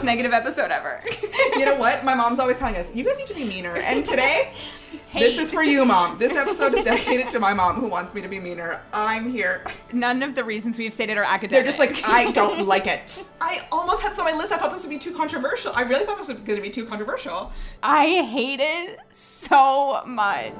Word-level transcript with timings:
most 0.00 0.06
negative 0.06 0.32
episode 0.32 0.70
ever. 0.70 1.02
you 1.56 1.66
know 1.66 1.76
what? 1.76 2.04
My 2.04 2.14
mom's 2.14 2.38
always 2.38 2.56
telling 2.56 2.76
us, 2.76 2.94
you 2.94 3.04
guys 3.04 3.18
need 3.18 3.26
to 3.26 3.34
be 3.34 3.44
meaner. 3.44 3.76
And 3.76 4.04
today, 4.04 4.54
this 5.12 5.36
is 5.36 5.52
for 5.52 5.62
you, 5.62 5.84
mom. 5.84 6.18
This 6.18 6.34
episode 6.36 6.72
is 6.74 6.84
dedicated 6.84 7.30
to 7.32 7.38
my 7.38 7.52
mom 7.52 7.76
who 7.76 7.86
wants 7.96 8.14
me 8.14 8.22
to 8.22 8.28
be 8.28 8.40
meaner. 8.40 8.80
I'm 8.94 9.30
here. 9.30 9.62
None 9.92 10.22
of 10.22 10.34
the 10.34 10.42
reasons 10.42 10.78
we've 10.78 10.94
stated 10.94 11.18
are 11.18 11.22
academic. 11.22 11.50
They're 11.50 11.64
just 11.64 11.78
like, 11.78 12.02
I 12.08 12.32
don't 12.32 12.66
like 12.66 12.86
it. 12.86 13.22
I 13.42 13.60
almost 13.70 14.00
had 14.00 14.12
this 14.12 14.18
on 14.18 14.24
my 14.24 14.32
list. 14.32 14.52
I 14.52 14.56
thought 14.56 14.72
this 14.72 14.84
would 14.84 14.90
be 14.90 14.98
too 14.98 15.14
controversial. 15.14 15.72
I 15.74 15.82
really 15.82 16.06
thought 16.06 16.16
this 16.16 16.28
was 16.28 16.38
going 16.38 16.56
to 16.56 16.62
be 16.62 16.70
too 16.70 16.86
controversial. 16.86 17.52
I 17.82 18.22
hate 18.22 18.60
it 18.60 19.00
so 19.10 20.02
much. 20.06 20.54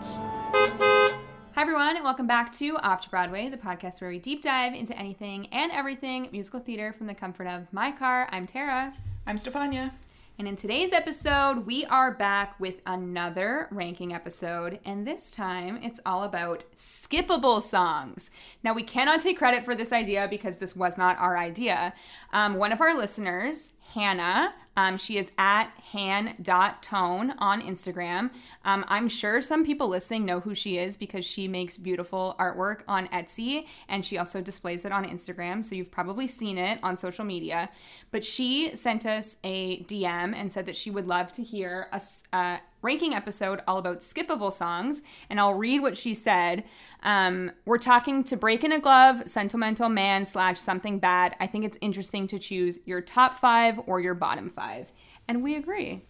Hi, 1.54 1.62
everyone, 1.62 1.96
and 1.96 2.04
welcome 2.04 2.26
back 2.26 2.52
to 2.54 2.76
Off 2.78 3.00
to 3.02 3.10
Broadway, 3.10 3.48
the 3.48 3.56
podcast 3.56 4.02
where 4.02 4.10
we 4.10 4.18
deep 4.18 4.42
dive 4.42 4.74
into 4.74 4.96
anything 4.98 5.46
and 5.50 5.72
everything 5.72 6.28
musical 6.30 6.60
theater 6.60 6.92
from 6.92 7.06
the 7.06 7.14
comfort 7.14 7.46
of 7.46 7.72
my 7.72 7.90
car. 7.90 8.28
I'm 8.30 8.46
Tara. 8.46 8.92
I'm 9.30 9.36
Stefania. 9.36 9.92
And 10.40 10.48
in 10.48 10.56
today's 10.56 10.92
episode, 10.92 11.64
we 11.64 11.84
are 11.84 12.10
back 12.10 12.58
with 12.58 12.80
another 12.84 13.68
ranking 13.70 14.12
episode, 14.12 14.80
and 14.84 15.06
this 15.06 15.30
time 15.30 15.78
it's 15.84 16.00
all 16.04 16.24
about 16.24 16.64
skippable 16.76 17.62
songs. 17.62 18.32
Now, 18.64 18.74
we 18.74 18.82
cannot 18.82 19.20
take 19.20 19.38
credit 19.38 19.64
for 19.64 19.76
this 19.76 19.92
idea 19.92 20.26
because 20.28 20.58
this 20.58 20.74
was 20.74 20.98
not 20.98 21.16
our 21.20 21.38
idea. 21.38 21.94
Um, 22.32 22.56
one 22.56 22.72
of 22.72 22.80
our 22.80 22.92
listeners, 22.92 23.74
Hannah. 23.94 24.54
Um, 24.76 24.96
she 24.96 25.18
is 25.18 25.30
at 25.36 25.70
han.tone 25.92 27.32
on 27.38 27.60
Instagram. 27.60 28.30
Um, 28.64 28.84
I'm 28.88 29.08
sure 29.08 29.40
some 29.40 29.64
people 29.64 29.88
listening 29.88 30.24
know 30.24 30.40
who 30.40 30.54
she 30.54 30.78
is 30.78 30.96
because 30.96 31.24
she 31.24 31.48
makes 31.48 31.76
beautiful 31.76 32.36
artwork 32.38 32.80
on 32.86 33.08
Etsy 33.08 33.66
and 33.88 34.06
she 34.06 34.16
also 34.16 34.40
displays 34.40 34.84
it 34.84 34.92
on 34.92 35.04
Instagram. 35.04 35.64
So 35.64 35.74
you've 35.74 35.90
probably 35.90 36.26
seen 36.26 36.56
it 36.56 36.78
on 36.82 36.96
social 36.96 37.24
media. 37.24 37.68
But 38.10 38.24
she 38.24 38.74
sent 38.76 39.04
us 39.04 39.36
a 39.44 39.82
DM 39.84 40.34
and 40.34 40.52
said 40.52 40.66
that 40.66 40.76
she 40.76 40.90
would 40.90 41.08
love 41.08 41.32
to 41.32 41.42
hear 41.42 41.88
a, 41.92 42.00
uh, 42.34 42.58
ranking 42.82 43.14
episode 43.14 43.60
all 43.66 43.78
about 43.78 44.00
skippable 44.00 44.52
songs, 44.52 45.02
and 45.28 45.38
I'll 45.38 45.54
read 45.54 45.80
what 45.80 45.96
she 45.96 46.14
said. 46.14 46.64
Um, 47.02 47.52
we're 47.64 47.78
talking 47.78 48.24
to 48.24 48.36
break 48.36 48.64
in 48.64 48.72
a 48.72 48.78
glove, 48.78 49.28
sentimental 49.28 49.88
man 49.88 50.26
slash 50.26 50.58
something 50.58 50.98
bad. 50.98 51.36
I 51.40 51.46
think 51.46 51.64
it's 51.64 51.78
interesting 51.80 52.26
to 52.28 52.38
choose 52.38 52.80
your 52.84 53.00
top 53.00 53.34
five 53.34 53.80
or 53.86 54.00
your 54.00 54.14
bottom 54.14 54.48
five, 54.48 54.92
and 55.28 55.42
we 55.42 55.56
agree. 55.56 56.02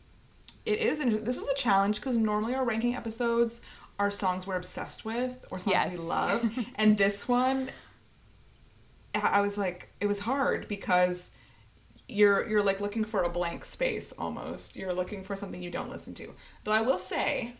It 0.67 0.79
is. 0.81 0.99
This 0.99 1.37
was 1.37 1.49
a 1.49 1.57
challenge 1.57 1.97
because 1.97 2.17
normally 2.17 2.55
our 2.55 2.65
ranking 2.65 2.95
episodes 2.95 3.63
are 3.99 4.11
songs 4.11 4.47
we're 4.47 4.57
obsessed 4.57 5.05
with 5.05 5.45
or 5.51 5.59
songs 5.59 5.73
yes. 5.73 5.93
we 5.93 5.99
love, 5.99 6.67
and 6.77 6.97
this 6.97 7.29
one, 7.29 7.71
I 9.15 9.41
was 9.41 9.59
like, 9.59 9.91
it 10.01 10.07
was 10.07 10.21
hard 10.21 10.69
because 10.69 11.33
you're 12.11 12.49
you're 12.49 12.63
like 12.63 12.81
looking 12.81 13.05
for 13.05 13.23
a 13.23 13.31
blank 13.31 13.65
space 13.65 14.13
almost. 14.13 14.77
You're 14.77 14.93
looking 14.93 15.25
for 15.25 15.37
something 15.37 15.63
you 15.63 15.71
don't 15.71 15.91
listen 15.91 16.15
to. 16.15 16.35
Though 16.65 16.73
I 16.73 16.81
will 16.81 16.99
say, 16.99 17.55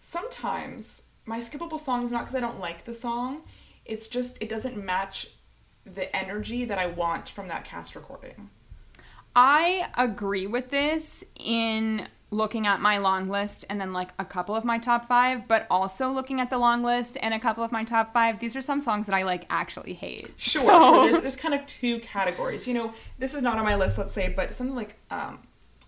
sometimes 0.00 1.04
my 1.24 1.40
skippable 1.40 1.80
song 1.80 2.04
is 2.04 2.12
not 2.12 2.22
because 2.22 2.34
I 2.34 2.40
don't 2.40 2.60
like 2.60 2.84
the 2.84 2.94
song. 2.94 3.42
It's 3.84 4.08
just 4.08 4.38
it 4.40 4.48
doesn't 4.48 4.82
match 4.82 5.28
the 5.84 6.14
energy 6.14 6.64
that 6.64 6.78
I 6.78 6.86
want 6.86 7.28
from 7.28 7.48
that 7.48 7.64
cast 7.64 7.94
recording. 7.94 8.50
I 9.34 9.88
agree 9.96 10.46
with 10.46 10.70
this 10.70 11.24
in 11.36 12.08
looking 12.30 12.66
at 12.66 12.80
my 12.80 12.98
long 12.98 13.28
list 13.28 13.64
and 13.70 13.80
then 13.80 13.92
like 13.92 14.10
a 14.18 14.24
couple 14.24 14.54
of 14.54 14.64
my 14.64 14.78
top 14.78 15.06
five, 15.08 15.48
but 15.48 15.66
also 15.70 16.10
looking 16.10 16.40
at 16.40 16.50
the 16.50 16.58
long 16.58 16.82
list 16.82 17.16
and 17.22 17.32
a 17.32 17.38
couple 17.38 17.64
of 17.64 17.72
my 17.72 17.84
top 17.84 18.12
five. 18.12 18.38
These 18.38 18.54
are 18.54 18.60
some 18.60 18.80
songs 18.80 19.06
that 19.06 19.14
I 19.14 19.22
like 19.22 19.46
actually 19.48 19.94
hate. 19.94 20.30
Sure, 20.36 20.62
so. 20.62 20.68
sure. 20.68 21.10
There's, 21.10 21.22
there's 21.22 21.36
kind 21.36 21.54
of 21.54 21.66
two 21.66 22.00
categories. 22.00 22.66
You 22.66 22.74
know, 22.74 22.92
this 23.18 23.34
is 23.34 23.42
not 23.42 23.58
on 23.58 23.64
my 23.64 23.76
list, 23.76 23.96
let's 23.96 24.12
say, 24.12 24.32
but 24.34 24.52
something 24.52 24.76
like 24.76 24.96
um, 25.10 25.38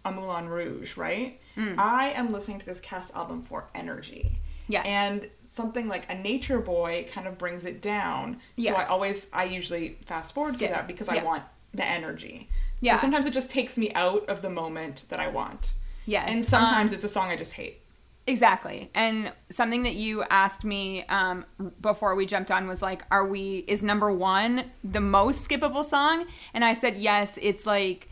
a 0.04 0.12
Moulin 0.12 0.48
Rouge, 0.48 0.96
right? 0.96 1.38
Mm. 1.56 1.74
I 1.78 2.10
am 2.10 2.32
listening 2.32 2.58
to 2.58 2.66
this 2.66 2.80
cast 2.80 3.14
album 3.14 3.42
for 3.42 3.68
energy. 3.74 4.38
Yes. 4.66 4.86
And 4.86 5.28
something 5.50 5.88
like 5.88 6.10
a 6.10 6.14
nature 6.14 6.60
boy 6.60 7.06
kind 7.12 7.26
of 7.26 7.36
brings 7.36 7.66
it 7.66 7.82
down. 7.82 8.40
Yes. 8.56 8.74
So 8.74 8.80
I 8.80 8.86
always, 8.86 9.30
I 9.32 9.44
usually 9.44 9.98
fast 10.06 10.32
forward 10.32 10.54
Skip. 10.54 10.68
through 10.68 10.76
that 10.76 10.86
because 10.86 11.08
I 11.08 11.22
want 11.22 11.42
the 11.74 11.84
energy. 11.84 12.48
Yeah. 12.80 12.96
So 12.96 13.02
sometimes 13.02 13.26
it 13.26 13.34
just 13.34 13.50
takes 13.50 13.76
me 13.76 13.92
out 13.94 14.26
of 14.28 14.42
the 14.42 14.50
moment 14.50 15.04
that 15.10 15.20
I 15.20 15.28
want. 15.28 15.72
Yes. 16.06 16.28
And 16.30 16.44
sometimes 16.44 16.90
um, 16.90 16.94
it's 16.94 17.04
a 17.04 17.08
song 17.08 17.28
I 17.28 17.36
just 17.36 17.52
hate. 17.52 17.82
Exactly. 18.26 18.90
And 18.94 19.32
something 19.48 19.82
that 19.82 19.94
you 19.94 20.22
asked 20.24 20.64
me 20.64 21.04
um, 21.06 21.44
before 21.80 22.14
we 22.14 22.26
jumped 22.26 22.50
on 22.50 22.68
was 22.68 22.80
like, 22.80 23.02
are 23.10 23.26
we, 23.26 23.64
is 23.66 23.82
number 23.82 24.12
one 24.12 24.64
the 24.84 25.00
most 25.00 25.48
skippable 25.48 25.84
song? 25.84 26.26
And 26.54 26.64
I 26.64 26.74
said, 26.74 26.96
yes, 26.96 27.38
it's 27.42 27.66
like, 27.66 28.08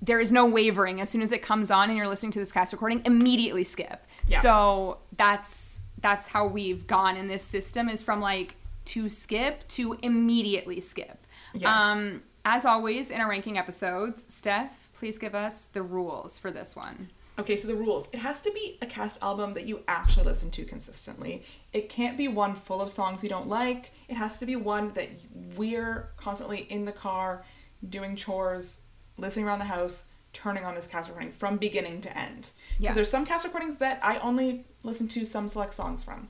there 0.00 0.20
is 0.20 0.30
no 0.30 0.46
wavering. 0.46 1.00
As 1.00 1.08
soon 1.08 1.22
as 1.22 1.32
it 1.32 1.42
comes 1.42 1.70
on 1.70 1.88
and 1.88 1.98
you're 1.98 2.08
listening 2.08 2.32
to 2.32 2.38
this 2.38 2.52
cast 2.52 2.72
recording, 2.72 3.02
immediately 3.04 3.64
skip. 3.64 4.06
Yeah. 4.26 4.40
So 4.40 4.98
that's, 5.16 5.80
that's 6.00 6.28
how 6.28 6.46
we've 6.46 6.86
gone 6.86 7.16
in 7.16 7.26
this 7.26 7.42
system 7.42 7.88
is 7.88 8.02
from 8.02 8.20
like 8.20 8.54
to 8.86 9.08
skip 9.08 9.66
to 9.68 9.98
immediately 10.02 10.80
skip. 10.80 11.26
Yes. 11.52 11.68
Um, 11.68 12.22
as 12.46 12.64
always 12.64 13.10
in 13.10 13.20
our 13.20 13.28
ranking 13.28 13.58
episodes, 13.58 14.32
Steph, 14.32 14.88
please 14.94 15.18
give 15.18 15.34
us 15.34 15.66
the 15.66 15.82
rules 15.82 16.38
for 16.38 16.52
this 16.52 16.76
one. 16.76 17.08
Okay, 17.40 17.56
so 17.56 17.66
the 17.66 17.74
rules. 17.74 18.08
It 18.12 18.20
has 18.20 18.40
to 18.42 18.52
be 18.52 18.78
a 18.80 18.86
cast 18.86 19.20
album 19.20 19.52
that 19.54 19.66
you 19.66 19.80
actually 19.88 20.26
listen 20.26 20.52
to 20.52 20.64
consistently. 20.64 21.44
It 21.72 21.88
can't 21.88 22.16
be 22.16 22.28
one 22.28 22.54
full 22.54 22.80
of 22.80 22.88
songs 22.90 23.24
you 23.24 23.28
don't 23.28 23.48
like. 23.48 23.90
It 24.08 24.14
has 24.14 24.38
to 24.38 24.46
be 24.46 24.54
one 24.54 24.92
that 24.92 25.08
we're 25.56 26.10
constantly 26.16 26.60
in 26.70 26.84
the 26.84 26.92
car, 26.92 27.44
doing 27.86 28.14
chores, 28.14 28.80
listening 29.18 29.44
around 29.46 29.58
the 29.58 29.64
house, 29.64 30.06
turning 30.32 30.64
on 30.64 30.76
this 30.76 30.86
cast 30.86 31.08
recording 31.08 31.32
from 31.32 31.56
beginning 31.56 32.00
to 32.02 32.16
end. 32.16 32.50
Because 32.78 32.94
there's 32.94 33.10
some 33.10 33.26
cast 33.26 33.44
recordings 33.44 33.76
that 33.78 33.98
I 34.04 34.18
only 34.18 34.66
listen 34.84 35.08
to 35.08 35.24
some 35.24 35.48
select 35.48 35.74
songs 35.74 36.04
from. 36.04 36.28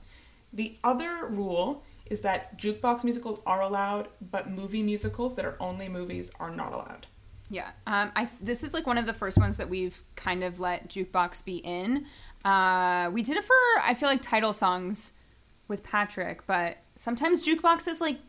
The 0.51 0.77
other 0.83 1.27
rule 1.27 1.83
is 2.09 2.21
that 2.21 2.57
jukebox 2.57 3.03
musicals 3.03 3.41
are 3.45 3.61
allowed, 3.61 4.07
but 4.31 4.49
movie 4.49 4.83
musicals 4.83 5.35
that 5.35 5.45
are 5.45 5.55
only 5.59 5.89
movies 5.89 6.31
are 6.39 6.51
not 6.51 6.73
allowed. 6.73 7.07
Yeah, 7.49 7.71
um, 7.85 8.11
I 8.15 8.27
this 8.41 8.63
is 8.63 8.73
like 8.73 8.85
one 8.85 8.97
of 8.97 9.05
the 9.05 9.13
first 9.13 9.37
ones 9.37 9.57
that 9.57 9.69
we've 9.69 10.03
kind 10.15 10.43
of 10.43 10.59
let 10.59 10.89
jukebox 10.89 11.45
be 11.45 11.57
in. 11.57 12.05
Uh, 12.43 13.09
we 13.11 13.23
did 13.23 13.37
it 13.37 13.45
for 13.45 13.55
I 13.81 13.93
feel 13.93 14.09
like 14.09 14.21
title 14.21 14.51
songs 14.53 15.13
with 15.67 15.83
Patrick, 15.83 16.45
but 16.45 16.77
sometimes 16.97 17.45
jukebox 17.45 17.87
is 17.87 18.01
like 18.01 18.19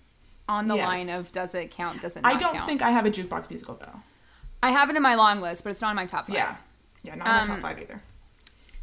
on 0.49 0.69
the 0.69 0.77
yes. 0.77 0.87
line 0.87 1.09
of 1.10 1.33
does 1.33 1.55
it 1.55 1.71
count? 1.71 2.00
Does 2.00 2.16
it? 2.16 2.25
I 2.25 2.37
don't 2.37 2.56
count? 2.56 2.69
think 2.69 2.83
I 2.83 2.91
have 2.91 3.06
a 3.06 3.10
jukebox 3.10 3.50
musical 3.50 3.75
though. 3.75 4.00
I 4.62 4.71
have 4.71 4.91
it 4.91 4.97
in 4.97 5.03
my 5.03 5.15
long 5.15 5.41
list, 5.41 5.65
but 5.65 5.71
it's 5.71 5.81
not 5.81 5.91
in 5.91 5.97
my 5.97 6.06
top 6.06 6.27
five. 6.27 6.37
Yeah, 6.37 6.56
yeah, 7.03 7.15
not 7.16 7.27
in 7.27 7.33
my 7.33 7.41
top 7.41 7.50
um, 7.56 7.60
five 7.60 7.81
either. 7.81 8.03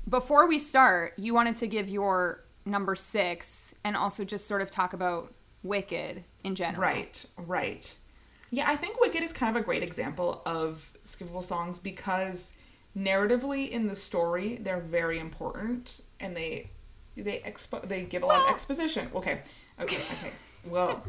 Before 0.07 0.47
we 0.47 0.59
start, 0.59 1.13
you 1.17 1.33
wanted 1.33 1.55
to 1.57 1.67
give 1.67 1.89
your 1.89 2.44
number 2.65 2.95
six 2.95 3.75
and 3.83 3.95
also 3.95 4.25
just 4.25 4.47
sort 4.47 4.61
of 4.61 4.71
talk 4.71 4.93
about 4.93 5.33
Wicked 5.63 6.23
in 6.43 6.53
general. 6.53 6.81
Right, 6.81 7.25
right. 7.37 7.95
Yeah, 8.51 8.69
I 8.69 8.75
think 8.75 9.01
Wicked 9.01 9.23
is 9.23 9.33
kind 9.33 9.55
of 9.55 9.61
a 9.61 9.65
great 9.65 9.81
example 9.81 10.43
of 10.45 10.91
skippable 11.03 11.43
songs 11.43 11.79
because 11.79 12.53
narratively 12.97 13.69
in 13.69 13.87
the 13.87 13.95
story 13.95 14.55
they're 14.57 14.79
very 14.79 15.19
important 15.19 16.01
and 16.19 16.37
they 16.37 16.69
they 17.17 17.41
expo- 17.45 17.87
they 17.87 18.03
give 18.03 18.23
a 18.23 18.25
lot 18.25 18.41
of 18.41 18.49
exposition. 18.49 19.09
Okay, 19.15 19.41
okay, 19.79 19.97
okay. 19.97 20.31
well, 20.69 21.03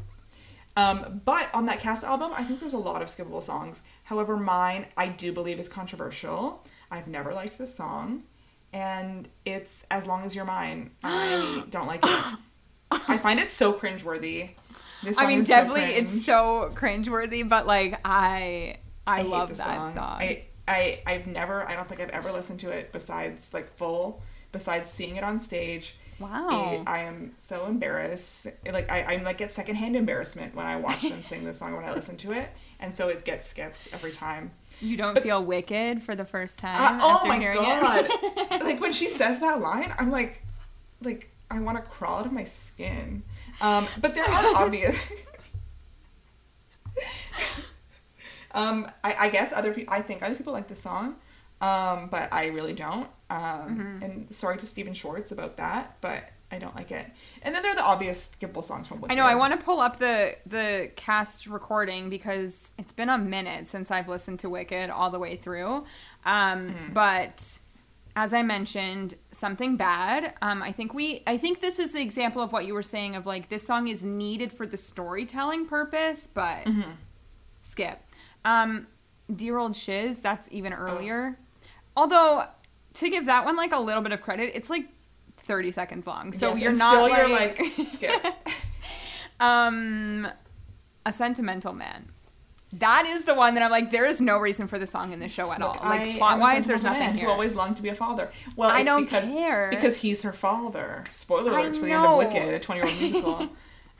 um, 0.76 1.20
but 1.24 1.52
on 1.54 1.66
that 1.66 1.80
cast 1.80 2.04
album, 2.04 2.32
I 2.34 2.44
think 2.44 2.60
there's 2.60 2.74
a 2.74 2.78
lot 2.78 3.02
of 3.02 3.08
skippable 3.08 3.42
songs. 3.42 3.82
However, 4.04 4.36
mine 4.36 4.86
I 4.96 5.08
do 5.08 5.32
believe 5.32 5.58
is 5.58 5.68
controversial. 5.68 6.64
I've 6.90 7.08
never 7.08 7.34
liked 7.34 7.58
this 7.58 7.74
song 7.74 8.22
and 8.76 9.26
it's 9.46 9.86
as 9.90 10.06
long 10.06 10.24
as 10.24 10.34
you're 10.34 10.44
mine. 10.44 10.90
I 11.02 11.64
don't 11.70 11.86
like 11.86 12.04
it. 12.04 12.36
I 12.90 13.16
find 13.16 13.40
it 13.40 13.50
so 13.50 13.72
cringeworthy. 13.72 14.50
This 15.02 15.18
I 15.18 15.26
mean, 15.26 15.44
definitely, 15.44 15.86
so 15.86 15.96
it's 15.96 16.24
so 16.24 16.70
cringeworthy, 16.74 17.48
but 17.48 17.66
like 17.66 17.98
I, 18.04 18.76
I, 19.06 19.20
I 19.20 19.22
love 19.22 19.48
that 19.48 19.56
song. 19.56 19.92
song. 19.92 20.18
I, 20.20 20.44
I, 20.68 21.02
I've 21.06 21.26
never. 21.26 21.66
I 21.66 21.74
don't 21.74 21.88
think 21.88 22.02
I've 22.02 22.10
ever 22.10 22.30
listened 22.32 22.60
to 22.60 22.70
it 22.70 22.92
besides 22.92 23.54
like 23.54 23.74
full. 23.76 24.22
Besides 24.52 24.90
seeing 24.90 25.16
it 25.16 25.24
on 25.24 25.40
stage. 25.40 25.96
Wow. 26.18 26.82
I 26.86 27.00
am 27.00 27.32
so 27.38 27.66
embarrassed. 27.66 28.46
Like 28.70 28.90
I, 28.90 29.02
I'm 29.02 29.24
like 29.24 29.38
get 29.38 29.52
secondhand 29.52 29.96
embarrassment 29.96 30.54
when 30.54 30.66
I 30.66 30.76
watch 30.76 31.02
them 31.02 31.20
sing 31.20 31.44
this 31.44 31.58
song 31.58 31.76
when 31.76 31.84
I 31.84 31.92
listen 31.92 32.16
to 32.18 32.32
it, 32.32 32.48
and 32.80 32.94
so 32.94 33.08
it 33.08 33.24
gets 33.24 33.46
skipped 33.46 33.88
every 33.92 34.12
time. 34.12 34.52
You 34.80 34.96
don't 34.96 35.14
but, 35.14 35.22
feel 35.22 35.44
wicked 35.44 36.02
for 36.02 36.14
the 36.14 36.24
first 36.24 36.58
time 36.58 37.00
uh, 37.00 37.04
oh 37.04 37.14
after 37.16 37.28
my 37.28 37.38
hearing 37.38 37.58
god! 37.58 38.06
It? 38.08 38.62
like 38.64 38.80
when 38.80 38.92
she 38.92 39.08
says 39.08 39.40
that 39.40 39.60
line, 39.60 39.92
I'm 39.98 40.10
like, 40.10 40.42
like 41.02 41.30
I 41.50 41.60
want 41.60 41.76
to 41.76 41.82
crawl 41.82 42.20
out 42.20 42.26
of 42.26 42.32
my 42.32 42.44
skin. 42.44 43.22
Um, 43.60 43.86
but 44.00 44.14
there 44.14 44.24
are 44.24 44.56
obvious. 44.56 44.96
um, 48.52 48.90
I, 49.04 49.14
I 49.18 49.28
guess 49.28 49.52
other 49.52 49.74
people. 49.74 49.92
I 49.92 50.00
think 50.00 50.22
other 50.22 50.34
people 50.34 50.54
like 50.54 50.68
the 50.68 50.76
song, 50.76 51.16
um, 51.60 52.08
but 52.10 52.32
I 52.32 52.46
really 52.46 52.72
don't. 52.72 53.08
Um, 53.28 53.38
mm-hmm. 53.40 54.02
and 54.02 54.34
sorry 54.34 54.56
to 54.58 54.66
Stephen 54.66 54.94
Schwartz 54.94 55.32
about 55.32 55.56
that, 55.56 55.96
but 56.00 56.30
I 56.52 56.58
don't 56.60 56.76
like 56.76 56.92
it. 56.92 57.06
And 57.42 57.52
then 57.54 57.62
there 57.62 57.72
are 57.72 57.76
the 57.76 57.82
obvious 57.82 58.36
skippable 58.38 58.62
songs 58.62 58.86
from 58.86 59.00
Wicked. 59.00 59.12
I 59.12 59.16
know. 59.16 59.26
I 59.26 59.34
want 59.34 59.58
to 59.58 59.64
pull 59.64 59.80
up 59.80 59.98
the 59.98 60.36
the 60.46 60.90
cast 60.94 61.46
recording 61.48 62.08
because 62.08 62.70
it's 62.78 62.92
been 62.92 63.08
a 63.08 63.18
minute 63.18 63.66
since 63.66 63.90
I've 63.90 64.08
listened 64.08 64.38
to 64.40 64.48
Wicked 64.50 64.90
all 64.90 65.10
the 65.10 65.18
way 65.18 65.36
through. 65.36 65.84
Um, 66.24 66.70
Mm-hmm. 66.70 66.92
But 66.92 67.58
as 68.14 68.32
I 68.32 68.42
mentioned, 68.42 69.14
something 69.32 69.76
bad. 69.76 70.34
Um, 70.40 70.62
I 70.62 70.70
think 70.70 70.94
we. 70.94 71.22
I 71.26 71.36
think 71.36 71.60
this 71.60 71.80
is 71.80 71.94
an 71.96 72.00
example 72.02 72.40
of 72.42 72.52
what 72.52 72.64
you 72.64 72.74
were 72.74 72.82
saying 72.82 73.16
of 73.16 73.26
like 73.26 73.48
this 73.48 73.66
song 73.66 73.88
is 73.88 74.04
needed 74.04 74.52
for 74.52 74.66
the 74.66 74.76
storytelling 74.76 75.66
purpose, 75.66 76.28
but 76.28 76.64
Mm-hmm. 76.64 76.92
skip. 77.60 77.98
Um, 78.44 78.86
Dear 79.34 79.58
old 79.58 79.74
shiz. 79.74 80.20
That's 80.22 80.48
even 80.52 80.72
Oh. 80.72 80.76
earlier. 80.76 81.38
Although 81.96 82.44
to 82.96 83.10
give 83.10 83.26
that 83.26 83.44
one 83.44 83.56
like 83.56 83.72
a 83.72 83.80
little 83.80 84.02
bit 84.02 84.12
of 84.12 84.22
credit, 84.22 84.52
it's 84.54 84.70
like. 84.70 84.88
30 85.38 85.70
seconds 85.70 86.06
long. 86.08 86.32
So 86.32 86.54
Yes, 86.54 86.62
you're 86.62 86.72
not 86.72 86.90
still 86.90 87.02
like, 87.02 87.58
you're 87.58 87.76
like 87.76 87.88
skip. 87.88 88.48
um, 89.40 90.26
a 91.04 91.12
sentimental 91.12 91.72
man. 91.72 92.08
That 92.72 93.06
is 93.06 93.24
the 93.24 93.34
one 93.34 93.54
that 93.54 93.62
I'm 93.62 93.70
like, 93.70 93.90
there 93.92 94.06
is 94.06 94.20
no 94.20 94.38
reason 94.38 94.66
for 94.66 94.76
the 94.78 94.88
song 94.88 95.12
in 95.12 95.20
the 95.20 95.28
show 95.28 95.52
at 95.52 95.62
all. 95.62 95.78
Like 95.84 96.18
plot 96.18 96.40
wise, 96.40 96.66
there's 96.66 96.82
nothing 96.82 97.00
man 97.00 97.16
here. 97.16 97.26
Who 97.26 97.30
always 97.30 97.54
longed 97.54 97.76
to 97.76 97.82
be 97.82 97.90
a 97.90 97.94
father. 97.94 98.32
Well, 98.56 98.68
I 98.70 98.82
don't 98.82 99.04
because, 99.04 99.30
care. 99.30 99.68
because 99.70 99.98
he's 99.98 100.22
her 100.22 100.32
father. 100.32 101.04
Spoiler 101.12 101.52
alerts 101.52 101.78
for 101.78 101.86
the 101.86 101.92
end 101.92 102.04
of. 102.04 102.18
Wicked, 102.18 102.54
a 102.54 102.58
twenty-year-old 102.58 103.00
musical. 103.00 103.48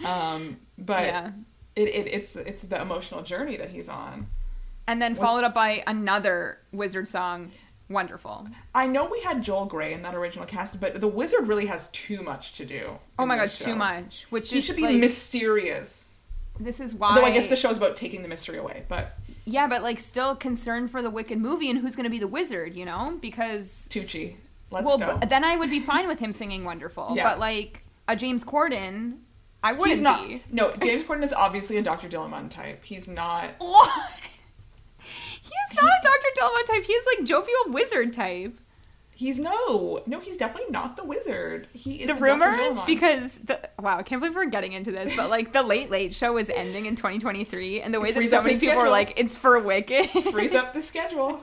Um, 0.04 0.56
but 0.76 1.06
yeah, 1.06 1.30
it, 1.76 1.88
it 1.88 2.06
it's 2.08 2.34
it's 2.34 2.64
the 2.64 2.80
emotional 2.82 3.22
journey 3.22 3.56
that 3.56 3.70
he's 3.70 3.88
on. 3.88 4.26
and 4.88 5.00
then 5.00 5.14
followed 5.14 5.44
up 5.44 5.54
by 5.54 5.84
another 5.86 6.58
wizard 6.72 7.06
song, 7.06 7.52
"Wonderful." 7.88 8.48
I 8.74 8.86
know 8.86 9.04
we 9.06 9.20
had 9.20 9.42
Joel 9.42 9.66
Grey 9.66 9.92
in 9.92 10.02
that 10.02 10.14
original 10.14 10.44
cast, 10.46 10.80
but 10.80 11.00
the 11.00 11.08
wizard 11.08 11.46
really 11.46 11.66
has 11.66 11.88
too 11.92 12.22
much 12.22 12.54
to 12.54 12.64
do. 12.64 12.98
Oh 13.18 13.26
my 13.26 13.36
god, 13.36 13.44
this 13.44 13.58
too 13.58 13.76
much. 13.76 14.26
Which 14.30 14.50
He 14.50 14.58
is 14.58 14.64
should 14.64 14.76
be 14.76 14.82
like, 14.82 14.96
mysterious. 14.96 16.16
this 16.58 16.80
is 16.80 16.94
why. 16.94 17.14
Though 17.14 17.24
I 17.24 17.30
guess 17.32 17.48
the 17.48 17.56
show's 17.56 17.76
about 17.78 17.96
taking 17.96 18.22
the 18.22 18.28
mystery 18.28 18.58
away, 18.58 18.84
but 18.88 19.18
yeah, 19.44 19.66
but 19.68 19.82
like 19.82 19.98
still 19.98 20.34
concerned 20.34 20.90
for 20.90 21.02
the 21.02 21.10
Wicked 21.10 21.38
movie 21.38 21.70
and 21.70 21.78
who's 21.78 21.94
going 21.96 22.04
to 22.04 22.10
be 22.10 22.18
the 22.18 22.26
wizard, 22.28 22.74
you 22.74 22.84
know? 22.84 23.16
Because 23.20 23.88
Tucci, 23.90 24.36
let's 24.70 24.84
well, 24.84 24.98
go. 24.98 25.18
b- 25.18 25.26
then 25.26 25.44
I 25.44 25.56
would 25.56 25.70
be 25.70 25.80
fine 25.80 26.08
with 26.08 26.18
him 26.18 26.32
singing 26.32 26.64
"Wonderful," 26.64 27.12
Yeah. 27.14 27.24
but 27.30 27.38
like 27.38 27.84
a 28.08 28.16
James 28.16 28.44
Corden, 28.44 29.18
I 29.62 29.72
wouldn't 29.72 29.90
he's 29.90 30.02
not. 30.02 30.26
be. 30.26 30.42
No, 30.50 30.72
James 30.76 31.02
Corden 31.02 31.22
is 31.22 31.32
obviously 31.32 31.76
a 31.76 31.82
Dr. 31.82 32.08
Dillamon 32.08 32.50
type. 32.50 32.84
He's 32.84 33.06
not. 33.08 33.50
What? 33.58 33.90
He 35.70 35.76
is 35.76 35.82
not 35.82 35.92
a 35.92 36.02
Dr. 36.02 36.40
Dillamon 36.40 36.66
type. 36.66 36.82
He's 36.84 37.02
like 37.16 37.26
jovial 37.26 37.58
wizard 37.68 38.12
type. 38.12 38.58
He's 39.10 39.38
no, 39.38 40.02
no. 40.06 40.20
He's 40.20 40.36
definitely 40.36 40.70
not 40.70 40.96
the 40.96 41.04
wizard. 41.04 41.68
He 41.72 42.02
is 42.02 42.08
The 42.08 42.14
rumors, 42.22 42.82
because 42.82 43.38
the 43.38 43.58
wow, 43.80 43.96
I 43.96 44.02
can't 44.02 44.20
believe 44.20 44.36
we're 44.36 44.44
getting 44.44 44.72
into 44.74 44.92
this, 44.92 45.16
but 45.16 45.30
like 45.30 45.54
the 45.54 45.62
Late 45.62 45.90
Late 45.90 46.14
Show 46.14 46.36
is 46.36 46.50
ending 46.50 46.84
in 46.84 46.96
2023, 46.96 47.80
and 47.80 47.94
the 47.94 48.00
way 48.00 48.12
that 48.12 48.26
so 48.26 48.42
many 48.42 48.58
people 48.58 48.76
are 48.76 48.90
like, 48.90 49.14
it's 49.18 49.34
for 49.34 49.58
Wicked, 49.58 50.04
frees 50.10 50.54
up 50.54 50.74
the 50.74 50.82
schedule, 50.82 51.42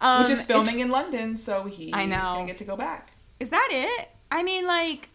um, 0.00 0.22
which 0.24 0.32
is 0.32 0.42
filming 0.42 0.80
in 0.80 0.90
London, 0.90 1.36
so 1.36 1.64
he's 1.64 1.92
I 1.94 2.06
know. 2.06 2.22
gonna 2.22 2.46
get 2.46 2.58
to 2.58 2.64
go 2.64 2.76
back. 2.76 3.12
Is 3.38 3.50
that 3.50 3.68
it? 3.70 4.08
I 4.32 4.42
mean, 4.42 4.66
like. 4.66 5.10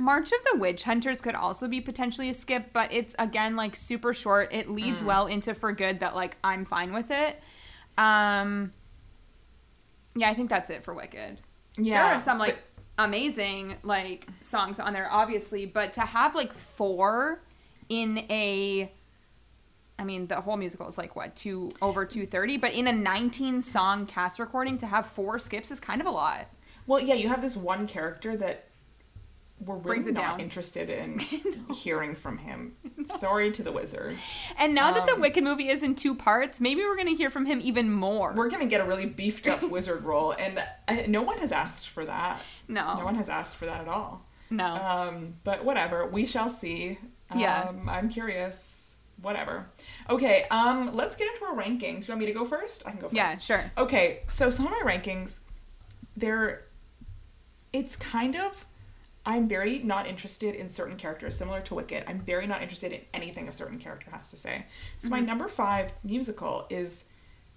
March 0.00 0.32
of 0.32 0.38
the 0.52 0.58
Witch 0.58 0.82
Hunters 0.84 1.20
could 1.20 1.34
also 1.34 1.68
be 1.68 1.80
potentially 1.80 2.28
a 2.30 2.34
skip, 2.34 2.72
but 2.72 2.92
it's 2.92 3.14
again 3.18 3.54
like 3.56 3.76
super 3.76 4.12
short. 4.14 4.52
It 4.52 4.68
Mm. 4.68 4.74
leads 4.74 5.02
well 5.02 5.26
into 5.26 5.54
For 5.54 5.72
Good 5.72 6.00
that 6.00 6.14
like 6.16 6.36
I'm 6.42 6.64
fine 6.64 6.92
with 6.92 7.10
it. 7.10 7.40
Um 7.98 8.72
Yeah, 10.16 10.28
I 10.30 10.34
think 10.34 10.48
that's 10.50 10.70
it 10.70 10.82
for 10.84 10.94
Wicked. 10.94 11.40
Yeah, 11.76 12.04
there 12.04 12.14
are 12.16 12.18
some 12.18 12.38
like 12.38 12.56
but- 12.56 13.04
amazing 13.04 13.76
like 13.82 14.26
songs 14.42 14.78
on 14.78 14.92
there 14.92 15.08
obviously 15.10 15.64
but 15.64 15.92
to 15.94 16.02
have 16.02 16.34
like 16.34 16.52
four 16.52 17.42
in 17.88 18.18
a 18.28 18.92
i 19.98 20.04
mean 20.04 20.26
the 20.26 20.38
whole 20.42 20.58
musical 20.58 20.86
is 20.86 20.98
like 20.98 21.16
what 21.16 21.34
two 21.34 21.70
over 21.80 22.04
230 22.04 22.58
but 22.58 22.72
in 22.74 22.86
a 22.86 22.92
19 22.92 23.62
song 23.62 24.04
cast 24.04 24.38
recording 24.38 24.76
to 24.76 24.86
have 24.86 25.06
four 25.06 25.38
skips 25.38 25.70
is 25.70 25.80
kind 25.80 26.02
of 26.02 26.06
a 26.06 26.10
lot 26.10 26.48
well, 26.86 26.98
yeah. 27.00 27.14
You 27.14 27.28
have 27.28 27.40
this 27.40 27.56
one 27.56 27.86
character 27.86 28.36
that 28.38 28.69
we're 29.64 29.76
really 29.76 30.12
not 30.12 30.22
down. 30.22 30.40
interested 30.40 30.88
in 30.90 31.18
hearing 31.74 32.14
from 32.14 32.38
him. 32.38 32.76
Sorry 33.18 33.50
to 33.52 33.62
the 33.62 33.72
wizard. 33.72 34.16
and 34.58 34.74
now 34.74 34.90
that 34.92 35.06
the 35.06 35.14
Um, 35.14 35.20
wicked 35.20 35.44
movie 35.44 35.68
is 35.68 35.82
in 35.82 35.94
two 35.94 36.14
parts 36.14 36.60
maybe 36.60 36.80
we're 36.82 36.96
gonna 36.96 37.10
hear 37.16 37.30
from 37.30 37.44
him 37.46 37.60
even 37.62 37.92
more 37.92 38.32
We're 38.34 38.48
gonna 38.50 38.66
get 38.66 38.80
a 38.80 38.84
really 38.84 39.06
beefed 39.06 39.46
up 39.48 39.62
wizard 39.62 40.02
role, 40.04 40.32
and 40.32 40.62
uh, 40.88 41.02
no 41.08 41.22
one 41.22 41.38
has 41.38 41.52
asked 41.52 41.88
for 41.90 42.04
that. 42.06 42.40
no 42.68 42.98
No 42.98 43.04
one 43.04 43.16
has 43.16 43.28
asked 43.28 43.56
for 43.56 43.66
that 43.66 43.80
at 43.82 43.88
all. 43.88 44.24
no 44.50 44.66
Um, 44.74 45.34
but 45.44 45.64
whatever, 45.64 46.06
we 46.06 46.24
shall 46.26 46.50
see. 46.50 46.98
Um, 47.30 47.38
Yeah. 47.38 47.72
I'm 47.88 48.08
curious. 48.08 48.96
Whatever. 49.22 49.68
Okay. 50.08 50.46
Um, 50.50 50.94
let's 50.94 51.14
get 51.16 51.28
into 51.30 51.44
our 51.44 51.54
rankings. 51.54 52.08
You 52.08 52.12
want 52.12 52.20
me 52.20 52.26
to 52.26 52.32
go 52.32 52.46
first? 52.46 52.86
I 52.86 52.90
can 52.92 53.00
go 53.00 53.06
first. 53.08 53.14
yeah 53.16 53.36
sure 53.38 53.70
Okay. 53.76 54.20
So 54.28 54.48
some 54.48 54.66
of 54.66 54.72
my 54.72 54.82
rankings, 54.90 55.40
they're, 56.16 56.64
it's 57.72 57.96
kind 57.96 58.34
of, 58.36 58.64
I'm 59.34 59.46
very 59.48 59.78
not 59.80 60.06
interested 60.06 60.54
in 60.54 60.68
certain 60.68 60.96
characters, 60.96 61.36
similar 61.36 61.60
to 61.62 61.74
Wicked. 61.74 62.04
I'm 62.08 62.20
very 62.20 62.46
not 62.46 62.62
interested 62.62 62.92
in 62.92 63.00
anything 63.14 63.48
a 63.48 63.52
certain 63.52 63.78
character 63.78 64.10
has 64.10 64.30
to 64.30 64.36
say. 64.36 64.66
So 64.98 65.06
Mm-hmm. 65.06 65.14
my 65.16 65.20
number 65.20 65.48
five 65.48 65.92
musical 66.04 66.66
is 66.70 67.04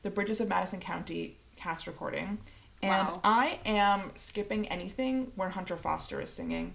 The 0.04 0.10
Bridges 0.10 0.40
of 0.42 0.48
Madison 0.50 0.80
County 0.80 1.38
cast 1.56 1.88
recording. 1.88 2.38
And 2.82 3.08
Wow. 3.08 3.22
I 3.24 3.60
am 3.66 4.12
skipping 4.16 4.68
anything 4.68 5.32
where 5.36 5.50
Hunter 5.50 5.78
Foster 5.78 6.22
is 6.22 6.30
singing. 6.30 6.74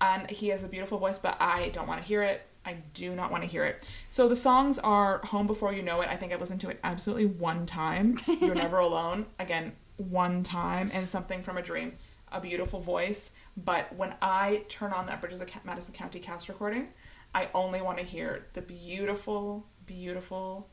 And 0.00 0.30
he 0.30 0.48
has 0.48 0.64
a 0.64 0.68
beautiful 0.68 0.98
voice, 0.98 1.18
but 1.18 1.36
I 1.40 1.68
don't 1.70 1.86
want 1.86 2.00
to 2.02 2.06
hear 2.06 2.22
it. 2.22 2.46
I 2.66 2.74
do 2.94 3.14
not 3.14 3.30
want 3.30 3.42
to 3.44 3.48
hear 3.48 3.64
it. 3.64 3.86
So 4.10 4.26
the 4.28 4.36
songs 4.36 4.78
are 4.78 5.18
Home 5.26 5.46
Before 5.46 5.72
You 5.72 5.82
Know 5.82 6.00
It. 6.00 6.08
I 6.08 6.16
think 6.16 6.32
I've 6.32 6.40
listened 6.40 6.62
to 6.62 6.70
it 6.70 6.80
absolutely 6.82 7.26
one 7.26 7.66
time. 7.66 8.16
You're 8.40 8.54
Never 8.66 8.78
Alone. 8.78 9.26
Again, 9.38 9.72
one 9.98 10.42
time. 10.42 10.90
And 10.92 11.06
Something 11.08 11.42
from 11.42 11.58
a 11.58 11.62
Dream. 11.62 11.92
A 12.32 12.40
beautiful 12.40 12.80
voice. 12.80 13.30
But 13.56 13.94
when 13.94 14.14
I 14.20 14.64
turn 14.68 14.92
on 14.92 15.06
that 15.06 15.20
Bridges 15.20 15.40
of 15.40 15.48
Madison 15.64 15.94
County 15.94 16.18
cast 16.18 16.48
recording, 16.48 16.88
I 17.34 17.48
only 17.54 17.82
want 17.82 17.98
to 17.98 18.04
hear 18.04 18.46
the 18.52 18.62
beautiful, 18.62 19.66
beautiful, 19.86 20.68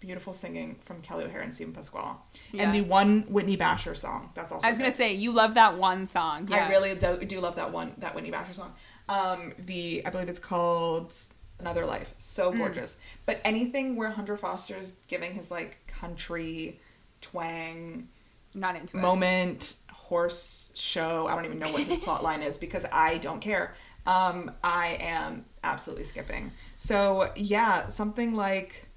beautiful 0.00 0.32
singing 0.32 0.76
from 0.84 1.00
Kelli 1.00 1.24
O'Hara 1.24 1.44
and 1.44 1.54
Steven 1.54 1.72
Pasquale. 1.72 2.16
Yeah. 2.52 2.64
And 2.64 2.74
the 2.74 2.82
one 2.82 3.22
Whitney 3.28 3.56
Bashor 3.56 3.96
song. 3.96 4.30
That's 4.34 4.52
also 4.52 4.66
i 4.66 4.70
was 4.70 4.78
gonna 4.78 4.92
say 4.92 5.14
you 5.14 5.32
love 5.32 5.54
that 5.54 5.78
one 5.78 6.06
song 6.06 6.48
yeah 6.50 6.66
I 6.66 6.70
really 6.70 6.94
do, 6.94 7.24
do 7.24 7.40
love 7.40 7.56
that 7.56 7.72
one, 7.72 7.92
that 7.98 8.14
Whitney 8.14 8.30
Bashor 8.30 8.54
song. 8.54 8.74
Um, 9.08 9.54
the 9.58 10.02
I 10.04 10.10
believe 10.10 10.28
it's 10.28 10.40
called 10.40 11.14
Another 11.58 11.86
Life. 11.86 12.14
So 12.18 12.52
gorgeous. 12.52 12.98
But 13.26 13.40
anything 13.44 13.96
where 13.96 14.10
Hunter 14.10 14.36
Foster's 14.36 14.96
giving 15.08 15.32
his 15.32 15.50
like 15.50 15.86
country 15.86 16.80
twang 17.20 18.08
not 18.54 18.76
into 18.76 18.98
it 18.98 19.00
moment, 19.00 19.76
horse 20.12 20.70
show. 20.74 21.26
I 21.26 21.34
don't 21.34 21.46
even 21.46 21.58
know 21.58 21.72
what 21.72 21.84
his 21.84 21.96
plot 22.04 22.22
line 22.22 22.42
is 22.42 22.58
because 22.58 22.84
I 22.92 23.16
don't 23.16 23.40
care. 23.40 23.74
Um, 24.04 24.50
I 24.62 24.98
am 25.00 25.46
absolutely 25.64 26.04
skipping. 26.04 26.52
So 26.76 27.32
yeah, 27.34 27.88
something 27.88 28.34
like 28.34 28.88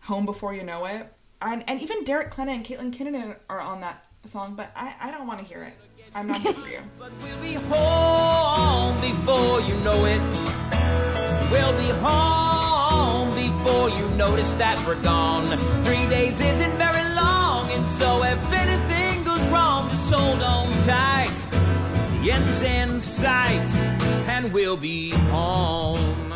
Home 0.00 0.26
Before 0.26 0.52
You 0.52 0.64
Know 0.64 0.84
It. 0.84 1.10
And, 1.40 1.64
and 1.66 1.80
even 1.80 2.04
Derek 2.04 2.30
Klena 2.30 2.54
and 2.54 2.62
Caitlin 2.62 2.94
Kinnunen 2.94 3.36
are 3.48 3.60
on 3.60 3.80
that 3.80 4.04
song, 4.26 4.54
but 4.54 4.70
I, 4.76 4.94
I 5.00 5.10
don't 5.10 5.26
want 5.26 5.40
to 5.40 5.46
hear 5.46 5.62
it. 5.62 5.72
I'm 6.14 6.26
not 6.26 6.40
here 6.42 6.52
for 6.52 6.68
you. 6.68 6.80
But 6.98 7.10
we'll 7.22 7.40
be 7.40 7.54
home 7.54 8.94
before 9.00 9.62
you 9.62 9.74
know 9.82 10.04
it. 10.04 10.20
We'll 11.50 11.76
be 11.78 11.90
home 12.04 13.34
before 13.34 13.88
you 13.88 14.06
notice 14.18 14.52
that 14.54 14.76
we're 14.86 15.02
gone. 15.02 15.56
Three 15.84 16.06
days 16.08 16.38
isn't 16.38 16.77
The 22.22 22.32
end's 22.32 22.62
in 22.62 23.00
sight, 23.00 23.64
and 24.28 24.52
we'll 24.52 24.76
be 24.76 25.10
home. 25.30 26.32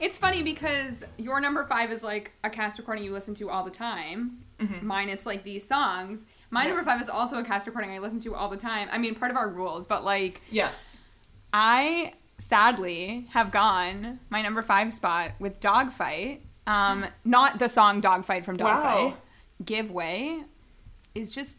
It's 0.00 0.18
funny 0.18 0.42
because 0.42 1.02
your 1.16 1.40
number 1.40 1.64
five 1.64 1.90
is 1.90 2.02
like 2.02 2.32
a 2.44 2.50
cast 2.50 2.78
recording 2.78 3.04
you 3.04 3.12
listen 3.12 3.34
to 3.36 3.48
all 3.50 3.64
the 3.64 3.70
time, 3.70 4.38
minus 4.82 5.24
like 5.26 5.44
these 5.44 5.66
songs. 5.66 6.26
My 6.50 6.62
Yeah. 6.62 6.68
number 6.68 6.84
five 6.84 7.00
is 7.00 7.08
also 7.08 7.38
a 7.38 7.44
cast 7.44 7.66
recording 7.66 7.90
I 7.90 7.98
listen 7.98 8.20
to 8.20 8.34
all 8.34 8.48
the 8.48 8.56
time. 8.56 8.88
I 8.92 8.98
mean, 8.98 9.14
part 9.14 9.30
of 9.30 9.36
our 9.36 9.48
rules, 9.48 9.86
but 9.86 10.04
like 10.04 10.42
Yeah. 10.50 10.70
I 11.52 12.12
sadly 12.38 13.26
have 13.30 13.50
gone 13.50 14.20
my 14.30 14.42
number 14.42 14.62
five 14.62 14.92
spot 14.92 15.32
with 15.40 15.58
Dogfight. 15.58 16.42
Um, 16.66 17.06
not 17.24 17.58
the 17.58 17.68
song 17.68 18.00
Dogfight 18.00 18.44
from 18.44 18.56
Dogfight. 18.58 19.12
Wow. 19.12 19.14
Give 19.64 19.90
Way 19.90 20.44
is 21.14 21.32
just 21.34 21.58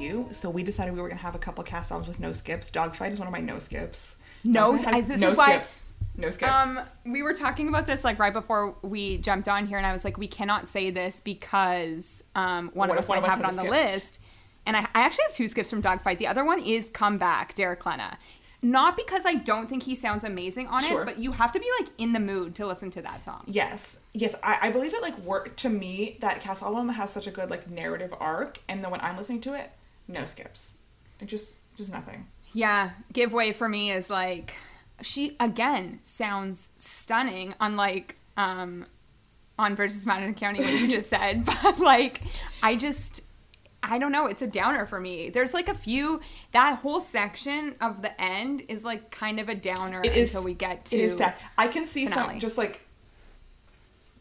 you? 0.00 0.28
So 0.32 0.50
we 0.50 0.62
decided 0.62 0.94
we 0.94 1.00
were 1.00 1.08
gonna 1.08 1.20
have 1.20 1.34
a 1.34 1.38
couple 1.38 1.62
cast 1.64 1.90
albums 1.92 2.08
with 2.08 2.20
no 2.20 2.32
skips. 2.32 2.70
Dogfight 2.70 3.12
is 3.12 3.18
one 3.18 3.28
of 3.28 3.32
my 3.32 3.40
no 3.40 3.58
skips. 3.58 4.16
No- 4.44 4.74
I- 4.86 5.00
this 5.02 5.20
no 5.20 5.28
is 5.30 5.36
why- 5.36 5.52
skips. 5.52 5.80
No 6.16 6.30
skips. 6.30 6.52
Um, 6.52 6.80
we 7.06 7.22
were 7.22 7.32
talking 7.34 7.68
about 7.68 7.86
this 7.86 8.04
like 8.04 8.18
right 8.18 8.32
before 8.32 8.74
we 8.82 9.18
jumped 9.18 9.48
on 9.48 9.66
here, 9.66 9.78
and 9.78 9.86
I 9.86 9.92
was 9.92 10.04
like, 10.04 10.18
we 10.18 10.26
cannot 10.26 10.68
say 10.68 10.90
this 10.90 11.20
because 11.20 12.22
um, 12.34 12.70
one 12.74 12.88
What 12.88 12.98
of 12.98 13.04
us 13.04 13.08
might 13.08 13.22
have 13.24 13.38
it 13.40 13.44
on 13.46 13.54
the 13.56 13.62
skip? 13.62 13.70
list. 13.70 14.20
And 14.66 14.76
I, 14.76 14.80
I 14.94 15.00
actually 15.02 15.24
have 15.24 15.32
two 15.32 15.48
skips 15.48 15.70
from 15.70 15.80
Dogfight. 15.80 16.18
The 16.18 16.26
other 16.26 16.44
one 16.44 16.60
is 16.62 16.88
Come 16.90 17.16
Back, 17.16 17.54
Derek 17.54 17.80
Klena. 17.80 18.16
Not 18.62 18.94
because 18.94 19.24
I 19.24 19.34
don't 19.36 19.68
think 19.70 19.84
he 19.84 19.94
sounds 19.94 20.22
amazing 20.22 20.66
on 20.66 20.82
Sure. 20.84 21.02
it, 21.02 21.04
but 21.06 21.18
you 21.18 21.32
have 21.32 21.50
to 21.52 21.58
be 21.60 21.64
like 21.80 21.88
in 21.96 22.12
the 22.12 22.20
mood 22.20 22.54
to 22.56 22.66
listen 22.66 22.90
to 22.90 23.02
that 23.02 23.24
song. 23.24 23.42
Yes, 23.46 24.00
yes, 24.12 24.34
I, 24.42 24.58
I 24.62 24.70
believe 24.70 24.92
it. 24.92 25.00
Like 25.00 25.18
worked 25.20 25.58
to 25.60 25.70
me, 25.70 26.18
that 26.20 26.42
cast 26.42 26.62
album 26.62 26.90
has 26.90 27.10
such 27.10 27.26
a 27.26 27.30
good 27.30 27.48
like 27.48 27.70
narrative 27.70 28.12
arc, 28.20 28.58
and 28.68 28.84
then 28.84 28.90
when 28.90 29.00
I'm 29.00 29.16
listening 29.16 29.40
to 29.42 29.54
it, 29.54 29.70
no 30.10 30.24
skips, 30.26 30.78
it 31.20 31.26
just 31.26 31.56
just 31.76 31.92
nothing. 31.92 32.26
Yeah, 32.52 32.90
Give 33.12 33.32
Way 33.32 33.52
for 33.52 33.68
me 33.68 33.90
is 33.92 34.10
like 34.10 34.54
she 35.02 35.36
again 35.40 36.00
sounds 36.02 36.72
stunning, 36.78 37.54
unlike 37.60 38.16
um 38.36 38.84
on 39.58 39.76
versus 39.76 40.06
Madison 40.06 40.34
County 40.34 40.60
what 40.60 40.72
you 40.72 40.88
just 40.88 41.08
said. 41.16 41.44
But 41.44 41.78
like 41.78 42.22
I 42.62 42.76
just 42.76 43.22
I 43.82 43.98
don't 43.98 44.12
know, 44.12 44.26
it's 44.26 44.42
a 44.42 44.46
downer 44.46 44.84
for 44.84 45.00
me. 45.00 45.30
There's 45.30 45.54
like 45.54 45.68
a 45.68 45.74
few 45.74 46.20
that 46.52 46.80
whole 46.80 47.00
section 47.00 47.76
of 47.80 48.02
the 48.02 48.20
end 48.20 48.62
is 48.68 48.84
like 48.84 49.10
kind 49.10 49.40
of 49.40 49.48
a 49.48 49.54
downer 49.54 50.02
It 50.04 50.12
is 50.14 50.34
until 50.34 50.44
we 50.44 50.54
get 50.54 50.84
to 50.86 50.96
It 50.98 51.04
is 51.04 51.16
sad. 51.18 51.34
I 51.56 51.68
can 51.68 51.86
see 51.86 52.06
finale. 52.06 52.32
some 52.34 52.40
just 52.40 52.58
like 52.58 52.82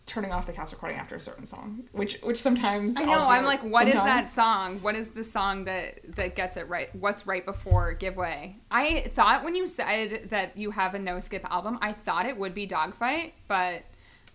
turning 0.10 0.32
off 0.34 0.48
the 0.48 0.52
cast 0.52 0.74
recording 0.74 0.98
after 0.98 1.16
a 1.16 1.22
certain 1.22 1.46
song, 1.46 1.84
which 1.92 2.20
which 2.24 2.42
sometimes 2.42 2.98
I 2.98 3.06
know. 3.06 3.26
I'm 3.26 3.46
like, 3.46 3.64
what 3.64 3.88
is 3.88 3.94
that 3.94 4.30
song? 4.30 4.80
What 4.82 4.96
is 4.96 5.10
the 5.12 5.24
song 5.24 5.66
that 5.66 6.00
that 6.16 6.36
gets 6.36 6.58
it 6.58 6.68
right? 6.68 6.94
What's 6.96 7.28
right 7.28 7.46
before 7.46 7.94
Give 7.94 8.18
Way? 8.18 8.58
I 8.72 9.12
thought 9.14 9.44
when 9.44 9.56
you 9.56 9.68
said 9.68 10.30
that 10.32 10.58
you 10.58 10.72
have 10.72 10.96
a 10.96 11.00
no 11.00 11.20
skip 11.20 11.46
album, 11.50 11.78
I 11.82 11.94
thought 11.94 12.26
it 12.26 12.36
would 12.38 12.54
be 12.54 12.66
Dogfight, 12.66 13.36
but 13.48 13.84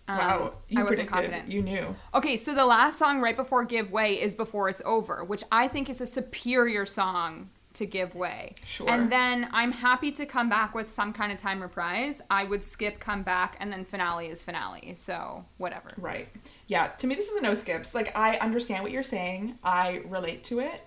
um, 0.07 0.19
Wow, 0.19 0.53
you 0.69 0.81
I 0.81 0.85
wasn't 0.85 1.09
predicted. 1.09 1.33
confident. 1.33 1.51
You 1.53 1.63
knew. 1.63 1.97
Okay, 2.15 2.37
so 2.37 2.55
the 2.55 2.67
last 2.67 2.99
song 2.99 3.21
right 3.21 3.37
before 3.37 3.65
Give 3.65 3.91
Way 3.91 4.21
is 4.21 4.35
Before 4.35 4.69
It's 4.69 4.83
Over, 4.85 5.25
which 5.25 5.43
I 5.51 5.67
think 5.67 5.91
is 5.91 6.01
a 6.01 6.07
superior 6.07 6.87
song 6.87 7.51
to 7.75 7.87
Give 7.87 8.15
Way. 8.15 8.55
Sure. 8.67 8.89
And 8.89 9.11
then 9.11 9.49
I'm 9.53 9.73
happy 9.73 10.11
to 10.13 10.27
come 10.27 10.49
back 10.49 10.75
with 10.75 10.91
some 10.91 11.13
kind 11.13 11.31
of 11.33 11.39
time 11.39 11.61
reprise. 11.61 12.23
I 12.31 12.45
would 12.45 12.63
skip 12.63 12.99
come 13.01 13.23
back 13.23 13.57
and 13.61 13.73
then 13.73 13.85
finale 13.85 14.29
is 14.29 14.43
finale. 14.43 14.95
So 14.95 15.45
whatever. 15.59 15.93
Right. 15.97 16.29
Yeah. 16.67 16.89
To 16.89 17.07
me, 17.07 17.15
this 17.15 17.29
is 17.29 17.39
a 17.39 17.43
no 17.43 17.55
skips. 17.55 17.95
Like 17.95 18.17
I 18.17 18.37
understand 18.37 18.83
what 18.83 18.93
you're 18.93 19.03
saying. 19.05 19.59
I 19.63 20.03
relate 20.07 20.45
to 20.45 20.61
it. 20.61 20.83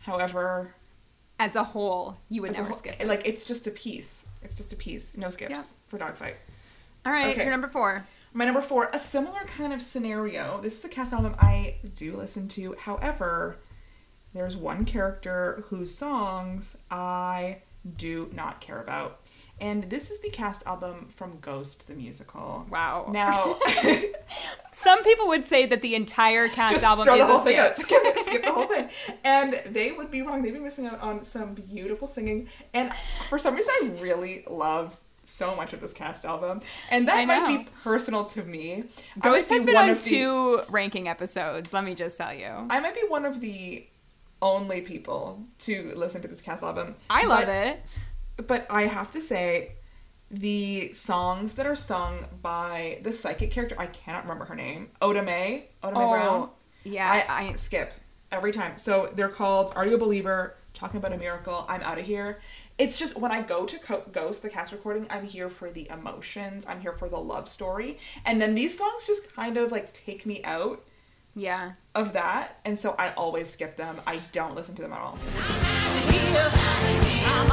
However, 0.00 0.74
As 1.38 1.54
a 1.56 1.64
whole, 1.64 2.16
you 2.28 2.42
would 2.42 2.52
never 2.52 2.64
whole- 2.68 2.74
skip. 2.74 2.96
it. 3.00 3.06
like 3.06 3.22
it's 3.26 3.44
just 3.44 3.66
a 3.66 3.70
piece. 3.70 4.26
It's 4.42 4.54
just 4.54 4.72
a 4.72 4.76
piece. 4.76 5.16
No 5.16 5.28
skips 5.30 5.50
Yeah. 5.50 5.62
for 5.88 5.98
Dogfight. 5.98 6.36
All 7.06 7.12
right, 7.12 7.28
okay. 7.30 7.42
your 7.42 7.50
number 7.50 7.68
four. 7.68 8.06
My 8.32 8.44
number 8.44 8.60
four, 8.60 8.90
a 8.92 8.98
similar 8.98 9.40
kind 9.46 9.72
of 9.72 9.80
scenario. 9.80 10.60
This 10.60 10.78
is 10.78 10.84
a 10.84 10.88
cast 10.88 11.12
album 11.12 11.34
I 11.38 11.76
do 11.96 12.14
listen 12.16 12.46
to. 12.48 12.74
However, 12.78 13.56
there's 14.34 14.56
one 14.56 14.84
character 14.84 15.64
whose 15.68 15.94
songs 15.94 16.76
I 16.90 17.58
do 17.96 18.30
not 18.34 18.60
care 18.60 18.80
about. 18.80 19.20
And 19.60 19.90
this 19.90 20.10
is 20.12 20.20
the 20.20 20.30
cast 20.30 20.64
album 20.66 21.08
from 21.08 21.38
Ghost 21.40 21.88
the 21.88 21.94
Musical. 21.94 22.64
Wow. 22.70 23.08
Now, 23.12 23.56
Some 24.72 25.02
people 25.02 25.26
would 25.28 25.44
say 25.44 25.66
that 25.66 25.82
the 25.82 25.96
entire 25.96 26.46
cast 26.46 26.74
just 26.74 26.84
album 26.84 27.04
throw 27.04 27.14
is 27.14 27.20
the 27.20 27.26
whole 27.26 27.40
a 27.40 27.44
thing 27.44 27.56
skip. 27.56 27.70
out. 27.70 27.78
Skip 27.78 28.02
it, 28.04 28.24
skip 28.24 28.42
the 28.44 28.52
whole 28.52 28.66
thing. 28.68 28.88
And 29.24 29.54
they 29.66 29.90
would 29.90 30.10
be 30.12 30.22
wrong. 30.22 30.42
They'd 30.42 30.52
be 30.52 30.60
missing 30.60 30.86
out 30.86 31.00
on 31.00 31.24
some 31.24 31.54
beautiful 31.54 32.06
singing. 32.06 32.48
And 32.72 32.92
for 33.28 33.38
some 33.38 33.56
reason, 33.56 33.72
I 33.82 33.98
really 34.00 34.44
love 34.48 34.96
so 35.24 35.56
much 35.56 35.72
of 35.72 35.80
this 35.80 35.92
cast 35.92 36.24
album. 36.24 36.60
And 36.90 37.08
that 37.08 37.26
might 37.26 37.48
be 37.64 37.68
personal 37.82 38.24
to 38.26 38.44
me. 38.44 38.84
Ghost 39.18 39.48
be 39.48 39.56
has 39.56 39.64
been 39.64 39.74
one 39.74 39.84
on 39.84 39.90
of 39.90 40.04
the- 40.04 40.08
two 40.08 40.62
ranking 40.68 41.08
episodes. 41.08 41.72
Let 41.72 41.82
me 41.82 41.96
just 41.96 42.16
tell 42.16 42.32
you. 42.32 42.66
I 42.70 42.78
might 42.78 42.94
be 42.94 43.02
one 43.08 43.24
of 43.24 43.40
the 43.40 43.86
only 44.40 44.80
people 44.80 45.44
to 45.60 45.92
listen 45.96 46.22
to 46.22 46.28
this 46.28 46.40
cast 46.40 46.62
album. 46.62 46.94
I 47.10 47.24
love 47.24 47.46
but, 47.46 47.48
it. 47.48 47.82
But 48.46 48.66
I 48.70 48.82
have 48.82 49.10
to 49.12 49.20
say, 49.20 49.72
the 50.30 50.92
songs 50.92 51.54
that 51.54 51.66
are 51.66 51.76
sung 51.76 52.26
by 52.42 53.00
the 53.02 53.12
psychic 53.12 53.50
character, 53.50 53.76
I 53.78 53.86
cannot 53.86 54.24
remember 54.24 54.44
her 54.44 54.54
name, 54.54 54.90
Oda 55.00 55.22
Mae, 55.22 55.68
Oda 55.82 55.96
oh, 55.96 56.10
Brown. 56.10 56.40
Oh, 56.42 56.50
yeah, 56.84 57.10
I, 57.10 57.48
I- 57.48 57.52
skip 57.54 57.94
every 58.30 58.52
time. 58.52 58.76
So 58.76 59.10
they're 59.14 59.28
called 59.28 59.72
Are 59.74 59.86
You 59.86 59.94
a 59.94 59.98
Believer? 59.98 60.54
Talking 60.74 60.98
about 60.98 61.12
a 61.12 61.18
miracle. 61.18 61.64
I'm 61.68 61.82
out 61.82 61.98
of 61.98 62.04
here. 62.04 62.40
It's 62.76 62.96
just 62.96 63.18
when 63.18 63.32
I 63.32 63.42
go 63.42 63.66
to 63.66 63.78
Co- 63.78 64.04
Ghost, 64.12 64.42
the 64.42 64.50
cast 64.50 64.72
recording, 64.72 65.08
I'm 65.10 65.24
here 65.24 65.48
for 65.48 65.70
the 65.70 65.88
emotions. 65.90 66.64
I'm 66.68 66.80
here 66.80 66.92
for 66.92 67.08
the 67.08 67.18
love 67.18 67.48
story. 67.48 67.98
And 68.24 68.40
then 68.40 68.54
these 68.54 68.78
songs 68.78 69.04
just 69.04 69.34
kind 69.34 69.56
of 69.56 69.72
like 69.72 69.92
take 69.92 70.24
me 70.24 70.44
out 70.44 70.84
Yeah. 71.38 71.72
of 71.94 72.12
that. 72.12 72.60
And 72.64 72.78
so 72.78 72.94
I 72.98 73.12
always 73.14 73.48
skip 73.48 73.76
them. 73.76 74.00
I 74.06 74.20
don't 74.32 74.54
listen 74.54 74.74
to 74.76 74.82
them 74.82 74.92
at 74.92 75.00
all. 75.00 75.18
I'm 77.30 77.48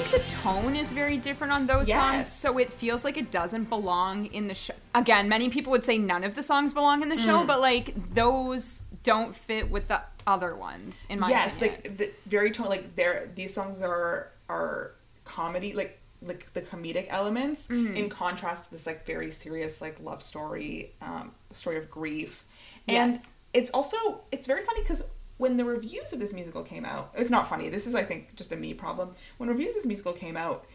think 0.00 0.22
the 0.22 0.30
tone 0.30 0.76
is 0.76 0.92
very 0.92 1.16
different 1.16 1.52
on 1.52 1.66
those 1.66 1.88
songs, 1.88 2.26
so 2.30 2.58
it 2.58 2.72
feels 2.72 3.04
like 3.04 3.16
it 3.16 3.30
doesn't 3.30 3.64
belong 3.64 4.26
in 4.26 4.48
the 4.48 4.54
show. 4.54 4.74
Again, 4.94 5.28
many 5.28 5.48
people 5.48 5.70
would 5.72 5.84
say 5.84 5.98
none 5.98 6.24
of 6.24 6.34
the 6.34 6.42
songs 6.42 6.72
belong 6.72 7.02
in 7.02 7.08
the 7.08 7.16
Mm. 7.16 7.24
show, 7.24 7.44
but 7.44 7.60
like 7.60 7.94
those 8.14 8.82
don't 9.02 9.34
fit 9.34 9.70
with 9.70 9.88
the 9.88 10.00
other 10.26 10.54
ones 10.54 11.06
in 11.08 11.20
my 11.20 11.28
yes, 11.28 11.56
opinion. 11.56 11.78
like 11.84 11.96
the 11.98 12.10
very 12.26 12.50
tone. 12.50 12.68
Like 12.68 12.96
they're 12.96 13.30
these 13.34 13.52
songs 13.54 13.82
are 13.82 14.30
are 14.48 14.92
comedy, 15.24 15.72
like 15.74 15.98
like 16.22 16.52
the 16.52 16.60
comedic 16.62 17.06
elements 17.08 17.66
Mm-hmm. 17.68 17.96
in 17.96 18.08
contrast 18.10 18.66
to 18.66 18.70
this 18.72 18.86
like 18.86 19.06
very 19.06 19.30
serious 19.30 19.80
like 19.80 19.98
love 20.00 20.22
story, 20.22 20.92
um, 21.00 21.32
story 21.52 21.76
of 21.78 21.90
grief, 21.90 22.44
and 22.88 23.12
Yes. 23.12 23.32
it's 23.54 23.70
also 23.70 24.20
it's 24.32 24.46
very 24.46 24.64
funny 24.64 24.82
because 24.82 25.02
when 25.40 25.56
the 25.56 25.64
reviews 25.64 26.12
of 26.12 26.18
this 26.20 26.32
musical 26.32 26.62
came 26.62 26.84
out, 26.84 27.10
it's 27.16 27.30
not 27.30 27.48
funny. 27.48 27.68
This 27.70 27.86
is 27.86 27.94
I 27.94 28.02
think 28.04 28.34
just 28.36 28.52
a 28.52 28.56
me 28.56 28.74
problem. 28.74 29.14
When 29.38 29.48
reviews 29.48 29.70
of 29.70 29.76
this 29.76 29.86
musical 29.86 30.12
came 30.12 30.36
out. 30.36 30.66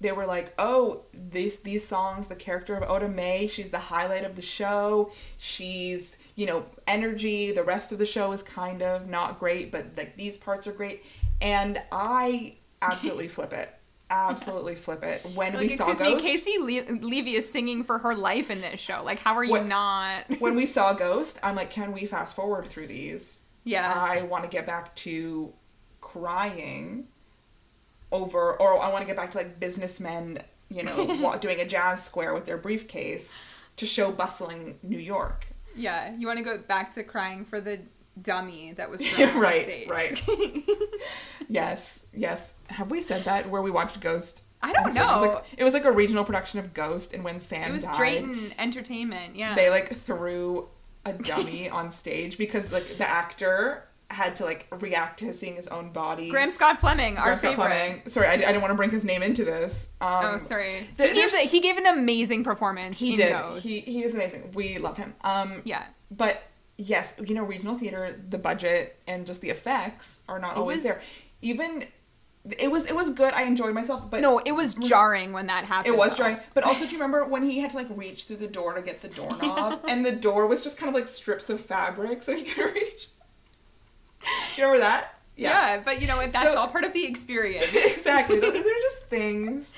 They 0.00 0.10
were 0.10 0.26
like, 0.26 0.52
"Oh, 0.58 1.02
these 1.14 1.60
these 1.60 1.86
songs, 1.86 2.26
the 2.26 2.34
character 2.34 2.74
of 2.74 2.82
Oda 2.90 3.08
Mae, 3.08 3.46
she's 3.46 3.70
the 3.70 3.78
highlight 3.78 4.24
of 4.24 4.34
the 4.34 4.42
show. 4.42 5.12
She's, 5.38 6.18
you 6.34 6.44
know, 6.46 6.66
energy. 6.88 7.52
The 7.52 7.62
rest 7.62 7.92
of 7.92 7.98
the 7.98 8.06
show 8.06 8.32
is 8.32 8.42
kind 8.42 8.82
of 8.82 9.08
not 9.08 9.38
great, 9.38 9.70
but 9.70 9.86
like 9.96 10.16
these 10.16 10.36
parts 10.36 10.66
are 10.66 10.72
great." 10.72 11.04
And 11.40 11.80
I 11.92 12.56
absolutely 12.80 13.28
flip 13.36 13.52
it. 13.52 13.70
Absolutely 14.10 14.74
flip 14.74 15.04
it. 15.04 15.24
When 15.36 15.52
Like, 15.54 15.62
we 15.62 15.68
saw 15.70 15.88
excuse 15.88 16.00
me, 16.00 16.14
Ghost, 16.14 16.24
Caissie 16.24 16.58
Le- 16.58 17.06
Levy 17.06 17.34
is 17.36 17.48
singing 17.48 17.84
for 17.84 17.98
her 17.98 18.14
life 18.14 18.50
in 18.50 18.60
this 18.60 18.80
show. 18.80 19.02
Like, 19.04 19.20
how 19.20 19.34
are 19.36 19.44
you 19.44 19.52
What- 19.52 19.66
not? 19.66 20.24
when 20.40 20.54
we 20.56 20.66
saw 20.66 20.92
Ghost, 21.06 21.38
I'm 21.44 21.54
like, 21.54 21.70
"Can 21.70 21.92
we 21.92 22.06
fast 22.06 22.34
forward 22.34 22.66
through 22.66 22.88
these?" 22.88 23.42
Yeah. 23.64 23.92
I 23.94 24.22
want 24.22 24.44
to 24.44 24.50
get 24.50 24.66
back 24.66 24.94
to 24.96 25.52
crying 26.00 27.06
over, 28.10 28.60
or 28.60 28.80
I 28.80 28.88
want 28.88 29.02
to 29.02 29.06
get 29.06 29.16
back 29.16 29.30
to 29.32 29.38
like 29.38 29.58
businessmen, 29.60 30.38
you 30.68 30.82
know, 30.82 31.36
doing 31.40 31.60
a 31.60 31.66
jazz 31.66 32.04
square 32.04 32.34
with 32.34 32.44
their 32.44 32.58
briefcase 32.58 33.40
to 33.76 33.86
show 33.86 34.12
bustling 34.12 34.78
New 34.82 34.98
York. 34.98 35.46
yeah, 35.74 36.14
you 36.16 36.26
want 36.26 36.38
to 36.38 36.44
go 36.44 36.58
back 36.58 36.90
to 36.92 37.02
crying 37.02 37.44
for 37.44 37.60
the 37.60 37.80
dummy 38.20 38.74
that 38.74 38.90
was 38.90 39.00
right, 39.34 39.62
stage. 39.62 39.88
right. 39.88 40.22
yes, 41.48 42.06
yes. 42.12 42.54
Have 42.68 42.90
we 42.90 43.00
said 43.00 43.24
that 43.24 43.48
where 43.48 43.62
we 43.62 43.70
watched 43.70 44.00
Ghost? 44.00 44.44
I 44.60 44.72
don't 44.72 44.84
on 44.84 44.90
stage? 44.90 45.02
It 45.02 45.06
was, 45.06 45.22
know. 45.22 45.28
like, 45.34 45.44
it 45.56 45.64
was 45.64 45.74
like 45.74 45.84
a 45.86 45.90
regional 45.92 46.24
production 46.24 46.58
of 46.60 46.74
Ghost, 46.74 47.14
and 47.14 47.24
when 47.24 47.40
Sam 47.40 47.70
It 47.70 47.72
was 47.72 47.84
died, 47.84 47.96
Drayton 47.96 48.52
Entertainment. 48.58 49.34
Yeah. 49.34 49.54
they 49.54 49.70
like 49.70 49.96
threw 49.96 50.68
a 51.04 51.12
dummy 51.12 51.68
on 51.78 51.90
stage 51.90 52.38
because 52.38 52.72
like 52.72 52.98
the 52.98 53.08
actor 53.08 53.84
had 54.10 54.36
to 54.36 54.44
like 54.44 54.66
react 54.80 55.20
to 55.20 55.32
seeing 55.32 55.56
his 55.56 55.68
own 55.68 55.90
body. 55.90 56.28
Graham 56.28 56.50
Scott 56.50 56.78
Fleming, 56.78 57.16
our 57.16 57.36
Scott 57.38 57.52
favorite. 57.56 57.66
Fleming. 57.66 58.08
Sorry, 58.08 58.26
I, 58.26 58.32
I 58.34 58.36
didn't 58.36 58.60
want 58.60 58.72
to 58.72 58.76
bring 58.76 58.90
his 58.90 59.04
name 59.06 59.22
into 59.22 59.42
this. 59.44 59.92
Um, 60.02 60.08
Oh, 60.34 60.38
sorry. 60.38 60.86
th- 60.98 61.10
he, 61.12 61.14
gave 61.14 61.32
he 61.50 61.60
gave 61.60 61.76
an 61.78 61.86
amazing 61.86 62.44
performance. 62.44 62.98
He 62.98 63.10
in 63.10 63.14
did. 63.16 63.32
Ghost. 63.32 63.62
He 63.62 63.80
he 63.80 64.02
is 64.02 64.14
amazing. 64.14 64.50
We 64.54 64.76
love 64.78 64.98
him. 64.98 65.14
Um, 65.24 65.62
yeah. 65.64 65.86
but 66.10 66.42
yes, 66.76 67.14
you 67.24 67.34
know, 67.34 67.42
regional 67.44 67.78
theater, 67.78 68.20
the 68.28 68.38
budget 68.38 68.98
and 69.06 69.26
just 69.26 69.40
the 69.40 69.48
effects 69.50 70.24
are 70.28 70.38
not 70.38 70.56
always 70.56 70.76
was- 70.78 70.82
there. 70.84 71.02
Even 71.40 71.84
it 72.58 72.70
was 72.70 72.86
it 72.90 72.94
was 72.96 73.10
good. 73.10 73.32
I 73.34 73.42
enjoyed 73.42 73.74
myself, 73.74 74.10
but 74.10 74.20
No, 74.20 74.38
it 74.38 74.52
was 74.52 74.74
jarring 74.74 75.32
when 75.32 75.46
that 75.46 75.64
happened. 75.64 75.94
It 75.94 75.98
was 75.98 76.12
though. 76.12 76.24
jarring. 76.24 76.38
But 76.54 76.64
also, 76.64 76.84
do 76.86 76.90
you 76.90 76.96
remember 76.98 77.24
when 77.24 77.42
he 77.44 77.60
had 77.60 77.70
to 77.70 77.76
like 77.76 77.86
reach 77.90 78.24
through 78.24 78.36
the 78.38 78.48
door 78.48 78.74
to 78.74 78.82
get 78.82 79.00
the 79.02 79.08
doorknob, 79.08 79.84
and 79.88 80.04
the 80.04 80.16
door 80.16 80.46
was 80.46 80.62
just 80.62 80.76
kind 80.78 80.88
of 80.88 80.94
like 80.94 81.08
strips 81.08 81.50
of 81.50 81.60
fabric, 81.60 82.22
so 82.22 82.34
he 82.34 82.42
could 82.44 82.74
reach. 82.74 83.08
Do 84.20 84.60
you 84.62 84.66
remember 84.66 84.80
that? 84.84 85.14
Yeah. 85.36 85.50
Yeah 85.76 85.82
but 85.84 86.00
you 86.00 86.06
know 86.08 86.16
what? 86.16 86.30
That's 86.30 86.52
So- 86.52 86.58
all 86.58 86.68
part 86.68 86.84
of 86.84 86.92
the 86.92 87.04
experience. 87.06 87.72
exactly. 87.74 88.38
They're 88.40 88.52
just 88.52 89.04
things. 89.08 89.74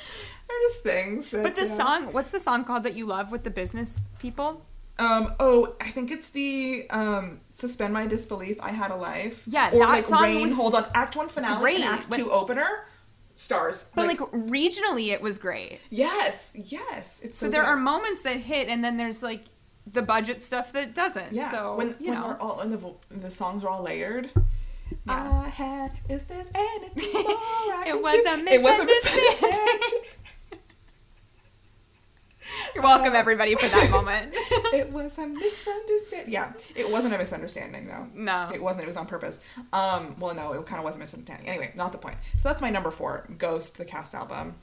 They're 0.48 0.60
just 0.68 0.82
things. 0.82 1.30
That, 1.30 1.42
But 1.42 1.54
the 1.56 1.66
song, 1.66 2.12
what's 2.12 2.30
the 2.30 2.40
song 2.40 2.64
called 2.64 2.82
that 2.82 2.94
you 2.94 3.06
love 3.06 3.32
with 3.32 3.44
the 3.44 3.50
business 3.50 4.02
people? 4.18 4.62
Um. 4.98 5.34
Oh, 5.40 5.74
I 5.80 5.90
think 5.90 6.10
it's 6.10 6.30
the 6.30 6.86
um. 6.90 7.40
Suspend 7.50 7.92
my 7.92 8.06
disbelief. 8.06 8.58
I 8.60 8.70
had 8.70 8.90
a 8.90 8.96
life. 8.96 9.42
Yeah, 9.46 9.70
Or 9.72 9.80
that 9.80 9.88
like 9.88 10.06
song 10.06 10.22
Rain. 10.22 10.52
Hold 10.52 10.74
on. 10.74 10.86
Act 10.94 11.16
one 11.16 11.28
finale 11.28 11.60
great, 11.60 11.80
and 11.80 11.84
Act 11.84 12.12
two 12.12 12.30
opener. 12.30 12.86
Stars. 13.36 13.90
But 13.96 14.06
like, 14.06 14.18
regionally, 14.20 15.08
it 15.12 15.20
was 15.20 15.38
great. 15.38 15.80
yes, 15.90 16.56
yes. 16.66 17.20
It's 17.24 17.36
so, 17.36 17.46
So 17.46 17.50
there 17.50 17.62
good. 17.62 17.68
are 17.70 17.76
moments 17.76 18.22
that 18.22 18.36
hit, 18.36 18.68
and 18.68 18.84
then 18.84 18.96
there's 18.96 19.24
like 19.24 19.46
the 19.92 20.02
budget 20.02 20.40
stuff 20.44 20.72
that 20.72 20.94
doesn't. 20.94 21.32
Yeah. 21.32 21.50
So 21.50 21.74
when 21.74 21.96
you 21.98 22.10
when 22.10 22.20
know, 22.20 22.36
all 22.38 22.58
when 22.58 22.70
the 22.70 22.94
the 23.10 23.30
songs 23.32 23.64
are 23.64 23.70
all 23.70 23.82
layered. 23.82 24.30
Yeah. 25.06 25.42
I 25.44 25.48
had 25.48 25.90
if 26.08 26.28
there's 26.28 26.52
anything 26.54 27.12
more 27.12 27.32
I 27.34 27.84
It 27.88 28.00
was 28.00 28.12
do- 28.12 28.50
a 28.50 28.54
It 28.54 28.62
was 28.62 28.78
a 28.80 28.84
misunderstanding. 28.84 30.00
you're 32.74 32.82
welcome 32.84 33.14
everybody 33.14 33.54
for 33.54 33.66
that 33.68 33.90
moment. 33.90 34.32
it 34.74 34.90
was 34.90 35.18
a 35.18 35.26
misunderstanding. 35.26 36.32
Yeah, 36.32 36.52
it 36.74 36.90
wasn't 36.90 37.14
a 37.14 37.18
misunderstanding 37.18 37.86
though. 37.86 38.08
No. 38.14 38.50
it 38.52 38.62
wasn't. 38.62 38.84
It 38.84 38.88
was 38.88 38.96
on 38.96 39.06
purpose. 39.06 39.40
Um, 39.72 40.16
well, 40.18 40.34
no, 40.34 40.52
it 40.52 40.66
kind 40.66 40.78
of 40.78 40.84
was 40.84 40.96
a 40.96 40.98
misunderstanding. 40.98 41.48
Anyway, 41.48 41.72
not 41.76 41.92
the 41.92 41.98
point. 41.98 42.16
So 42.38 42.48
that's 42.48 42.62
my 42.62 42.70
number 42.70 42.90
four, 42.90 43.26
Ghost, 43.38 43.78
the 43.78 43.84
cast 43.84 44.14
album. 44.14 44.54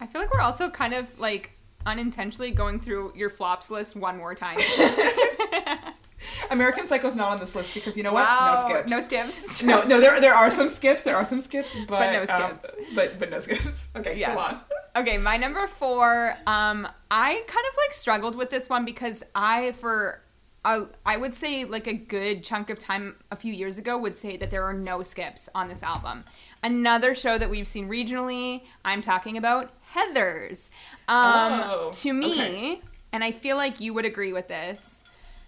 I 0.00 0.06
feel 0.06 0.20
like 0.20 0.32
we're 0.32 0.40
also 0.40 0.68
kind 0.70 0.94
of 0.94 1.18
like 1.18 1.52
unintentionally 1.86 2.50
going 2.50 2.80
through 2.80 3.12
your 3.14 3.30
flops 3.30 3.70
list 3.70 3.94
one 3.96 4.16
more 4.16 4.34
time. 4.34 4.56
American 6.50 6.86
Psycho's 6.86 7.16
not 7.16 7.32
on 7.32 7.40
this 7.40 7.54
list 7.54 7.74
because 7.74 7.96
you 7.96 8.02
know 8.02 8.12
what? 8.12 8.24
wow, 8.24 8.56
No 8.56 8.68
skips. 8.68 8.90
No 8.90 9.00
skips. 9.00 9.62
No, 9.62 9.82
no, 9.82 10.00
there 10.00 10.20
there 10.20 10.34
are 10.34 10.50
some 10.50 10.68
skips. 10.68 11.02
There 11.02 11.16
are 11.16 11.24
some 11.24 11.40
skips, 11.40 11.76
but, 11.86 11.88
But 11.88 12.12
no 12.12 12.20
um, 12.34 12.58
skips. 12.60 12.74
but 12.94 13.18
but 13.18 13.30
no 13.30 13.40
skips. 13.40 13.90
Okay, 13.96 14.18
Yeah. 14.18 14.34
go 14.34 14.40
on. 14.40 14.60
Okay, 14.96 15.18
my 15.18 15.36
number 15.36 15.66
four. 15.66 16.36
Um, 16.46 16.86
I 17.10 17.32
kind 17.46 17.66
of 17.70 17.76
like 17.76 17.92
struggled 17.92 18.36
with 18.36 18.50
this 18.50 18.68
one 18.68 18.84
because 18.84 19.22
I 19.34 19.72
for. 19.72 20.20
I 20.64 20.84
I 21.04 21.16
would 21.18 21.34
say 21.34 21.64
like 21.66 21.86
a 21.86 21.92
good 21.92 22.42
chunk 22.42 22.70
of 22.70 22.78
time 22.78 23.16
a 23.30 23.36
few 23.36 23.52
years 23.52 23.76
ago 23.78 23.98
would 23.98 24.16
say 24.16 24.36
that 24.38 24.50
there 24.50 24.64
are 24.64 24.72
no 24.72 25.02
skips 25.02 25.48
on 25.54 25.68
this 25.68 25.82
album. 25.82 26.24
Another 26.62 27.14
show 27.14 27.36
that 27.36 27.50
we've 27.50 27.66
seen 27.66 27.86
regionally, 27.88 28.62
I'm 28.84 29.02
talking 29.02 29.36
about 29.36 29.72
Heathers. 29.94 30.70
Um, 31.06 31.60
Oh, 31.64 31.90
to 31.92 32.12
me, 32.14 32.32
okay. 32.32 32.80
and 33.12 33.22
I 33.22 33.30
feel 33.32 33.58
like 33.58 33.78
you 33.80 33.92
would 33.92 34.06
agree 34.06 34.32
with 34.32 34.48
this, 34.48 35.04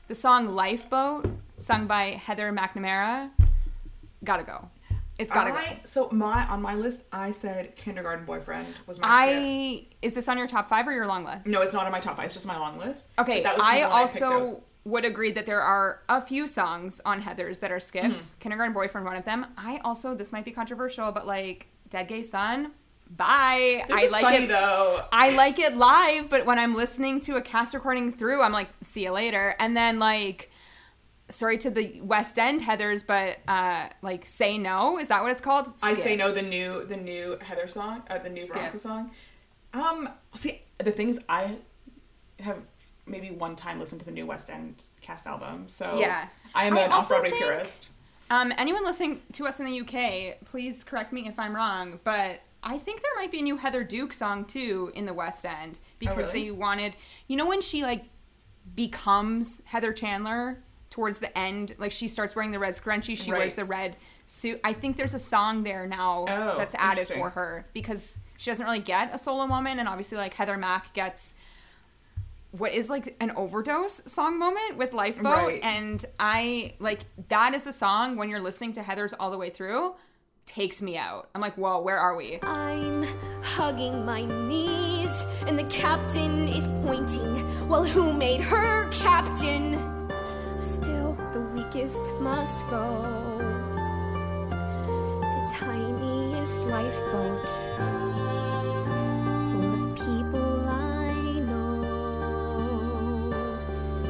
the 0.09 0.15
song 0.15 0.49
Lifeboat, 0.49 1.25
sung 1.57 1.87
by 1.87 2.11
Heather 2.11 2.53
McNamara, 2.53 3.31
gotta 4.23 4.43
go. 4.43 4.69
It's 5.19 5.33
gotta 5.33 5.51
go. 5.51 5.77
So 5.85 6.09
my 6.13 6.47
on 6.47 6.61
my 6.61 6.75
list, 6.75 7.05
I 7.13 7.31
said 7.31 7.75
Kindergarten 7.77 8.25
Boyfriend 8.27 8.67
was 8.87 9.01
my 9.01 9.07
skip. 9.07 9.43
I 9.43 9.87
is 10.03 10.13
this 10.15 10.29
on 10.29 10.37
your 10.39 10.47
top 10.47 10.69
five 10.69 10.87
or 10.87 10.93
your 10.93 11.07
long 11.07 11.25
list? 11.25 11.47
No, 11.47 11.63
it's 11.63 11.73
not 11.73 11.87
on 11.87 11.93
my 11.93 12.01
top 12.01 12.17
five. 12.17 12.27
It's 12.27 12.35
just 12.35 12.47
my 12.47 12.59
long 12.59 12.79
list. 12.79 13.09
Okay, 13.19 13.43
that 13.43 13.57
was 13.57 13.65
I 13.65 13.83
also 13.83 14.27
out. 14.27 14.63
would 14.85 15.05
agree 15.05 15.33
that 15.33 15.47
there 15.47 15.63
are 15.63 16.03
a 16.09 16.21
few 16.21 16.47
songs 16.47 17.01
on 17.05 17.23
Heathers 17.23 17.61
that 17.61 17.73
are 17.73 17.81
skips. 17.81 18.35
Hmm. 18.35 18.41
Kindergarten 18.41 18.75
Boyfriend, 18.75 19.07
one 19.07 19.17
of 19.17 19.25
them. 19.25 19.47
I 19.57 19.79
also 19.85 20.15
this 20.15 20.33
might 20.33 20.45
be 20.45 20.53
controversial, 20.53 21.11
but 21.13 21.27
like 21.27 21.69
Dead 21.89 22.09
Gay 22.09 22.23
Son, 22.23 22.73
bye. 23.09 23.85
This 23.89 23.97
I 23.97 24.01
is 24.03 24.13
like 24.13 24.23
funny 24.23 24.45
it. 24.45 24.49
though. 24.49 25.03
I 25.13 25.35
like 25.35 25.59
it 25.59 25.77
live, 25.79 26.29
but 26.29 26.45
when 26.45 26.59
I'm 26.59 26.75
listening 26.75 27.21
to 27.21 27.37
a 27.37 27.41
cast 27.41 27.73
recording 27.73 28.13
through, 28.13 28.43
I'm 28.43 28.53
like, 28.53 28.69
see 28.83 29.05
you 29.05 29.13
later. 29.13 29.55
And 29.59 29.75
then 29.77 29.99
like 29.99 30.51
sorry 31.29 31.59
to 31.59 31.71
the 31.71 32.01
West 32.03 32.39
End 32.39 32.61
Heathers, 32.63 33.07
but 33.07 33.39
uh 33.49 33.89
like 34.03 34.25
say 34.25 34.59
no, 34.59 34.99
is 34.99 35.09
that 35.09 35.23
what 35.23 35.31
it's 35.33 35.41
called? 35.41 35.71
I 35.83 35.95
say 35.95 36.17
no. 36.17 36.33
The 36.33 36.43
new 36.43 36.85
the 36.85 36.97
new 36.97 37.39
Heather 37.43 37.69
song, 37.69 38.03
uh, 38.11 38.19
the 38.19 38.31
new 38.31 38.43
Skip. 38.43 38.55
Veronica 38.57 38.79
song. 38.79 39.11
Um, 39.75 40.09
see 40.35 40.63
the 40.79 40.91
things 40.93 41.19
I 41.29 41.57
have 42.41 42.59
maybe 43.07 43.31
one 43.31 43.57
time 43.57 43.79
listened 43.79 44.01
to 44.01 44.07
the 44.07 44.13
new 44.13 44.27
West 44.27 44.49
End 44.51 44.83
cast 45.01 45.27
album, 45.27 45.65
so 45.69 45.99
Yeah. 45.99 46.29
I 46.55 46.65
am 46.65 46.77
I 46.77 46.83
an 46.83 46.93
off 46.93 47.09
Broadway 47.09 47.31
purist. 47.31 47.89
Um, 48.31 48.53
anyone 48.59 48.85
listening 48.85 49.23
to 49.35 49.47
us 49.47 49.61
in 49.61 49.67
the 49.67 49.81
UK, 49.83 50.45
please 50.47 50.83
correct 50.83 51.13
me 51.13 51.29
if 51.29 51.39
I'm 51.39 51.55
wrong, 51.55 52.01
but 52.03 52.41
I 52.63 52.79
think 52.79 53.01
there 53.03 53.13
might 53.15 53.31
be 53.31 53.39
a 53.39 53.43
new 53.43 53.57
Heather 53.57 53.85
Duke 53.85 54.13
song 54.13 54.45
too 54.45 54.91
in 54.95 55.07
the 55.07 55.15
West 55.15 55.45
End 55.45 55.79
because 56.01 56.29
Oh, 56.31 56.33
really? 56.33 56.47
they 56.47 56.51
wanted, 56.51 56.95
you 57.29 57.37
know, 57.37 57.47
when 57.47 57.61
she 57.61 57.83
like 57.83 58.05
becomes 58.75 59.63
Heather 59.67 59.93
Chandler 59.93 60.63
towards 60.97 61.19
the 61.19 61.37
end, 61.39 61.75
like 61.79 61.93
she 61.93 62.09
starts 62.09 62.35
wearing 62.35 62.53
the 62.53 62.59
red 62.59 62.73
scrunchie, 62.73 63.19
she 63.19 63.31
Right. 63.31 63.41
wears 63.41 63.53
the 63.55 63.67
red 63.67 63.97
suit. 64.25 64.59
I 64.65 64.73
think 64.73 64.97
there's 64.97 65.13
a 65.13 65.19
song 65.19 65.63
there 65.63 65.87
now 65.87 66.25
Oh, 66.27 66.57
that's 66.57 66.75
added 66.79 67.07
for 67.07 67.29
her 67.31 67.67
because 67.75 68.19
she 68.39 68.51
doesn't 68.51 68.65
really 68.65 68.79
get 68.79 69.15
a 69.15 69.19
solo 69.19 69.47
moment, 69.47 69.79
and 69.79 69.91
obviously 69.91 70.17
like 70.17 70.33
Heather 70.33 70.57
Mack 70.57 70.95
gets 70.95 71.35
what 72.53 72.73
is 72.73 72.89
like 72.89 73.15
an 73.21 73.31
overdose 73.37 74.11
song 74.11 74.39
moment 74.39 74.79
with 74.79 74.95
Lifeboat 74.95 75.25
Right. 75.49 75.63
and 75.63 76.03
I 76.19 76.73
like 76.79 77.01
that 77.29 77.53
is 77.53 77.65
the 77.65 77.73
song 77.73 78.17
when 78.17 78.31
you're 78.31 78.41
listening 78.41 78.73
to 78.75 78.81
Heathers 78.81 79.13
all 79.21 79.31
the 79.31 79.37
way 79.37 79.51
through 79.51 79.97
takes 80.47 80.81
me 80.81 80.97
out. 80.97 81.29
I'm 81.35 81.41
like, 81.43 81.57
"Whoa, 81.57 81.81
where 81.81 81.99
are 81.99 82.15
we?" 82.17 82.39
I'm 82.43 83.03
hugging 83.43 84.07
my 84.07 84.25
knees, 84.25 85.27
and 85.47 85.59
the 85.59 85.65
captain 85.65 86.49
is 86.49 86.67
pointing. 86.87 87.69
Well, 87.69 87.85
who 87.85 88.13
made 88.15 88.41
her 88.41 88.89
captain? 88.91 89.96
Still, 90.67 91.17
the 91.33 91.41
weakest 91.55 92.11
must 92.21 92.67
go. 92.69 93.01
The 95.23 95.49
tiniest 95.55 96.65
lifeboat, 96.65 97.47
full 99.53 99.75
of 99.75 99.95
people 99.95 100.69
I 100.69 101.39
know. 101.39 103.31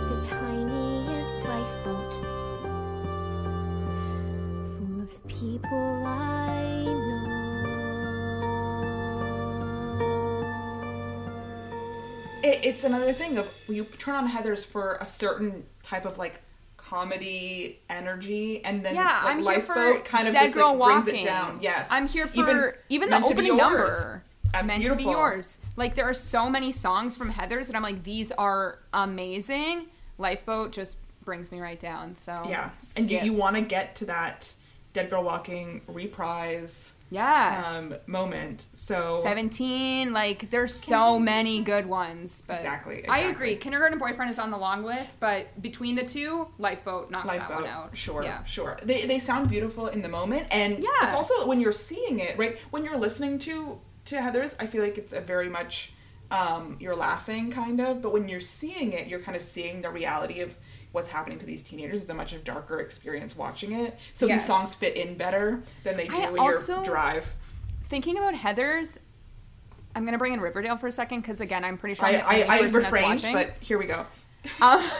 The 0.08 0.18
tiniest 0.24 1.34
lifeboat, 1.44 2.12
full 4.76 5.00
of 5.02 5.26
people 5.28 6.02
I 6.06 6.84
know. 6.86 7.26
It, 12.42 12.60
it's 12.64 12.82
another 12.82 13.12
thing 13.12 13.36
of 13.36 13.46
you 13.68 13.84
turn 13.84 14.14
on 14.14 14.30
Heathers 14.30 14.64
for 14.64 14.96
a 15.02 15.06
certain 15.06 15.66
type 15.82 16.06
of 16.06 16.16
like 16.16 16.40
comedy 16.88 17.80
energy, 17.90 18.64
and 18.64 18.84
then 18.84 18.94
Yeah, 18.94 19.04
like 19.24 19.24
I'm 19.24 19.36
here 19.36 19.44
Lifeboat 19.44 19.98
for 19.98 20.00
kind 20.04 20.28
of 20.28 20.34
just 20.34 20.56
like 20.56 20.64
brings 20.64 20.78
Walking. 21.06 21.16
it 21.16 21.24
down. 21.24 21.58
Yes, 21.60 21.88
I'm 21.90 22.06
here 22.06 22.26
for 22.26 22.78
even, 22.88 23.10
the 23.10 23.16
to 23.16 23.22
Be 23.22 23.32
opening 23.50 23.56
number. 23.56 24.22
Uh, 24.54 24.62
meant 24.62 24.84
to 24.84 24.96
be 24.96 25.02
yours. 25.02 25.58
Like 25.76 25.94
there 25.94 26.04
are 26.08 26.14
so 26.14 26.48
many 26.48 26.72
songs 26.72 27.16
from 27.16 27.32
Heathers 27.32 27.66
that 27.66 27.76
I'm 27.76 27.82
like, 27.82 28.04
these 28.04 28.32
are 28.32 28.78
amazing. 28.92 29.86
Lifeboat 30.18 30.72
just 30.72 30.98
brings 31.24 31.50
me 31.50 31.60
right 31.60 31.78
down. 31.78 32.14
So 32.16 32.32
Yeah, 32.48 32.70
and 32.96 33.10
you, 33.10 33.20
you 33.20 33.32
want 33.32 33.56
to 33.56 33.62
get 33.62 33.96
to 33.96 34.06
that 34.06 34.52
Dead 34.92 35.10
Girl 35.10 35.24
Walking 35.24 35.82
reprise 35.88 36.92
yeah. 37.10 37.62
um, 37.76 37.94
moment. 38.06 38.66
So 38.74 39.20
17 39.22 40.12
like 40.12 40.50
there's 40.50 40.74
so 40.74 41.18
many 41.18 41.62
good 41.62 41.86
ones 41.86 42.42
but 42.46 42.58
Exactly, 42.58 43.06
i 43.08 43.20
agree 43.20 43.56
kindergarten 43.56 43.98
boyfriend 43.98 44.30
is 44.30 44.38
on 44.38 44.50
the 44.50 44.56
long 44.58 44.84
list 44.84 45.20
but 45.20 45.60
between 45.62 45.94
the 45.94 46.04
two 46.04 46.48
lifeboat 46.58 47.10
knocks 47.10 47.28
that 47.28 47.38
Lifeboat, 47.38 47.62
one 47.62 47.66
out 47.70 47.96
sure, 47.96 48.22
yeah 48.22 48.44
sure. 48.44 48.78
They 48.82 49.06
they 49.06 49.18
sound 49.18 49.48
beautiful 49.48 49.86
in 49.88 50.02
the 50.02 50.08
moment, 50.08 50.48
and 50.50 50.78
Yeah. 50.78 50.88
it's 51.02 51.14
also 51.14 51.46
when 51.46 51.60
you're 51.60 51.72
seeing 51.72 52.20
it, 52.20 52.36
right? 52.38 52.58
When 52.70 52.84
you're 52.84 52.98
listening 52.98 53.38
to 53.40 53.80
to 54.06 54.16
Heathers, 54.16 54.56
I 54.60 54.66
feel 54.66 54.82
like 54.82 54.98
it's 54.98 55.12
a 55.12 55.20
very 55.20 55.48
much 55.48 55.92
um, 56.30 56.76
you're 56.80 56.96
laughing 56.96 57.50
kind 57.50 57.80
of, 57.80 58.02
but 58.02 58.12
when 58.12 58.28
you're 58.28 58.40
seeing 58.40 58.92
it, 58.92 59.06
you're 59.06 59.20
kind 59.20 59.36
of 59.36 59.42
seeing 59.42 59.80
the 59.80 59.90
reality 59.90 60.40
of 60.40 60.56
what's 60.96 61.10
happening 61.10 61.38
to 61.38 61.44
these 61.44 61.60
teenagers. 61.60 62.02
is 62.02 62.08
a 62.08 62.14
much 62.14 62.34
darker 62.42 62.80
experience 62.80 63.36
watching 63.36 63.72
it. 63.72 63.98
So 64.14 64.26
Yes. 64.26 64.40
these 64.40 64.46
songs 64.46 64.74
fit 64.74 64.96
in 64.96 65.14
better 65.14 65.60
than 65.84 65.98
they 65.98 66.08
do 66.08 66.14
I 66.16 66.34
also- 66.38 66.76
you're 66.76 66.84
drive. 66.86 67.34
thinking 67.84 68.16
about 68.18 68.34
heathers 68.34 68.98
i'm 69.94 70.04
gonna 70.04 70.18
bring 70.18 70.32
in 70.32 70.40
riverdale 70.40 70.76
for 70.76 70.86
a 70.88 70.92
second 70.92 71.20
because 71.20 71.40
again 71.40 71.64
i'm 71.64 71.78
pretty 71.78 71.94
sure 71.94 72.04
I 72.06 72.12
the 72.12 72.26
I, 72.26 72.34
I 72.56 72.62
that's 72.62 72.74
refrained, 72.74 73.22
but 73.32 73.54
here 73.60 73.78
we 73.78 73.84
go. 73.86 74.00
Um, 74.60 74.82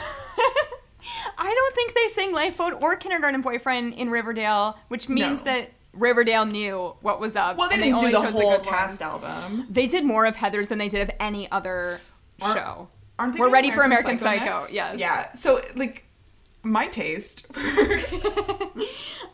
I 1.39 1.53
don't 1.53 1.75
think 1.75 1.93
they 1.95 2.07
sang 2.09 2.31
Lifeboat 2.33 2.81
or 2.81 2.95
Kindergarten 2.95 3.41
Boyfriend 3.41 3.93
in 3.95 4.09
Riverdale, 4.09 4.77
which 4.87 5.07
means 5.09 5.39
No. 5.43 5.51
that 5.51 5.71
Riverdale 5.93 6.45
knew 6.45 6.95
what 7.01 7.19
was 7.19 7.35
up. 7.35 7.57
Well, 7.57 7.69
they 7.69 7.77
didn't 7.77 7.99
do 7.99 8.05
only 8.07 8.11
the 8.11 8.31
whole 8.31 8.57
good 8.57 8.65
cast 8.65 9.01
ones. 9.01 9.23
album. 9.23 9.67
They 9.69 9.87
did 9.87 10.03
more 10.05 10.25
of 10.25 10.35
Heathers 10.35 10.67
than 10.67 10.77
they 10.77 10.89
did 10.89 11.01
of 11.01 11.11
any 11.19 11.49
other 11.51 12.01
show. 12.41 12.87
Aren't 13.19 13.33
they 13.33 13.39
We're 13.39 13.49
ready 13.49 13.71
for 13.71 13.81
American 13.83 14.17
Psycho. 14.17 14.45
next? 14.45 14.73
Yes. 14.73 14.97
Yeah. 14.99 15.31
So 15.33 15.59
like, 15.75 16.05
my 16.63 16.87
taste. 16.87 17.45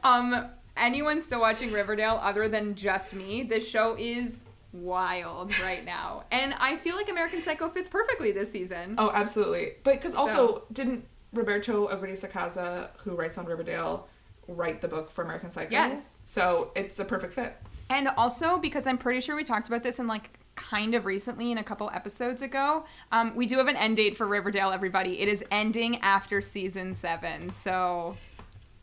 Um, 0.04 0.50
anyone 0.76 1.22
still 1.22 1.40
watching 1.40 1.72
Riverdale 1.72 2.20
other 2.22 2.50
than 2.50 2.76
just 2.76 3.14
me? 3.14 3.44
This 3.44 3.68
show 3.68 3.96
is 3.98 4.42
wild 4.74 5.58
right 5.62 5.86
now, 5.86 6.26
and 6.30 6.54
I 6.60 6.76
feel 6.76 6.98
like 6.98 7.08
American 7.10 7.42
Psycho 7.42 7.70
fits 7.70 7.88
perfectly 7.88 8.34
this 8.34 8.52
season. 8.52 8.96
oh, 8.98 9.12
absolutely. 9.14 9.74
But 9.84 9.94
because 9.96 10.14
also 10.14 10.34
So- 10.34 10.64
didn't 10.74 11.06
Roberto 11.32 11.88
Aguirre-Sacasa, 11.88 12.90
who 12.98 13.16
writes 13.16 13.38
on 13.38 13.46
Riverdale, 13.46 14.08
write 14.50 14.82
the 14.82 14.88
book 14.90 15.10
for 15.10 15.24
American 15.24 15.52
Psycho? 15.52 15.72
Yes. 15.72 16.16
So 16.24 16.72
it's 16.76 17.00
a 17.00 17.06
perfect 17.06 17.34
fit. 17.34 17.56
And 17.90 18.10
also 18.18 18.58
because 18.58 18.86
I'm 18.86 18.98
pretty 18.98 19.22
sure 19.22 19.36
we 19.38 19.44
talked 19.46 19.68
about 19.68 19.84
this 19.84 20.00
in 20.00 20.08
like 20.08 20.38
kind 20.56 20.96
of 20.96 21.06
recently 21.06 21.52
in 21.52 21.58
a 21.58 21.64
couple 21.64 21.90
episodes 21.94 22.42
ago. 22.42 22.86
Um, 23.12 23.36
we 23.36 23.46
do 23.46 23.58
have 23.58 23.68
an 23.68 23.76
end 23.76 23.98
date 23.98 24.16
for 24.16 24.26
Riverdale, 24.28 24.72
everybody. 24.72 25.20
It 25.20 25.28
is 25.28 25.44
ending 25.52 26.00
after 26.02 26.42
season 26.42 26.96
seven, 26.96 27.52
so 27.52 28.18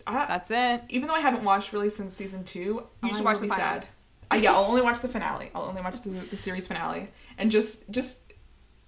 I, 0.06 0.26
that's 0.26 0.50
it. 0.50 0.82
even 0.88 1.08
though 1.08 1.14
I 1.14 1.20
haven't 1.20 1.44
watched 1.44 1.72
really 1.72 1.90
since 1.90 2.14
season 2.14 2.44
two, 2.44 2.84
You 3.02 3.10
should 3.10 3.20
I 3.20 3.24
watch 3.24 3.40
the 3.40 3.48
sad. 3.48 3.86
Uh, 4.30 4.36
yeah, 4.36 4.52
I'll 4.52 4.64
only 4.68 4.82
watch 4.82 5.00
the 5.00 5.08
finale. 5.08 5.50
I'll 5.54 5.64
only 5.64 5.82
watch 5.82 6.00
the, 6.02 6.10
the 6.10 6.36
series 6.36 6.66
finale 6.66 7.08
and 7.38 7.50
just 7.50 7.90
just 7.90 8.32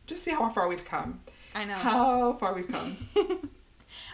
just 0.07 0.23
see 0.23 0.31
how 0.33 0.49
far 0.51 0.69
we've 0.69 0.85
come. 0.85 1.21
I 1.55 1.65
know. 1.65 1.75
How 1.75 2.33
far 2.35 2.55
we've 2.55 2.69
come. 2.69 2.97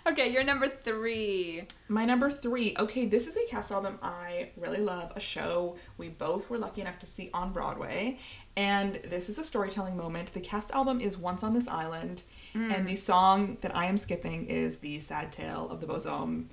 Okay, 0.07 0.29
you're 0.33 0.45
number 0.45 0.69
three. 0.69 1.65
My 1.89 2.05
number 2.05 2.31
three. 2.31 2.75
Okay, 2.79 3.05
this 3.05 3.27
is 3.27 3.37
a 3.37 3.47
cast 3.51 3.71
album 3.71 3.99
I 4.03 4.51
really 4.57 4.81
love. 4.81 5.13
A 5.17 5.21
show 5.21 5.77
we 5.99 6.09
both 6.09 6.49
were 6.49 6.57
lucky 6.57 6.81
enough 6.81 6.99
to 7.01 7.07
see 7.07 7.31
on 7.35 7.53
Broadway, 7.53 8.19
and 8.59 8.97
this 9.05 9.29
is 9.29 9.39
a 9.39 9.45
storytelling 9.45 9.97
moment. 9.97 10.35
The 10.35 10.41
cast 10.41 10.73
album 10.73 11.01
is 11.01 11.17
"Once 11.17 11.45
on 11.45 11.55
This 11.55 11.69
Island," 11.69 12.25
mm. 12.55 12.77
and 12.77 12.89
the 12.89 12.97
song 12.97 13.57
that 13.61 13.75
I 13.75 13.87
am 13.87 13.97
skipping 13.97 14.47
is 14.47 14.81
"The 14.81 14.99
Sad 14.99 15.31
Tale 15.31 15.69
of 15.71 15.81
the 15.81 15.87
Beauxhommes." 15.87 16.49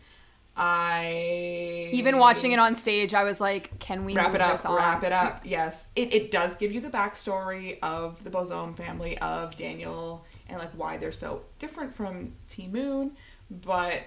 I 0.57 1.89
Even 1.91 2.17
watching 2.17 2.53
it 2.53 2.59
on 2.59 2.75
stage, 2.75 3.13
I 3.15 3.23
was 3.23 3.41
like, 3.41 3.79
"Can 3.79 4.05
we 4.05 4.13
wrap 4.13 4.35
it 4.35 4.39
up 4.39 4.51
this 4.51 4.65
on?" 4.65 4.75
wrap 4.75 5.03
it 5.03 5.11
up 5.11 5.41
yes 5.43 5.91
it, 5.95 6.13
it 6.13 6.31
does 6.31 6.55
give 6.55 6.71
you 6.71 6.79
the 6.79 6.89
backstory 6.89 7.77
of 7.81 8.23
the 8.23 8.29
Beauxhomme 8.29 8.75
family 8.75 9.17
of 9.17 9.55
daniel 9.57 10.23
and 10.47 10.57
like 10.57 10.71
why 10.71 10.95
they're 10.95 11.11
so 11.11 11.41
different 11.59 11.93
from 11.93 12.31
Ti 12.47 12.67
Moune 12.67 13.17
but 13.49 14.03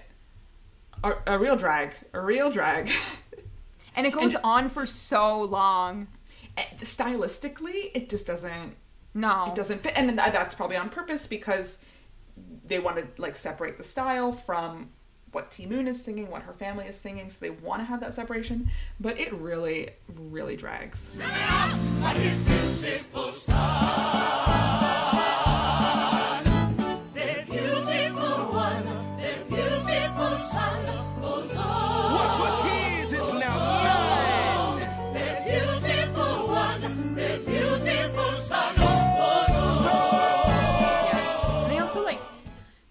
a, 1.03 1.13
a 1.27 1.37
real 1.37 1.55
drag 1.55 1.93
a 2.13 2.19
real 2.19 2.49
drag 2.49 2.89
And 3.95 4.07
it 4.07 4.13
goes 4.13 4.33
And- 4.35 4.43
on 4.43 4.69
for 4.69 4.85
so 4.85 5.41
long. 5.41 6.07
And 6.57 6.79
stylistically 6.79 7.91
it 7.93 8.09
just 8.09 8.27
doesn't 8.27 8.75
No, 9.13 9.45
it 9.47 9.55
doesn't 9.55 9.79
fit. 9.79 9.93
And 9.95 10.17
that's 10.17 10.53
probably 10.53 10.77
on 10.77 10.89
purpose 10.89 11.27
because 11.27 11.83
they 12.65 12.79
want 12.79 12.97
to 12.97 13.21
like 13.21 13.35
separate 13.35 13.77
the 13.77 13.83
style 13.83 14.31
from 14.31 14.89
what 15.31 15.51
Ti 15.51 15.65
Moune 15.67 15.87
is 15.87 16.03
singing, 16.03 16.29
what 16.29 16.43
her 16.43 16.53
family 16.53 16.85
is 16.85 16.99
singing, 16.99 17.29
so 17.29 17.45
they 17.45 17.51
want 17.51 17.81
to 17.81 17.85
have 17.85 17.99
that 18.01 18.13
separation, 18.13 18.69
but 18.99 19.19
it 19.19 19.31
really, 19.33 19.89
really 20.15 20.55
drags. 20.55 21.11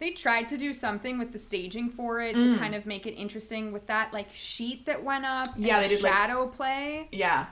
They 0.08 0.14
tried 0.14 0.48
to 0.48 0.56
do 0.56 0.72
something 0.72 1.18
with 1.18 1.32
the 1.32 1.38
staging 1.38 1.90
for 1.90 2.20
it 2.20 2.34
to 2.34 2.40
mm. 2.40 2.58
kind 2.58 2.74
of 2.74 2.86
make 2.86 3.06
it 3.06 3.12
interesting 3.12 3.72
with 3.72 3.86
that 3.86 4.12
like 4.12 4.28
sheet 4.32 4.86
that 4.86 5.02
went 5.02 5.24
up. 5.24 5.54
and 5.54 5.64
Yeah, 5.64 5.82
the 5.82 5.88
they 5.88 5.94
did, 5.96 6.02
like- 6.02 6.12
shadow 6.12 6.48
play. 6.48 7.08
Yeah, 7.12 7.46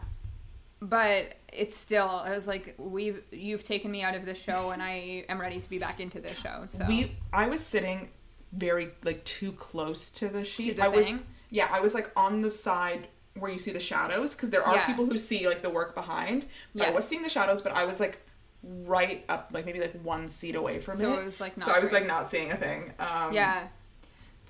But 0.80 1.36
it's 1.52 1.76
still 1.76 2.08
I 2.08 2.30
was 2.30 2.46
like 2.46 2.74
we've 2.78 3.22
you've 3.30 3.62
taken 3.62 3.90
me 3.90 4.02
out 4.02 4.14
of 4.14 4.24
this 4.26 4.42
show 4.42 4.70
and 4.70 4.82
I 4.82 5.24
am 5.28 5.40
ready 5.40 5.60
to 5.60 5.70
be 5.70 5.78
back 5.78 6.00
into 6.00 6.20
this 6.20 6.38
show. 6.38 6.64
So 6.66 6.86
we 6.86 7.12
I 7.32 7.48
was 7.48 7.64
sitting 7.64 8.08
very 8.52 8.88
like 9.04 9.24
too 9.24 9.52
close 9.52 10.10
to 10.10 10.28
the 10.28 10.44
sheet. 10.44 10.76
the 10.76 10.84
I 10.84 10.88
was 10.88 11.10
yeah, 11.50 11.68
I 11.70 11.80
was 11.80 11.94
like 11.94 12.10
on 12.16 12.40
the 12.40 12.50
side 12.50 13.08
where 13.38 13.52
you 13.52 13.58
see 13.58 13.70
the 13.70 13.80
shadows 13.80 14.34
because 14.34 14.50
there 14.50 14.62
are 14.62 14.76
Yeah. 14.76 14.86
people 14.86 15.04
who 15.04 15.18
see 15.18 15.46
like 15.46 15.60
the 15.62 15.70
work 15.70 15.94
behind. 15.94 16.46
But 16.74 16.88
I 16.88 16.90
was 16.90 17.06
seeing 17.06 17.22
the 17.22 17.28
shadows, 17.30 17.60
but 17.60 17.72
I 17.72 17.84
was 17.84 18.00
like 18.00 18.20
right 18.62 19.24
up 19.28 19.50
like 19.52 19.64
maybe 19.66 19.80
like 19.80 19.98
one 20.02 20.28
seat 20.28 20.54
away 20.56 20.80
from 20.80 20.96
So 20.96 21.12
it. 21.14 21.18
it 21.20 21.24
was, 21.24 21.40
like, 21.40 21.58
so 21.60 21.72
I 21.72 21.78
was 21.78 21.92
like 21.92 22.06
not 22.06 22.26
seeing 22.26 22.50
a 22.50 22.56
thing. 22.56 22.92
Um, 22.98 23.32
yeah. 23.32 23.68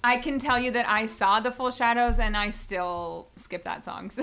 I 0.05 0.19
can 0.19 0.39
tell 0.39 0.59
you 0.59 0.71
that 0.73 0.89
I 0.89 1.07
saw 1.07 1.41
the 1.41 1.51
full 1.51 1.71
shadows 1.71 2.19
and 2.21 2.37
I 2.37 2.51
still 2.51 3.29
skipped 3.37 3.65
that 3.65 3.85
song. 3.85 4.11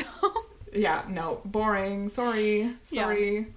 So 0.73 0.79
yeah, 0.79 1.03
no, 1.07 1.39
boring. 1.45 2.09
Sorry, 2.09 2.61
Yeah. 2.61 3.03
sorry. 3.03 3.47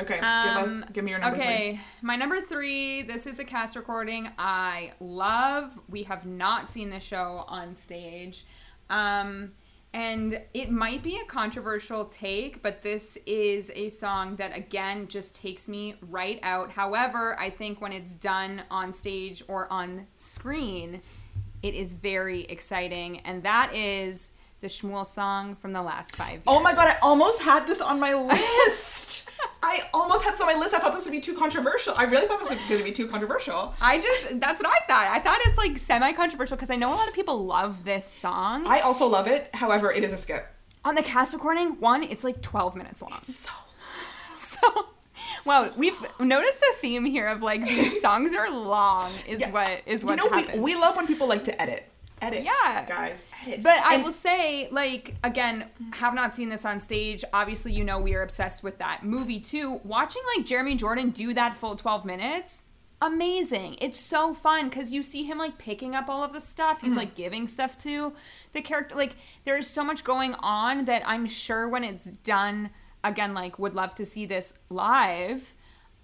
Okay, 0.00 0.14
give 0.16 0.24
us 0.24 0.82
Um, 0.82 0.84
give 0.92 1.04
me 1.04 1.12
your 1.12 1.20
number 1.20 1.36
okay, 1.38 1.80
my 2.02 2.16
number 2.16 2.40
three. 2.40 3.02
This 3.02 3.28
is 3.28 3.38
a 3.38 3.44
cast 3.44 3.76
recording 3.76 4.28
I 4.38 4.92
love. 4.98 5.78
We 5.88 6.02
have 6.04 6.26
not 6.26 6.68
seen 6.68 6.90
the 6.90 6.98
show 6.98 7.44
on 7.46 7.76
stage, 7.76 8.44
um, 8.90 9.52
and 9.94 10.40
it 10.52 10.72
might 10.72 11.04
be 11.04 11.18
a 11.18 11.24
controversial 11.24 12.06
take, 12.06 12.62
but 12.62 12.82
this 12.82 13.16
is 13.26 13.70
a 13.76 13.88
song 13.88 14.34
that 14.36 14.54
again 14.54 15.06
just 15.06 15.36
takes 15.36 15.68
me 15.68 15.94
right 16.10 16.40
out. 16.42 16.72
However, 16.72 17.38
I 17.38 17.48
think 17.48 17.80
when 17.80 17.92
it's 17.92 18.14
done 18.14 18.64
on 18.72 18.92
stage 18.92 19.44
or 19.46 19.72
on 19.72 20.08
screen, 20.16 21.00
it 21.62 21.74
is 21.74 21.94
very 21.94 22.42
exciting, 22.42 23.20
and 23.20 23.44
that 23.44 23.72
is 23.72 24.32
the 24.60 24.66
Schmuel 24.66 25.06
song 25.06 25.54
from 25.54 25.72
the 25.72 25.82
last 25.82 26.16
five. 26.16 26.32
Years. 26.32 26.42
Oh 26.48 26.60
my 26.60 26.74
god, 26.74 26.88
I 26.88 26.96
almost 27.00 27.42
had 27.42 27.64
this 27.68 27.80
on 27.80 28.00
my 28.00 28.14
list. 28.66 29.23
I 29.62 29.80
almost 29.94 30.22
had 30.24 30.34
this 30.34 30.40
on 30.40 30.46
my 30.46 30.54
list. 30.58 30.74
I 30.74 30.78
thought 30.78 30.94
this 30.94 31.04
would 31.04 31.12
be 31.12 31.20
too 31.20 31.34
controversial. 31.34 31.94
I 31.96 32.04
really 32.04 32.26
thought 32.26 32.40
this 32.40 32.50
was 32.50 32.58
going 32.68 32.78
to 32.78 32.84
be 32.84 32.92
too 32.92 33.06
controversial. 33.08 33.74
I 33.80 34.00
just 34.00 34.40
that's 34.40 34.62
what 34.62 34.70
I 34.72 34.84
thought. 34.86 35.08
I 35.10 35.18
thought 35.20 35.38
it's 35.44 35.56
like 35.58 35.78
semi 35.78 36.12
controversial 36.12 36.56
because 36.56 36.70
I 36.70 36.76
know 36.76 36.92
a 36.92 36.96
lot 36.96 37.08
of 37.08 37.14
people 37.14 37.44
love 37.44 37.84
this 37.84 38.06
song. 38.06 38.66
I 38.66 38.80
also 38.80 39.06
love 39.06 39.26
it. 39.26 39.50
However, 39.54 39.90
it 39.92 40.04
is 40.04 40.12
a 40.12 40.16
skip. 40.16 40.46
On 40.84 40.94
the 40.94 41.02
cast 41.02 41.32
recording, 41.32 41.80
one, 41.80 42.02
it's 42.02 42.24
like 42.24 42.42
12 42.42 42.76
minutes 42.76 43.00
long. 43.02 43.20
So 43.24 43.50
So 44.36 44.86
Wow, 45.46 45.70
we've 45.76 45.96
noticed 46.20 46.62
a 46.62 46.74
theme 46.76 47.04
here 47.04 47.28
of 47.28 47.42
like 47.42 47.62
these 47.66 48.00
songs 48.02 48.34
are 48.34 48.50
long 48.50 49.10
is 49.26 49.40
Yeah. 49.40 49.50
what 49.50 49.82
is 49.86 50.04
what 50.04 50.18
you 50.18 50.24
know, 50.30 50.36
happens. 50.36 50.54
we, 50.58 50.74
we 50.74 50.80
love 50.80 50.96
when 50.96 51.06
people 51.06 51.26
like 51.26 51.44
to 51.44 51.60
edit. 51.60 51.88
Edit. 52.24 52.44
Yeah. 52.44 52.84
Guys, 52.86 53.22
edit. 53.46 53.62
But 53.62 53.78
I 53.78 53.98
will 53.98 54.12
say, 54.12 54.68
like, 54.70 55.14
again, 55.22 55.66
have 55.92 56.14
not 56.14 56.34
seen 56.34 56.48
this 56.48 56.64
on 56.64 56.80
stage. 56.80 57.24
Obviously, 57.32 57.72
you 57.72 57.84
know 57.84 57.98
we 58.00 58.14
are 58.14 58.22
obsessed 58.22 58.62
with 58.62 58.78
that 58.78 59.04
movie 59.04 59.40
too. 59.40 59.80
Watching 59.84 60.22
like 60.36 60.46
Jeremy 60.46 60.74
Jordan 60.74 61.10
do 61.10 61.34
that 61.34 61.54
full 61.54 61.76
12 61.76 62.04
minutes, 62.04 62.64
amazing. 63.02 63.76
It's 63.80 64.00
so 64.00 64.32
fun 64.32 64.70
because 64.70 64.90
you 64.90 65.02
see 65.02 65.24
him 65.24 65.36
like 65.36 65.58
picking 65.58 65.94
up 65.94 66.08
all 66.08 66.24
of 66.24 66.32
the 66.32 66.40
stuff. 66.40 66.78
Mm-hmm. 66.78 66.86
He's 66.86 66.96
like 66.96 67.14
giving 67.14 67.46
stuff 67.46 67.76
to 67.78 68.14
the 68.52 68.62
character. 68.62 68.94
Like, 68.94 69.16
there's 69.44 69.66
so 69.66 69.84
much 69.84 70.04
going 70.04 70.34
on 70.40 70.86
that 70.86 71.02
I'm 71.06 71.26
sure 71.26 71.68
when 71.68 71.84
it's 71.84 72.06
done, 72.06 72.70
again, 73.02 73.34
like, 73.34 73.58
would 73.58 73.74
love 73.74 73.94
to 73.96 74.06
see 74.06 74.24
this 74.24 74.54
live. 74.70 75.54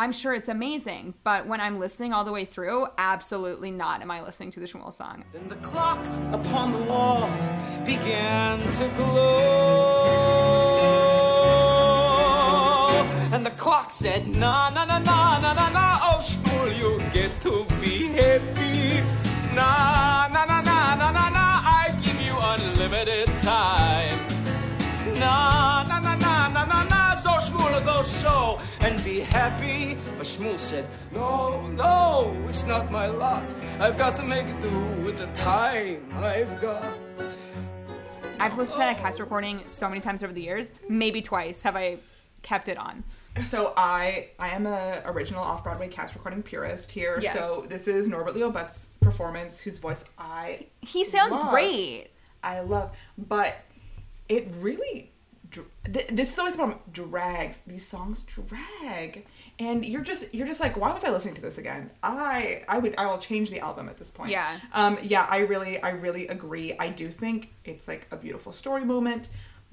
I'm 0.00 0.12
sure 0.12 0.32
it's 0.32 0.48
amazing, 0.48 1.12
but 1.24 1.46
when 1.46 1.60
I'm 1.60 1.78
listening 1.78 2.14
all 2.14 2.24
the 2.24 2.32
way 2.32 2.46
through, 2.46 2.86
absolutely 2.96 3.70
not 3.70 4.00
am 4.00 4.10
I 4.10 4.22
listening 4.22 4.50
to 4.52 4.60
the 4.60 4.64
Schmuel 4.64 4.90
song. 4.90 5.26
Then 5.34 5.46
the 5.46 5.56
clock 5.56 6.02
upon 6.32 6.72
the 6.72 6.78
wall 6.90 7.28
began 7.84 8.60
to 8.60 8.88
glow. 8.96 9.90
And 13.30 13.44
the 13.44 13.50
clock 13.50 13.90
said, 13.92 14.26
na 14.26 14.70
na 14.70 14.86
na 14.86 15.00
na 15.00 15.38
na 15.38 15.52
na 15.52 15.68
na. 15.68 15.98
Oh, 16.02 16.18
Schmuel, 16.18 16.78
you 16.78 16.98
get 17.12 17.38
to 17.42 17.66
be 17.82 18.06
happy. 18.06 19.02
Na 19.54 20.28
na 20.32 20.46
na 20.46 20.62
na 20.62 20.94
na 20.94 21.10
na 21.12 21.28
na. 21.28 21.60
I 21.62 21.94
give 22.02 22.22
you 22.22 22.38
unlimited 22.40 23.28
time. 23.42 24.18
Na 25.18 25.84
na 25.86 26.00
na 26.00 26.09
Schmuel 28.02 28.58
go 28.58 28.58
show 28.58 28.86
and 28.86 29.02
be 29.04 29.20
happy. 29.20 29.96
But 30.16 30.26
Schmuel 30.26 30.58
said, 30.58 30.86
No, 31.12 31.66
no, 31.68 32.36
it's 32.48 32.64
not 32.64 32.90
my 32.90 33.06
lot. 33.06 33.44
I've 33.78 33.98
got 33.98 34.16
to 34.16 34.22
make 34.22 34.46
it 34.46 34.60
do 34.60 34.80
with 35.04 35.18
the 35.18 35.26
time 35.28 36.10
I've 36.16 36.60
got. 36.60 36.86
I've 38.38 38.56
listened 38.56 38.76
to 38.76 38.86
that 38.86 38.98
cast 38.98 39.20
recording 39.20 39.62
so 39.66 39.88
many 39.88 40.00
times 40.00 40.22
over 40.22 40.32
the 40.32 40.40
years. 40.42 40.72
Maybe 40.88 41.20
twice 41.20 41.62
have 41.62 41.76
I 41.76 41.98
kept 42.42 42.68
it 42.68 42.78
on. 42.78 43.04
So 43.44 43.74
I 43.76 44.30
I 44.38 44.48
am 44.50 44.66
a 44.66 45.02
original 45.04 45.42
off 45.42 45.62
Broadway 45.62 45.88
cast 45.88 46.14
recording 46.14 46.42
purist 46.42 46.90
here. 46.90 47.18
Yes. 47.22 47.34
So 47.34 47.66
this 47.68 47.86
is 47.86 48.08
Norbert 48.08 48.34
Leo 48.34 48.50
Butz' 48.50 48.98
performance, 49.00 49.60
whose 49.60 49.78
voice 49.78 50.04
I 50.18 50.66
He 50.80 51.04
sounds 51.04 51.32
love. 51.32 51.50
great. 51.50 52.08
I 52.42 52.60
love, 52.60 52.96
but 53.18 53.58
it 54.28 54.48
really. 54.58 55.12
Dr- 55.50 55.66
th- 55.92 56.08
This 56.08 56.32
is 56.32 56.38
always 56.38 56.54
the 56.54 56.58
problem. 56.58 56.78
Drags. 56.92 57.60
These 57.66 57.86
songs 57.86 58.24
drag, 58.24 59.26
and 59.58 59.84
you're 59.84 60.02
just 60.02 60.34
you're 60.34 60.46
just 60.46 60.60
like, 60.60 60.76
why 60.76 60.92
was 60.92 61.04
I 61.04 61.10
listening 61.10 61.34
to 61.34 61.42
this 61.42 61.58
again? 61.58 61.90
I 62.02 62.64
I 62.68 62.78
would 62.78 62.94
I 62.96 63.06
will 63.06 63.18
change 63.18 63.50
the 63.50 63.60
album 63.60 63.88
at 63.88 63.96
this 63.96 64.10
point. 64.10 64.30
Yeah. 64.30 64.60
Um. 64.72 64.98
Yeah. 65.02 65.26
I 65.28 65.38
really 65.38 65.80
I 65.82 65.90
really 65.90 66.28
agree. 66.28 66.74
I 66.78 66.88
do 66.88 67.08
think 67.10 67.50
it's 67.64 67.86
like 67.88 68.06
a 68.10 68.16
beautiful 68.16 68.52
story 68.52 68.84
moment, 68.84 69.28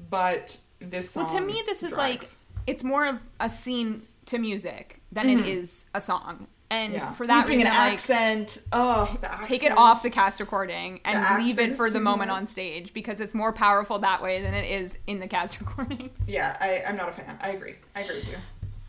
but 0.10 0.58
this 0.80 1.12
song. 1.12 1.26
Well, 1.26 1.36
to 1.36 1.42
me, 1.42 1.64
this 1.66 1.84
is 1.84 1.94
like 1.96 2.26
it's 2.66 2.84
more 2.84 3.06
of 3.06 3.20
a 3.40 3.50
scene 3.50 4.04
to 4.26 4.38
music 4.38 5.02
than 5.12 5.30
it 5.30 5.46
is 5.46 5.88
a 5.94 6.02
song. 6.02 6.48
And. 6.70 6.94
Yeah. 6.94 7.12
for 7.12 7.26
that 7.28 7.38
He's 7.38 7.46
doing 7.46 7.58
reason, 7.60 7.72
an 7.72 7.78
like, 7.78 7.94
accent. 7.94 8.62
Oh, 8.74 9.18
the 9.22 9.30
take 9.46 9.64
it 9.64 9.72
off 9.78 10.04
the 10.04 10.10
cast 10.10 10.40
recording 10.40 11.00
and 11.06 11.24
The 11.24 11.44
leave 11.44 11.60
it 11.60 11.76
for 11.76 11.90
the 11.90 12.00
moment 12.02 12.30
much. 12.30 12.38
on 12.38 12.48
stage 12.48 12.94
because 12.94 13.22
it's 13.22 13.34
more 13.34 13.54
powerful 13.54 14.00
that 14.00 14.22
way 14.22 14.42
than 14.42 14.54
it 14.54 14.70
is 14.70 14.98
in 15.08 15.20
the 15.20 15.28
cast 15.28 15.60
recording. 15.62 16.10
Yeah, 16.28 16.58
I, 16.60 16.84
I'm 16.88 16.98
not 16.98 17.10
a 17.10 17.12
fan. 17.14 17.38
I 17.42 17.52
agree. 17.52 17.76
I 17.96 18.02
agree 18.02 18.16
with 18.18 18.30
you. 18.30 18.38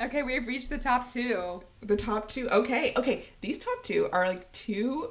Okay, 0.00 0.22
we've 0.22 0.46
reached 0.46 0.70
the 0.70 0.78
top 0.78 1.10
two. 1.10 1.62
The 1.80 1.96
top 1.96 2.28
two. 2.28 2.48
Okay, 2.50 2.92
okay. 2.96 3.24
These 3.40 3.58
top 3.58 3.82
two 3.82 4.08
are 4.12 4.26
like 4.28 4.50
two 4.52 5.10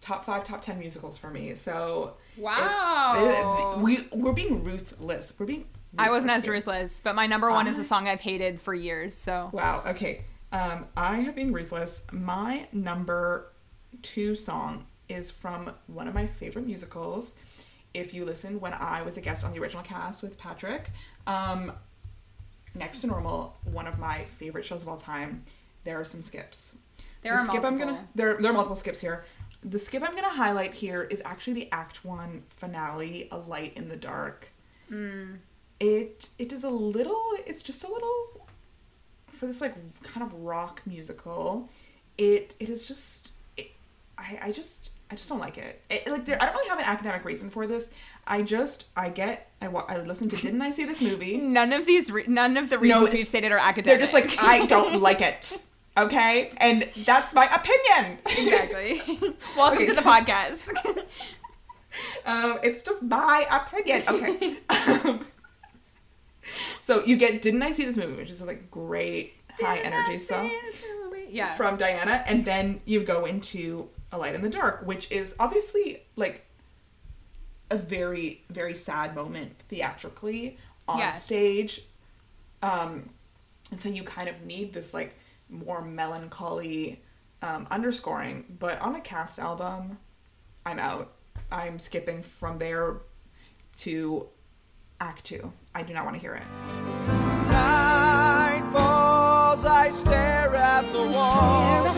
top 0.00 0.24
five, 0.24 0.44
top 0.44 0.62
ten 0.62 0.78
musicals 0.78 1.16
for 1.18 1.30
me. 1.30 1.54
So 1.54 2.14
Wow. 2.36 3.14
it's- 3.16 3.82
we 3.82 3.98
we're 4.12 4.32
being 4.32 4.64
ruthless. 4.64 5.34
We're 5.38 5.46
being. 5.46 5.66
I 5.98 6.08
wasn't 6.10 6.30
ruthless 6.30 6.38
as 6.38 6.44
here. 6.44 6.52
ruthless, 6.54 7.00
but 7.02 7.14
my 7.14 7.26
number 7.26 7.50
one 7.50 7.66
is 7.66 7.78
a 7.78 7.84
song 7.84 8.08
I've 8.08 8.22
hated 8.22 8.58
for 8.60 8.72
years. 8.74 9.14
So 9.14 9.50
Wow. 9.52 9.82
Okay. 9.86 10.24
Um, 10.52 10.86
I 10.96 11.16
have 11.20 11.34
been 11.34 11.52
ruthless. 11.52 12.06
My 12.12 12.68
number 12.72 13.50
two 14.02 14.36
song 14.36 14.86
is 15.08 15.30
from 15.30 15.70
one 15.86 16.08
of 16.08 16.14
my 16.14 16.26
favorite 16.26 16.66
musicals. 16.66 17.34
If 17.94 18.14
you 18.14 18.24
listened 18.24 18.60
when 18.60 18.72
I 18.74 19.02
was 19.02 19.16
a 19.16 19.20
guest 19.20 19.44
on 19.44 19.52
the 19.52 19.58
original 19.60 19.82
cast 19.82 20.22
with 20.22 20.38
Patrick, 20.38 20.90
um, 21.26 21.72
Next 22.74 23.00
to 23.00 23.06
Normal, 23.06 23.54
one 23.64 23.86
of 23.86 23.98
my 23.98 24.24
favorite 24.38 24.64
shows 24.64 24.82
of 24.82 24.88
all 24.88 24.96
time. 24.96 25.44
There 25.84 26.00
are 26.00 26.04
some 26.06 26.22
skips. 26.22 26.76
There 27.22 27.34
the 27.34 27.38
are 27.40 27.44
skip 27.46 27.56
I'm 27.64 27.76
multiple. 27.76 27.94
gonna 27.94 28.08
there 28.14 28.34
there 28.40 28.50
are 28.50 28.54
multiple 28.54 28.76
skips 28.76 28.98
here. 29.00 29.24
The 29.62 29.78
skip 29.78 30.02
I'm 30.02 30.14
gonna 30.14 30.30
highlight 30.30 30.72
here 30.74 31.02
is 31.02 31.20
actually 31.24 31.52
the 31.54 31.68
Act 31.72 32.04
One 32.04 32.44
finale, 32.48 33.28
"A 33.30 33.36
Light 33.36 33.74
in 33.76 33.88
the 33.88 33.96
Dark." 33.96 34.48
Hmm. 34.88 35.34
It 35.80 36.30
it 36.38 36.50
is 36.52 36.64
a 36.64 36.70
little. 36.70 37.20
It's 37.46 37.62
just 37.62 37.84
a 37.84 37.88
little 37.92 38.41
for 39.42 39.48
this 39.48 39.60
like 39.60 39.74
kind 40.04 40.24
of 40.24 40.32
rock 40.34 40.82
musical. 40.86 41.68
It 42.16 42.54
it 42.60 42.68
is 42.68 42.86
just. 42.86 43.32
It, 43.56 43.72
I 44.16 44.38
I 44.40 44.52
just 44.52 44.92
I 45.10 45.16
just 45.16 45.28
don't 45.28 45.40
like 45.40 45.58
it. 45.58 45.82
it 45.90 46.06
like 46.06 46.24
there, 46.26 46.40
I 46.40 46.46
don't 46.46 46.54
really 46.54 46.68
have 46.68 46.78
an 46.78 46.84
academic 46.84 47.24
reason 47.24 47.50
for 47.50 47.66
this. 47.66 47.90
I 48.24 48.42
just 48.42 48.86
I 48.96 49.08
get 49.08 49.50
I 49.60 49.66
wa- 49.66 49.84
I 49.88 49.96
listened 49.98 50.30
to 50.30 50.36
Didn't 50.36 50.62
I 50.62 50.70
see 50.70 50.84
this 50.84 51.02
movie? 51.02 51.38
none 51.58 51.72
of 51.72 51.86
these, 51.86 52.12
re- 52.12 52.24
none 52.28 52.56
of 52.56 52.70
the 52.70 52.78
reasons 52.78 53.10
it- 53.12 53.16
we've 53.16 53.26
stated 53.26 53.50
are 53.50 53.58
academic. 53.58 53.84
They're 53.86 53.98
just 53.98 54.14
like 54.14 54.30
I 54.40 54.64
don't 54.66 55.02
like 55.02 55.20
it. 55.20 55.60
Okay, 55.98 56.52
and 56.58 56.88
that's 57.04 57.34
my 57.34 57.46
opinion. 57.46 58.18
exactly. 58.26 59.00
Welcome 59.56 59.78
Okay, 59.78 59.86
to 59.86 59.94
the 59.94 60.02
podcast. 60.02 60.68
Um, 62.24 62.60
it's 62.62 62.84
just 62.84 63.02
my 63.02 63.44
opinion. 63.50 64.04
Okay. 64.08 64.56
Um, 64.70 65.26
so 66.80 67.04
you 67.04 67.16
get 67.16 67.42
"Didn't 67.42 67.62
I 67.62 67.72
See 67.72 67.84
This 67.84 67.96
Movie," 67.96 68.14
which 68.14 68.30
is 68.30 68.44
like 68.44 68.70
great 68.70 69.34
high 69.60 69.78
energy 69.78 70.18
song 70.18 70.50
yeah. 71.28 71.54
from 71.54 71.76
Diana, 71.76 72.22
and 72.26 72.44
then 72.44 72.80
you 72.84 73.02
go 73.02 73.24
into 73.24 73.88
"A 74.12 74.18
Light 74.18 74.34
in 74.34 74.42
the 74.42 74.50
Dark," 74.50 74.86
which 74.86 75.10
is 75.10 75.34
obviously 75.40 76.02
like 76.16 76.46
a 77.70 77.76
very 77.76 78.42
very 78.50 78.74
sad 78.74 79.14
moment 79.14 79.54
theatrically 79.68 80.58
on 80.86 80.98
Yes. 80.98 81.24
stage. 81.24 81.82
Um, 82.62 83.08
and 83.70 83.80
so 83.80 83.88
you 83.88 84.02
kind 84.04 84.28
of 84.28 84.42
need 84.42 84.72
this 84.72 84.92
like 84.92 85.16
more 85.48 85.82
melancholy 85.82 87.02
um, 87.40 87.66
underscoring, 87.70 88.56
but 88.58 88.80
on 88.80 88.94
a 88.94 89.00
cast 89.00 89.38
album, 89.38 89.98
I'm 90.64 90.78
out. 90.78 91.12
I'm 91.50 91.78
skipping 91.78 92.22
from 92.22 92.58
there 92.58 92.98
to 93.78 94.28
Act 95.02 95.24
Two. 95.24 95.52
I 95.74 95.82
do 95.82 95.92
not 95.92 96.04
want 96.04 96.14
to 96.14 96.20
hear 96.20 96.34
it. 96.34 96.44
Night 97.50 98.62
falls, 98.72 99.66
I 99.66 99.90
stare 99.90 100.54
at 100.54 100.92
the 100.92 101.02
walls. 101.02 101.96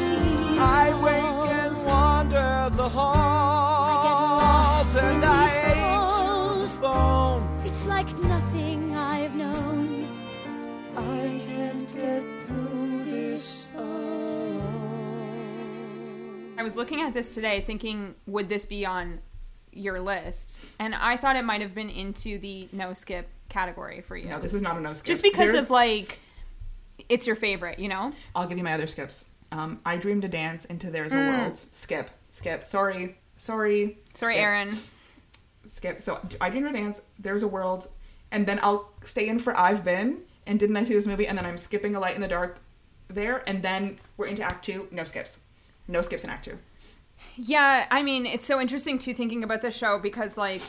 I 0.59 0.95
wake 1.05 1.51
and 1.53 1.77
wander 1.87 2.71
the 2.75 2.89
halls, 2.89 4.17
and 4.97 5.23
I 5.23 5.49
ache 5.69 6.09
to 6.17 6.77
the 6.77 6.81
bone. 6.81 7.47
It's 7.67 7.87
like 7.87 8.11
nothing 8.21 8.97
I've 8.97 9.35
known. 9.35 10.09
I 10.97 11.43
can't 11.47 11.87
get 11.93 12.23
through 12.47 13.05
this 13.05 13.45
song. 13.45 14.63
I 16.57 16.63
was 16.63 16.75
looking 16.75 17.03
at 17.03 17.13
this 17.13 17.35
today 17.35 17.61
thinking, 17.61 18.15
would 18.27 18.49
this 18.49 18.65
be 18.65 18.87
on 18.87 19.21
your 19.77 20.01
list? 20.01 20.61
And 20.79 20.95
I 20.95 21.17
thought 21.17 21.37
it 21.37 21.45
might 21.45 21.61
have 21.61 21.75
been 21.75 21.91
into 21.91 22.39
the 22.39 22.69
no 22.73 22.93
skip 22.95 23.29
category 23.49 24.01
for 24.01 24.17
you. 24.17 24.29
No, 24.29 24.39
this 24.41 24.55
is 24.55 24.63
not 24.63 24.77
a 24.77 24.81
no 24.81 24.93
skip. 24.93 25.07
Just 25.07 25.23
because 25.23 25.47
There's- 25.53 25.65
of 25.65 25.71
like, 25.71 26.21
it's 27.09 27.27
your 27.27 27.37
favorite, 27.37 27.79
you 27.79 27.89
know? 27.89 28.13
I'll 28.35 28.47
give 28.47 28.59
you 28.59 28.65
my 28.65 28.73
other 28.75 28.87
skips. 28.87 29.27
Um, 29.53 29.81
I 29.85 29.97
dream 29.97 30.21
to 30.23 30.29
dance 30.29 30.65
into 30.65 30.91
There's 30.91 31.13
a 31.13 31.17
Mm. 31.17 31.39
World. 31.39 31.61
Skip, 31.73 32.11
skip. 32.31 32.65
Sorry, 32.65 33.19
sorry. 33.37 33.99
Sorry, 34.13 34.35
skip, 34.35 34.43
Aaron. 34.43 34.79
Skip. 35.67 36.01
So 36.03 36.21
I 36.41 36.51
dream 36.51 36.65
to 36.65 36.73
dance. 36.73 37.03
There's 37.19 37.43
a 37.43 37.49
world, 37.49 37.89
and 38.31 38.47
then 38.47 38.59
I'll 38.63 38.91
stay 39.05 39.29
in 39.29 39.39
for 39.39 39.57
I've 39.59 39.85
been. 39.85 40.23
And 40.47 40.59
didn't 40.61 40.77
I 40.77 40.85
see 40.85 40.95
this 40.95 41.07
movie? 41.07 41.27
And 41.27 41.39
then 41.39 41.47
I'm 41.47 41.57
skipping 41.57 41.95
a 41.97 42.01
light 42.01 42.15
in 42.17 42.21
the 42.21 42.29
dark 42.29 42.59
there, 43.09 43.43
and 43.49 43.63
then 43.63 43.99
we're 44.17 44.27
into 44.27 44.43
Act 44.43 44.65
Two. 44.65 44.89
No 44.91 45.05
skips. 45.05 45.41
No 45.89 46.03
skips 46.03 46.23
in 46.25 46.31
Act 46.31 46.45
Two. 46.47 46.59
Yeah, 47.37 47.87
I 47.91 48.03
mean, 48.03 48.27
it's 48.27 48.45
so 48.45 48.61
interesting 48.61 48.99
too 48.99 49.15
thinking 49.15 49.43
about 49.45 49.61
the 49.61 49.71
show 49.71 49.99
because 49.99 50.37
like 50.37 50.63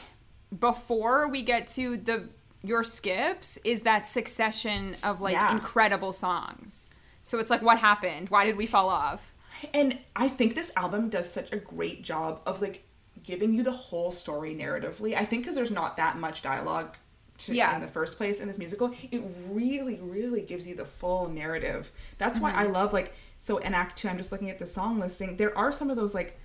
before 0.58 1.28
we 1.28 1.42
get 1.42 1.68
to 1.68 1.98
the 1.98 2.30
your 2.64 2.84
skips 2.84 3.58
is 3.64 3.84
that 3.84 4.08
succession 4.08 4.96
of 5.04 5.22
like 5.22 5.34
Yeah. 5.34 5.52
incredible 5.52 6.12
songs. 6.12 6.88
So 7.22 7.40
it's 7.40 7.50
like 7.50 7.62
what 7.62 7.80
happened? 7.80 8.30
Why 8.30 8.46
did 8.46 8.58
we 8.58 8.66
fall 8.66 8.90
off? 8.90 9.34
And 9.74 10.00
I 10.16 10.28
think 10.28 10.56
this 10.56 10.72
album 10.76 11.10
does 11.10 11.32
such 11.32 11.52
a 11.52 11.58
great 11.58 12.04
job 12.04 12.42
of 12.46 12.62
like 12.62 12.84
giving 13.24 13.54
you 13.54 13.64
the 13.64 13.72
whole 13.72 14.12
story 14.12 14.56
narratively. 14.56 15.16
I 15.16 15.26
think 15.26 15.44
because 15.44 15.56
there's 15.56 15.72
not 15.72 15.98
that 15.98 16.18
much 16.18 16.42
dialogue 16.42 16.98
to, 17.40 17.56
Yeah. 17.56 17.76
in 17.76 17.82
the 17.82 17.88
first 17.88 18.18
place 18.18 18.40
in 18.40 18.48
this 18.48 18.58
musical, 18.58 18.94
it 19.12 19.22
really, 19.50 20.00
really 20.00 20.42
gives 20.42 20.68
you 20.68 20.76
the 20.76 20.86
full 20.86 21.30
narrative. 21.30 21.92
That's 22.18 22.40
why 22.40 22.52
mm-hmm. 22.52 22.60
I 22.60 22.66
love 22.66 22.94
like 22.94 23.14
so 23.40 23.58
in 23.58 23.74
Act 23.74 23.98
Two. 23.98 24.08
I'm 24.08 24.18
just 24.18 24.32
looking 24.32 24.50
at 24.50 24.60
the 24.60 24.66
song 24.66 25.00
listing. 25.00 25.38
There 25.38 25.56
are 25.58 25.72
some 25.72 25.90
of 25.90 25.98
those 25.98 26.16
like 26.16 26.40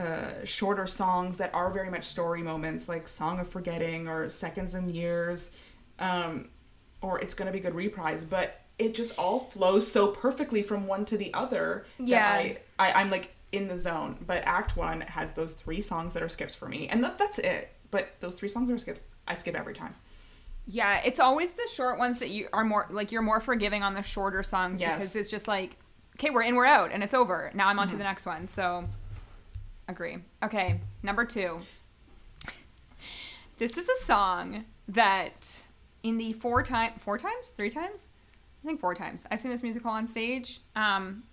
uh, 0.00 0.44
shorter 0.44 0.86
songs 0.86 1.36
that 1.36 1.52
are 1.54 1.70
very 1.70 1.90
much 1.90 2.04
story 2.04 2.42
moments, 2.42 2.88
like 2.88 3.06
"Song 3.08 3.38
of 3.38 3.48
Forgetting" 3.48 4.08
or 4.08 4.28
"Seconds 4.30 4.74
and 4.74 4.90
Years," 4.90 5.54
um, 5.98 6.48
or 7.02 7.20
"It's 7.20 7.34
Gonna 7.34 7.52
Be 7.52 7.60
Good" 7.60 7.74
reprise. 7.74 8.24
But 8.24 8.60
it 8.78 8.94
just 8.94 9.18
all 9.18 9.40
flows 9.40 9.90
so 9.90 10.08
perfectly 10.08 10.62
from 10.62 10.86
one 10.86 11.04
to 11.04 11.16
the 11.18 11.32
other 11.34 11.84
Yeah. 11.98 12.32
that 12.42 12.62
I, 12.78 12.90
I 12.90 13.00
I'm 13.00 13.10
like 13.10 13.34
in 13.52 13.68
the 13.68 13.76
zone. 13.78 14.16
But 14.26 14.42
Act 14.46 14.76
One 14.76 15.02
has 15.02 15.32
those 15.32 15.52
three 15.54 15.82
songs 15.82 16.14
that 16.14 16.22
are 16.22 16.28
skips 16.28 16.54
for 16.54 16.68
me, 16.68 16.88
and 16.88 17.04
that, 17.04 17.18
that's 17.18 17.38
it. 17.38 17.70
But 17.90 18.08
those 18.20 18.36
three 18.36 18.48
songs 18.48 18.70
are 18.70 18.78
skips. 18.78 19.02
I 19.28 19.34
skip 19.34 19.54
every 19.54 19.74
time. 19.74 19.94
Yeah, 20.66 21.00
it's 21.04 21.18
always 21.20 21.52
the 21.54 21.66
short 21.74 21.98
ones 21.98 22.20
that 22.20 22.30
you 22.30 22.48
are 22.52 22.64
more 22.64 22.86
like 22.90 23.10
you're 23.12 23.22
more 23.22 23.40
forgiving 23.40 23.82
on 23.82 23.94
the 23.94 24.02
shorter 24.02 24.42
songs 24.42 24.80
Yes. 24.80 24.96
because 24.98 25.16
it's 25.16 25.30
just 25.30 25.48
like 25.48 25.76
okay, 26.16 26.30
we're 26.30 26.42
in, 26.42 26.54
we're 26.54 26.66
out, 26.66 26.90
and 26.92 27.02
it's 27.02 27.14
over. 27.14 27.50
Now 27.54 27.68
I'm 27.68 27.78
on 27.78 27.86
Mm-hmm. 27.86 27.94
to 27.94 27.98
the 27.98 28.04
next 28.04 28.26
one. 28.26 28.46
So 28.46 28.84
agree. 29.90 30.18
Okay, 30.42 30.80
number 31.02 31.24
two. 31.24 31.58
This 33.58 33.76
is 33.76 33.88
a 33.88 33.96
song 34.04 34.64
that 34.88 35.62
in 36.02 36.16
the 36.16 36.32
four 36.32 36.62
time 36.62 36.92
four 36.98 37.18
times 37.18 37.50
three 37.50 37.68
times 37.70 38.08
I 38.62 38.66
think 38.66 38.80
four 38.80 38.94
times 38.94 39.26
I've 39.30 39.40
seen 39.40 39.50
this 39.50 39.62
musical 39.62 39.90
on 39.90 40.06
stage. 40.06 40.60
Um, 40.74 41.24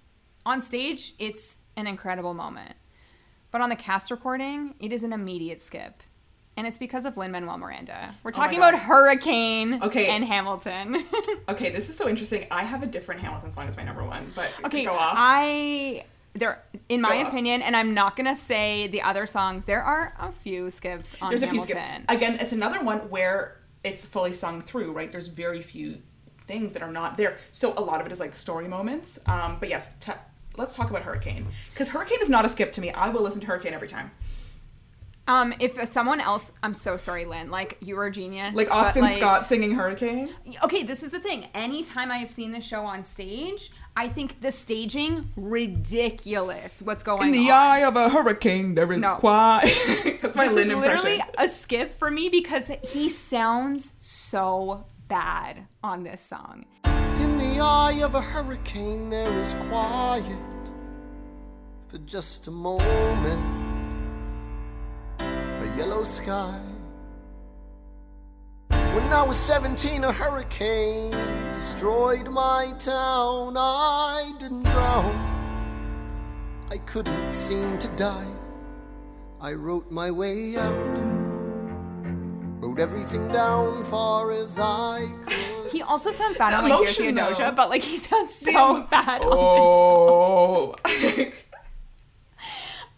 on 0.46 0.62
stage, 0.62 1.14
it's 1.20 1.60
an 1.76 1.88
incredible 1.88 2.34
moment, 2.34 2.74
but 3.52 3.62
on 3.62 3.70
the 3.70 3.76
cast 3.76 4.12
recording, 4.12 4.76
it 4.80 4.92
is 4.92 5.04
an 5.04 5.14
immediate 5.14 5.62
skip. 5.62 6.04
And 6.56 6.66
it's 6.66 6.78
because 6.80 7.06
of 7.06 7.18
Lin 7.18 7.32
Manuel 7.32 7.58
Miranda. 7.60 8.16
We're 8.24 8.30
Oh 8.30 8.32
talking 8.32 8.60
God. 8.60 8.70
about 8.74 8.82
Hurricane 8.82 9.80
Okay. 9.84 10.08
and 10.10 10.24
Hamilton. 10.26 11.06
Okay, 11.50 11.72
this 11.72 11.88
is 11.88 11.96
so 11.96 12.10
interesting. 12.10 12.46
I 12.52 12.64
have 12.64 12.84
a 12.84 12.88
different 12.88 13.22
Hamilton 13.22 13.52
song 13.52 13.68
as 13.70 13.78
my 13.78 13.84
number 13.84 14.04
one, 14.04 14.34
but 14.36 14.52
okay, 14.66 14.84
go 14.84 14.92
off. 14.94 15.14
I 15.16 16.04
there 16.40 16.64
in 16.90 17.02
my 17.02 17.10
Go 17.16 17.22
off. 17.22 17.28
opinion, 17.30 17.62
and 17.62 17.76
I'm 17.76 17.94
not 17.94 18.16
gonna 18.16 18.36
say 18.36 18.88
the 18.88 19.02
other 19.02 19.26
songs. 19.26 19.66
There 19.66 19.82
are 19.84 20.14
a 20.20 20.32
few 20.32 20.72
skips 20.72 21.16
on 21.22 21.30
There's 21.30 21.44
a 21.44 21.48
few 21.48 21.60
Hamilton. 21.62 22.04
skips. 22.04 22.06
Again, 22.10 22.38
it's 22.40 22.54
another 22.54 22.84
one 22.84 23.10
where 23.10 23.60
it's 23.84 24.06
fully 24.06 24.34
sung 24.34 24.62
through, 24.62 24.92
right? 24.92 25.12
There's 25.12 25.28
very 25.28 25.62
few 25.62 26.02
things 26.48 26.74
that 26.74 26.82
are 26.82 26.92
not 26.92 27.18
there. 27.18 27.38
So 27.52 27.74
a 27.78 27.82
lot 27.82 28.00
of 28.02 28.08
it 28.08 28.12
is 28.14 28.20
like 28.20 28.34
story 28.34 28.68
moments. 28.68 29.20
Um, 29.26 29.58
but 29.60 29.70
yes, 29.70 29.94
t- 30.00 30.12
let's 30.58 30.76
talk 30.76 30.90
about 30.90 31.04
Hurricane 31.04 31.48
because 31.72 31.90
Hurricane 31.90 32.20
is 32.22 32.30
not 32.30 32.46
a 32.46 32.50
skip 32.50 32.72
to 32.74 32.82
me. 32.82 32.92
I 32.92 33.10
will 33.10 33.22
listen 33.22 33.42
to 33.42 33.48
Hurricane 33.48 33.74
every 33.74 33.88
time. 33.90 34.12
Um, 35.30 35.54
if 35.60 35.86
someone 35.90 36.22
else, 36.22 36.54
I'm 36.64 36.74
so 36.74 36.96
sorry, 36.96 37.26
Lin. 37.26 37.52
Like 37.52 37.76
you 37.82 37.98
were 37.98 38.06
a 38.06 38.12
genius. 38.12 38.56
Like 38.56 38.72
Austin 38.72 39.02
like- 39.02 39.18
Scott 39.18 39.46
singing 39.46 39.76
Hurricane. 39.76 40.34
Okay, 40.64 40.84
this 40.84 41.04
is 41.04 41.12
the 41.12 41.20
thing. 41.20 41.48
Anytime 41.54 42.12
I 42.12 42.18
have 42.20 42.30
seen 42.30 42.52
the 42.52 42.62
show 42.62 42.86
on 42.86 43.04
stage, 43.04 43.70
I 44.00 44.08
think 44.08 44.42
the 44.42 44.52
staging 44.52 45.28
ridiculous. 45.36 46.84
What's 46.84 47.02
going 47.02 47.20
on? 47.22 47.26
In 47.30 47.32
the 47.32 47.50
on? 47.50 47.60
eye 47.60 47.80
of 47.80 47.96
a 47.96 48.10
hurricane, 48.10 48.76
there 48.76 48.92
is 48.94 49.02
No. 49.02 49.16
quiet. 49.16 49.74
That's 50.22 50.36
my 50.38 50.46
this 50.46 50.54
Lin 50.56 50.68
is 50.68 50.74
impression. 50.76 51.04
literally 51.06 51.24
a 51.40 51.48
skip 51.50 51.98
for 51.98 52.12
me 52.12 52.30
because 52.30 52.70
he 52.84 53.10
sounds 53.10 53.94
so 54.00 54.86
bad 55.08 55.66
on 55.84 56.04
this 56.04 56.22
song. 56.22 56.66
In 56.86 57.40
the 57.40 57.60
eye 57.60 58.00
of 58.04 58.14
a 58.14 58.22
hurricane, 58.22 59.10
there 59.10 59.32
is 59.40 59.56
quiet 59.68 60.24
for 61.88 61.98
just 62.06 62.48
a 62.48 62.52
moment. 62.52 63.42
A 65.20 65.74
yellow 65.76 66.04
sky. 66.04 66.54
When 68.98 69.14
I 69.14 69.22
was 69.22 69.38
17, 69.38 70.04
a 70.04 70.12
hurricane 70.12 71.12
destroyed 71.54 72.30
my 72.30 72.74
town. 72.80 73.56
I 73.56 74.32
didn't 74.40 74.64
drown, 74.64 75.16
I 76.72 76.78
couldn't 76.80 77.32
seem 77.32 77.78
to 77.78 77.88
die. 77.90 78.28
I 79.40 79.54
wrote 79.54 79.92
my 79.92 80.10
way 80.10 80.58
out, 80.58 80.98
wrote 82.60 82.80
everything 82.80 83.28
down 83.28 83.84
far 83.86 84.32
as 84.32 84.58
I 84.60 85.06
could. 85.28 85.72
He 85.72 85.84
also 85.84 86.10
sounds 86.10 86.38
bad 86.38 86.54
on 86.56 86.64
like 86.64 86.72
Dear 86.72 86.80
Emotion, 86.80 87.16
Theodosia, 87.16 87.44
though. 87.44 87.52
but 87.52 87.70
like 87.70 87.84
he 87.84 87.98
sounds 87.98 88.34
so 88.34 88.82
bad 88.90 89.22
on 89.22 89.28
Oh. 89.32 90.76
this. 90.86 91.34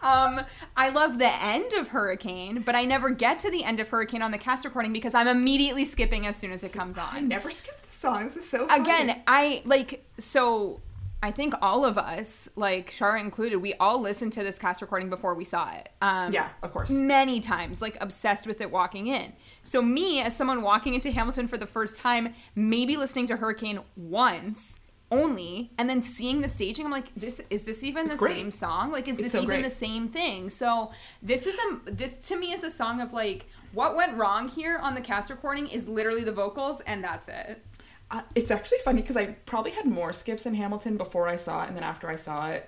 Um, 0.02 0.42
I 0.78 0.90
love 0.90 1.20
the 1.20 1.32
end 1.44 1.74
of 1.74 1.90
Hurricane, 1.90 2.62
but 2.66 2.76
I 2.76 2.86
never 2.86 3.10
get 3.10 3.40
to 3.40 3.52
the 3.52 3.64
end 3.64 3.80
of 3.80 3.90
Hurricane 3.90 4.22
on 4.22 4.32
the 4.32 4.38
cast 4.38 4.64
recording 4.66 4.94
because 4.94 5.14
I'm 5.14 5.28
immediately 5.28 5.84
skipping 5.86 6.26
as 6.26 6.36
soon 6.36 6.52
as 6.52 6.64
it 6.64 6.72
comes 6.74 6.98
on. 6.98 7.10
I 7.12 7.20
never 7.20 7.52
skip 7.52 7.82
the 7.82 7.92
song. 7.92 8.24
This 8.26 8.38
is 8.38 8.50
so 8.50 8.68
funny. 8.68 8.82
Again, 8.82 9.22
I 9.28 9.62
like 9.66 10.06
so. 10.18 10.82
I 11.22 11.32
think 11.32 11.54
all 11.62 11.84
of 11.84 11.98
us, 11.98 12.48
like 12.56 12.92
Shara 12.92 13.20
included, 13.20 13.58
we 13.58 13.74
all 13.74 14.00
listened 14.00 14.32
to 14.34 14.44
this 14.44 14.58
cast 14.58 14.82
recording 14.82 15.10
before 15.10 15.36
we 15.36 15.44
saw 15.44 15.70
it. 15.74 15.90
Um, 16.02 16.32
Yeah, 16.32 16.48
of 16.64 16.72
course. 16.72 16.90
many 16.90 17.42
times, 17.42 17.82
like 17.82 17.98
obsessed 18.00 18.48
with 18.48 18.62
it 18.62 18.72
walking 18.72 19.08
in. 19.08 19.34
So 19.62 19.82
me, 19.82 20.22
as 20.22 20.34
someone 20.34 20.62
walking 20.62 20.94
into 20.94 21.12
Hamilton 21.12 21.50
for 21.50 21.58
the 21.58 21.66
first 21.66 21.98
time, 21.98 22.34
maybe 22.56 22.96
listening 22.96 23.28
to 23.28 23.36
Hurricane 23.36 23.82
once 23.98 24.80
only, 25.12 25.72
and 25.78 25.90
then 25.90 26.02
seeing 26.02 26.42
the 26.42 26.48
staging, 26.48 26.86
I'm 26.86 26.92
like, 26.92 27.14
this 27.16 27.42
is 27.50 27.64
this 27.64 27.84
even 27.84 28.08
the 28.08 28.16
great. 28.16 28.36
same 28.36 28.52
song? 28.52 28.92
Like, 28.92 29.08
is 29.08 29.16
It's 29.18 29.24
this 29.24 29.32
so 29.34 29.38
even 29.40 29.48
great. 29.48 29.64
the 29.64 29.70
same 29.70 30.08
thing? 30.08 30.50
So 30.50 30.92
this 31.22 31.48
is 31.48 31.58
a 31.58 31.92
this 31.92 32.18
to 32.28 32.38
me 32.38 32.54
is 32.54 32.64
a 32.64 32.72
song 32.72 33.02
of 33.02 33.12
like 33.14 33.48
what 33.74 33.96
went 33.96 34.18
wrong 34.18 34.48
here 34.48 34.78
on 34.78 34.96
the 34.96 35.02
cast 35.02 35.30
recording 35.30 35.68
is 35.68 35.88
literally 35.88 36.24
the 36.24 36.32
vocals, 36.32 36.82
and 36.82 37.04
that's 37.04 37.28
it. 37.28 37.64
Uh, 38.12 38.22
it's 38.36 38.50
actually 38.52 38.80
funny 38.84 39.02
because 39.02 39.18
I 39.18 39.28
probably 39.46 39.72
had 39.72 39.86
more 39.86 40.14
skips 40.14 40.46
in 40.48 40.56
Hamilton 40.56 40.98
before 40.98 41.28
I 41.28 41.36
saw 41.36 41.64
it 41.64 41.68
and 41.68 41.76
then 41.78 41.84
after 41.84 42.10
I 42.10 42.16
saw 42.16 42.50
it. 42.50 42.68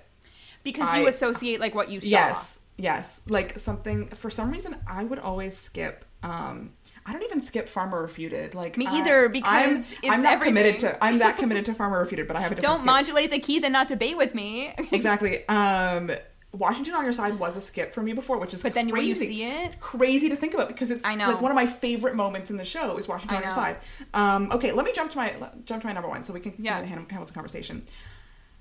Because 0.62 0.88
I- 0.88 1.00
you 1.00 1.08
associate 1.08 1.58
like 1.60 1.74
what 1.74 1.88
you 1.90 2.00
saw. 2.00 2.06
Yes, 2.08 2.60
yes. 2.78 3.22
Like 3.28 3.58
something 3.58 4.06
for 4.08 4.30
some 4.30 4.50
reason 4.52 4.76
I 4.86 5.02
would 5.04 5.18
always 5.18 5.56
skip. 5.56 6.04
Um, 6.22 6.72
I 7.04 7.12
don't 7.12 7.22
even 7.24 7.40
skip 7.40 7.68
Farmer 7.68 8.00
Refuted. 8.02 8.54
Like 8.54 8.76
Me 8.76 8.86
I- 8.86 8.98
either, 8.98 9.22
I'm- 9.22 9.32
because 9.32 9.92
I'm, 10.04 10.12
it's 10.12 10.22
not 10.22 10.40
committed 10.40 10.78
to. 10.80 11.04
I'm 11.04 11.18
that 11.18 11.36
committed 11.38 11.64
to 11.66 11.74
Farmer 11.74 11.98
Refuted, 11.98 12.26
but 12.28 12.36
I 12.36 12.40
have 12.40 12.52
a 12.52 12.54
different 12.54 12.70
Don't 12.70 12.78
skip. 12.78 12.86
modulate 12.86 13.30
the 13.30 13.38
key, 13.40 13.58
then 13.58 13.72
not 13.72 13.88
debate 13.88 14.16
with 14.16 14.34
me. 14.34 14.72
exactly. 14.92 15.46
Um, 15.48 16.10
Washington 16.52 16.94
on 16.94 17.02
Your 17.04 17.12
Side 17.14 17.38
was 17.38 17.56
a 17.56 17.60
skip 17.62 17.94
for 17.94 18.02
me 18.02 18.12
before, 18.12 18.38
which 18.38 18.52
is 18.54 18.62
But 18.62 18.74
then 18.74 18.88
when 18.90 19.04
you 19.04 19.14
crazy. 19.14 19.26
see 19.26 19.44
it- 19.44 19.80
crazy 19.80 20.28
to 20.28 20.36
think 20.36 20.54
about 20.54 20.68
because 20.68 20.90
it's 20.90 21.04
I 21.04 21.14
know. 21.16 21.28
like 21.30 21.40
one 21.40 21.50
of 21.50 21.56
my 21.56 21.66
favorite 21.66 22.14
moments 22.14 22.50
in 22.50 22.56
the 22.56 22.64
show 22.64 22.96
is 22.98 23.08
Washington 23.08 23.36
I 23.36 23.38
on 23.38 23.42
Your. 23.44 23.52
Side. 23.52 23.76
Um, 24.14 24.52
okay, 24.52 24.70
let 24.72 24.84
me 24.84 24.92
jump 24.94 25.10
to 25.12 25.16
my 25.16 25.34
jump 25.64 25.80
to 25.80 25.86
my 25.86 25.92
number 25.92 26.08
one 26.08 26.22
so 26.22 26.32
we 26.32 26.40
can 26.40 26.52
continue 26.52 26.70
Yeah. 26.70 26.80
the 26.82 26.86
Hamilton 26.86 27.26
conversation. 27.34 27.82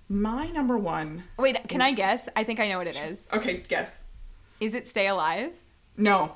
My 0.10 0.47
number 0.52 0.78
one. 0.78 1.24
Wait, 1.38 1.58
can 1.67 1.82
I 1.82 1.93
guess? 1.93 2.28
I 2.36 2.43
think 2.43 2.60
I 2.60 2.67
know 2.69 2.78
what 2.80 2.88
it 2.88 2.95
is. 2.95 3.30
Okay, 3.32 3.63
guess. 3.67 4.04
Is 4.60 4.74
it 4.74 4.88
Stay 4.88 5.08
Alive? 5.08 5.54
No, 5.97 6.36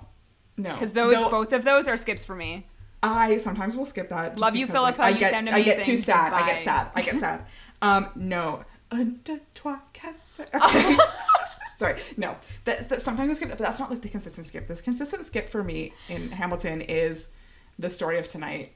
no. 0.58 0.74
Because 0.74 0.94
those 0.94 1.16
Though 1.16 1.30
both 1.30 1.54
of 1.54 1.64
those 1.64 1.88
are 1.88 1.98
skips 1.98 2.26
for 2.26 2.36
me. 2.36 2.66
I 3.04 3.38
sometimes 3.38 3.76
will 3.76 3.86
skip 3.86 4.10
that. 4.10 4.40
Love 4.40 4.56
you, 4.56 4.66
because, 4.66 4.82
like, 4.82 5.00
I 5.00 5.10
you 5.10 5.20
get, 5.20 5.32
sound 5.32 5.50
I 5.50 5.62
get 5.62 5.84
too 5.84 5.92
amazing. 5.92 5.98
sad. 5.98 6.34
I 6.34 6.46
get 6.46 6.64
sad. 6.64 6.92
I 6.96 7.02
get 7.02 7.20
sad. 7.20 7.46
Um, 7.82 8.08
no. 8.16 8.64
Un, 8.90 9.20
deux, 9.26 9.42
trois, 9.54 9.78
quatre, 9.94 10.16
cinq. 10.24 10.48
Okay. 10.56 10.98
Sorry, 11.78 12.00
no. 12.18 12.38
That, 12.64 12.88
that 12.90 13.02
sometimes 13.02 13.30
I 13.30 13.34
skip, 13.34 13.50
but 13.50 13.58
that's 13.60 13.80
not 13.80 13.92
like 13.92 14.02
the 14.02 14.10
consistent 14.10 14.48
skip. 14.48 14.68
This 14.68 14.82
consistent 14.82 15.26
skip 15.26 15.50
for 15.50 15.64
me 15.64 15.94
in 16.10 16.32
Hamilton 16.32 16.82
is 16.82 17.34
the 17.78 17.90
story 17.90 18.18
of 18.18 18.28
tonight. 18.30 18.72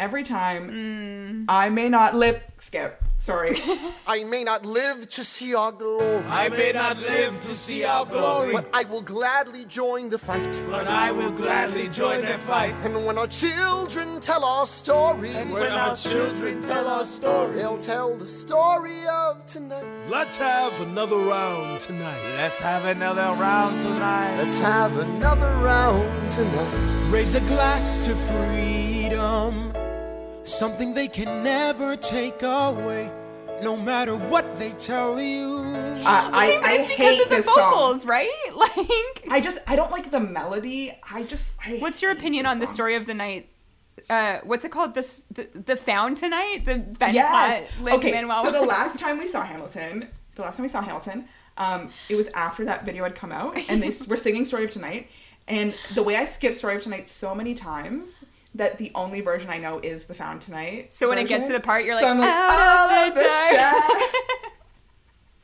Every 0.00 0.24
time 0.24 0.70
Mm. 0.70 1.44
I 1.48 1.68
may 1.70 1.88
not 1.88 2.14
lip 2.16 2.42
skip. 2.58 3.00
Sorry. 3.16 3.56
I 4.08 4.24
may 4.24 4.42
not 4.44 4.66
live 4.66 5.08
to 5.10 5.22
see 5.24 5.54
our 5.54 5.70
glory, 5.72 6.22
I 6.28 6.48
may 6.48 6.72
not 6.72 6.98
live 6.98 7.40
to 7.42 7.54
see 7.54 7.84
our 7.84 8.04
glory, 8.04 8.52
but 8.52 8.68
I 8.74 8.82
will 8.84 9.00
gladly 9.02 9.64
join 9.66 10.10
the 10.10 10.18
fight. 10.18 10.62
but 10.68 10.88
I 10.88 11.12
will 11.12 11.30
gladly 11.30 11.88
join 11.88 12.20
the 12.22 12.36
fight. 12.38 12.74
And 12.84 13.06
when 13.06 13.16
our 13.18 13.28
children 13.28 14.20
tell 14.20 14.44
our 14.44 14.66
story, 14.66 15.32
When 15.32 15.70
our 15.72 15.94
children 15.96 16.60
tell 16.60 16.86
our 16.88 17.06
story, 17.06 17.54
they'll 17.56 17.78
tell 17.78 18.16
the 18.16 18.26
story 18.26 19.06
of 19.06 19.46
tonight. 19.46 19.86
Let's 20.08 20.36
have 20.36 20.78
another 20.80 21.16
round 21.16 21.80
tonight. 21.80 22.20
let's 22.36 22.58
have 22.60 22.84
another 22.84 23.28
round 23.40 23.80
tonight. 23.80 24.36
Let's 24.38 24.60
have 24.60 24.96
another 24.98 25.52
round 25.62 26.32
tonight. 26.32 27.10
Raise 27.10 27.36
a 27.36 27.40
glass 27.40 28.04
to 28.06 28.14
freedom. 28.16 29.72
Something 30.44 30.92
they 30.92 31.08
can 31.08 31.42
never 31.42 31.96
take 31.96 32.42
away. 32.42 33.10
No 33.62 33.76
matter 33.76 34.14
what 34.16 34.58
they 34.58 34.70
tell 34.72 35.18
you. 35.20 35.62
I, 36.04 36.30
I, 36.32 36.58
but 36.60 36.68
I 36.68 36.72
it's 36.74 36.86
because 36.88 36.96
hate 37.16 37.22
of 37.22 37.28
the 37.30 37.36
this 37.36 37.44
song. 37.46 37.54
vocals, 37.56 38.04
right? 38.06 38.30
Like, 38.54 39.24
I 39.30 39.40
just 39.40 39.58
I 39.66 39.74
don't 39.76 39.90
like 39.90 40.10
the 40.10 40.20
melody. 40.20 40.92
I 41.10 41.22
just 41.24 41.56
I 41.64 41.78
what's 41.78 42.02
your 42.02 42.10
opinion 42.10 42.44
this 42.44 42.52
on 42.52 42.58
the 42.58 42.66
story 42.66 42.94
of 42.96 43.06
the 43.06 43.14
night? 43.14 43.48
Uh, 44.10 44.38
what's 44.44 44.64
it 44.64 44.70
called? 44.70 44.94
This 44.94 45.22
the, 45.30 45.48
the 45.54 45.76
found 45.76 46.16
tonight. 46.18 46.62
The 46.66 46.76
Ben 46.78 47.14
Yes. 47.14 47.30
Platt, 47.30 47.82
Lin 47.82 47.94
okay. 47.94 48.12
Manuel. 48.12 48.42
So 48.42 48.52
the 48.52 48.60
last 48.66 48.98
time 48.98 49.18
we 49.18 49.26
saw 49.28 49.42
Hamilton, 49.42 50.08
the 50.34 50.42
last 50.42 50.56
time 50.56 50.64
we 50.64 50.68
saw 50.68 50.82
Hamilton, 50.82 51.26
um, 51.56 51.90
it 52.08 52.16
was 52.16 52.28
after 52.34 52.64
that 52.66 52.84
video 52.84 53.04
had 53.04 53.14
come 53.14 53.32
out, 53.32 53.56
and 53.68 53.82
they 53.82 53.92
were 54.08 54.16
singing 54.18 54.44
"Story 54.44 54.64
of 54.64 54.70
Tonight." 54.70 55.08
And 55.48 55.74
the 55.94 56.02
way 56.02 56.16
I 56.16 56.26
skipped 56.26 56.58
"Story 56.58 56.76
of 56.76 56.82
Tonight" 56.82 57.08
so 57.08 57.34
many 57.34 57.54
times 57.54 58.26
that 58.54 58.78
the 58.78 58.92
only 58.94 59.20
version 59.20 59.50
I 59.50 59.58
know 59.58 59.80
is 59.80 60.06
the 60.06 60.14
"Found 60.14 60.42
Tonight." 60.42 60.92
So 60.94 61.08
when 61.08 61.18
it 61.18 61.28
gets 61.28 61.46
to 61.46 61.52
the 61.52 61.60
part, 61.60 61.84
you're 61.84 61.98
So 61.98 62.04
like, 62.06 62.12
I'm 62.14 62.18
like, 62.20 62.28
"Out 62.30 62.90
"Out 62.90 63.08
of 63.08 63.14
the 63.14 63.20
dark." 63.22 63.32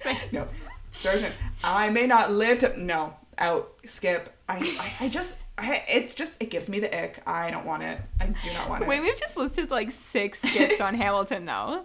shadow." 0.15 0.19
no, 0.33 0.49
"Story 0.95 1.15
of 1.17 1.21
Tonight." 1.23 1.37
I 1.63 1.91
may 1.91 2.07
not 2.07 2.33
live 2.33 2.59
to 2.61 2.81
no 2.81 3.15
out 3.39 3.73
skip. 3.87 4.31
I 4.49 4.59
I, 5.01 5.05
I 5.07 5.09
just. 5.09 5.39
I, 5.59 5.85
it's 5.89 6.15
just 6.15 6.43
it 6.43 6.49
gives 6.49 6.71
me 6.71 6.81
the 6.81 6.89
ick. 7.05 7.23
I 7.27 7.51
don't 7.51 7.67
want 7.67 7.83
it. 7.83 8.01
I 8.19 8.27
do 8.29 8.53
not 8.55 8.71
want 8.71 8.83
it. 8.83 8.89
Wait, 8.89 9.01
we've 9.01 9.19
just 9.19 9.37
listed 9.37 9.71
like 9.71 9.91
six 9.91 10.41
skips 10.41 10.81
on 10.81 10.95
Hamilton, 11.03 11.45
though. 11.45 11.85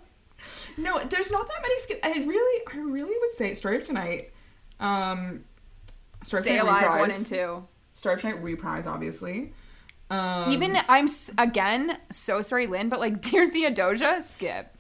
No, 0.77 0.97
there's 0.99 1.29
not 1.29 1.45
that 1.45 1.61
many 1.61 1.77
skip. 1.79 1.99
I 2.01 2.23
really, 2.25 2.61
I 2.73 2.77
really 2.77 3.15
would 3.19 3.31
say 3.31 3.53
Story 3.53 3.75
of 3.75 3.83
Tonight. 3.83 4.31
Um, 4.79 5.43
Story 6.23 6.43
Stay 6.43 6.57
of 6.57 6.67
Tonight 6.67 6.69
Alive 6.71 6.81
reprise. 6.83 6.99
one 7.01 7.11
and 7.11 7.25
two. 7.25 7.67
Story 7.93 8.15
of 8.15 8.21
Tonight 8.21 8.41
reprise, 8.43 8.88
obviously. 8.88 9.53
Um, 10.15 10.51
Even 10.51 10.78
I'm 10.88 11.08
again 11.38 11.97
so 12.12 12.41
sorry, 12.41 12.67
Lin, 12.67 12.89
but 12.89 12.99
like 12.99 13.21
Dear 13.30 13.49
Theodosia, 13.49 14.21
skip. 14.21 14.75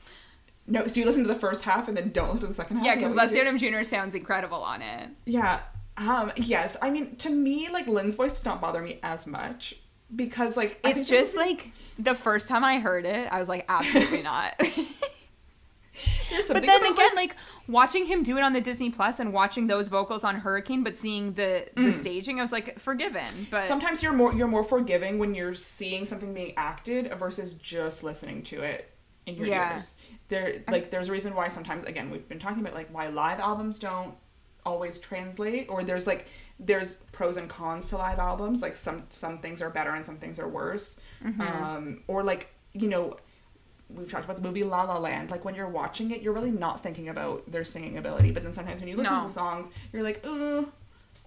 no, 0.67 0.87
so 0.87 0.99
you 0.99 1.05
listen 1.05 1.23
to 1.23 1.27
the 1.27 1.39
first 1.39 1.63
half 1.63 1.87
and 1.87 1.95
then 1.97 2.11
don't 2.11 2.27
listen 2.27 2.41
to 2.41 2.47
the 2.47 2.53
second 2.53 2.77
half. 2.77 2.85
Yeah, 2.85 2.95
because 2.95 3.15
Leslie? 3.15 3.39
Odom 3.39 3.57
Jr. 3.59 3.83
sounds 3.83 4.15
incredible 4.15 4.61
on 4.63 4.81
it. 4.81 5.09
Yeah. 5.25 5.61
Um. 5.97 6.31
Yes. 6.35 6.75
I 6.81 6.89
mean, 6.89 7.15
to 7.17 7.29
me, 7.29 7.69
like 7.71 7.87
Lin's 7.87 8.15
voice 8.15 8.33
does 8.33 8.45
not 8.45 8.61
bother 8.61 8.81
me 8.81 8.99
as 9.03 9.25
much 9.27 9.75
because, 10.15 10.55
like, 10.57 10.79
It's 10.83 11.07
just 11.09 11.35
like 11.35 11.71
the 11.97 12.13
first 12.15 12.47
time 12.47 12.63
I 12.63 12.79
heard 12.79 13.05
it, 13.05 13.27
I 13.31 13.39
was 13.39 13.49
like, 13.49 13.65
absolutely 13.69 14.21
not. 14.33 14.53
there's 16.29 16.47
but 16.47 16.61
then 16.65 16.85
again, 16.85 17.11
like 17.15 17.35
watching 17.67 18.05
him 18.05 18.23
do 18.23 18.37
it 18.37 18.41
on 18.43 18.53
the 18.53 18.61
Disney 18.61 18.89
Plus 18.89 19.19
and 19.19 19.31
watching 19.33 19.67
those 19.67 19.87
vocals 19.87 20.23
on 20.23 20.35
Hurricane, 20.37 20.83
but 20.83 20.97
seeing 20.97 21.33
the 21.33 21.67
the 21.75 21.91
staging, 21.93 22.39
I 22.39 22.41
was 22.43 22.51
like, 22.51 22.79
forgiven. 22.79 23.47
But 23.49 23.63
sometimes 23.63 24.03
you're 24.03 24.13
more 24.13 24.33
you're 24.33 24.47
more 24.47 24.63
forgiving 24.63 25.19
when 25.19 25.33
you're 25.35 25.55
seeing 25.55 26.05
something 26.05 26.33
being 26.33 26.53
acted 26.57 27.13
versus 27.15 27.55
just 27.55 28.03
listening 28.03 28.43
to 28.43 28.61
it 28.61 28.91
in 29.25 29.35
your 29.35 29.47
Yeah. 29.47 29.73
ears. 29.73 29.95
There 30.27 30.63
like 30.67 30.89
there's 30.91 31.09
a 31.09 31.11
reason 31.11 31.35
why 31.35 31.47
sometimes 31.49 31.83
again 31.83 32.09
we've 32.09 32.27
been 32.27 32.39
talking 32.39 32.61
about 32.61 32.73
like 32.73 32.89
why 32.93 33.07
live 33.07 33.39
albums 33.39 33.79
don't 33.79 34.15
always 34.65 34.97
translate 34.97 35.67
or 35.69 35.83
there's 35.83 36.07
like 36.07 36.25
there's 36.59 37.03
pros 37.11 37.37
and 37.37 37.47
cons 37.47 37.87
to 37.89 37.97
live 37.97 38.17
albums 38.17 38.63
like 38.63 38.75
some 38.75 39.03
some 39.11 39.37
things 39.37 39.61
are 39.61 39.69
better 39.69 39.91
and 39.91 40.03
some 40.05 40.17
things 40.17 40.39
are 40.39 40.47
worse 40.49 40.99
Mm-hmm. 41.23 41.41
um 41.41 42.03
or 42.07 42.23
like 42.23 42.51
you 42.73 42.89
know 42.89 43.15
we've 43.89 44.09
talked 44.09 44.25
about 44.25 44.35
the 44.37 44.41
movie 44.41 44.63
La 44.63 44.83
La 44.83 44.97
Land. 44.97 45.31
Like 45.31 45.45
when 45.45 45.55
you're 45.55 45.67
watching 45.69 46.11
it, 46.11 46.21
you're 46.21 46.33
really 46.33 46.51
not 46.51 46.81
thinking 46.81 47.09
about 47.09 47.49
their 47.51 47.63
singing 47.63 47.97
ability. 47.97 48.31
But 48.31 48.43
then 48.43 48.53
sometimes 48.53 48.79
when 48.79 48.89
you 48.89 48.95
listen 48.97 49.13
No. 49.13 49.21
to 49.21 49.27
the 49.27 49.33
songs, 49.33 49.71
you're 49.93 50.03
like, 50.03 50.21
uh. 50.25 50.63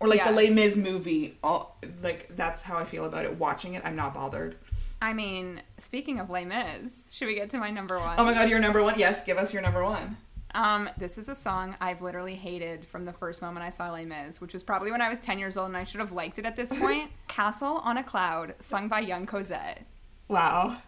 Or 0.01 0.07
like 0.07 0.19
Yeah. 0.19 0.31
the 0.31 0.37
Les 0.37 0.51
Mis 0.51 0.77
movie. 0.77 1.39
All 1.43 1.77
like 2.03 2.29
that's 2.37 2.63
how 2.63 2.77
I 2.79 2.85
feel 2.85 3.05
about 3.05 3.25
it. 3.25 3.37
Watching 3.39 3.75
it, 3.75 3.83
I'm 3.85 3.97
not 3.97 4.15
bothered. 4.15 4.57
I 5.03 5.13
mean, 5.13 5.63
speaking 5.77 6.19
of 6.21 6.31
Les 6.31 6.45
Mis, 6.45 7.09
should 7.13 7.27
we 7.29 7.35
get 7.35 7.51
to 7.51 7.59
my 7.59 7.71
number 7.71 7.99
one? 7.99 8.17
Oh 8.19 8.25
my 8.25 8.33
god, 8.35 8.49
your 8.49 8.59
number 8.61 8.83
one. 8.83 8.99
Yes, 8.99 9.25
give 9.25 9.39
us 9.39 9.53
your 9.53 9.63
number 9.63 9.85
one. 9.85 10.17
Um, 10.55 10.89
this 10.97 11.19
is 11.19 11.29
a 11.29 11.35
song 11.35 11.77
I've 11.81 12.01
literally 12.01 12.35
hated 12.35 12.85
from 12.87 13.05
the 13.05 13.13
first 13.13 13.43
moment 13.43 13.65
I 13.67 13.69
saw 13.69 13.91
Les 13.93 14.05
Mis, 14.07 14.41
which 14.41 14.53
was 14.55 14.63
probably 14.63 14.91
when 14.91 15.03
I 15.03 15.09
was 15.09 15.19
10 15.19 15.39
years 15.39 15.57
old 15.57 15.69
and 15.69 15.77
I 15.77 15.85
should 15.85 16.01
have 16.01 16.11
liked 16.13 16.39
it 16.39 16.47
at 16.47 16.57
this 16.57 16.71
point. 16.79 17.11
Castle 17.29 17.79
on 17.85 17.99
a 17.99 18.03
Cloud, 18.03 18.55
sung 18.59 18.89
by 18.89 19.01
Young 19.01 19.27
Cosette. 19.27 19.85
Wow. 20.27 20.79
There 20.79 20.79
is 20.79 20.79
a 20.79 20.87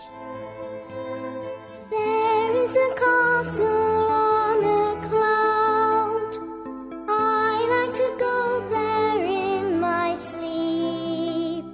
There 1.90 2.56
is 2.56 2.76
a 2.76 2.94
castle 2.94 3.66
on 3.66 4.62
a 4.62 5.08
cloud. 5.08 6.36
I 7.08 7.56
like 7.74 7.94
to 7.94 8.16
go 8.18 8.68
there 8.70 9.24
in 9.24 9.80
my 9.80 10.14
sleep. 10.14 11.64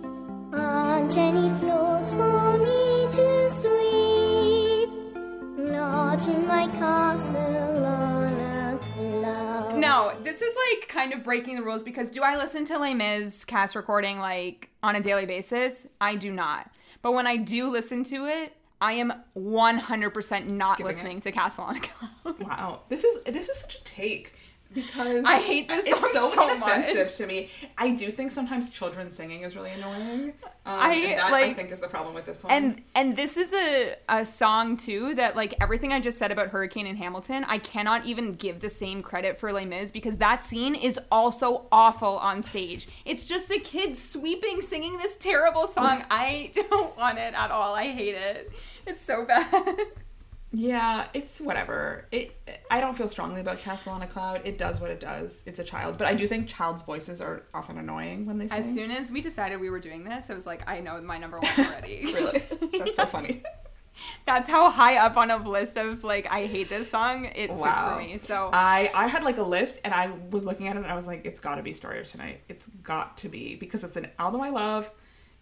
On 0.54 1.10
Jenny 1.10 1.50
floors 1.60 2.12
for 2.12 2.56
me 2.58 3.06
to 3.10 3.50
sweep. 3.50 4.90
Not 5.58 6.26
in 6.26 6.46
my 6.46 6.68
castle 6.68 7.44
on 7.44 7.54
a 7.56 7.63
This 10.22 10.42
is 10.42 10.54
like 10.70 10.88
kind 10.88 11.12
of 11.12 11.22
breaking 11.22 11.56
the 11.56 11.62
rules 11.62 11.82
because 11.82 12.10
do 12.10 12.22
I 12.22 12.36
listen 12.36 12.64
to 12.66 12.78
Les 12.78 12.94
Mis 12.94 13.44
cast 13.44 13.74
recording 13.74 14.18
like 14.18 14.70
on 14.82 14.96
a 14.96 15.00
daily 15.00 15.26
basis? 15.26 15.86
I 16.00 16.16
do 16.16 16.30
not. 16.30 16.70
But 17.02 17.12
when 17.12 17.26
I 17.26 17.36
do 17.36 17.70
listen 17.70 18.04
to 18.04 18.26
it, 18.26 18.56
I 18.80 18.92
am 18.92 19.12
100% 19.36 20.46
not 20.46 20.74
Skipping 20.74 20.86
listening 20.86 21.20
to 21.20 21.32
Castle 21.32 21.64
on 21.64 21.76
a 21.76 21.80
Cloud. 21.80 22.40
Wow, 22.40 22.80
this 22.88 23.04
is 23.04 23.22
this 23.24 23.48
is 23.48 23.58
such 23.58 23.76
a 23.76 23.84
take 23.84 24.33
because 24.74 25.24
I 25.24 25.38
hate 25.38 25.68
this 25.68 25.86
It's 25.86 26.00
song 26.00 26.10
so, 26.12 26.30
so 26.30 26.50
inoffensive 26.50 26.96
much. 26.96 27.16
to 27.16 27.26
me. 27.26 27.50
I 27.78 27.94
do 27.94 28.10
think 28.10 28.32
sometimes 28.32 28.70
children 28.70 29.10
singing 29.10 29.42
is 29.42 29.56
really 29.56 29.70
annoying. 29.70 30.32
Um, 30.66 30.80
I, 30.80 30.94
and 30.94 31.18
that 31.18 31.32
I 31.32 31.52
think 31.52 31.70
is 31.70 31.80
the 31.80 31.88
problem 31.88 32.14
with 32.14 32.26
this 32.26 32.40
song. 32.40 32.50
And 32.50 32.82
and 32.94 33.16
this 33.16 33.36
is 33.36 33.52
a 33.52 33.96
a 34.08 34.24
song 34.24 34.76
too 34.76 35.14
that 35.14 35.36
like 35.36 35.54
everything 35.60 35.92
I 35.92 36.00
just 36.00 36.18
said 36.18 36.32
about 36.32 36.48
Hurricane 36.48 36.86
and 36.86 36.98
Hamilton, 36.98 37.44
I 37.44 37.58
cannot 37.58 38.04
even 38.04 38.32
give 38.32 38.60
the 38.60 38.70
same 38.70 39.02
credit 39.02 39.38
for 39.38 39.52
Les 39.52 39.64
Mis 39.64 39.90
because 39.90 40.18
that 40.18 40.42
scene 40.42 40.74
is 40.74 40.98
also 41.12 41.66
awful 41.70 42.18
on 42.18 42.42
stage. 42.42 42.88
It's 43.04 43.24
just 43.24 43.50
a 43.50 43.58
kid 43.58 43.96
sweeping 43.96 44.60
singing 44.60 44.96
this 44.96 45.16
terrible 45.16 45.66
song. 45.66 46.04
I 46.10 46.50
don't 46.54 46.96
want 46.96 47.18
it 47.18 47.34
at 47.34 47.50
all. 47.50 47.74
I 47.74 47.88
hate 47.88 48.14
it. 48.14 48.52
It's 48.86 49.02
so 49.02 49.24
bad. 49.24 49.76
yeah, 50.56 51.06
it's 51.14 51.40
whatever. 51.40 52.06
It 52.12 52.36
I 52.70 52.80
don't 52.80 52.96
feel 52.96 53.08
strongly 53.08 53.40
about 53.40 53.58
Castle 53.58 53.92
on 53.92 54.02
a 54.02 54.06
Cloud. 54.06 54.42
It 54.44 54.56
does 54.56 54.80
what 54.80 54.90
it 54.90 55.00
does. 55.00 55.42
It's 55.46 55.58
a 55.58 55.64
child, 55.64 55.98
but 55.98 56.06
I 56.06 56.14
do 56.14 56.28
think 56.28 56.48
child's 56.48 56.82
voices 56.82 57.20
are 57.20 57.42
often 57.52 57.76
annoying 57.76 58.24
when 58.24 58.38
they 58.38 58.46
sing. 58.46 58.58
As 58.58 58.72
soon 58.72 58.90
as 58.92 59.10
we 59.10 59.20
decided 59.20 59.60
we 59.60 59.68
were 59.68 59.80
doing 59.80 60.04
this, 60.04 60.30
I 60.30 60.34
was 60.34 60.46
like, 60.46 60.68
I 60.68 60.78
know 60.80 61.00
my 61.00 61.18
number 61.18 61.40
one 61.40 61.66
already. 61.66 62.04
really, 62.14 62.42
that's 62.78 62.94
so 62.94 63.06
funny. 63.06 63.42
That's 64.26 64.48
how 64.48 64.70
high 64.70 64.96
up 64.98 65.16
on 65.16 65.30
a 65.30 65.36
list 65.36 65.76
of 65.76 66.04
like 66.04 66.26
I 66.30 66.46
hate 66.46 66.68
this 66.68 66.88
song 66.90 67.24
it 67.26 67.48
sits 67.48 67.60
Wow. 67.60 67.94
for 67.94 68.00
me. 68.00 68.18
So 68.18 68.50
I 68.52 68.90
I 68.94 69.08
had 69.08 69.24
like 69.24 69.38
a 69.38 69.42
list 69.42 69.80
and 69.84 69.92
I 69.92 70.12
was 70.30 70.44
looking 70.44 70.68
at 70.68 70.76
it 70.76 70.82
and 70.82 70.86
I 70.90 70.94
was 70.94 71.08
like, 71.08 71.24
it's 71.26 71.40
got 71.40 71.56
to 71.56 71.62
be 71.62 71.72
Story 71.72 72.00
of 72.00 72.08
Tonight. 72.10 72.42
It's 72.48 72.68
got 72.82 73.18
to 73.18 73.28
be 73.28 73.56
because 73.56 73.82
it's 73.82 73.96
an 73.96 74.08
album 74.20 74.40
I 74.40 74.50
love, 74.50 74.90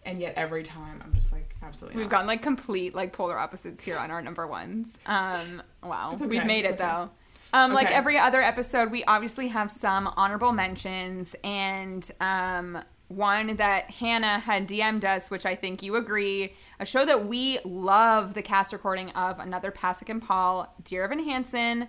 and 0.05 0.19
yet 0.19 0.33
every 0.35 0.63
time 0.63 1.01
I'm 1.03 1.13
just 1.13 1.31
like, 1.31 1.55
absolutely. 1.61 1.97
We've 1.97 2.11
not. 2.11 2.19
gone 2.19 2.27
like 2.27 2.41
complete 2.41 2.93
like 2.93 3.13
polar 3.13 3.37
opposites 3.37 3.83
here 3.83 3.97
on 3.97 4.11
our 4.11 4.21
number 4.21 4.47
ones. 4.47 4.99
Um, 5.05 5.61
wow, 5.81 6.13
okay, 6.15 6.25
we've 6.25 6.45
made 6.45 6.65
it's 6.65 6.73
it 6.73 6.81
okay. 6.81 6.85
though. 6.85 7.09
Um, 7.53 7.71
Like 7.71 7.91
every 7.91 8.17
other 8.17 8.41
episode, 8.41 8.89
we 8.91 9.03
obviously 9.03 9.47
have 9.49 9.69
some 9.69 10.11
honorable 10.17 10.51
mentions 10.51 11.35
and 11.43 12.09
um, 12.19 12.83
one 13.09 13.57
that 13.57 13.91
Hannah 13.91 14.39
had 14.39 14.67
DM'd 14.67 15.05
us, 15.05 15.29
which 15.29 15.45
I 15.45 15.55
think 15.55 15.83
you 15.83 15.95
agree, 15.95 16.55
a 16.79 16.85
show 16.85 17.05
that 17.05 17.27
we 17.27 17.59
love 17.63 18.33
the 18.33 18.41
cast 18.41 18.73
recording 18.73 19.11
of 19.11 19.37
another 19.39 19.71
Pasek 19.71 20.09
and 20.09 20.21
Paul, 20.21 20.73
Dear 20.83 21.03
Evan 21.03 21.23
Hansen, 21.23 21.87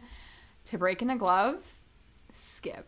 To 0.65 0.79
Break 0.79 1.01
in 1.01 1.09
a 1.09 1.17
Glove, 1.17 1.79
Skip. 2.31 2.87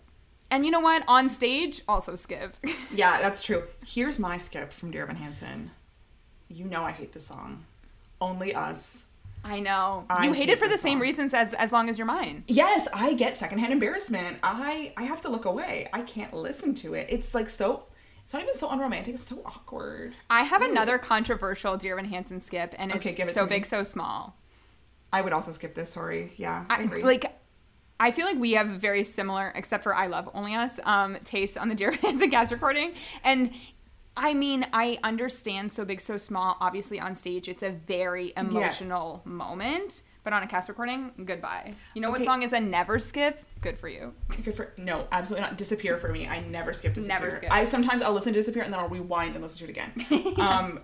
And 0.51 0.65
you 0.65 0.71
know 0.71 0.81
what? 0.81 1.03
On 1.09 1.29
stage, 1.29 1.83
also 1.89 2.17
skip. 2.17 2.57
Yeah, 2.95 3.21
that's 3.21 3.43
true. 3.43 3.65
Here's 3.85 4.19
my 4.19 4.39
skip 4.39 4.73
from 4.73 4.91
Dear 4.91 5.03
Evan 5.03 5.17
Hansen. 5.17 5.71
You 6.49 6.65
know 6.65 6.83
I 6.83 6.93
hate 6.93 7.13
this 7.13 7.27
song. 7.27 7.65
Only 8.21 8.55
Us. 8.55 9.07
I 9.45 9.61
know. 9.61 10.07
I 10.09 10.25
you 10.25 10.33
hate, 10.33 10.47
hate 10.47 10.49
it 10.51 10.59
for 10.59 10.65
the 10.65 10.71
this 10.71 10.81
same 10.83 10.99
reasons 10.99 11.35
as 11.35 11.53
as 11.55 11.73
long 11.73 11.89
as 11.91 11.99
you're 11.99 12.07
mine. 12.07 12.45
Yes, 12.49 12.89
I 12.95 13.15
get 13.15 13.37
secondhand 13.37 13.73
embarrassment. 13.73 14.39
I 14.43 14.95
I 14.97 15.03
have 15.03 15.21
to 15.23 15.29
look 15.29 15.45
away. 15.45 15.89
I 15.93 16.03
can't 16.03 16.33
listen 16.33 16.75
to 16.77 16.95
it. 16.95 17.07
It's 17.11 17.35
like 17.35 17.49
so. 17.51 17.85
It's 18.25 18.33
not 18.33 18.43
even 18.43 18.55
so 18.55 18.71
unromantic. 18.71 19.15
It's 19.15 19.23
so 19.25 19.43
awkward. 19.45 20.15
I 20.31 20.43
have 20.45 20.63
another 20.63 20.97
controversial 20.99 21.77
Dear 21.77 21.93
Evan 21.99 22.07
Hansen 22.11 22.41
skip, 22.41 22.75
and 22.79 22.91
it's 22.91 22.99
Okay, 23.07 23.23
it 23.23 23.29
so 23.29 23.43
to 23.45 23.51
me. 23.51 23.57
big, 23.57 23.67
so 23.67 23.85
small. 23.85 24.37
I 25.13 25.21
would 25.21 25.33
also 25.33 25.53
skip 25.53 25.75
this. 25.75 25.91
Sorry. 25.91 26.33
Yeah, 26.37 26.65
I, 26.71 26.79
I, 26.79 26.83
agree. 26.83 27.03
like, 27.05 27.33
I 27.99 28.11
feel 28.11 28.27
like 28.27 28.39
we 28.39 28.53
have 28.53 28.69
very 28.69 29.05
similar, 29.05 29.53
except 29.55 29.83
for 29.83 29.95
I 29.95 30.07
love 30.07 30.29
only 30.35 30.55
us, 30.55 30.79
um, 30.85 31.17
tastes 31.25 31.57
on 31.57 31.69
the 31.69 31.75
Dear 31.75 31.93
Hansen 32.03 32.31
cast 32.31 32.53
recording, 32.53 32.95
and. 33.25 33.51
I 34.19 34.33
mean, 34.33 34.67
I 34.73 34.99
understand 35.03 35.71
so 35.75 35.85
big, 35.85 36.01
so 36.01 36.17
small. 36.17 36.57
Obviously, 36.59 36.99
on 36.99 37.15
stage, 37.15 37.51
it's 37.51 37.63
a 37.63 37.71
very 37.71 38.33
emotional 38.35 39.21
moment. 39.27 40.01
But 40.25 40.33
on 40.33 40.43
a 40.43 40.47
cast 40.47 40.71
recording, 40.71 41.13
goodbye. 41.27 41.75
You 41.93 42.01
know 42.01 42.11
what 42.11 42.23
song 42.25 42.43
is 42.43 42.55
a 42.55 42.59
never 42.59 42.99
skip? 42.99 43.45
Good 43.61 43.79
for 43.79 43.89
you. 43.89 44.15
Good 44.43 44.57
for 44.57 44.73
no, 44.79 45.07
absolutely 45.13 45.47
not. 45.47 45.59
Disappear 45.59 45.99
for 45.99 46.09
me. 46.09 46.27
I 46.27 46.41
never 46.41 46.73
skip 46.73 46.95
disappear. 46.95 47.19
Never 47.19 47.31
skip. 47.31 47.53
I 47.53 47.67
sometimes 47.67 48.01
I'll 48.01 48.15
listen 48.15 48.33
to 48.33 48.39
disappear 48.39 48.63
and 48.63 48.73
then 48.73 48.81
I'll 48.81 48.89
rewind 48.89 49.35
and 49.35 49.45
listen 49.45 49.59
to 49.59 49.65
it 49.65 49.71
again. 49.71 50.35
um, 50.41 50.81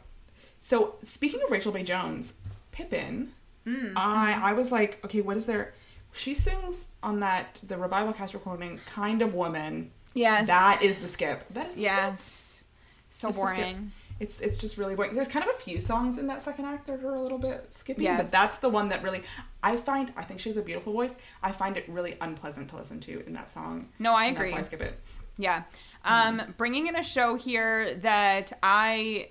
so 0.61 0.97
speaking 1.03 1.41
of 1.43 1.51
Rachel 1.51 1.73
Bay 1.73 1.85
Jones, 1.85 2.35
Pippin, 2.71 3.33
Mm, 3.67 3.93
I 3.95 4.33
mm-hmm. 4.33 4.45
I 4.45 4.53
was 4.55 4.73
like, 4.73 5.01
okay, 5.05 5.21
what 5.21 5.37
is 5.37 5.47
there? 5.47 5.75
She 6.13 6.35
sings 6.35 6.93
on 7.03 7.21
that 7.21 7.61
the 7.67 7.77
revival 7.79 8.13
cast 8.13 8.35
recording, 8.35 8.81
kind 8.87 9.23
of 9.23 9.35
woman. 9.35 9.91
Yes. 10.15 10.47
That 10.47 10.81
is 10.83 10.99
the 10.99 11.09
skip. 11.09 11.47
That 11.49 11.69
is 11.69 11.75
the 11.75 11.83
skip. 11.83 11.93
Yes. 11.93 12.65
So 13.09 13.29
It's 13.29 13.37
boring. 13.37 13.93
It's 14.21 14.41
it's 14.41 14.57
just 14.59 14.79
really 14.79 14.95
boring. 14.95 15.15
There's 15.15 15.29
kind 15.29 15.45
of 15.49 15.51
a 15.55 15.59
few 15.59 15.81
songs 15.81 16.19
in 16.19 16.27
that 16.29 16.43
second 16.43 16.67
act 16.67 16.87
that 16.87 17.03
are 17.03 17.15
a 17.15 17.21
little 17.21 17.39
bit 17.39 17.67
skippy, 17.73 18.05
Yes. 18.05 18.21
but 18.23 18.31
that's 18.31 18.59
the 18.59 18.69
one 18.69 18.89
that 18.91 19.03
really 19.03 19.23
I 19.63 19.77
find. 19.77 20.13
I 20.17 20.23
think 20.23 20.39
she 20.41 20.49
has 20.49 20.57
a 20.57 20.63
beautiful 20.63 20.93
voice. 20.93 21.17
I 21.43 21.51
find 21.53 21.77
it 21.77 21.89
really 21.89 22.15
unpleasant 22.21 22.69
to 22.71 22.77
listen 22.77 23.01
to 23.01 23.25
in 23.27 23.33
that 23.33 23.51
song. 23.51 23.89
No, 23.99 24.13
I 24.15 24.27
agree. 24.27 24.43
That's 24.43 24.53
why 24.53 24.59
I 24.59 24.63
skip 24.63 24.83
it. 24.83 25.01
Yeah. 25.39 25.63
Um, 26.05 26.43
Bringing 26.57 26.87
in 26.89 26.97
a 26.97 27.03
show 27.03 27.35
here 27.37 27.95
that 27.97 28.53
I 28.63 29.31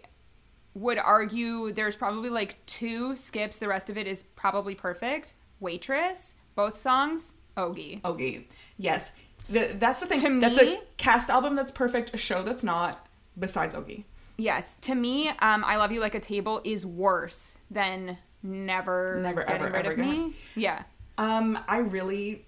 would 0.73 0.97
argue 0.97 1.71
there's 1.71 1.95
probably 1.95 2.29
like 2.29 2.65
two 2.65 3.15
skips. 3.15 3.59
The 3.59 3.67
rest 3.67 3.89
of 3.89 3.97
it 3.97 4.07
is 4.07 4.23
probably 4.23 4.73
perfect. 4.75 5.33
Waitress, 5.59 6.33
both 6.55 6.77
songs, 6.77 7.33
Ogie. 7.57 8.01
Ogie. 8.01 8.45
Yes. 8.77 9.13
The, 9.49 9.75
that's 9.77 9.99
the 9.99 10.05
thing. 10.05 10.21
To 10.21 10.39
that's 10.39 10.61
me- 10.61 10.75
a 10.75 10.81
cast 10.97 11.29
album 11.29 11.55
that's 11.55 11.71
perfect, 11.71 12.13
a 12.13 12.17
show 12.17 12.43
that's 12.43 12.63
not, 12.63 13.07
besides 13.37 13.75
Ogie. 13.75 14.03
Yes. 14.37 14.77
To 14.81 14.95
me, 14.95 15.29
um, 15.29 15.63
I 15.65 15.75
Love 15.77 15.91
You 15.91 15.99
Like 15.99 16.15
a 16.15 16.19
Table 16.19 16.61
is 16.63 16.85
worse 16.85 17.57
than 17.69 18.17
Never, 18.43 19.19
Never, 19.21 19.43
Getting 19.43 19.55
ever, 19.67 19.73
Rid 19.73 19.85
ever 19.85 19.91
of 19.93 19.97
Me. 20.07 20.35
Yeah. 20.55 20.83
Um, 21.17 21.59
I 21.67 21.77
really 21.77 22.45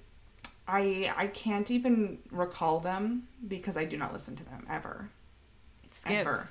I 0.67 1.13
I 1.15 1.27
can't 1.27 1.69
even 1.69 2.17
recall 2.31 2.79
them 2.79 3.27
because 3.47 3.77
I 3.77 3.85
do 3.85 3.97
not 3.97 4.13
listen 4.13 4.35
to 4.37 4.45
them 4.45 4.65
ever. 4.69 5.09
Skips. 5.91 6.11
Ever. 6.13 6.43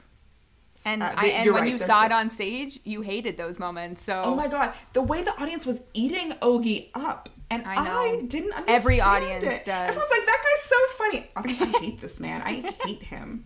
And, 0.84 1.02
Uh, 1.02 1.12
I, 1.16 1.26
and 1.28 1.52
when 1.52 1.62
right, 1.62 1.72
you 1.72 1.78
saw 1.78 2.04
it 2.04 2.12
on 2.12 2.28
stage, 2.28 2.78
you 2.84 3.02
hated 3.02 3.36
those 3.36 3.58
moments. 3.58 4.02
So 4.02 4.22
Oh 4.24 4.34
my 4.34 4.48
god, 4.48 4.74
the 4.92 5.02
way 5.02 5.22
the 5.22 5.32
audience 5.40 5.64
was 5.64 5.80
eating 5.94 6.32
Ogie 6.42 6.88
up, 6.94 7.28
and 7.52 7.66
I 7.66 7.74
I, 7.76 8.22
didn't 8.26 8.52
understand 8.52 8.68
Every 8.78 9.00
audience 9.00 9.44
it. 9.44 9.64
does. 9.64 9.88
Everyone's 9.90 10.10
like, 10.10 10.26
"That 10.26 10.42
guy's 10.44 10.62
so 10.62 10.76
funny." 10.98 11.30
I 11.36 11.78
hate 11.80 12.00
this 12.00 12.20
man. 12.20 12.42
I 12.42 12.72
hate 12.84 13.02
him. 13.02 13.44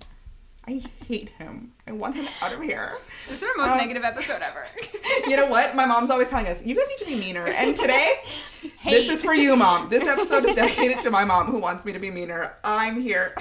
I 0.68 0.82
hate 1.06 1.28
him. 1.38 1.72
I 1.86 1.92
want 1.92 2.16
him 2.16 2.26
out 2.42 2.52
of 2.52 2.60
here. 2.60 2.98
this 3.28 3.40
is 3.40 3.48
our 3.48 3.54
most 3.56 3.70
Um, 3.72 3.78
negative 3.78 4.02
episode 4.04 4.42
ever. 4.42 4.66
You 5.28 5.36
know 5.36 5.46
what? 5.48 5.74
My 5.74 5.86
mom's 5.86 6.10
always 6.10 6.28
telling 6.28 6.46
us, 6.46 6.64
"You 6.64 6.74
guys 6.76 6.86
need 6.88 6.98
to 6.98 7.06
be 7.06 7.16
meaner." 7.16 7.46
And 7.46 7.76
today, 7.76 8.14
this 8.84 9.08
is 9.08 9.22
for 9.24 9.34
you, 9.34 9.56
mom. 9.56 9.88
This 9.88 10.04
episode 10.06 10.44
is 10.44 10.54
dedicated 10.54 11.02
to 11.02 11.10
my 11.10 11.24
mom, 11.24 11.46
who 11.46 11.58
wants 11.58 11.84
me 11.84 11.92
to 11.92 11.98
be 11.98 12.10
meaner. 12.10 12.54
I'm 12.64 13.00
here. 13.00 13.34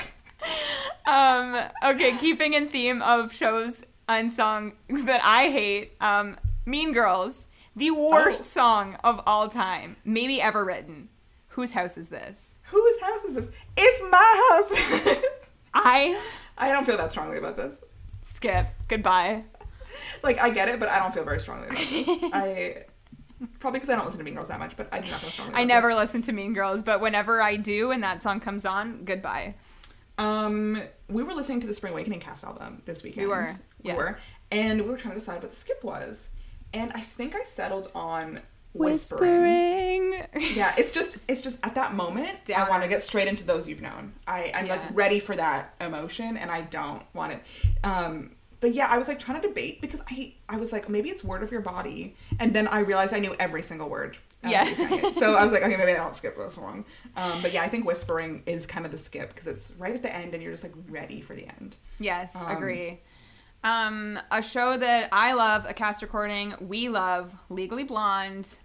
Um, 1.05 1.55
okay, 1.83 2.11
keeping 2.19 2.53
in 2.53 2.69
theme 2.69 3.01
of 3.01 3.33
shows 3.33 3.83
and 4.07 4.31
songs 4.31 4.73
that 5.05 5.21
I 5.23 5.49
hate, 5.49 5.93
um, 6.01 6.37
Mean 6.65 6.93
Girls, 6.93 7.47
the 7.75 7.91
worst 7.91 8.41
Oh. 8.41 8.43
song 8.45 8.97
of 9.03 9.21
all 9.25 9.47
time, 9.49 9.97
maybe 10.05 10.41
ever 10.41 10.63
written. 10.63 11.09
Whose 11.49 11.71
house 11.73 11.97
is 11.97 12.09
this? 12.09 12.57
Whose 12.63 12.99
house 13.01 13.23
is 13.25 13.35
this? 13.35 13.51
It's 13.77 14.01
my 14.11 14.49
house. 14.49 15.21
I 15.73 16.21
I 16.57 16.71
don't 16.71 16.85
feel 16.85 16.97
that 16.97 17.11
strongly 17.11 17.37
about 17.37 17.57
this. 17.57 17.81
skip. 18.21 18.67
Goodbye. 18.87 19.43
Like 20.23 20.39
I 20.39 20.49
get 20.49 20.67
it, 20.69 20.79
but 20.79 20.89
I 20.89 20.99
don't 20.99 21.13
feel 21.13 21.23
very 21.23 21.39
strongly 21.39 21.67
about 21.67 21.77
this. 21.79 22.23
I 22.33 22.83
probably 23.59 23.79
because 23.79 23.89
I 23.89 23.95
don't 23.95 24.05
listen 24.05 24.19
to 24.19 24.23
Mean 24.25 24.35
Girls 24.35 24.47
that 24.49 24.59
much, 24.59 24.75
but 24.77 24.87
I 24.91 24.99
do 25.01 25.09
not 25.11 25.19
feel 25.21 25.29
strongly. 25.31 25.53
I 25.55 25.63
never 25.63 25.89
this. 25.89 25.97
listen 25.97 26.21
to 26.23 26.31
Mean 26.33 26.53
Girls, 26.53 26.83
but 26.83 26.99
whenever 27.01 27.41
I 27.41 27.55
do 27.57 27.91
and 27.91 28.03
that 28.03 28.21
song 28.21 28.39
comes 28.39 28.65
on, 28.65 29.03
goodbye. 29.05 29.55
Um, 30.17 30.81
we 31.09 31.23
were 31.23 31.33
listening 31.33 31.59
to 31.61 31.67
the 31.67 31.73
Spring 31.73 31.91
Awakening 31.93 32.19
cast 32.21 32.43
album 32.45 32.81
this 32.85 33.03
weekend. 33.03 33.27
We 33.27 33.33
were, 33.33 33.51
We 33.83 33.89
yes. 33.89 33.97
were, 33.97 34.19
and 34.51 34.81
we 34.81 34.89
were 34.89 34.97
trying 34.97 35.13
to 35.13 35.19
decide 35.19 35.41
what 35.41 35.49
the 35.51 35.57
skip 35.57 35.83
was, 35.83 36.29
and 36.75 36.91
I 36.93 37.01
think 37.01 37.35
I 37.35 37.43
settled 37.43 37.89
on 37.95 38.41
whispering. 38.73 40.11
Whispering. 40.11 40.55
Yeah, 40.55 40.73
it's 40.77 40.91
just 40.91 41.17
it's 41.27 41.41
just 41.41 41.65
at 41.65 41.75
that 41.75 41.95
moment 41.95 42.37
I 42.55 42.69
want 42.69 42.83
to 42.83 42.89
get 42.89 43.01
straight 43.01 43.27
into 43.27 43.45
those 43.45 43.67
you've 43.69 43.81
known. 43.81 44.13
I 44.27 44.51
I'm 44.53 44.65
Yeah. 44.67 44.73
like 44.73 44.81
ready 44.93 45.19
for 45.19 45.35
that 45.35 45.73
emotion, 45.81 46.37
and 46.37 46.51
I 46.51 46.61
don't 46.61 47.01
want 47.13 47.33
it. 47.33 47.41
Um, 47.83 48.31
but 48.59 48.73
yeah, 48.73 48.87
I 48.87 48.97
was 48.97 49.07
like 49.07 49.19
trying 49.19 49.41
to 49.41 49.47
debate 49.47 49.81
because 49.81 50.01
I 50.09 50.33
I 50.49 50.57
was 50.57 50.71
like 50.71 50.89
maybe 50.89 51.09
it's 51.09 51.23
word 51.23 51.41
of 51.43 51.51
your 51.51 51.61
body, 51.61 52.15
and 52.39 52.53
then 52.53 52.67
I 52.67 52.79
realized 52.79 53.13
I 53.13 53.19
knew 53.19 53.35
every 53.39 53.61
single 53.63 53.89
word. 53.89 54.17
Yeah. 54.43 54.63
we 54.65 54.75
sang 54.75 55.03
it. 55.05 55.15
So 55.15 55.33
I 55.35 55.43
was 55.43 55.51
like, 55.53 55.63
okay, 55.63 55.75
maybe 55.75 55.91
I 55.93 55.95
don't 55.95 56.15
skip 56.15 56.37
this 56.37 56.55
one. 56.55 56.85
Um, 57.15 57.41
but 57.41 57.51
yeah, 57.51 57.63
I 57.63 57.67
think 57.67 57.85
whispering 57.85 58.43
is 58.45 58.67
kind 58.67 58.85
of 58.85 58.91
the 58.91 58.97
skip 58.97 59.33
because 59.33 59.47
it's 59.47 59.73
right 59.79 59.95
at 59.95 60.03
the 60.03 60.13
end, 60.15 60.33
and 60.35 60.43
you're 60.43 60.51
just 60.53 60.63
like 60.63 60.73
ready 60.89 61.19
for 61.21 61.33
the 61.35 61.47
end. 61.47 61.77
Yes, 61.99 62.35
agree. 62.47 62.99
Um, 63.65 64.19
a 64.29 64.43
show 64.43 64.77
that 64.77 65.09
I 65.11 65.33
love, 65.33 65.65
a 65.67 65.73
cast 65.73 66.03
recording, 66.03 66.53
we 66.61 66.87
love, 66.87 67.33
Legally 67.49 67.83
Blonde, 67.83 68.57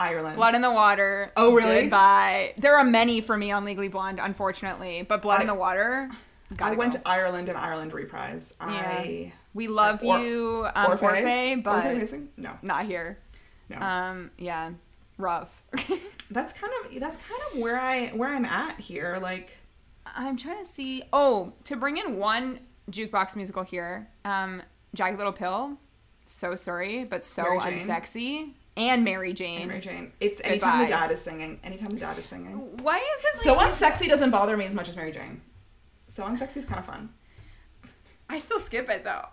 Ireland. 0.00 0.34
Blood 0.34 0.56
in 0.56 0.62
the 0.62 0.70
Water. 0.72 1.32
Oh, 1.36 1.54
really? 1.54 1.82
Goodbye. 1.82 2.54
There 2.58 2.76
are 2.76 2.82
many 2.84 3.20
for 3.20 3.36
me 3.36 3.52
on 3.52 3.64
Legally 3.64 3.86
Blonde, 3.88 4.18
unfortunately, 4.20 5.02
but 5.08 5.22
Blood 5.22 5.42
in 5.42 5.46
the 5.46 5.54
Water. 5.54 6.10
I 6.60 6.72
went 6.72 6.92
go. 6.94 6.98
to 6.98 7.08
Ireland 7.08 7.48
and 7.48 7.56
Ireland 7.56 7.92
reprise. 7.94 8.52
Yeah. 8.60 8.66
I 8.66 9.32
We 9.54 9.68
love 9.68 10.02
Or- 10.02 10.18
you, 10.18 10.66
um, 10.74 10.86
Orphe? 10.86 11.02
Orphe, 11.02 11.62
but 11.62 11.84
Orphe 11.84 11.96
Missing? 11.98 12.28
No, 12.36 12.58
not 12.62 12.84
here. 12.84 13.18
no. 13.68 13.78
Um, 13.78 14.30
yeah, 14.38 14.70
rough. 15.18 15.62
that's 16.32 16.52
kind 16.52 16.72
of 16.84 17.00
that's 17.00 17.16
kind 17.16 17.40
of 17.52 17.58
where 17.60 17.78
I 17.80 18.08
where 18.08 18.34
I'm 18.34 18.44
at 18.44 18.78
here. 18.80 19.18
Like 19.22 19.56
I'm 20.04 20.36
trying 20.36 20.58
to 20.58 20.64
see. 20.64 21.02
Oh, 21.12 21.52
to 21.64 21.76
bring 21.76 21.96
in 21.96 22.16
one 22.16 22.60
jukebox 22.90 23.36
musical 23.36 23.62
here, 23.62 24.08
um, 24.24 24.62
Jagged 24.94 25.18
Little 25.18 25.32
Pill. 25.32 25.78
So 26.26 26.54
sorry, 26.54 27.04
but 27.04 27.24
so 27.24 27.44
unsexy. 27.44 28.52
And 28.76 29.04
Mary 29.04 29.32
Jane. 29.32 29.68
Mary 29.68 29.80
Jane. 29.80 30.12
It's 30.20 30.40
anytime 30.44 30.80
the 30.80 30.88
dad 30.88 31.10
is 31.10 31.20
singing. 31.20 31.58
Anytime 31.64 31.94
the 31.94 32.00
dad 32.00 32.18
is 32.18 32.26
singing. 32.26 32.76
Why 32.82 32.98
is 32.98 33.24
it 33.24 33.36
So 33.38 33.56
unsexy 33.56 34.06
doesn't 34.06 34.30
bother 34.30 34.56
me 34.56 34.66
as 34.66 34.74
much 34.74 34.88
as 34.88 34.96
Mary 34.96 35.12
Jane. 35.12 35.40
So 36.08 36.24
unsexy 36.24 36.58
is 36.58 36.64
kind 36.66 36.80
of 36.80 36.84
fun. 36.84 37.08
I 38.28 38.38
still 38.38 38.58
skip 38.58 38.90
it 38.90 39.04
though. 39.04 39.24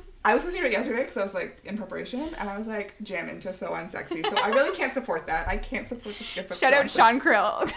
I 0.24 0.34
was 0.34 0.44
listening 0.44 0.62
to 0.62 0.68
it 0.68 0.72
yesterday 0.72 1.02
because 1.02 1.16
I 1.16 1.22
was 1.22 1.34
like 1.34 1.60
in 1.64 1.78
preparation, 1.78 2.34
and 2.36 2.48
I 2.50 2.58
was 2.58 2.66
like 2.66 2.94
jam 3.02 3.28
into 3.28 3.54
so 3.54 3.70
unsexy. 3.70 4.26
So 4.26 4.36
I 4.36 4.48
really 4.48 4.76
can't 4.76 4.92
support 4.92 5.26
that. 5.28 5.46
I 5.46 5.56
can't 5.56 5.86
support 5.86 6.16
the 6.16 6.24
skip. 6.24 6.50
Of 6.50 6.56
Shout 6.56 6.72
So 6.72 6.78
out. 6.80 6.90
Sean 6.90 7.20
Krill. 7.20 7.70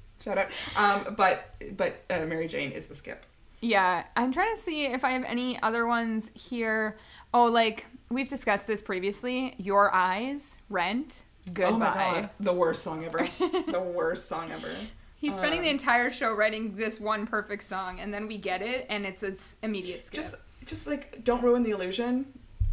Shout 0.24 0.38
out. 0.38 0.48
Um, 0.76 1.14
but 1.16 1.54
but 1.76 2.04
uh, 2.10 2.26
Mary 2.26 2.48
Jane 2.48 2.72
is 2.72 2.86
the 2.88 2.94
skip. 2.94 3.24
Yeah, 3.62 4.04
I'm 4.16 4.32
trying 4.32 4.54
to 4.54 4.60
see 4.60 4.86
if 4.86 5.04
I 5.04 5.12
have 5.12 5.24
any 5.24 5.60
other 5.62 5.86
ones 5.86 6.30
here. 6.34 6.98
Oh, 7.32 7.44
like 7.44 7.86
we've 8.10 8.28
discussed 8.28 8.66
this 8.66 8.82
previously. 8.82 9.54
Your 9.56 9.94
Eyes, 9.94 10.58
Rent, 10.68 11.22
Goodbye. 11.54 11.68
Oh 11.74 11.78
my 11.78 11.94
god, 11.94 12.30
the 12.40 12.52
worst 12.52 12.82
song 12.82 13.04
ever. 13.04 13.18
the 13.38 13.80
worst 13.94 14.26
song 14.26 14.50
ever. 14.52 14.68
He's 15.16 15.36
spending 15.36 15.60
Um, 15.60 15.64
the 15.64 15.70
entire 15.70 16.10
show 16.10 16.34
writing 16.34 16.74
this 16.76 16.98
one 16.98 17.26
perfect 17.28 17.62
song, 17.62 18.00
and 18.00 18.12
then 18.12 18.26
we 18.26 18.36
get 18.38 18.60
it, 18.62 18.86
and 18.90 19.06
it's 19.06 19.22
an 19.22 19.36
immediate 19.62 20.04
skip. 20.04 20.20
Just 20.20 20.34
just 20.66 20.86
like 20.88 21.24
don't 21.24 21.42
ruin 21.42 21.62
the 21.62 21.70
illusion. 21.70 22.26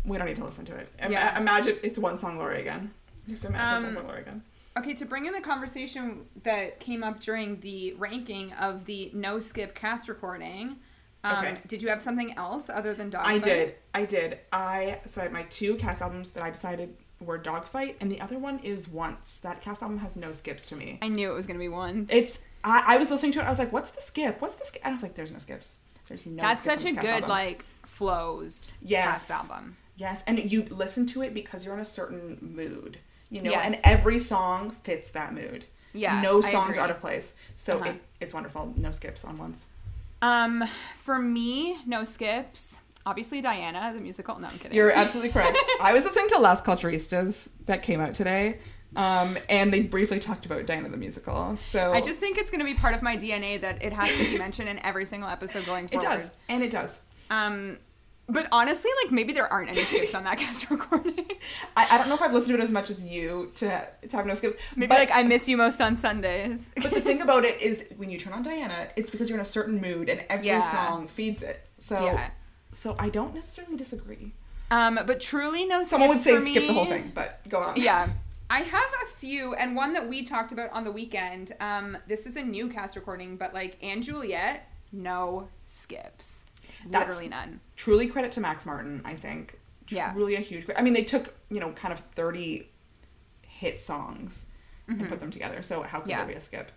We 0.06 0.18
don't 0.18 0.26
need 0.28 0.38
to 0.38 0.44
listen 0.44 0.66
to 0.66 0.76
it. 0.76 0.90
Ima- 1.00 1.12
Yeah. 1.12 1.38
Imagine 1.40 1.78
it's 1.84 2.00
one 2.00 2.18
song 2.18 2.36
Glory 2.38 2.62
again. 2.62 2.92
Just 3.28 3.46
imagine 3.46 3.78
Um, 3.78 3.84
one 3.84 3.94
song 3.94 4.04
Glory 4.06 4.22
again. 4.22 4.42
Okay, 4.80 4.94
to 4.96 5.06
bring 5.06 5.26
in 5.26 5.36
a 5.36 5.42
conversation 5.42 6.26
that 6.44 6.80
came 6.80 7.04
up 7.04 7.20
during 7.20 7.60
the 7.60 7.94
ranking 7.94 8.54
of 8.54 8.86
the 8.86 9.12
no 9.14 9.40
skip 9.40 9.76
cast 9.76 10.08
recording, 10.10 10.78
um, 11.24 11.38
Okay. 11.46 11.58
did 11.68 11.84
you 11.84 11.90
have 11.90 12.02
something 12.02 12.38
else 12.38 12.70
other 12.70 12.94
than 12.94 13.10
Dogfight? 13.10 13.36
I 13.36 13.40
did. 13.40 13.76
I 13.94 14.06
did. 14.06 14.40
I 14.54 15.00
so 15.06 15.22
I 15.22 15.26
had 15.26 15.34
my 15.34 15.44
two 15.44 15.76
cast 15.76 16.02
albums 16.02 16.32
that 16.32 16.44
I 16.44 16.50
decided 16.50 16.96
were 17.20 17.38
Dogfight, 17.38 17.98
and 18.00 18.10
the 18.10 18.22
other 18.22 18.40
one 18.40 18.60
is 18.60 18.88
Once. 18.88 19.38
That 19.38 19.62
cast 19.62 19.82
album 19.84 19.98
has 20.00 20.16
no 20.16 20.32
skips 20.32 20.66
to 20.68 20.76
me. 20.76 20.98
I 21.02 21.10
knew 21.10 21.30
it 21.30 21.34
was 21.36 21.46
gonna 21.46 21.60
be 21.60 21.68
one. 21.68 22.08
It's 22.10 22.40
I, 22.64 22.84
I 22.96 22.98
was 22.98 23.12
listening 23.12 23.34
to 23.34 23.40
it. 23.40 23.44
I 23.44 23.50
was 23.50 23.60
like, 23.60 23.74
"What's 23.74 23.92
the 23.92 24.02
skip? 24.02 24.42
What's 24.42 24.56
the 24.56 24.66
skip?" 24.66 24.82
And 24.86 24.92
I 24.92 24.96
was 24.96 25.04
like, 25.04 25.16
"There's 25.16 25.32
no 25.32 25.40
skips. 25.40 25.78
There's 26.08 26.26
no." 26.26 26.42
That's 26.42 26.62
such 26.64 26.86
a 26.86 26.94
good 26.94 27.06
album." 27.06 27.30
like 27.30 27.66
flows 27.86 28.74
Yes. 28.82 29.28
cast 29.28 29.32
album. 29.32 29.76
Yes, 29.98 30.24
and 30.26 30.50
you 30.50 30.64
listen 30.70 31.06
to 31.08 31.22
it 31.22 31.34
because 31.34 31.66
you're 31.66 31.74
in 31.74 31.82
a 31.82 31.86
certain 31.86 32.38
mood, 32.40 33.00
you 33.30 33.42
know, 33.42 33.52
Yes. 33.52 33.66
and 33.66 33.78
every 33.84 34.20
song 34.20 34.72
fits 34.84 35.12
that 35.12 35.34
mood. 35.34 35.66
Yeah, 35.94 36.22
no 36.22 36.42
songs 36.42 36.78
are 36.78 36.82
out 36.82 36.92
of 36.92 37.00
place, 37.00 37.36
so 37.56 37.80
Uh-huh. 37.80 37.90
it, 37.92 38.02
it's 38.20 38.34
wonderful. 38.34 38.74
No 38.78 38.92
skips 38.92 39.26
on 39.26 39.38
once. 39.38 39.66
Um, 40.22 40.64
for 40.98 41.18
me, 41.20 41.78
no 41.86 42.04
skips. 42.04 42.78
Obviously, 43.06 43.42
Diana, 43.42 43.92
the 43.94 44.00
musical. 44.02 44.38
No, 44.40 44.48
I'm 44.50 44.60
kidding. 44.60 44.76
You're 44.76 44.92
absolutely 44.96 45.32
correct. 45.32 45.58
I 45.82 45.94
was 45.94 46.04
listening 46.06 46.28
to 46.30 46.38
Las 46.40 46.62
Culturistas 46.62 47.50
that 47.66 47.82
came 47.82 48.02
out 48.02 48.14
today, 48.14 48.60
um, 48.96 49.38
and 49.50 49.74
they 49.74 49.82
briefly 49.82 50.20
talked 50.20 50.46
about 50.46 50.66
Diana 50.68 50.90
the 50.90 50.98
musical. 50.98 51.58
So 51.66 51.92
I 51.94 52.02
just 52.02 52.20
think 52.20 52.38
it's 52.38 52.52
gonna 52.52 52.66
be 52.66 52.74
part 52.76 52.94
of 52.94 53.02
my 53.02 53.18
DNA 53.18 53.60
that 53.62 53.82
it 53.82 53.94
has 53.94 54.16
to 54.16 54.30
be 54.32 54.38
mentioned 54.38 54.70
in 54.70 54.78
every 54.86 55.06
single 55.06 55.30
episode 55.30 55.66
going 55.66 55.88
forward. 55.88 56.04
it 56.06 56.08
does, 56.08 56.36
and 56.50 56.64
it 56.64 56.70
does. 56.72 57.02
Um, 57.32 57.78
but 58.30 58.48
honestly, 58.52 58.90
like 59.04 59.12
maybe 59.12 59.34
there 59.34 59.52
aren't 59.52 59.70
any 59.70 59.84
skips 59.84 60.14
on 60.16 60.24
that 60.24 60.38
cast 60.44 60.70
recording. 60.70 61.26
I, 61.76 61.88
I 61.92 61.98
don't 61.98 62.10
know 62.10 62.16
if 62.16 62.22
I've 62.22 62.34
listened 62.34 62.56
to 62.56 62.62
it 62.62 62.64
as 62.64 62.72
much 62.72 62.90
as 62.90 63.04
you 63.04 63.52
to 63.56 63.88
to 64.10 64.16
have 64.18 64.26
no 64.26 64.34
skips. 64.36 64.56
Maybe 64.76 64.88
but, 64.88 65.00
like 65.00 65.12
I 65.14 65.24
miss 65.24 65.48
you 65.50 65.58
most 65.58 65.82
on 65.82 65.98
Sundays. 65.98 66.70
but 66.82 66.92
the 66.92 67.02
thing 67.02 67.22
about 67.22 67.46
it 67.46 67.62
is, 67.62 67.86
when 67.98 68.10
you 68.10 68.18
turn 68.18 68.34
on 68.34 68.44
Diana, 68.44 68.88
it's 68.96 69.10
because 69.10 69.30
you're 69.30 69.38
in 69.38 69.44
a 69.44 69.48
certain 69.48 69.82
mood, 69.82 70.10
and 70.10 70.24
every 70.30 70.48
Yeah. 70.48 70.62
song 70.62 71.08
feeds 71.08 71.42
it. 71.44 71.66
So 71.78 72.06
Yeah. 72.06 72.30
so 72.72 72.96
I 73.00 73.10
don't 73.10 73.34
necessarily 73.34 73.78
disagree. 73.78 74.34
Um, 74.72 75.00
but 75.08 75.20
truly 75.20 75.66
no. 75.66 75.78
Skips. 75.78 75.90
Someone 75.90 76.10
would 76.10 76.20
say 76.20 76.40
skip 76.40 76.68
the 76.68 76.74
whole 76.74 76.86
thing, 76.86 77.12
but 77.16 77.42
go 77.50 77.60
on. 77.60 77.76
Yeah. 77.76 78.08
I 78.52 78.62
have 78.62 78.90
a 79.04 79.06
few, 79.18 79.54
and 79.54 79.76
one 79.76 79.94
that 79.94 80.08
we 80.10 80.24
talked 80.24 80.52
about 80.52 80.72
on 80.72 80.84
the 80.84 80.92
weekend. 80.92 81.54
Um, 81.60 81.98
this 82.08 82.26
is 82.26 82.36
a 82.36 82.42
new 82.42 82.68
cast 82.68 82.96
recording, 82.96 83.38
but 83.38 83.54
like 83.54 83.78
& 83.92 84.00
Juliet, 84.02 84.68
no 84.92 85.50
skips. 85.66 86.46
That's- 86.88 87.08
Literally 87.10 87.30
none. 87.30 87.60
Truly 87.76 88.08
credit 88.08 88.32
to 88.34 88.42
Max 88.42 88.66
Martin, 88.66 89.02
I 89.06 89.16
think. 89.16 89.60
Yeah. 89.90 90.14
Truly 90.14 90.36
a 90.36 90.40
huge. 90.40 90.66
I 90.78 90.82
mean, 90.82 90.94
they 90.94 91.04
took 91.04 91.34
you 91.50 91.60
know 91.60 91.72
kind 91.72 91.92
of 91.94 92.00
thirty 92.00 92.70
hit 93.48 93.82
songs 93.82 94.46
and 94.88 95.08
put 95.08 95.20
them 95.20 95.30
together. 95.32 95.62
So 95.64 95.82
how 95.84 96.00
could 96.00 96.04
Mm-hmm. 96.04 96.10
Yeah. 96.12 96.18
there 96.18 96.28
be 96.28 96.34
a 96.34 96.42
skip? 96.42 96.72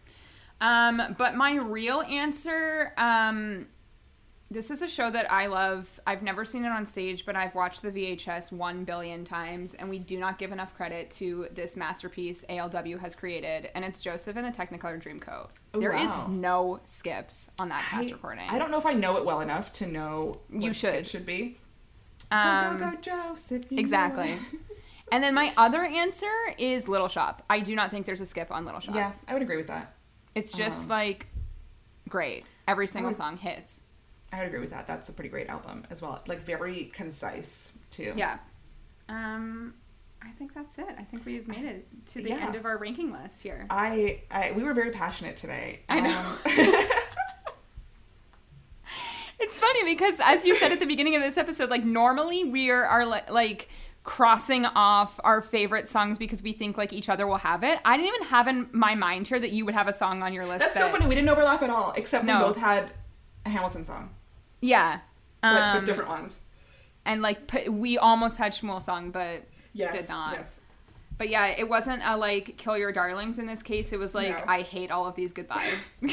Um, 0.61 1.15
but 1.19 1.35
my 1.35 1.55
real 1.57 2.03
answer, 2.03 2.93
um, 2.97 3.67
this 4.53 4.71
is 4.71 4.83
a 4.83 4.89
show 4.89 5.11
that 5.11 5.31
I 5.33 5.47
love. 5.47 6.01
I've 6.07 6.23
never 6.23 6.45
seen 6.45 6.65
it 6.65 6.69
on 6.69 6.85
stage, 6.87 7.25
but 7.25 7.35
I've 7.37 7.55
watched 7.55 7.83
the 7.83 7.91
VHS 7.91 8.53
one 8.53 8.85
billion 8.85 9.25
times, 9.25 9.75
and 9.75 9.89
we 9.89 9.99
do 9.99 10.19
not 10.19 10.39
give 10.39 10.53
enough 10.53 10.75
credit 10.75 11.11
to 11.13 11.49
this 11.53 11.77
masterpiece 11.77 12.45
ALW 12.49 12.99
has 13.01 13.15
created, 13.15 13.71
and 13.75 13.85
it's 13.85 14.01
Joseph 14.01 14.37
and 14.37 14.45
the 14.47 14.51
Technicolor 14.51 15.01
Dreamcoat. 15.03 15.49
Oh, 15.75 15.81
There 15.81 15.95
is 15.95 16.11
wow. 16.11 16.27
no 16.29 16.81
skips 16.85 17.51
on 17.59 17.69
that 17.71 17.81
cast 17.83 18.09
I, 18.09 18.13
recording. 18.13 18.45
I 18.49 18.59
don't 18.59 18.71
know 18.71 18.79
if 18.79 18.87
I 18.87 18.93
know 18.93 19.17
it 19.17 19.25
well 19.25 19.41
enough 19.41 19.73
to 19.75 19.87
know 19.87 20.41
what 20.49 20.63
You 20.63 20.73
should. 20.73 21.07
should 21.07 21.27
be. 21.27 21.59
Um, 22.31 22.79
go 22.79 22.85
go 22.87 22.91
go 22.93 22.97
Joseph. 23.01 23.71
Exactly. 23.71 24.37
and 25.13 25.23
then 25.23 25.35
my 25.35 25.53
other 25.57 25.83
answer 25.85 26.31
is 26.59 26.89
Little 26.89 27.09
Shop. 27.09 27.43
I 27.51 27.61
do 27.61 27.75
not 27.77 27.91
think 27.91 28.07
there's 28.07 28.21
a 28.23 28.27
skip 28.27 28.51
on 28.51 28.65
Little 28.65 28.81
Shop. 28.81 28.95
yeah, 28.95 29.13
I 29.29 29.35
would 29.35 29.43
agree 29.43 29.57
with 29.59 29.67
that. 29.67 29.95
It's 30.35 30.51
just 30.53 30.85
Um, 30.85 30.89
like 30.89 31.27
great. 32.09 32.45
Every 32.67 32.87
single 32.87 33.11
would- 33.11 33.17
song 33.17 33.37
hits. 33.37 33.82
I 34.33 34.39
would 34.39 34.47
agree 34.49 34.61
with 34.61 34.71
that. 34.71 34.87
That's 34.87 35.09
a 35.11 35.13
pretty 35.13 35.29
great 35.29 35.49
album 35.49 35.87
as 35.91 36.01
well. 36.03 36.23
Like 36.27 36.41
very 36.47 36.85
concise 36.87 37.75
too. 37.91 38.15
Yeah. 38.17 38.39
Um, 39.09 39.75
I 40.23 40.31
think 40.31 40.55
that's 40.55 40.79
it. 40.79 40.87
I 40.99 41.03
think 41.03 41.27
we've 41.27 41.47
made 41.47 41.65
it 41.67 41.87
to 42.09 42.23
the 42.23 42.31
Yeah. 42.31 42.47
end 42.47 42.55
of 42.55 42.65
our 42.65 42.79
ranking 42.79 43.13
list 43.13 43.43
here. 43.43 43.67
I, 43.69 44.23
I 44.31 44.53
we 44.53 44.63
were 44.63 44.73
very 44.75 44.91
passionate 44.91 45.37
today. 45.37 45.81
I 45.89 46.01
know. 46.01 46.19
Um, 46.19 46.39
It's 49.41 49.59
funny 49.59 49.85
because, 49.93 50.21
as 50.23 50.47
you 50.47 50.55
said 50.55 50.71
at 50.71 50.79
the 50.79 50.87
beginning 50.87 51.17
of 51.17 51.23
this 51.23 51.37
episode, 51.37 51.69
like 51.69 51.85
normally 51.85 52.45
we 52.45 52.71
are, 52.71 52.85
are 52.85 53.05
like 53.05 53.69
crossing 54.05 54.65
off 54.67 55.19
our 55.25 55.41
favorite 55.43 55.89
songs 55.89 56.17
because 56.17 56.45
we 56.45 56.53
think 56.53 56.79
like 56.79 56.93
each 56.93 57.09
other 57.09 57.27
will 57.27 57.39
have 57.39 57.65
it. 57.65 57.81
I 57.85 57.97
didn't 57.97 58.15
even 58.15 58.29
have 58.29 58.47
in 58.47 58.69
my 58.71 58.95
mind 58.95 59.27
here 59.27 59.41
that 59.41 59.51
you 59.51 59.65
would 59.65 59.75
have 59.75 59.89
a 59.89 59.93
song 59.93 60.23
on 60.23 60.33
your 60.33 60.47
list. 60.47 60.61
that's 60.61 60.75
so 60.79 60.89
funny. 60.89 61.07
We 61.07 61.17
didn't 61.17 61.29
overlap 61.29 61.61
at 61.63 61.71
all, 61.71 61.93
except 61.97 62.25
No. 62.25 62.39
we 62.39 62.45
both 62.45 62.57
had 62.59 62.93
a 63.45 63.49
Hamilton 63.51 63.85
song, 63.85 64.11
Yeah. 64.63 65.01
but, 65.43 65.49
Um, 65.63 65.77
but 65.79 65.85
different 65.87 66.09
ones. 66.09 66.41
and 67.05 67.21
like 67.21 67.67
we 67.69 67.99
almost 67.99 68.39
had 68.39 68.53
Schmuel 68.53 68.81
song, 68.81 69.11
but 69.11 69.43
Yes, 69.75 69.93
did 69.95 70.09
not. 70.09 70.35
Yes. 70.35 70.61
But 71.19 71.29
yeah, 71.29 71.47
it 71.49 71.69
wasn't 71.69 72.03
a 72.05 72.17
like 72.17 72.57
kill 72.57 72.79
your 72.79 72.91
darlings 72.93 73.39
in 73.39 73.47
this 73.47 73.63
case. 73.63 73.93
It 73.93 73.99
was 73.99 74.15
like 74.15 74.31
No. 74.39 74.45
I 74.51 74.63
hate 74.63 74.91
all 74.91 75.07
of 75.07 75.15
these 75.15 75.33
goodbye. 75.33 75.71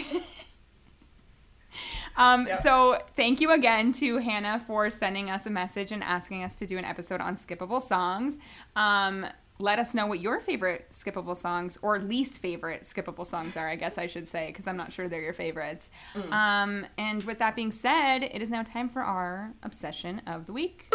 Um, 2.17 2.47
Yeah. 2.47 2.57
So 2.57 3.01
thank 3.15 3.39
you 3.39 3.51
again 3.51 3.91
to 3.93 4.17
Hannah 4.17 4.59
for 4.59 4.89
sending 4.89 5.29
us 5.29 5.45
a 5.45 5.49
message 5.49 5.91
and 5.91 6.03
asking 6.03 6.43
us 6.43 6.55
to 6.57 6.65
do 6.65 6.77
an 6.77 6.83
episode 6.85 7.21
on 7.21 7.35
skippable 7.35 7.81
songs. 7.81 8.37
Um, 8.75 9.25
let 9.59 9.77
us 9.77 9.93
know 9.93 10.07
what 10.07 10.21
your 10.21 10.39
favorite 10.39 10.87
skippable 10.91 11.35
songs 11.35 11.77
or 11.81 11.99
least 11.99 12.41
favorite 12.41 12.83
skippable 12.83 13.25
songs 13.25 13.57
are, 13.57 13.67
I 13.67 13.75
guess 13.75 13.97
I 13.97 14.07
should 14.07 14.27
say, 14.27 14.47
because 14.47 14.67
I'm 14.67 14.77
not 14.77 14.93
sure 14.93 15.09
they're 15.09 15.21
your 15.21 15.33
favorites. 15.33 15.91
Mm. 16.15 16.31
Um, 16.31 16.85
and 16.97 17.21
with 17.23 17.39
that 17.39 17.57
being 17.57 17.73
said, 17.73 18.23
it 18.23 18.41
is 18.41 18.49
now 18.49 18.63
time 18.63 18.87
for 18.87 19.01
our 19.01 19.53
obsession 19.61 20.21
of 20.25 20.45
the 20.45 20.53
week. 20.53 20.93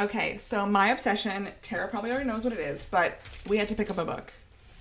Okay, 0.00 0.38
so 0.38 0.64
my 0.64 0.88
obsession, 0.88 1.48
Tara 1.60 1.86
probably 1.88 2.10
already 2.10 2.26
knows 2.26 2.42
what 2.42 2.54
it 2.54 2.58
is, 2.58 2.86
but 2.86 3.20
we 3.46 3.58
had 3.58 3.68
to 3.68 3.74
pick 3.74 3.90
up 3.90 3.98
a 3.98 4.04
book 4.04 4.32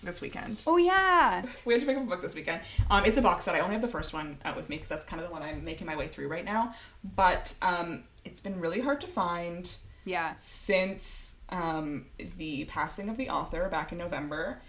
this 0.02 0.22
weekend. 0.22 0.58
Oh, 0.66 0.78
yeah. 0.78 1.44
We 1.66 1.74
had 1.74 1.82
to 1.82 1.86
pick 1.86 1.98
up 1.98 2.04
a 2.04 2.08
book 2.08 2.22
this 2.22 2.34
weekend. 2.34 2.62
Um, 2.90 3.04
it's 3.06 3.18
a 3.18 3.22
box 3.22 3.44
set. 3.44 3.54
I 3.54 3.60
only 3.60 3.74
have 3.74 3.82
the 3.82 3.88
first 3.90 4.14
one 4.14 4.38
out 4.46 4.56
with 4.56 4.70
me 4.70 4.78
because 4.78 4.90
that's 4.90 5.04
kind 5.04 5.22
of 5.22 5.28
the 5.28 5.34
one 5.34 5.44
I'm 5.44 5.64
making 5.64 5.86
my 5.86 5.96
way 5.98 6.08
through 6.08 6.30
right 6.30 6.46
now. 6.46 6.74
But 7.16 7.54
um, 7.62 8.06
it's 8.24 8.40
been 8.40 8.60
really 8.60 8.80
hard 8.80 9.02
to 9.02 9.08
find 9.08 9.70
Yeah. 10.06 10.34
since 10.38 11.36
um, 11.50 12.06
the 12.38 12.66
passing 12.66 13.10
of 13.10 13.18
the 13.18 13.30
author 13.30 13.68
back 13.70 13.92
in 13.92 13.98
November. 13.98 14.62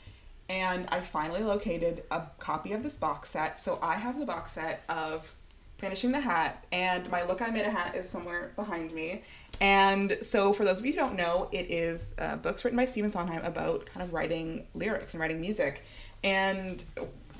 And 0.49 0.87
I 0.91 1.01
finally 1.01 1.43
located 1.43 2.03
a 2.11 2.25
copy 2.39 2.73
of 2.73 2.83
this 2.83 2.97
box 2.97 3.31
set. 3.31 3.59
So 3.59 3.79
I 3.81 3.95
have 3.95 4.19
the 4.19 4.27
box 4.27 4.53
set 4.53 4.83
of 4.89 5.35
Finishing 5.83 6.13
the 6.13 6.21
Hat, 6.21 6.65
and 6.71 7.11
my 7.11 7.25
Look 7.25 7.43
I 7.43 7.51
Made 7.51 7.65
a 7.65 7.71
Hat 7.71 7.97
is 7.97 8.09
somewhere 8.09 8.53
behind 8.55 8.93
me. 8.93 9.25
And 9.61 10.17
so, 10.23 10.53
for 10.53 10.65
those 10.65 10.79
of 10.79 10.87
you 10.87 10.93
who 10.93 10.99
don't 10.99 11.17
know, 11.17 11.49
it 11.51 11.73
is 11.73 12.15
uh, 12.19 12.37
books 12.37 12.65
written 12.65 12.77
by 12.77 12.85
Stephen 12.85 13.11
Sondheim 13.11 13.45
about 13.45 13.87
kind 13.87 14.07
of 14.07 14.13
writing 14.13 14.65
lyrics 14.75 15.13
and 15.13 15.21
writing 15.21 15.41
music. 15.41 15.83
And 16.23 16.85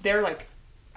they're 0.03 0.23
like, 0.23 0.49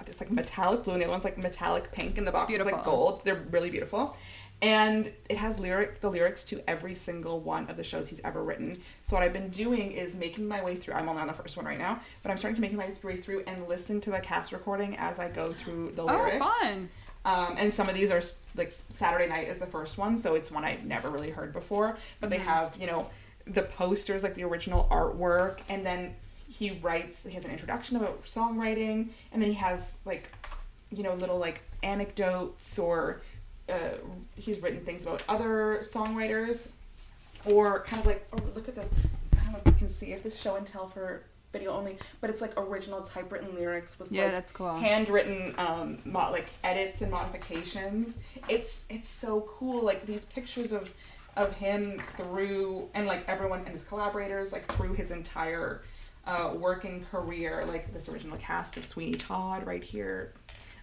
it's 0.08 0.20
like 0.20 0.32
metallic 0.32 0.82
blue, 0.82 0.94
and 0.94 1.00
the 1.00 1.06
other 1.06 1.12
one's 1.12 1.24
like 1.24 1.38
metallic 1.38 1.92
pink, 1.92 2.18
and 2.18 2.26
the 2.26 2.32
box 2.32 2.52
is 2.52 2.64
like 2.64 2.84
gold. 2.84 3.24
They're 3.24 3.46
really 3.52 3.70
beautiful. 3.70 4.16
And 4.62 5.12
it 5.28 5.36
has 5.36 5.60
lyric 5.60 6.00
the 6.00 6.10
lyrics 6.10 6.42
to 6.44 6.62
every 6.68 6.94
single 6.94 7.40
one 7.40 7.68
of 7.68 7.76
the 7.76 7.84
shows 7.84 8.08
he's 8.08 8.22
ever 8.24 8.42
written. 8.42 8.80
So 9.02 9.14
what 9.16 9.22
I've 9.22 9.32
been 9.32 9.50
doing 9.50 9.92
is 9.92 10.16
making 10.16 10.48
my 10.48 10.62
way 10.64 10.76
through. 10.76 10.94
I'm 10.94 11.08
only 11.08 11.20
on 11.20 11.28
the 11.28 11.34
first 11.34 11.56
one 11.56 11.66
right 11.66 11.78
now, 11.78 12.00
but 12.22 12.30
I'm 12.30 12.38
starting 12.38 12.56
to 12.56 12.60
make 12.62 12.72
my 12.72 12.90
way 13.02 13.16
through 13.16 13.44
and 13.46 13.68
listen 13.68 14.00
to 14.02 14.10
the 14.10 14.20
cast 14.20 14.52
recording 14.52 14.96
as 14.96 15.18
I 15.18 15.30
go 15.30 15.52
through 15.52 15.92
the 15.92 16.04
lyrics. 16.04 16.38
Oh, 16.40 16.52
fun. 16.62 16.88
Um, 17.26 17.56
and 17.58 17.74
some 17.74 17.88
of 17.88 17.96
these 17.96 18.10
are 18.10 18.22
like 18.54 18.78
Saturday 18.88 19.28
Night 19.28 19.48
is 19.48 19.58
the 19.58 19.66
first 19.66 19.98
one, 19.98 20.16
so 20.16 20.36
it's 20.36 20.50
one 20.50 20.64
I've 20.64 20.84
never 20.84 21.10
really 21.10 21.30
heard 21.30 21.52
before. 21.52 21.98
But 22.20 22.30
they 22.30 22.38
have 22.38 22.74
you 22.80 22.86
know 22.86 23.10
the 23.46 23.62
posters, 23.62 24.22
like 24.22 24.34
the 24.36 24.44
original 24.44 24.88
artwork, 24.90 25.58
and 25.68 25.84
then 25.84 26.14
he 26.48 26.78
writes. 26.82 27.24
He 27.24 27.34
has 27.34 27.44
an 27.44 27.50
introduction 27.50 27.96
about 27.96 28.24
songwriting, 28.24 29.08
and 29.32 29.42
then 29.42 29.50
he 29.50 29.54
has 29.54 29.98
like 30.04 30.30
you 30.90 31.02
know 31.02 31.14
little 31.14 31.38
like 31.38 31.62
anecdotes 31.82 32.78
or 32.78 33.22
uh, 33.68 33.90
he's 34.36 34.60
written 34.62 34.80
things 34.84 35.04
about 35.06 35.22
other 35.28 35.78
songwriters 35.82 36.70
or 37.44 37.80
kind 37.84 38.00
of 38.00 38.06
like 38.06 38.26
oh 38.32 38.38
look 38.54 38.68
at 38.68 38.74
this. 38.74 38.94
I 39.34 39.36
don't 39.44 39.52
know 39.52 39.58
if 39.64 39.66
you 39.66 39.72
can 39.78 39.88
see 39.88 40.12
if 40.12 40.22
this 40.22 40.40
show 40.40 40.56
and 40.56 40.66
tell 40.66 40.88
for 40.88 41.22
video 41.52 41.72
only 41.72 41.96
but 42.20 42.28
it's 42.28 42.42
like 42.42 42.52
original 42.60 43.00
typewritten 43.02 43.54
lyrics 43.54 43.98
with 43.98 44.10
Yeah, 44.12 44.24
like 44.24 44.32
that's 44.32 44.52
cool. 44.52 44.76
handwritten 44.76 45.54
um 45.58 45.98
mo- 46.04 46.30
like 46.30 46.48
edits 46.64 47.02
and 47.02 47.10
modifications. 47.10 48.20
It's 48.48 48.84
it's 48.90 49.08
so 49.08 49.42
cool 49.42 49.82
like 49.82 50.06
these 50.06 50.24
pictures 50.26 50.72
of 50.72 50.92
of 51.36 51.54
him 51.54 52.00
through 52.16 52.88
and 52.94 53.06
like 53.06 53.28
everyone 53.28 53.60
and 53.60 53.68
his 53.68 53.84
collaborators 53.84 54.52
like 54.52 54.64
through 54.74 54.94
his 54.94 55.10
entire 55.10 55.82
uh, 56.26 56.52
working 56.56 57.04
career 57.10 57.64
like 57.68 57.92
this 57.92 58.08
original 58.08 58.36
cast 58.38 58.76
of 58.76 58.84
Sweeney 58.84 59.14
Todd 59.14 59.64
right 59.66 59.84
here 59.84 60.32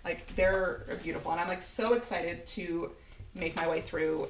like 0.06 0.28
they're 0.36 0.86
beautiful 1.02 1.32
and 1.32 1.40
I'm 1.42 1.48
like 1.48 1.62
so 1.62 1.94
excited 1.94 2.46
to 2.48 2.92
make 3.36 3.56
my 3.56 3.68
way 3.68 3.82
through 3.82 4.30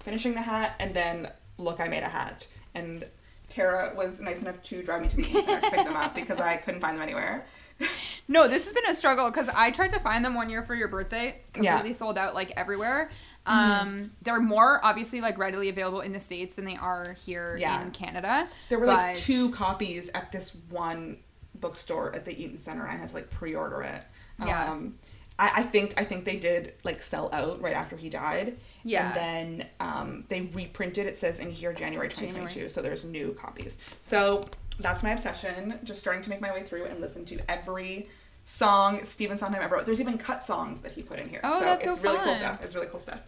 finishing 0.00 0.34
the 0.34 0.42
hat 0.42 0.74
and 0.78 0.94
then 0.94 1.30
look 1.58 1.80
I 1.80 1.88
made 1.88 2.02
a 2.02 2.08
hat 2.08 2.46
and 2.74 3.04
Tara 3.48 3.92
was 3.94 4.20
nice 4.20 4.42
enough 4.42 4.62
to 4.64 4.82
drive 4.82 5.02
me 5.02 5.08
to 5.08 5.16
the 5.16 5.22
Eaton 5.22 5.44
Center 5.44 5.60
to 5.60 5.70
pick 5.70 5.84
them 5.84 5.96
up 5.96 6.14
because 6.14 6.40
I 6.40 6.56
couldn't 6.56 6.80
find 6.80 6.96
them 6.96 7.02
anywhere. 7.02 7.44
No, 8.26 8.48
this 8.48 8.64
has 8.64 8.72
been 8.72 8.86
a 8.88 8.94
struggle 8.94 9.26
because 9.26 9.50
I 9.50 9.70
tried 9.70 9.90
to 9.90 9.98
find 10.00 10.24
them 10.24 10.32
one 10.32 10.48
year 10.48 10.62
for 10.62 10.74
your 10.74 10.88
birthday, 10.88 11.42
Yeah. 11.60 11.74
completely 11.74 11.92
sold 11.92 12.16
out 12.16 12.32
like 12.34 12.52
everywhere. 12.56 13.10
Um, 13.44 14.12
they're 14.22 14.40
more 14.40 14.82
obviously 14.82 15.20
like 15.20 15.36
readily 15.36 15.68
available 15.68 16.00
in 16.00 16.12
the 16.14 16.20
states 16.20 16.54
than 16.54 16.64
they 16.64 16.76
are 16.76 17.12
here 17.26 17.58
Yeah. 17.60 17.82
in 17.82 17.90
Canada. 17.90 18.48
There 18.70 18.78
were 18.78 18.86
like 18.86 19.16
two 19.16 19.50
copies 19.50 20.08
at 20.14 20.32
this 20.32 20.56
one 20.70 21.18
bookstore 21.56 22.14
at 22.14 22.24
the 22.24 22.32
Eaton 22.42 22.56
Center. 22.56 22.86
I 22.88 22.92
had 22.96 23.10
to 23.10 23.14
like 23.14 23.28
pre-order 23.28 23.82
it. 23.82 24.02
Yeah. 24.38 24.70
Um, 24.72 24.98
I, 25.38 25.50
I 25.56 25.62
think 25.64 25.94
I 25.96 26.04
think 26.04 26.24
they 26.24 26.36
did 26.36 26.74
like 26.84 27.02
sell 27.02 27.28
out 27.32 27.60
right 27.60 27.74
after 27.74 27.96
he 27.96 28.08
died. 28.08 28.56
Yeah. 28.84 29.06
And 29.08 29.14
then 29.60 29.66
um, 29.80 30.24
they 30.28 30.42
reprinted. 30.42 31.06
It 31.06 31.16
says 31.16 31.40
in 31.40 31.50
here 31.50 31.72
January 31.72 32.08
2022. 32.08 32.48
January. 32.54 32.70
So 32.70 32.82
there's 32.82 33.04
new 33.04 33.32
copies. 33.32 33.78
So 34.00 34.44
that's 34.78 35.02
my 35.02 35.10
obsession. 35.10 35.78
Just 35.84 36.00
starting 36.00 36.22
to 36.22 36.30
make 36.30 36.40
my 36.40 36.52
way 36.52 36.62
through 36.62 36.84
and 36.86 37.00
listen 37.00 37.24
to 37.26 37.38
every 37.50 38.08
song 38.44 39.04
Stephen 39.04 39.36
Sondheim 39.38 39.62
ever 39.62 39.76
wrote. 39.76 39.86
There's 39.86 40.00
even 40.00 40.18
cut 40.18 40.42
songs 40.42 40.82
that 40.82 40.92
he 40.92 41.02
put 41.02 41.18
in 41.18 41.28
here. 41.28 41.40
Oh, 41.42 41.58
so 41.58 41.64
that's 41.64 41.84
so 41.84 41.90
it's 41.94 42.02
really 42.02 42.16
cool 42.18 42.26
fun. 42.26 42.36
stuff. 42.36 42.62
It's 42.62 42.74
really 42.74 42.86
cool 42.88 43.00
stuff. 43.00 43.20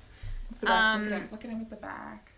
It's 0.50 0.60
the 0.60 0.66
back. 0.66 0.98
look, 0.98 1.06
at 1.06 1.12
Um, 1.12 1.20
him. 1.22 1.28
look 1.32 1.44
at 1.44 1.50
him 1.50 1.58
with 1.60 1.70
the 1.70 1.76
back. 1.76 2.30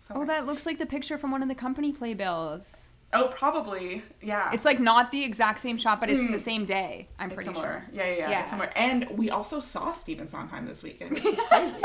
So 0.00 0.14
Oh, 0.16 0.22
nice. 0.22 0.38
that 0.38 0.46
looks 0.46 0.66
like 0.66 0.78
the 0.78 0.86
picture 0.86 1.16
from 1.18 1.30
one 1.32 1.42
of 1.42 1.48
the 1.48 1.54
company 1.54 1.92
playbills. 1.92 2.88
Oh, 3.14 3.28
probably. 3.28 4.02
Yeah. 4.22 4.50
It's 4.52 4.64
like 4.64 4.80
not 4.80 5.10
the 5.10 5.22
exact 5.22 5.60
same 5.60 5.76
shot, 5.76 6.00
but 6.00 6.08
it's 6.08 6.26
the 6.26 6.32
mm. 6.32 6.40
same 6.40 6.64
day. 6.64 7.08
I'm 7.18 7.28
It's 7.28 7.34
pretty 7.34 7.48
similar. 7.48 7.84
sure. 7.86 7.86
Yeah, 7.92 8.06
yeah, 8.06 8.16
yeah, 8.16 8.30
Yeah. 8.30 8.40
It's 8.40 8.50
similar. 8.50 8.70
And 8.74 9.06
we 9.18 9.28
also 9.30 9.60
saw 9.60 9.92
Stephen 9.92 10.26
Sondheim 10.26 10.66
this 10.66 10.82
weekend, 10.82 11.10
which 11.10 11.24
is 11.24 11.40
crazy. 11.48 11.76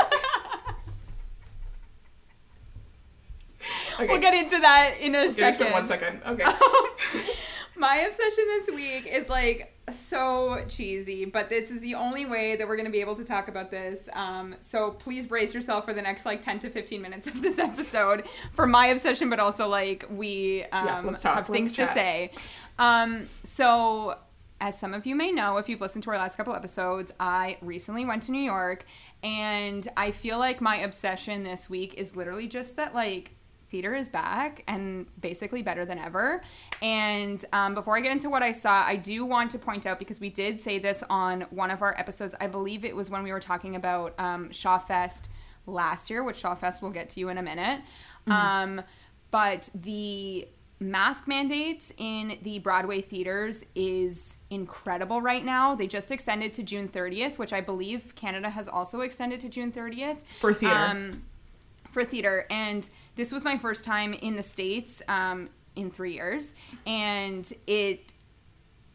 okay. 3.94 4.06
We'll 4.06 4.20
get 4.20 4.32
into 4.34 4.58
that 4.58 4.94
in 5.00 5.14
a 5.14 5.24
it 5.24 5.32
second. 5.32 5.72
one 5.72 5.86
second. 5.86 6.22
Okay. 6.26 6.44
My 7.76 7.96
obsession 7.96 8.44
this 8.46 8.70
week 8.74 9.06
is 9.06 9.28
like 9.28 9.77
so 9.90 10.64
cheesy, 10.68 11.24
but 11.24 11.48
this 11.48 11.70
is 11.70 11.80
the 11.80 11.94
only 11.94 12.26
way 12.26 12.56
that 12.56 12.66
we're 12.66 12.76
going 12.76 12.86
to 12.86 12.92
be 12.92 13.00
able 13.00 13.14
to 13.16 13.24
talk 13.24 13.48
about 13.48 13.70
this. 13.70 14.08
Um, 14.12 14.54
so 14.60 14.92
please 14.92 15.26
brace 15.26 15.54
yourself 15.54 15.84
for 15.84 15.92
the 15.92 16.02
next 16.02 16.26
like 16.26 16.42
10 16.42 16.60
to 16.60 16.70
15 16.70 17.00
minutes 17.00 17.26
of 17.26 17.42
this 17.42 17.58
episode 17.58 18.24
for 18.52 18.66
my 18.66 18.86
obsession, 18.86 19.30
but 19.30 19.40
also 19.40 19.68
like 19.68 20.04
we 20.10 20.64
um, 20.72 21.06
let's 21.06 21.22
have 21.22 21.46
things 21.46 21.72
to 21.74 21.86
say. 21.86 22.32
Um, 22.78 23.28
so, 23.42 24.18
as 24.60 24.78
some 24.78 24.94
of 24.94 25.06
you 25.06 25.14
may 25.14 25.30
know, 25.30 25.56
if 25.56 25.68
you've 25.68 25.80
listened 25.80 26.04
to 26.04 26.10
our 26.10 26.18
last 26.18 26.36
couple 26.36 26.54
episodes, 26.54 27.12
I 27.20 27.58
recently 27.60 28.04
went 28.04 28.24
to 28.24 28.32
New 28.32 28.42
York, 28.42 28.84
and 29.22 29.86
I 29.96 30.10
feel 30.10 30.38
like 30.38 30.60
my 30.60 30.76
obsession 30.76 31.42
this 31.42 31.70
week 31.70 31.94
is 31.94 32.16
literally 32.16 32.46
just 32.46 32.76
that 32.76 32.94
like 32.94 33.32
theater 33.68 33.94
is 33.94 34.08
back 34.08 34.62
and 34.66 35.06
basically 35.20 35.62
better 35.62 35.84
than 35.84 35.98
ever. 35.98 36.42
And 36.82 37.44
um, 37.52 37.74
before 37.74 37.96
I 37.96 38.00
get 38.00 38.12
into 38.12 38.30
what 38.30 38.42
I 38.42 38.52
saw, 38.52 38.82
I 38.84 38.96
do 38.96 39.24
want 39.24 39.50
to 39.52 39.58
point 39.58 39.86
out 39.86 39.98
because 39.98 40.20
we 40.20 40.30
did 40.30 40.60
say 40.60 40.78
this 40.78 41.04
on 41.08 41.42
one 41.50 41.70
of 41.70 41.82
our 41.82 41.98
episodes. 41.98 42.34
I 42.40 42.46
believe 42.46 42.84
it 42.84 42.94
was 42.94 43.10
when 43.10 43.22
we 43.22 43.32
were 43.32 43.40
talking 43.40 43.76
about 43.76 44.14
um, 44.18 44.48
Shawfest 44.50 45.28
last 45.66 46.10
year, 46.10 46.22
which 46.22 46.42
Shawfest 46.42 46.82
we'll 46.82 46.90
get 46.90 47.08
to 47.10 47.20
you 47.20 47.28
in 47.28 47.38
a 47.38 47.42
minute. 47.42 47.80
Um, 48.26 48.82
but 49.30 49.70
the 49.74 50.48
mask 50.80 51.26
mandates 51.26 51.92
in 51.96 52.38
the 52.42 52.58
Broadway 52.58 53.00
theaters 53.00 53.64
is 53.74 54.36
incredible 54.50 55.20
right 55.20 55.44
now. 55.44 55.74
They 55.74 55.86
just 55.86 56.10
extended 56.10 56.52
to 56.54 56.62
June 56.62 56.88
30th, 56.88 57.38
which 57.38 57.52
I 57.52 57.60
believe 57.60 58.14
Canada 58.14 58.50
has 58.50 58.68
also 58.68 59.00
extended 59.00 59.40
to 59.40 59.48
June 59.48 59.72
30th 59.72 60.22
For 60.40 60.54
theater. 60.54 60.74
Um, 60.74 61.24
for 61.90 62.04
theater, 62.04 62.46
and 62.50 62.88
this 63.16 63.32
was 63.32 63.44
my 63.44 63.56
first 63.56 63.84
time 63.84 64.14
in 64.14 64.36
the 64.36 64.42
states 64.42 65.02
um, 65.08 65.50
in 65.76 65.90
three 65.90 66.14
years, 66.14 66.54
and 66.86 67.52
it 67.66 68.12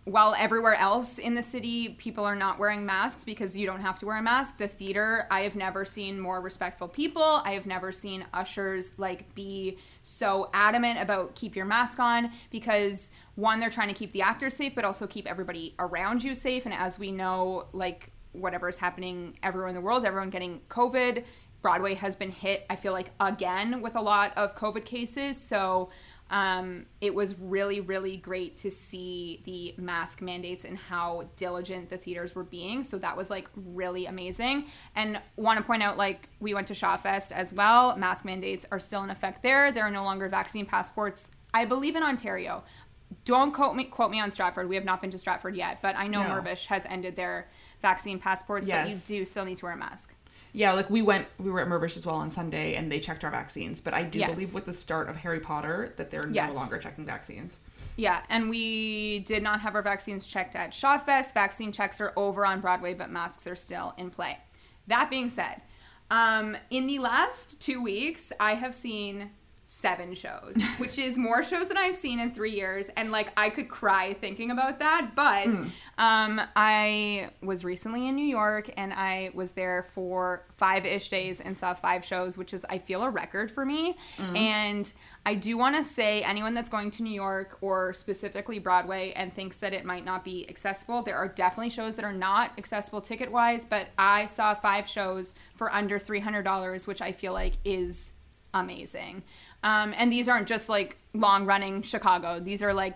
while 0.05 0.35
everywhere 0.37 0.75
else 0.75 1.17
in 1.17 1.33
the 1.33 1.43
city 1.43 1.89
people 1.89 2.25
are 2.25 2.35
not 2.35 2.59
wearing 2.59 2.85
masks 2.85 3.23
because 3.23 3.55
you 3.55 3.65
don't 3.65 3.79
have 3.79 3.97
to 3.99 4.05
wear 4.05 4.17
a 4.17 4.21
mask 4.21 4.57
the 4.57 4.67
theater 4.67 5.25
i 5.31 5.41
have 5.41 5.55
never 5.55 5.85
seen 5.85 6.19
more 6.19 6.41
respectful 6.41 6.87
people. 6.87 7.41
I 7.45 7.53
have 7.53 7.65
never 7.65 7.91
seen 7.91 8.25
ushers 8.33 8.99
like 8.99 9.33
be 9.33 9.77
so 10.01 10.49
adamant 10.53 10.99
about 10.99 11.35
keep 11.35 11.55
your 11.55 11.65
mask 11.65 11.99
on 11.99 12.31
because 12.49 13.11
one 13.35 13.59
they're 13.59 13.69
trying 13.69 13.87
to 13.87 13.93
keep 13.93 14.11
the 14.11 14.21
actors 14.21 14.53
safe 14.53 14.75
but 14.75 14.83
also 14.83 15.07
keep 15.07 15.27
everybody 15.27 15.73
around 15.79 16.23
you 16.23 16.35
safe 16.35 16.65
and 16.65 16.73
as 16.73 16.99
we 16.99 17.11
know 17.11 17.67
like 17.71 18.11
whatever 18.33 18.67
is 18.67 18.77
happening 18.77 19.37
everywhere 19.41 19.69
in 19.69 19.75
the 19.75 19.81
world 19.81 20.03
everyone 20.05 20.29
getting 20.29 20.59
covid 20.67 21.23
broadway 21.63 21.95
has 21.95 22.15
been 22.15 22.29
hit 22.29 22.63
i 22.69 22.75
feel 22.75 22.93
like 22.93 23.09
again 23.19 23.81
with 23.81 23.95
a 23.95 24.01
lot 24.01 24.31
of 24.37 24.55
covid 24.55 24.85
cases 24.85 25.35
so 25.41 25.89
um, 26.29 26.87
it 26.99 27.13
was 27.13 27.37
really, 27.37 27.79
really 27.79 28.17
great 28.17 28.55
to 28.57 28.71
see 28.71 29.43
the 29.45 29.75
mask 29.79 30.19
mandates 30.19 30.63
and 30.65 30.75
how 30.77 31.29
diligent 31.35 31.89
the 31.89 31.97
theaters 31.97 32.33
were 32.33 32.45
being. 32.45 32.81
So 32.81 32.97
that 32.99 33.15
was 33.15 33.29
like 33.29 33.49
really 33.55 34.07
amazing. 34.07 34.65
And 34.95 35.21
want 35.35 35.59
to 35.59 35.63
point 35.63 35.83
out, 35.83 35.95
like, 35.95 36.29
we 36.39 36.55
went 36.55 36.65
to 36.67 36.73
Shawfest 36.73 37.33
as 37.33 37.53
well. 37.53 37.95
Mask 37.97 38.25
mandates 38.25 38.65
are 38.71 38.79
still 38.79 39.03
in 39.03 39.11
effect 39.11 39.43
there. 39.43 39.71
There 39.71 39.83
are 39.83 39.91
no 39.91 40.03
longer 40.03 40.27
vaccine 40.27 40.65
passports, 40.65 41.29
I 41.53 41.65
believe, 41.65 41.95
in 41.95 42.01
Ontario. 42.01 42.63
don't 43.25 43.53
quote 43.53 43.75
me 43.75 43.83
quote 43.83 44.09
me 44.09 44.19
on 44.19 44.31
Stratford. 44.31 44.67
We 44.67 44.75
have 44.75 44.85
not 44.85 45.01
been 45.01 45.11
to 45.11 45.19
Stratford 45.19 45.55
yet, 45.55 45.79
but 45.83 45.95
I 45.95 46.07
know 46.07 46.23
No. 46.23 46.29
Mirvish 46.29 46.65
has 46.67 46.87
ended 46.87 47.15
their 47.15 47.47
vaccine 47.79 48.17
passports, 48.17 48.65
Yes. 48.65 48.87
but 48.87 48.91
you 49.11 49.19
do 49.19 49.25
still 49.25 49.45
need 49.45 49.57
to 49.57 49.65
wear 49.65 49.73
a 49.75 49.77
mask. 49.77 50.15
Yeah, 50.55 50.73
like 50.73 50.89
we 50.89 51.01
went, 51.01 51.27
we 51.39 51.49
were 51.49 51.59
at 51.61 51.67
Mirvish 51.67 51.97
as 51.97 52.05
well 52.05 52.15
on 52.15 52.29
Sunday, 52.29 52.75
and 52.75 52.91
they 52.91 52.99
checked 52.99 53.23
our 53.23 53.31
vaccines. 53.31 53.81
But 53.81 53.95
I 53.95 54.03
do 54.03 54.19
Yes. 54.19 54.31
believe 54.31 54.53
with 54.53 54.65
the 54.65 54.73
start 54.73 55.09
of 55.09 55.17
Harry 55.17 55.39
Potter 55.39 55.93
that 55.97 56.11
they're 56.11 56.29
Yes. 56.29 56.53
no 56.53 56.59
longer 56.59 56.77
checking 56.77 57.05
vaccines. 57.05 57.57
Yeah, 57.95 58.21
and 58.29 58.49
we 58.49 59.19
did 59.19 59.41
not 59.43 59.61
have 59.61 59.73
our 59.75 59.81
vaccines 59.81 60.27
checked 60.27 60.55
at 60.55 60.71
Shawfest. 60.71 61.33
Vaccine 61.33 61.71
checks 61.71 61.99
are 61.99 62.13
over 62.15 62.45
on 62.45 62.61
Broadway, 62.61 62.93
but 62.93 63.09
masks 63.09 63.47
are 63.47 63.55
still 63.55 63.93
in 63.97 64.11
play. 64.11 64.37
That 64.87 65.09
being 65.09 65.29
said, 65.29 65.61
um, 66.11 66.55
in 66.69 66.85
the 66.85 66.99
last 66.99 67.59
two 67.59 67.81
weeks, 67.81 68.31
I 68.39 68.53
have 68.55 68.75
seen 68.75 69.31
seven 69.65 70.13
shows, 70.13 70.61
which 70.77 70.99
is 70.99 71.17
more 71.17 71.41
shows 71.43 71.67
than 71.67 71.77
I've 71.77 71.95
seen 71.95 72.19
in 72.19 72.31
three 72.31 72.51
years. 72.51 72.89
And 72.97 73.11
like, 73.11 73.31
I 73.37 73.49
could 73.49 73.69
cry 73.69 74.13
thinking 74.13 74.51
about 74.51 74.79
that. 74.79 75.11
But 75.15 75.47
um, 75.97 76.41
I 76.55 77.29
was 77.41 77.63
recently 77.63 78.07
in 78.07 78.15
New 78.15 78.25
York 78.25 78.69
and 78.77 78.93
I 78.93 79.31
was 79.33 79.53
there 79.53 79.83
for 79.83 80.45
five 80.57 80.85
ish 80.85 81.09
days 81.09 81.39
and 81.41 81.57
saw 81.57 81.73
five 81.73 82.03
shows, 82.03 82.37
which 82.37 82.53
is, 82.53 82.65
I 82.69 82.77
feel, 82.77 83.03
a 83.03 83.09
record 83.09 83.49
for 83.51 83.65
me. 83.65 83.97
And 84.35 84.91
I 85.25 85.35
do 85.35 85.57
want 85.57 85.77
to 85.77 85.83
say, 85.83 86.21
anyone 86.23 86.53
that's 86.53 86.69
going 86.69 86.91
to 86.91 87.03
New 87.03 87.13
York 87.13 87.57
or 87.61 87.93
specifically 87.93 88.59
Broadway 88.59 89.13
and 89.15 89.31
thinks 89.31 89.59
that 89.59 89.73
it 89.73 89.85
might 89.85 90.03
not 90.03 90.25
be 90.25 90.47
accessible, 90.49 91.01
there 91.01 91.15
are 91.15 91.29
definitely 91.29 91.69
shows 91.69 91.95
that 91.95 92.03
are 92.03 92.11
not 92.11 92.51
accessible 92.57 92.99
ticket 92.99 93.31
wise, 93.31 93.63
but 93.63 93.87
I 93.97 94.25
saw 94.25 94.53
five 94.53 94.87
shows 94.87 95.35
for 95.55 95.71
under 95.71 95.97
$300, 95.97 96.87
which 96.87 97.01
I 97.01 97.13
feel 97.13 97.31
like 97.31 97.53
is 97.63 98.13
amazing. 98.53 99.23
Um, 99.63 99.93
and 99.97 100.11
these 100.11 100.27
aren't 100.27 100.47
just 100.47 100.69
like 100.69 100.97
long 101.13 101.45
running 101.45 101.81
Chicago, 101.81 102.39
these 102.39 102.61
are 102.61 102.73
like 102.73 102.95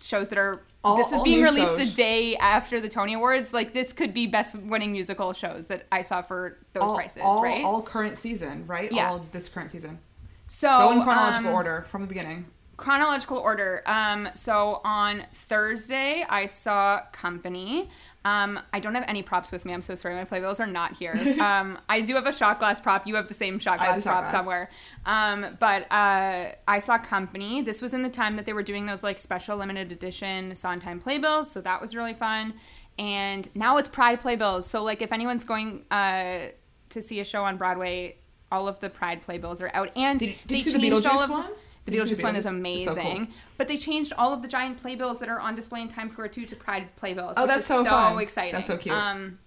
shows 0.00 0.28
that 0.28 0.38
are. 0.38 0.62
All- 0.82 0.98
this 0.98 1.12
is 1.12 1.22
being 1.22 1.42
released 1.42 1.78
the 1.78 1.86
day 1.86 2.36
after 2.36 2.78
the 2.78 2.90
Tony 2.90 3.14
Awards. 3.14 3.54
Like 3.54 3.72
this 3.72 3.92
could 3.94 4.12
be 4.12 4.26
best 4.26 4.54
winning 4.54 4.92
musical 4.92 5.32
shows 5.32 5.66
that 5.68 5.86
I 5.90 6.02
saw 6.02 6.20
for 6.20 6.58
those 6.74 6.82
all, 6.82 6.94
prices, 6.94 7.22
all, 7.24 7.42
right? 7.42 7.64
all 7.64 7.80
current 7.80 8.18
season, 8.18 8.66
right? 8.66 8.92
Yeah. 8.92 9.10
All 9.10 9.26
this 9.32 9.48
current 9.48 9.70
season. 9.70 9.98
so 10.46 10.68
Go 10.68 10.92
in 10.92 11.02
chronological 11.02 11.48
um, 11.48 11.54
order 11.54 11.86
from 11.88 12.02
the 12.02 12.06
beginning. 12.06 12.44
Chronological 12.76 13.38
order. 13.38 13.82
Um, 13.86 14.28
so 14.34 14.80
on 14.84 15.24
Thursday, 15.32 16.24
I 16.28 16.46
saw 16.46 17.00
Company. 17.12 17.88
Um, 18.24 18.58
I 18.72 18.80
don't 18.80 18.94
have 18.94 19.04
any 19.06 19.22
props 19.22 19.52
with 19.52 19.64
me. 19.66 19.74
I'm 19.74 19.82
so 19.82 19.94
sorry. 19.94 20.14
My 20.14 20.24
playbills 20.24 20.58
are 20.58 20.66
not 20.66 20.96
here. 20.96 21.14
Um, 21.44 21.78
I 21.88 22.00
do 22.00 22.14
have 22.14 22.26
a 22.26 22.32
shot 22.32 22.58
glass 22.58 22.80
prop. 22.80 23.06
You 23.06 23.16
have 23.16 23.28
the 23.28 23.34
same 23.34 23.58
shot 23.58 23.78
glass 23.78 24.02
prop 24.02 24.20
glass. 24.20 24.30
somewhere. 24.30 24.70
Um, 25.04 25.56
but 25.60 25.82
uh, 25.92 26.52
I 26.66 26.78
saw 26.78 26.96
Company. 26.96 27.60
This 27.60 27.82
was 27.82 27.92
in 27.92 28.02
the 28.02 28.08
time 28.08 28.36
that 28.36 28.46
they 28.46 28.54
were 28.54 28.62
doing 28.62 28.86
those 28.86 29.02
like 29.02 29.18
special 29.18 29.58
limited 29.58 29.92
edition 29.92 30.54
Sondheim 30.54 31.00
playbills. 31.00 31.50
So 31.50 31.60
that 31.60 31.80
was 31.82 31.94
really 31.94 32.14
fun. 32.14 32.54
And 32.98 33.48
now 33.54 33.76
it's 33.76 33.88
Pride 33.90 34.20
playbills. 34.20 34.66
So 34.66 34.82
like 34.82 35.02
if 35.02 35.12
anyone's 35.12 35.44
going 35.44 35.84
uh, 35.90 36.46
to 36.88 37.02
see 37.02 37.20
a 37.20 37.24
show 37.24 37.44
on 37.44 37.56
Broadway, 37.58 38.16
all 38.50 38.68
of 38.68 38.80
the 38.80 38.88
Pride 38.88 39.20
playbills 39.20 39.60
are 39.60 39.70
out. 39.74 39.94
And 39.96 40.18
Did- 40.18 40.36
did 40.46 40.48
they 40.48 40.56
you 40.56 40.62
see 40.62 40.72
the 40.72 40.78
Beetlejuice 40.78 41.24
of 41.24 41.30
one? 41.30 41.50
The 41.84 41.92
Beetlejuice 41.92 42.22
one 42.22 42.36
is? 42.36 42.46
It's 42.46 42.46
so 42.46 42.50
amazing. 42.50 43.26
cool. 43.26 43.34
But 43.58 43.68
they 43.68 43.76
changed 43.76 44.12
all 44.16 44.32
of 44.32 44.42
the 44.42 44.48
giant 44.48 44.78
playbills 44.78 45.18
that 45.20 45.28
are 45.28 45.40
on 45.40 45.54
display 45.54 45.82
in 45.82 45.88
Times 45.88 46.12
Square 46.12 46.28
too 46.28 46.46
to 46.46 46.56
Pride 46.56 46.94
playbills. 46.96 47.34
Oh, 47.36 47.42
which 47.42 47.50
that's 47.50 47.60
is 47.62 47.66
so 47.66 47.84
fun. 47.84 48.18
exciting. 48.20 48.52
That's 48.52 48.66
so 48.66 48.78
cute. 48.78 48.94
Um, 48.94 49.38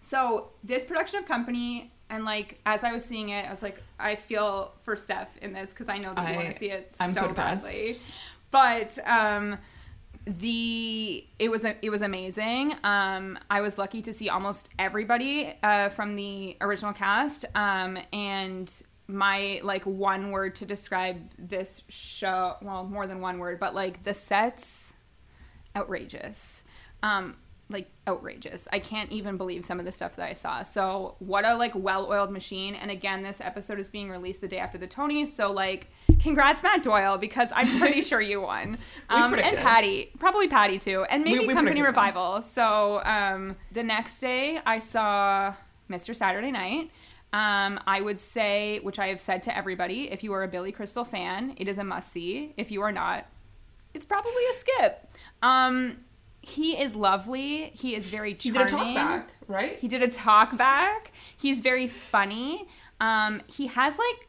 so 0.00 0.50
this 0.64 0.84
production 0.84 1.18
of 1.18 1.26
Company, 1.26 1.92
and 2.08 2.24
like 2.24 2.60
as 2.64 2.84
I 2.84 2.92
was 2.92 3.04
seeing 3.04 3.30
it, 3.30 3.46
I 3.46 3.50
was 3.50 3.62
like, 3.62 3.82
I 3.98 4.14
feel 4.14 4.72
for 4.82 4.96
Steph 4.96 5.36
in 5.38 5.52
this 5.52 5.70
because 5.70 5.88
I 5.88 5.98
know 5.98 6.14
that 6.14 6.30
you 6.30 6.36
want 6.36 6.52
to 6.52 6.58
see 6.58 6.70
it 6.70 6.94
I'm 7.00 7.10
so 7.10 7.22
so 7.22 7.32
badly. 7.32 7.98
But 8.50 8.98
um, 9.06 9.58
the 10.26 11.26
it 11.38 11.50
was 11.50 11.64
a, 11.64 11.76
it 11.82 11.90
was 11.90 12.02
amazing. 12.02 12.74
Um, 12.84 13.38
I 13.50 13.60
was 13.60 13.78
lucky 13.78 14.00
to 14.02 14.12
see 14.12 14.28
almost 14.28 14.70
everybody 14.78 15.54
uh, 15.62 15.88
from 15.88 16.16
the 16.16 16.56
original 16.60 16.92
cast. 16.92 17.44
Um, 17.54 17.98
and 18.12 18.72
my 19.08 19.60
like 19.62 19.84
one 19.84 20.30
word 20.30 20.56
to 20.56 20.66
describe 20.66 21.18
this 21.38 21.82
show, 21.88 22.56
well, 22.62 22.84
more 22.84 23.06
than 23.06 23.20
one 23.20 23.38
word, 23.38 23.60
but 23.60 23.74
like 23.74 24.02
the 24.04 24.14
sets, 24.14 24.94
outrageous. 25.74 26.64
Um, 27.02 27.36
like 27.68 27.90
outrageous. 28.06 28.68
I 28.72 28.78
can't 28.78 29.10
even 29.10 29.36
believe 29.36 29.64
some 29.64 29.80
of 29.80 29.84
the 29.84 29.90
stuff 29.90 30.14
that 30.16 30.28
I 30.28 30.34
saw. 30.34 30.62
So 30.62 31.16
what 31.18 31.44
a 31.44 31.54
like 31.56 31.72
well-oiled 31.74 32.30
machine. 32.30 32.76
And 32.76 32.92
again, 32.92 33.22
this 33.24 33.40
episode 33.40 33.80
is 33.80 33.88
being 33.88 34.08
released 34.08 34.40
the 34.40 34.46
day 34.46 34.58
after 34.58 34.78
the 34.78 34.86
Tonys. 34.86 35.26
So 35.28 35.50
like, 35.50 35.88
congrats 36.20 36.62
Matt 36.62 36.84
Doyle 36.84 37.18
because 37.18 37.50
I'm 37.52 37.80
pretty 37.80 38.02
sure 38.10 38.20
you 38.20 38.42
won. 38.42 38.78
Um, 39.10 39.34
and. 39.34 39.56
Patti, 39.56 40.12
probably 40.18 40.46
Patti 40.46 40.78
too, 40.78 41.04
and 41.10 41.24
maybe 41.24 41.40
We- 41.40 41.48
we 41.48 41.54
Company 41.54 41.80
that. 41.80 41.88
Revival. 41.88 42.40
So 42.40 43.02
um, 43.04 43.56
the 43.72 43.82
next 43.82 44.20
day, 44.20 44.60
I 44.64 44.78
saw 44.78 45.54
Mr. 45.90 46.14
Saturday 46.14 46.52
Night. 46.52 46.90
Um, 47.32 47.80
I 47.86 48.00
would 48.00 48.18
say, 48.20 48.78
which 48.80 48.98
I 48.98 49.08
have 49.08 49.20
said 49.20 49.42
to 49.44 49.56
everybody, 49.56 50.10
if 50.10 50.22
you 50.24 50.32
are 50.32 50.42
a 50.42 50.48
Billy 50.48 50.72
Crystal 50.72 51.04
fan, 51.04 51.54
it 51.58 51.68
is 51.68 51.76
a 51.78 51.84
must 51.84 52.10
see. 52.10 52.54
If 52.56 52.70
you 52.70 52.80
are 52.82 52.92
not, 52.92 53.26
it's 53.92 54.04
probably 54.06 54.42
a 54.50 54.54
skip. 54.54 55.08
Um, 55.42 55.98
he 56.40 56.80
is 56.80 56.94
lovely. 56.96 57.72
He 57.74 57.94
is 57.94 58.06
very 58.08 58.34
He 58.34 58.50
charming. 58.50 58.66
did 58.68 58.74
a 58.74 58.76
talk 58.78 58.94
back, 58.94 59.28
right? 59.48 59.78
He 59.78 59.88
did 59.88 60.02
a 60.02 60.08
talk 60.08 60.56
back. 60.56 61.12
He's 61.36 61.60
very 61.60 61.88
funny. 61.88 62.68
Um, 63.00 63.42
he 63.48 63.66
has 63.66 63.98
like 63.98 64.28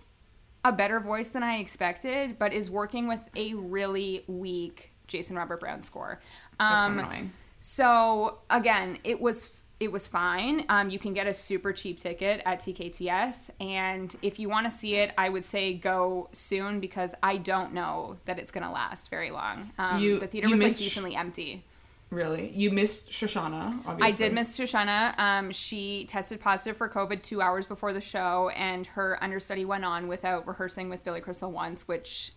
a 0.66 0.72
better 0.74 1.00
voice 1.00 1.30
than 1.30 1.44
I 1.44 1.58
expected, 1.60 2.38
but 2.38 2.52
is 2.52 2.70
working 2.70 3.08
with 3.08 3.22
a 3.36 3.54
really 3.54 4.26
weak 4.28 4.92
Jason 5.08 5.38
Robert 5.38 5.60
Brown 5.62 5.82
score. 5.82 6.20
Um, 6.60 6.98
of 7.00 7.06
annoying. 7.06 7.32
so 7.60 8.40
again, 8.50 8.98
it 9.06 9.22
was 9.22 9.62
it 9.80 9.92
was 9.92 10.08
fine. 10.08 10.66
Um, 10.70 10.90
you 10.90 10.98
can 10.98 11.14
get 11.14 11.28
a 11.28 11.34
super 11.34 11.72
cheap 11.72 12.00
ticket 12.00 12.42
at 12.46 12.60
TKTS, 12.60 13.52
and 13.60 14.16
if 14.22 14.40
you 14.40 14.50
want 14.50 14.66
to 14.66 14.72
see 14.72 14.96
it, 14.96 15.12
I 15.18 15.30
would 15.30 15.44
say 15.44 15.74
go 15.74 16.30
soon 16.32 16.80
because 16.80 17.14
I 17.22 17.38
don't 17.38 17.74
know 17.74 18.18
that 18.26 18.40
it's 18.40 18.50
gonna 18.52 18.72
last 18.72 19.10
very 19.10 19.30
long. 19.30 19.72
Um, 19.78 20.00
You- 20.02 20.20
the 20.20 20.28
theater 20.28 20.50
was 20.50 20.62
like 20.62 20.76
decently 20.78 21.16
empty. 21.16 21.64
Really? 22.10 22.50
You 22.56 22.72
missed 22.72 23.12
Shoshana, 23.12 23.82
obviously. 23.86 24.02
I 24.02 24.12
did 24.12 24.34
miss 24.34 24.58
Shoshana. 24.58 25.18
Um, 25.20 25.52
she 25.52 26.06
tested 26.06 26.40
positive 26.40 26.78
for 26.78 26.88
COVID 26.88 27.22
two 27.22 27.42
hours 27.42 27.66
before 27.66 27.92
the 27.92 28.00
show, 28.02 28.50
and 28.56 28.88
her 28.88 29.22
understudy 29.22 29.66
went 29.66 29.84
on 29.84 30.08
without 30.08 30.48
rehearsing 30.48 30.90
with 30.90 31.04
Billy 31.04 31.20
Crystal 31.20 31.52
once, 31.52 31.86
which 31.88 32.32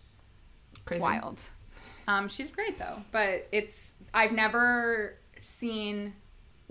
Crazy. 0.85 1.01
wild. 1.01 1.39
Um, 2.07 2.27
she 2.27 2.43
did 2.43 2.53
great 2.53 2.77
though, 2.77 3.01
but 3.11 3.47
it's 3.53 3.93
I've 4.13 4.33
never 4.33 5.15
seen. 5.39 6.15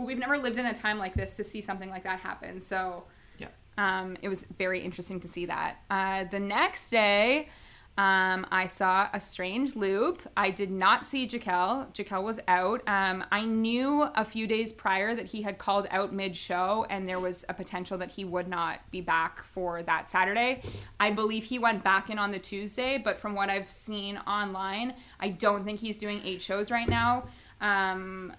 Well, 0.01 0.07
we've 0.07 0.18
never 0.18 0.38
lived 0.38 0.57
in 0.57 0.64
a 0.64 0.72
time 0.72 0.96
like 0.96 1.12
this 1.12 1.36
to 1.36 1.44
see 1.44 1.61
something 1.61 1.90
like 1.90 2.05
that 2.05 2.20
happen. 2.20 2.62
So 2.62 3.05
Yeah. 3.36 3.48
um, 3.76 4.16
it 4.22 4.30
was 4.30 4.44
very 4.44 4.80
interesting 4.80 5.20
to 5.20 5.28
see 5.28 5.44
that. 5.44 5.76
Uh, 5.90 6.24
the 6.24 6.40
next 6.40 6.88
day, 6.88 7.51
um, 7.98 8.46
I 8.51 8.64
saw 8.64 9.11
a 9.12 9.20
strange 9.20 9.76
loop. 9.76 10.22
I 10.38 10.48
did 10.53 10.70
not 10.70 11.05
see 11.05 11.26
Jaquel. 11.26 11.92
Jaquel 11.92 12.22
was 12.22 12.40
out. 12.48 12.80
Um, 12.86 13.22
I 13.30 13.44
knew 13.44 14.09
a 14.14 14.24
few 14.24 14.46
days 14.46 14.72
prior 14.72 15.14
that 15.14 15.26
he 15.26 15.42
had 15.42 15.59
called 15.59 15.86
out 15.90 16.14
mid 16.14 16.34
show 16.34 16.86
and 16.88 17.07
there 17.07 17.20
was 17.20 17.44
a 17.51 17.53
potential 17.53 17.98
that 17.98 18.12
he 18.12 18.24
would 18.24 18.48
not 18.48 18.80
be 18.90 19.03
back 19.03 19.42
for 19.44 19.82
that 19.82 20.09
Saturday. 20.09 20.62
I 20.98 21.11
believe 21.11 21.44
he 21.44 21.59
went 21.59 21.84
back 21.84 22.09
in 22.09 22.18
on 22.18 22.30
the 22.30 22.38
Tuesday, 22.38 22.96
but 22.96 23.18
from 23.18 23.34
what 23.34 23.51
I've 23.51 23.70
seen 23.70 24.16
online, 24.16 24.94
I 25.18 25.28
don't 25.28 25.66
think 25.66 25.80
he's 25.80 25.98
doing 25.98 26.22
eight 26.24 26.40
shows 26.40 26.70
right 26.70 26.88
now. 26.88 27.24
Um, 27.61 28.32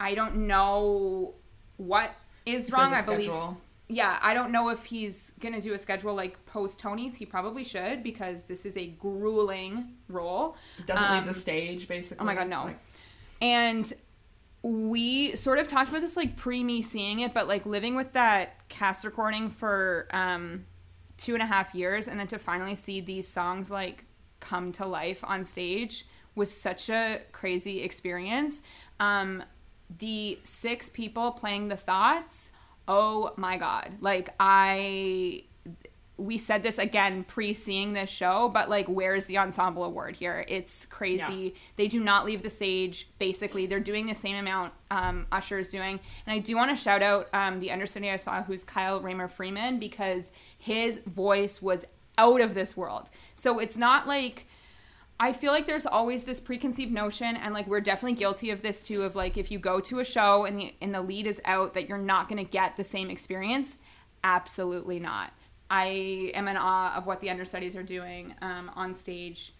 I 0.00 0.14
don't 0.14 0.46
know 0.48 1.34
what 1.76 2.12
is 2.46 2.72
wrong. 2.72 2.92
I 2.92 3.02
believe 3.02 3.26
schedule. 3.26 3.60
yeah, 3.88 4.18
I 4.22 4.34
don't 4.34 4.50
know 4.50 4.70
if 4.70 4.86
he's 4.86 5.32
gonna 5.40 5.60
do 5.60 5.74
a 5.74 5.78
schedule 5.78 6.14
like 6.14 6.44
post 6.46 6.80
Tony's. 6.80 7.14
He 7.16 7.26
probably 7.26 7.62
should 7.62 8.02
because 8.02 8.44
this 8.44 8.64
is 8.66 8.76
a 8.76 8.86
grueling 8.86 9.96
role. 10.08 10.56
Doesn't 10.86 11.10
leave 11.12 11.20
Um, 11.22 11.26
the 11.26 11.34
stage, 11.34 11.86
basically. 11.86 12.22
Oh 12.22 12.24
my 12.26 12.34
god, 12.34 12.48
no. 12.48 12.64
Like, 12.64 12.78
And 13.42 13.92
we 14.62 15.34
sort 15.36 15.58
of 15.58 15.68
talked 15.68 15.88
about 15.90 16.02
this 16.02 16.16
like 16.16 16.36
pre 16.36 16.62
me 16.64 16.82
seeing 16.82 17.20
it, 17.20 17.32
but 17.32 17.46
like 17.48 17.64
living 17.66 17.94
with 17.94 18.12
that 18.12 18.68
cast 18.68 19.04
recording 19.04 19.48
for 19.50 20.06
um 20.10 20.64
two 21.16 21.34
and 21.34 21.42
a 21.42 21.46
half 21.46 21.74
years 21.74 22.08
and 22.08 22.18
then 22.18 22.26
to 22.26 22.38
finally 22.38 22.74
see 22.74 23.00
these 23.00 23.28
songs 23.28 23.70
like 23.70 24.04
come 24.40 24.72
to 24.72 24.86
life 24.86 25.22
on 25.24 25.44
stage 25.44 26.06
was 26.34 26.50
such 26.50 26.88
a 26.88 27.20
crazy 27.32 27.82
experience. 27.82 28.62
Um 28.98 29.42
the 29.98 30.38
six 30.42 30.88
people 30.88 31.32
playing 31.32 31.68
the 31.68 31.76
thoughts, 31.76 32.50
oh 32.86 33.32
my 33.36 33.56
god. 33.56 33.92
Like 34.00 34.34
I 34.38 35.44
we 36.20 36.36
said 36.36 36.62
this 36.62 36.78
again 36.78 37.24
pre 37.24 37.54
seeing 37.54 37.94
this 37.94 38.10
show, 38.10 38.48
but 38.48 38.68
like, 38.68 38.86
where's 38.86 39.24
the 39.24 39.38
ensemble 39.38 39.84
award 39.84 40.16
here? 40.16 40.44
It's 40.48 40.84
crazy. 40.86 41.54
They 41.76 41.88
do 41.88 41.98
not 41.98 42.26
leave 42.26 42.42
the 42.42 42.50
stage. 42.50 43.08
Basically, 43.18 43.66
they're 43.66 43.80
doing 43.80 44.06
the 44.06 44.14
same 44.14 44.36
amount 44.36 44.74
um, 44.90 45.26
Usher 45.32 45.58
is 45.58 45.70
doing. 45.70 45.98
And 46.26 46.34
I 46.34 46.38
do 46.38 46.56
want 46.56 46.70
to 46.70 46.76
shout 46.76 47.02
out 47.02 47.28
um, 47.32 47.58
the 47.58 47.70
understudy 47.70 48.10
I 48.10 48.16
saw, 48.16 48.42
who's 48.42 48.62
Kyle 48.64 49.00
Ramar 49.00 49.28
Freeman, 49.28 49.78
because 49.78 50.30
his 50.58 50.98
voice 50.98 51.62
was 51.62 51.86
out 52.18 52.42
of 52.42 52.54
this 52.54 52.76
world. 52.76 53.08
So 53.34 53.58
it's 53.58 53.78
not 53.78 54.06
like 54.06 54.46
I 55.22 55.34
feel 55.34 55.52
like 55.52 55.66
there's 55.66 55.84
always 55.86 56.24
this 56.24 56.40
preconceived 56.40 56.90
notion, 56.92 57.36
and 57.36 57.52
like 57.52 57.66
we're 57.66 57.80
definitely 57.82 58.16
guilty 58.18 58.50
of 58.50 58.62
this 58.62 58.86
too. 58.86 59.02
Of 59.04 59.14
like 59.14 59.36
if 59.36 59.50
you 59.50 59.58
go 59.58 59.78
to 59.80 60.00
a 60.00 60.04
show 60.04 60.46
and 60.46 60.58
the 60.58 60.74
and 60.80 60.94
the 60.94 61.02
lead 61.02 61.26
is 61.26 61.40
out, 61.44 61.74
that 61.74 61.88
you're 61.88 61.98
not 61.98 62.28
going 62.28 62.42
to 62.42 62.50
get 62.50 62.76
the 62.76 62.84
same 62.84 63.10
experience. 63.10 63.76
Absolutely 64.24 64.98
not. 64.98 65.32
I 65.70 66.32
am 66.34 66.48
in 66.48 66.56
awe 66.56 66.94
of 66.96 67.06
what 67.06 67.20
the 67.20 67.30
understudies 67.30 67.76
are 67.76 67.82
doing 67.82 68.34
um, 68.42 68.70
on 68.74 68.94
stage 68.94 69.54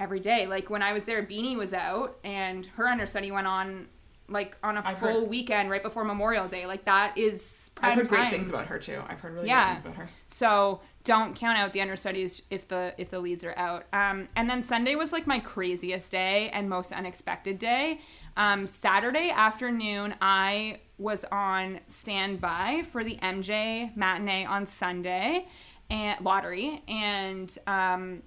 every 0.00 0.20
day. 0.20 0.46
Like 0.46 0.68
when 0.70 0.82
I 0.82 0.92
was 0.92 1.04
there, 1.04 1.22
Beanie 1.22 1.56
was 1.56 1.72
out, 1.74 2.16
and 2.24 2.66
her 2.76 2.88
understudy 2.88 3.30
went 3.30 3.46
on 3.46 3.86
like 4.28 4.56
on 4.62 4.78
a 4.78 4.82
I've 4.84 4.98
full 4.98 5.20
heard- 5.20 5.28
weekend 5.28 5.70
right 5.70 5.82
before 5.82 6.02
Memorial 6.04 6.48
Day. 6.48 6.64
Like 6.66 6.86
that 6.86 7.16
is 7.18 7.70
prime 7.74 7.92
I've 7.92 7.98
heard 7.98 8.08
time. 8.08 8.18
great 8.20 8.30
things 8.32 8.48
about 8.48 8.66
her 8.68 8.78
too. 8.78 9.02
I've 9.06 9.20
heard 9.20 9.34
really 9.34 9.48
Yeah. 9.48 9.66
great 9.74 9.82
things 9.82 9.94
about 9.94 10.06
her. 10.06 10.10
So 10.28 10.80
don't 11.04 11.36
count 11.36 11.58
out 11.58 11.72
the 11.74 11.82
understudies 11.82 12.42
if 12.50 12.66
the 12.66 12.94
if 12.96 13.10
the 13.10 13.20
leads 13.20 13.44
are 13.44 13.56
out. 13.56 13.84
Um, 13.92 14.26
and 14.34 14.48
then 14.48 14.62
Sunday 14.62 14.94
was 14.94 15.12
like 15.12 15.26
my 15.26 15.38
craziest 15.38 16.10
day 16.10 16.48
and 16.50 16.68
most 16.68 16.92
unexpected 16.92 17.58
day. 17.58 18.00
Um, 18.36 18.66
Saturday 18.66 19.30
afternoon, 19.30 20.14
I 20.20 20.80
was 20.96 21.24
on 21.30 21.80
standby 21.86 22.84
for 22.90 23.04
the 23.04 23.16
MJ 23.16 23.94
matinee 23.96 24.46
on 24.46 24.66
Sunday 24.66 25.46
and 25.90 26.18
lottery, 26.24 26.82
and 26.88 27.56
um, 27.66 28.22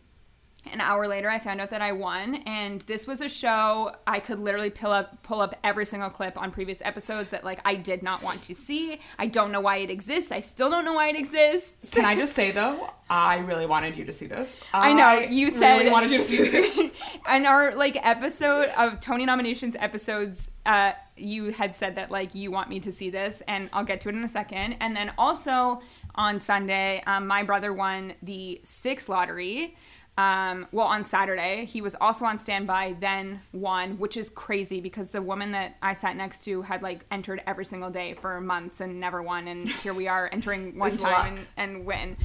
an 0.73 0.81
hour 0.81 1.07
later 1.07 1.29
i 1.29 1.37
found 1.39 1.59
out 1.61 1.69
that 1.69 1.81
i 1.81 1.91
won 1.91 2.35
and 2.45 2.81
this 2.81 3.07
was 3.07 3.21
a 3.21 3.29
show 3.29 3.91
i 4.05 4.19
could 4.19 4.39
literally 4.39 4.69
pull 4.69 4.91
up 4.91 5.21
pull 5.23 5.41
up 5.41 5.55
every 5.63 5.85
single 5.85 6.09
clip 6.09 6.37
on 6.37 6.51
previous 6.51 6.81
episodes 6.83 7.31
that 7.31 7.43
like 7.43 7.59
i 7.65 7.75
did 7.75 8.03
not 8.03 8.21
want 8.21 8.41
to 8.41 8.53
see 8.53 8.99
i 9.19 9.25
don't 9.25 9.51
know 9.51 9.61
why 9.61 9.77
it 9.77 9.89
exists 9.89 10.31
i 10.31 10.39
still 10.39 10.69
don't 10.69 10.85
know 10.85 10.93
why 10.93 11.09
it 11.09 11.15
exists 11.15 11.93
Can 11.93 12.05
I 12.05 12.15
just 12.15 12.33
say 12.33 12.51
though, 12.51 12.89
I 13.09 13.37
really 13.39 13.65
wanted 13.65 13.95
you 13.95 14.03
to 14.03 14.11
see 14.11 14.25
this. 14.25 14.59
I 14.73 14.91
know, 14.91 15.19
you 15.19 15.49
said- 15.49 15.77
really 15.77 15.91
wanted 15.91 16.11
you 16.11 16.17
to 16.17 16.23
see 16.23 16.49
this. 16.49 16.77
and 17.27 17.45
our 17.45 17.73
like 17.75 17.97
episode 18.05 18.69
of 18.77 18.99
tony 18.99 19.25
nominations 19.25 19.75
episodes 19.79 20.51
uh 20.65 20.91
you 21.15 21.51
had 21.51 21.75
said 21.75 21.95
that 21.95 22.11
like 22.11 22.35
you 22.35 22.51
want 22.51 22.69
me 22.69 22.79
to 22.79 22.91
see 22.91 23.09
this 23.09 23.41
and 23.47 23.69
i'll 23.73 23.83
get 23.83 24.01
to 24.01 24.09
it 24.09 24.15
in 24.15 24.23
a 24.23 24.27
second 24.27 24.75
and 24.79 24.95
then 24.95 25.11
also 25.17 25.81
on 26.15 26.39
sunday 26.39 27.01
um, 27.07 27.25
my 27.27 27.43
brother 27.43 27.71
won 27.73 28.13
the 28.21 28.59
six 28.63 29.07
lottery 29.09 29.75
um, 30.17 30.67
well 30.71 30.87
on 30.87 31.05
saturday 31.05 31.65
he 31.65 31.81
was 31.81 31.95
also 32.01 32.25
on 32.25 32.37
standby 32.37 32.95
then 32.99 33.39
won 33.53 33.97
which 33.97 34.17
is 34.17 34.29
crazy 34.29 34.81
because 34.81 35.11
the 35.11 35.21
woman 35.21 35.51
that 35.51 35.75
i 35.81 35.93
sat 35.93 36.15
next 36.15 36.43
to 36.43 36.61
had 36.63 36.81
like 36.81 37.05
entered 37.11 37.41
every 37.45 37.65
single 37.65 37.89
day 37.89 38.13
for 38.13 38.41
months 38.41 38.81
and 38.81 38.99
never 38.99 39.21
won 39.21 39.47
and 39.47 39.69
here 39.83 39.93
we 39.93 40.07
are 40.07 40.29
entering 40.31 40.77
one 40.77 40.97
time 40.97 41.37
and, 41.57 41.75
and 41.75 41.85
win 41.85 42.17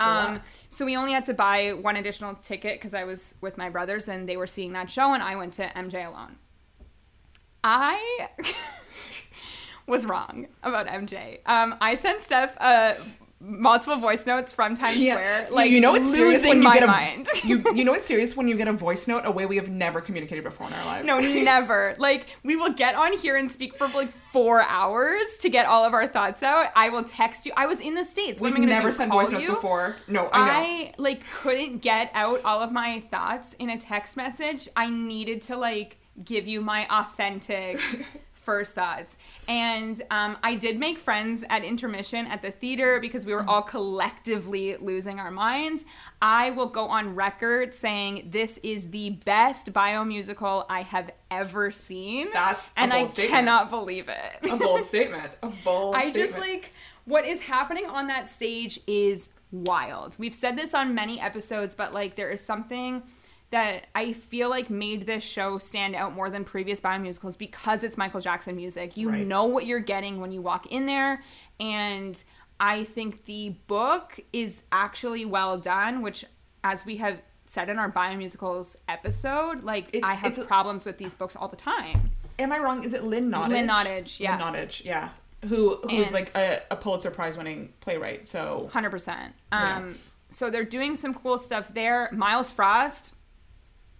um, 0.00 0.40
so 0.68 0.84
we 0.84 0.96
only 0.96 1.12
had 1.12 1.24
to 1.26 1.34
buy 1.34 1.72
one 1.72 1.96
additional 1.96 2.34
ticket 2.34 2.74
because 2.74 2.94
I 2.94 3.04
was 3.04 3.34
with 3.40 3.56
my 3.56 3.68
brothers 3.68 4.08
and 4.08 4.28
they 4.28 4.36
were 4.36 4.46
seeing 4.46 4.72
that 4.72 4.90
show, 4.90 5.14
and 5.14 5.22
I 5.22 5.36
went 5.36 5.52
to 5.54 5.68
MJ 5.68 6.06
alone. 6.06 6.36
I 7.62 8.28
was 9.86 10.06
wrong 10.06 10.46
about 10.62 10.86
MJ. 10.86 11.40
Um, 11.46 11.76
I 11.80 11.94
sent 11.94 12.22
Steph 12.22 12.56
uh, 12.60 12.94
multiple 13.40 13.96
voice 13.96 14.26
notes 14.26 14.52
from 14.52 14.74
Times 14.74 14.96
Square, 14.96 15.48
like 15.50 15.70
you 15.70 15.80
know 15.80 15.94
it's 15.94 16.12
serious 16.12 16.44
when 16.44 16.58
you 16.58 16.64
my 16.64 16.74
get 16.74 16.82
a 16.82 16.86
mind. 16.86 17.28
you 17.44 17.62
you 17.74 17.84
know 17.84 17.94
it's 17.94 18.06
serious 18.06 18.36
when 18.36 18.48
you 18.48 18.56
get 18.56 18.68
a 18.68 18.72
voice 18.72 19.06
note 19.06 19.22
a 19.24 19.30
way 19.30 19.46
we 19.46 19.56
have 19.56 19.68
never 19.68 20.00
communicated 20.00 20.42
before 20.42 20.66
in 20.66 20.72
our 20.72 20.84
lives. 20.84 21.06
No, 21.06 21.18
never. 21.42 21.94
Like 21.98 22.26
we 22.42 22.56
will 22.56 22.72
get 22.72 22.94
on 22.94 23.12
here 23.18 23.36
and 23.36 23.50
speak 23.50 23.76
for 23.76 23.88
like 23.88 24.08
four 24.08 24.62
hours 24.62 25.38
to 25.40 25.48
get 25.50 25.66
all 25.66 25.84
of 25.84 25.92
our 25.92 26.06
thoughts 26.06 26.42
out. 26.42 26.66
I 26.74 26.88
will 26.88 27.04
text 27.04 27.46
you. 27.46 27.52
I 27.56 27.66
was 27.66 27.80
in 27.80 27.94
the 27.94 28.04
states. 28.04 28.40
What 28.40 28.52
we've 28.52 28.62
am 28.62 28.68
I 28.68 28.74
never 28.74 28.88
do, 28.88 28.96
sent 28.96 29.12
voice 29.12 29.30
notes 29.30 29.44
you? 29.44 29.54
before. 29.54 29.96
No, 30.08 30.28
I 30.32 30.46
know. 30.46 30.52
I 30.52 30.92
like 30.98 31.24
couldn't 31.30 31.78
get 31.78 32.10
out 32.14 32.40
all 32.44 32.60
of 32.62 32.72
my 32.72 33.00
thoughts 33.00 33.52
in 33.54 33.70
a 33.70 33.78
text 33.78 34.16
message. 34.16 34.68
I 34.76 34.88
needed 34.88 35.42
to 35.42 35.56
like 35.56 35.98
give 36.24 36.46
you 36.48 36.60
my 36.62 36.86
authentic 36.90 37.78
first 38.46 38.74
thoughts. 38.76 39.18
And 39.48 40.00
um, 40.10 40.38
I 40.42 40.54
did 40.54 40.78
make 40.78 40.98
friends 40.98 41.44
at 41.50 41.64
intermission 41.64 42.26
at 42.28 42.40
the 42.42 42.50
theater 42.52 43.00
because 43.00 43.26
we 43.26 43.34
were 43.34 43.44
all 43.46 43.60
collectively 43.62 44.76
losing 44.76 45.18
our 45.20 45.32
minds. 45.32 45.84
I 46.22 46.52
will 46.52 46.68
go 46.68 46.86
on 46.86 47.14
record 47.16 47.74
saying 47.74 48.28
this 48.30 48.58
is 48.62 48.90
the 48.90 49.10
best 49.26 49.72
biomusical 49.72 50.64
I 50.70 50.82
have 50.82 51.10
ever 51.30 51.70
seen. 51.72 52.28
That's 52.32 52.72
a 52.76 52.86
bold 52.86 52.92
statement. 52.92 52.92
and 52.92 52.92
I 52.92 53.06
statement. 53.08 53.30
cannot 53.32 53.68
believe 53.70 54.08
it. 54.08 54.50
a 54.50 54.56
bold 54.56 54.84
statement. 54.92 55.32
A 55.42 55.48
bold 55.64 55.96
I 55.96 56.08
statement. 56.08 56.28
just 56.28 56.38
like 56.40 56.72
what 57.04 57.26
is 57.26 57.40
happening 57.42 57.86
on 57.86 58.06
that 58.06 58.28
stage 58.30 58.78
is 58.86 59.30
wild. 59.50 60.16
We've 60.18 60.34
said 60.34 60.56
this 60.56 60.72
on 60.72 60.94
many 60.94 61.20
episodes, 61.20 61.74
but 61.74 61.92
like 61.92 62.14
there 62.16 62.30
is 62.30 62.40
something 62.40 63.02
that 63.50 63.86
I 63.94 64.12
feel 64.12 64.50
like 64.50 64.70
made 64.70 65.06
this 65.06 65.22
show 65.22 65.58
stand 65.58 65.94
out 65.94 66.14
more 66.14 66.28
than 66.30 66.44
previous 66.44 66.80
biomusicals 66.80 67.38
because 67.38 67.84
it's 67.84 67.96
Michael 67.96 68.20
Jackson 68.20 68.56
music. 68.56 68.96
You 68.96 69.10
Right. 69.10 69.26
know 69.26 69.44
what 69.44 69.66
you're 69.66 69.78
getting 69.80 70.20
when 70.20 70.32
you 70.32 70.42
walk 70.42 70.66
in 70.66 70.86
there 70.86 71.22
and 71.60 72.22
I 72.58 72.84
think 72.84 73.26
the 73.26 73.50
book 73.68 74.18
is 74.32 74.64
actually 74.72 75.24
well 75.24 75.58
done, 75.58 76.02
which 76.02 76.24
as 76.64 76.84
we 76.84 76.96
have 76.96 77.20
said 77.44 77.68
in 77.68 77.78
our 77.78 77.90
biomusicals 77.90 78.76
episode, 78.88 79.62
like 79.62 79.88
It's- 79.94 80.02
I 80.10 80.14
have 80.14 80.46
problems 80.48 80.84
with 80.84 80.98
these 80.98 81.14
books 81.14 81.36
all 81.36 81.48
the 81.48 81.56
time. 81.56 82.10
Am 82.38 82.50
I 82.52 82.58
wrong? 82.58 82.82
Is 82.82 82.92
it 82.94 83.04
Lynn 83.04 83.30
Nottage? 83.30 83.48
Lynn 83.50 83.68
Nottage, 83.68 84.18
yeah. 84.20 84.36
Lynn 84.36 84.54
Nottage, 84.54 84.84
yeah. 84.84 85.10
Who 85.44 85.76
who's 85.88 86.12
like 86.12 86.34
a, 86.34 86.62
a 86.72 86.76
Pulitzer 86.76 87.10
Prize 87.10 87.36
winning 87.38 87.72
playwright? 87.80 88.26
So 88.26 88.68
Hundred 88.72 88.90
percent. 88.90 89.34
Yeah. 89.52 89.76
Um, 89.76 89.94
so 90.30 90.50
they're 90.50 90.64
doing 90.64 90.96
some 90.96 91.14
cool 91.14 91.38
stuff 91.38 91.72
there. 91.72 92.08
Myles 92.12 92.50
Frost. 92.50 93.14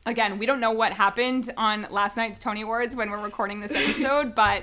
Again, 0.07 0.39
we 0.39 0.47
don't 0.47 0.61
know 0.61 0.71
what 0.71 0.93
happened 0.93 1.51
on 1.57 1.89
last 1.91 2.17
night's 2.17 2.39
Tony 2.39 2.63
Awards 2.63 2.95
when 2.95 3.11
we're 3.11 3.23
recording 3.23 3.59
this 3.59 3.73
episode, 3.73 4.35
but 4.37 4.63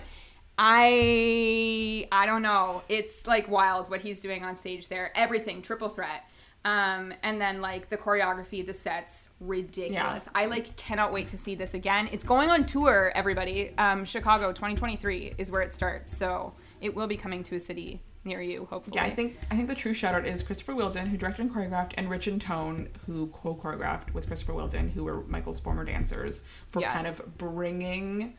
I 0.58 2.08
I 2.14 2.26
don't 2.26 2.42
know. 2.42 2.82
It's 2.88 3.28
like 3.28 3.50
wild 3.50 3.90
what 3.90 4.02
he's 4.02 4.22
doing 4.22 4.46
on 4.46 4.56
stage 4.56 4.88
there. 4.88 5.12
Everything 5.16 5.62
triple 5.62 5.90
threat. 5.90 6.24
Um, 6.66 7.14
and 7.24 7.42
then 7.42 7.60
like 7.60 7.90
the 7.90 7.98
choreography, 7.98 8.66
the 8.66 8.72
sets, 8.72 9.30
ridiculous. 9.42 10.30
I 10.34 10.46
like 10.46 10.78
cannot 10.78 11.12
wait 11.12 11.28
to 11.30 11.38
see 11.38 11.56
this 11.56 11.74
again. 11.74 12.08
It's 12.14 12.24
going 12.24 12.50
on 12.50 12.66
tour, 12.66 13.12
everybody. 13.14 13.78
Um, 13.78 14.06
Chicago 14.06 14.54
2023 14.54 15.34
is 15.38 15.52
where 15.52 15.62
it 15.62 15.74
starts, 15.74 16.16
so 16.16 16.54
it 16.80 16.96
will 16.96 17.08
be 17.08 17.18
coming 17.18 17.44
to 17.44 17.56
a 17.56 17.60
city 17.60 18.02
near 18.26 18.42
you, 18.42 18.66
hopefully. 18.66 18.96
yeah, 18.96 19.04
I 19.04 19.10
think 19.10 19.38
I 19.52 19.56
think 19.56 19.68
the 19.68 19.76
true 19.76 19.94
shout 19.94 20.16
out 20.16 20.26
is 20.26 20.44
Christopher 20.44 20.74
Wheeldon, 20.74 21.08
who 21.08 21.18
directed 21.18 21.42
and 21.44 21.54
choreographed, 21.54 21.94
and 21.98 22.10
Rich 22.10 22.28
and 22.28 22.42
Tone, 22.42 22.90
who 23.06 23.28
co 23.28 23.56
choreographed 23.56 24.14
with 24.14 24.28
Christopher 24.28 24.54
Wheeldon, 24.54 24.90
who 24.92 25.04
were 25.04 25.22
Michael's 25.24 25.60
former 25.60 25.84
dancers, 25.86 26.46
for 26.72 26.80
Yes. 26.82 26.96
kind 26.96 27.08
of 27.08 27.38
bringing 27.38 28.36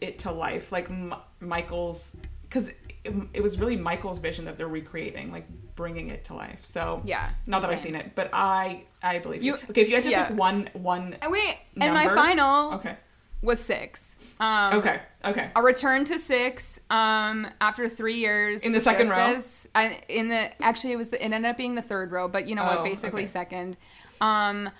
it 0.00 0.18
to 0.20 0.30
life. 0.32 0.72
Like 0.72 0.90
M- 0.90 1.14
Michael's, 1.40 2.16
because 2.42 2.68
it, 3.04 3.14
it 3.34 3.42
was 3.42 3.58
really 3.58 3.76
Michael's 3.76 4.18
vision 4.18 4.44
that 4.44 4.56
they're 4.56 4.68
recreating, 4.68 5.32
like 5.32 5.46
bringing 5.74 6.10
it 6.10 6.24
to 6.26 6.34
life. 6.34 6.60
So 6.64 7.02
Yeah, 7.04 7.28
not 7.46 7.62
that 7.62 7.70
I've 7.70 7.80
seen 7.80 7.94
it, 7.94 8.12
but 8.14 8.30
I 8.32 8.84
I 9.02 9.18
believe 9.18 9.42
you. 9.42 9.54
You- 9.56 9.60
Okay, 9.70 9.82
if 9.82 9.88
you 9.88 9.94
had 9.94 10.04
to 10.04 10.10
yeah. 10.10 10.28
pick 10.28 10.38
one 10.38 10.68
one. 10.74 11.16
And 11.20 11.30
wait, 11.32 11.56
and 11.80 11.92
my 11.94 12.08
final 12.08 12.74
Okay. 12.74 12.96
Was 13.42 13.60
six. 13.60 14.16
Um, 14.40 14.74
Okay. 14.74 15.00
Okay. 15.24 15.50
A 15.56 15.62
return 15.62 16.04
to 16.06 16.18
six 16.18 16.80
um, 16.90 17.46
after 17.60 17.88
three 17.88 18.16
years. 18.18 18.64
In 18.64 18.72
the 18.72 18.80
second 18.80 19.08
row? 19.08 19.38
I, 19.74 20.00
in 20.08 20.28
the 20.28 20.62
actually, 20.62 20.92
it 20.92 20.96
was 20.96 21.10
the, 21.10 21.22
it 21.22 21.32
ended 21.32 21.44
up 21.50 21.56
being 21.56 21.74
the 21.74 21.82
third 21.82 22.12
row, 22.12 22.28
but 22.28 22.46
you 22.46 22.54
know 22.54 22.64
what? 22.64 22.78
Oh, 22.78 22.84
Basically, 22.84 23.22
okay. 23.22 23.26
second. 23.26 23.76
Um, 24.20 24.70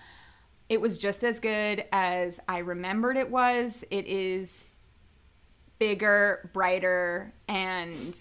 it 0.69 0.81
was 0.81 0.99
just 0.99 1.23
as 1.25 1.39
good 1.41 1.85
as 1.93 2.41
I 2.49 2.59
remembered 2.59 3.17
it 3.17 3.31
was. 3.31 3.85
It 3.91 4.07
is 4.07 4.65
bigger, 5.79 6.51
brighter, 6.53 7.33
and 7.49 8.19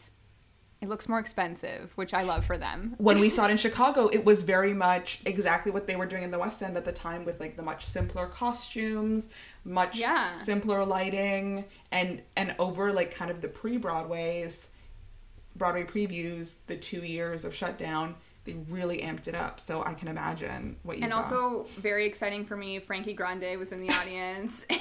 it 0.82 0.90
looks 0.90 1.08
more 1.10 1.20
expensive, 1.20 1.92
which 1.96 2.14
I 2.14 2.24
love 2.24 2.46
for 2.46 2.58
them. 2.58 2.96
when 2.98 3.20
we 3.20 3.30
saw 3.30 3.46
it 3.46 3.52
in 3.52 3.58
Chicago, 3.66 4.08
it 4.08 4.24
was 4.26 4.44
very 4.44 4.74
much 4.74 5.22
exactly 5.26 5.72
what 5.72 5.88
they 5.88 5.96
were 5.96 6.06
doing 6.06 6.24
in 6.24 6.32
the 6.32 6.38
West 6.40 6.62
End 6.62 6.78
at 6.78 6.86
the 6.86 6.92
time 6.92 7.26
with 7.26 7.40
like 7.40 7.56
the 7.56 7.64
much 7.64 7.86
simpler 7.86 8.28
costumes, 8.28 9.30
much 9.64 9.98
Yeah. 9.98 10.34
simpler 10.34 10.86
lighting, 10.86 11.66
and 11.92 12.22
and 12.36 12.56
over 12.60 12.92
like 12.94 13.16
kind 13.16 13.32
of 13.32 13.42
the 13.42 13.48
pre-Broadways, 13.48 14.72
Broadway 15.56 15.84
previews, 15.86 16.66
the 16.68 16.76
two 16.76 17.02
years 17.02 17.46
of 17.46 17.56
shutdown, 17.56 18.16
they 18.44 18.54
really 18.70 19.00
amped 19.00 19.28
it 19.28 19.36
up. 19.36 19.60
So 19.60 19.84
I 19.84 19.94
can 19.94 20.08
imagine 20.10 20.76
what 20.84 20.98
you 21.00 21.08
saw. 21.08 21.16
and 21.18 21.26
saw. 21.26 21.36
also 21.36 21.64
very 21.82 22.06
exciting 22.06 22.46
for 22.46 22.56
me 22.58 22.78
frankie 22.80 23.14
grande 23.14 23.58
was 23.58 23.72
in 23.72 23.80
the 23.80 23.90
audience 23.90 24.66
and 24.70 24.80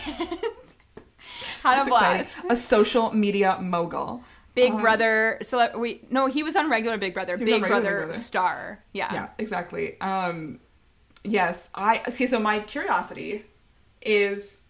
had 1.62 1.78
a 1.78 1.80
It's 1.82 1.88
exciting. 1.88 2.51
A 2.51 2.57
social 2.57 3.12
media 3.12 3.59
mogul. 3.61 4.22
Big 4.55 4.72
Um, 4.72 4.80
brother 4.80 5.38
cele- 5.42 5.72
wait 5.78 6.11
no 6.12 6.26
he 6.26 6.42
was 6.42 6.55
on 6.57 6.70
regular 6.70 6.98
big 6.98 7.14
brother 7.14 7.36
big 7.36 7.48
regular 7.62 7.68
brother, 7.68 7.90
Big 7.90 8.05
Brother. 8.07 8.12
star 8.18 8.84
yeah. 8.92 9.12
yeah 9.12 9.28
exactly 9.38 10.00
um 10.00 10.61
yes 11.24 11.70
i 11.74 12.00
okay 12.09 12.26
so 12.26 12.38
my 12.38 12.61
curiosity 12.61 13.44
is 14.02 14.62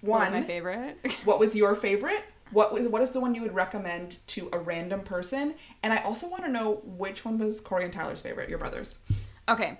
what 0.00 0.20
one 0.20 0.32
was 0.32 0.40
my 0.40 0.46
favorite 0.46 0.96
what 1.24 1.38
was 1.38 1.54
your 1.54 1.76
favorite 1.76 2.24
what 2.52 2.72
was 2.72 2.88
what 2.88 3.02
is 3.02 3.10
the 3.12 3.20
one 3.20 3.34
you 3.34 3.42
would 3.42 3.54
recommend 3.54 4.16
to 4.26 4.48
a 4.52 4.58
random 4.58 5.00
person 5.00 5.54
and 5.82 5.92
i 5.92 5.98
also 5.98 6.28
want 6.28 6.42
to 6.44 6.50
know 6.50 6.80
which 6.84 7.24
one 7.24 7.38
was 7.38 7.60
corey 7.60 7.84
and 7.84 7.92
tyler's 7.92 8.20
favorite 8.20 8.48
your 8.48 8.58
brothers 8.58 9.02
okay 9.48 9.78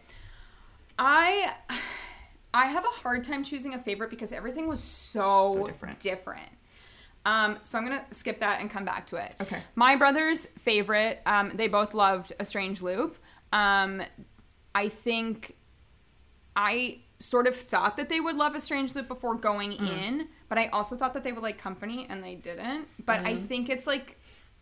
i 0.98 1.53
I 2.53 2.66
have 2.66 2.84
a 2.84 2.88
hard 2.88 3.22
time 3.22 3.44
choosing 3.44 3.74
a 3.74 3.78
favorite 3.78 4.11
because 4.11 4.32
everything 4.32 4.66
was 4.66 4.82
so, 4.82 5.55
So 5.55 5.66
different. 5.68 6.01
different. 6.01 6.51
Um, 7.26 7.58
so 7.62 7.76
I'm 7.78 7.84
gonna 7.84 8.04
skip 8.10 8.40
that 8.40 8.60
and 8.60 8.70
come 8.70 8.84
back 8.84 9.06
to 9.08 9.16
it. 9.16 9.34
Okay. 9.40 9.62
My 9.74 9.96
brother's 9.96 10.46
favorite. 10.46 11.20
Um, 11.26 11.52
they 11.54 11.68
both 11.68 11.92
loved 11.94 12.32
A 12.40 12.44
Strange 12.44 12.80
Loop. 12.82 13.16
Um, 13.52 14.02
I 14.74 14.88
think 14.88 15.56
I 16.56 17.00
sort 17.18 17.46
of 17.46 17.54
thought 17.54 17.96
that 17.98 18.08
they 18.08 18.20
would 18.20 18.36
love 18.36 18.54
A 18.54 18.60
Strange 18.60 18.94
Loop 18.94 19.06
before 19.08 19.34
going 19.34 19.72
Mm. 19.72 20.02
in, 20.02 20.28
but 20.48 20.56
I 20.58 20.68
also 20.68 20.96
thought 20.96 21.12
that 21.14 21.22
they 21.24 21.32
would 21.32 21.42
like 21.42 21.58
Company, 21.58 22.06
and 22.08 22.24
they 22.24 22.34
didn't. 22.36 22.88
But 23.04 23.20
I 23.26 23.36
think 23.36 23.68
it's 23.68 23.86
like 23.86 24.16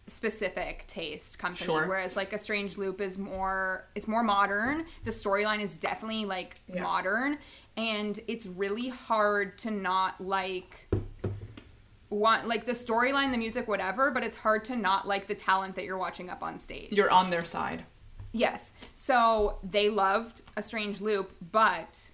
specific 0.09 0.85
taste 0.87 1.39
company 1.39 1.67
Sure. 1.67 1.87
whereas 1.87 2.17
like 2.17 2.33
a 2.33 2.39
strange 2.39 2.79
loop 2.79 2.99
is 2.99 3.19
more 3.19 3.85
it's 3.95 4.09
more 4.09 4.23
modern 4.23 4.87
the 5.05 5.11
storyline 5.11 5.61
is 5.61 5.77
definitely 5.77 6.25
like 6.25 6.63
Yeah. 6.67 6.83
modern 6.83 7.37
and 7.77 8.19
it's 8.27 8.47
really 8.47 8.89
hard 8.89 9.59
to 9.59 9.71
not 9.71 10.19
like 10.19 10.89
want 12.11 12.49
like 12.49 12.65
the 12.65 12.73
storyline 12.73 13.31
the 13.31 13.37
music 13.37 13.69
whatever 13.69 14.11
but 14.11 14.25
it's 14.25 14.37
hard 14.37 14.65
to 14.65 14.75
not 14.75 15.07
like 15.07 15.27
the 15.27 15.35
talent 15.35 15.75
that 15.75 15.85
you're 15.85 15.99
watching 15.99 16.31
up 16.31 16.43
on 16.43 16.59
stage 16.59 16.91
You're 16.93 17.11
on 17.11 17.29
their 17.31 17.45
side. 17.45 17.85
Yes. 18.33 18.75
So 18.95 19.59
they 19.63 19.89
loved 19.89 20.43
A 20.57 20.63
Strange 20.63 21.01
Loop, 21.01 21.33
but 21.51 22.11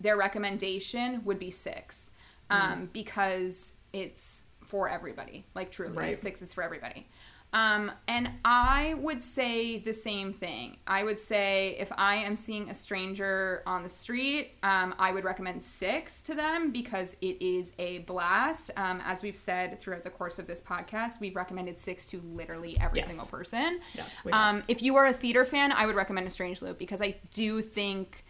their 0.00 0.16
recommendation 0.16 1.22
would 1.24 1.38
be 1.38 1.50
six 1.50 2.10
um, 2.50 2.90
because 2.92 3.74
it's 3.92 4.44
for 4.64 4.88
everybody. 4.88 5.46
Like, 5.54 5.70
truly, 5.70 5.96
Right. 5.96 6.18
six 6.18 6.42
is 6.42 6.52
for 6.52 6.62
everybody. 6.62 7.08
Um, 7.52 7.90
and 8.06 8.28
I 8.44 8.94
would 8.98 9.24
say 9.24 9.78
the 9.78 9.92
same 9.94 10.34
thing. 10.34 10.76
I 10.86 11.04
would 11.04 11.18
say 11.18 11.76
if 11.78 11.90
I 11.96 12.16
am 12.16 12.36
seeing 12.36 12.68
a 12.68 12.74
stranger 12.74 13.62
on 13.66 13.82
the 13.82 13.88
street, 13.88 14.50
um, 14.62 14.94
I 14.98 15.12
would 15.12 15.24
recommend 15.24 15.62
six 15.62 16.22
to 16.24 16.34
them 16.34 16.70
because 16.70 17.16
it 17.22 17.40
is 17.40 17.72
a 17.78 17.98
blast. 18.00 18.72
Um, 18.76 19.00
as 19.06 19.22
we've 19.22 19.36
said 19.36 19.80
throughout 19.80 20.02
the 20.02 20.10
course 20.10 20.38
of 20.38 20.46
this 20.46 20.60
podcast, 20.60 21.18
we've 21.20 21.36
recommended 21.36 21.78
six 21.78 22.06
to 22.08 22.20
literally 22.20 22.76
every 22.78 22.98
Yes. 22.98 23.06
single 23.08 23.26
person. 23.26 23.80
Yes. 23.94 24.26
Um, 24.30 24.62
if 24.68 24.82
you 24.82 24.96
are 24.96 25.06
a 25.06 25.12
theater 25.14 25.46
fan, 25.46 25.72
I 25.72 25.86
would 25.86 25.94
recommend 25.94 26.26
A 26.26 26.30
Strange 26.30 26.60
Loop 26.60 26.78
because 26.78 27.00
I 27.00 27.16
do 27.32 27.62
think 27.62 28.24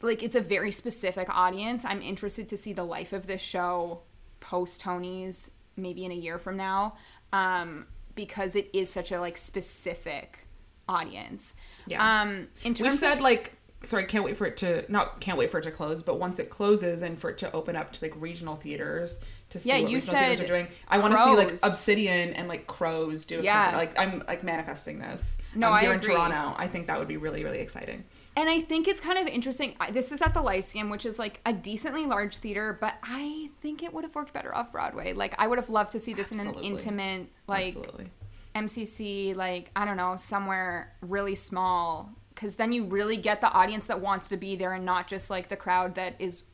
like 0.00 0.22
it's 0.22 0.36
a 0.36 0.40
very 0.40 0.70
specific 0.72 1.28
audience. 1.28 1.84
I'm 1.84 2.00
interested 2.00 2.48
to 2.48 2.56
see 2.56 2.72
the 2.72 2.84
life 2.84 3.12
of 3.12 3.26
this 3.26 3.42
show 3.42 4.02
post 4.40 4.80
Tony's 4.80 5.50
maybe 5.76 6.06
in 6.06 6.10
a 6.12 6.14
year 6.14 6.38
from 6.38 6.56
now 6.56 6.96
um, 7.32 7.86
because 8.14 8.56
it 8.56 8.68
is 8.72 8.90
such 8.92 9.12
a 9.12 9.20
like 9.20 9.36
specific 9.36 10.46
audience. 10.88 11.54
Yeah. 11.86 12.22
Um, 12.22 12.48
in 12.64 12.74
terms 12.74 12.80
We've 12.80 12.92
of- 12.92 12.98
said 12.98 13.20
like 13.20 13.52
sorry, 13.82 14.04
can't 14.04 14.24
wait 14.24 14.36
for 14.36 14.46
it 14.46 14.56
to 14.58 14.84
not 14.90 15.20
can't 15.20 15.38
wait 15.38 15.50
for 15.50 15.58
it 15.58 15.62
to 15.64 15.70
close, 15.70 16.02
but 16.02 16.18
once 16.18 16.38
it 16.38 16.50
closes 16.50 17.02
and 17.02 17.18
for 17.18 17.30
it 17.30 17.38
to 17.38 17.52
open 17.52 17.76
up 17.76 17.92
to 17.92 18.04
like 18.04 18.14
regional 18.20 18.56
theaters 18.56 19.20
to 19.50 19.58
see 19.60 19.68
Yeah, 19.68 19.80
what 19.80 19.90
you 19.90 19.96
regional 19.98 20.16
theaters 20.20 20.38
said 20.38 20.44
are 20.44 20.48
doing. 20.48 20.68
I 20.88 20.98
want 20.98 21.14
to 21.14 21.18
see 21.22 21.36
like 21.36 21.52
Obsidian 21.62 22.32
and 22.34 22.48
like 22.48 22.66
Crows 22.66 23.24
do 23.24 23.38
a 23.38 23.42
Yeah. 23.42 23.66
cover- 23.66 23.76
like 23.76 23.98
I'm 23.98 24.22
like 24.26 24.42
manifesting 24.42 24.98
this. 24.98 25.38
No, 25.54 25.68
um, 25.68 25.74
I 25.74 25.80
here 25.82 25.92
agree. 25.92 26.10
in 26.12 26.16
Toronto. 26.16 26.54
I 26.58 26.66
think 26.66 26.88
that 26.88 26.98
would 26.98 27.06
be 27.08 27.16
really 27.16 27.44
really 27.44 27.60
exciting. 27.60 28.04
And 28.36 28.50
I 28.50 28.60
think 28.60 28.88
it's 28.88 29.00
kind 29.00 29.18
of 29.18 29.26
interesting. 29.26 29.76
This 29.92 30.12
is 30.12 30.20
at 30.20 30.34
the 30.34 30.42
Lyceum, 30.42 30.90
which 30.90 31.06
is 31.06 31.18
like 31.18 31.40
a 31.46 31.52
decently 31.52 32.06
large 32.06 32.38
theater, 32.38 32.76
but 32.80 32.94
I 33.02 33.48
think 33.62 33.82
it 33.82 33.94
would 33.94 34.04
have 34.04 34.14
worked 34.14 34.32
better 34.32 34.54
off 34.54 34.72
Broadway. 34.72 35.12
Like, 35.14 35.34
I 35.38 35.46
would 35.46 35.58
have 35.58 35.70
loved 35.70 35.92
to 35.92 35.98
see 35.98 36.12
this 36.12 36.32
in 36.32 36.40
an 36.40 36.54
intimate, 36.56 37.28
like, 37.46 37.68
Absolutely. 37.68 38.10
MCC, 38.54 39.34
like, 39.34 39.70
I 39.76 39.84
don't 39.84 39.96
know, 39.96 40.16
somewhere 40.16 40.92
really 41.02 41.34
small. 41.34 42.10
Because 42.34 42.56
then 42.56 42.72
you 42.72 42.84
really 42.84 43.16
get 43.16 43.40
the 43.40 43.50
audience 43.50 43.86
that 43.86 44.00
wants 44.00 44.28
to 44.28 44.36
be 44.36 44.56
there 44.56 44.72
and 44.74 44.84
not 44.84 45.08
just 45.08 45.30
like 45.30 45.48
the 45.48 45.56
crowd 45.56 45.94
that 45.94 46.16
is 46.18 46.44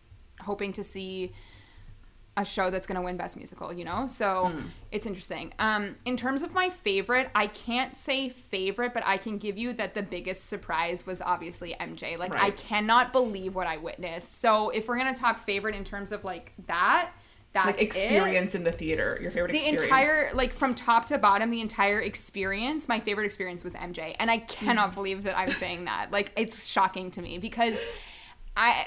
hoping 0.41 0.73
to 0.75 0.85
see 0.85 1.33
a 2.37 2.45
show 2.47 2.71
that's 2.71 2.87
going 2.87 2.97
to 2.97 3.03
win 3.03 3.17
best 3.19 3.37
musical 3.37 3.73
you 3.75 3.85
know 3.85 4.07
so 4.07 4.47
Hmm. 4.47 4.67
it's 4.91 5.05
interesting 5.05 5.53
um 5.59 5.97
in 6.07 6.17
terms 6.17 6.43
of 6.43 6.55
my 6.55 6.71
favorite 6.71 7.31
i 7.35 7.47
can't 7.47 7.95
say 7.97 8.31
favorite 8.31 8.95
but 8.95 9.03
i 9.05 9.19
can 9.19 9.37
give 9.37 9.59
you 9.59 9.75
that 9.75 9.93
the 9.93 10.03
biggest 10.03 10.47
surprise 10.47 11.07
was 11.07 11.21
obviously 11.21 11.77
mj 11.79 12.17
like 12.19 12.35
i 12.35 12.51
cannot 12.53 13.13
believe 13.13 13.55
what 13.55 13.67
i 13.67 13.77
witnessed 13.77 14.41
so 14.41 14.71
if 14.71 14.89
we're 14.89 14.97
going 14.99 15.13
to 15.15 15.21
talk 15.21 15.39
favorite 15.39 15.75
in 15.75 15.85
terms 15.85 16.11
of 16.11 16.25
like 16.25 16.53
that 16.67 17.11
that's 17.53 17.67
Like 17.67 17.77
it. 17.77 17.83
experience 17.83 18.55
in 18.55 18.65
the 18.65 18.73
theater. 18.73 19.19
Your 19.21 19.31
favorite 19.31 19.53
the 19.53 19.59
experience. 19.59 19.83
entire 19.83 20.31
like 20.33 20.55
from 20.55 20.75
top 20.75 21.05
to 21.07 21.19
bottom 21.19 21.51
the 21.51 21.61
entire 21.61 22.01
experience 22.01 22.89
my 22.89 22.99
favorite 22.99 23.27
experience 23.27 23.63
was 23.63 23.75
mj 23.75 24.17
and 24.19 24.31
i 24.31 24.39
cannot 24.39 24.95
believe 24.95 25.25
that 25.25 25.37
i'm 25.37 25.53
saying 25.53 25.85
that 25.85 26.11
like 26.11 26.33
it's 26.35 26.65
shocking 26.65 27.11
to 27.11 27.21
me 27.21 27.37
because 27.37 27.79
i 28.57 28.87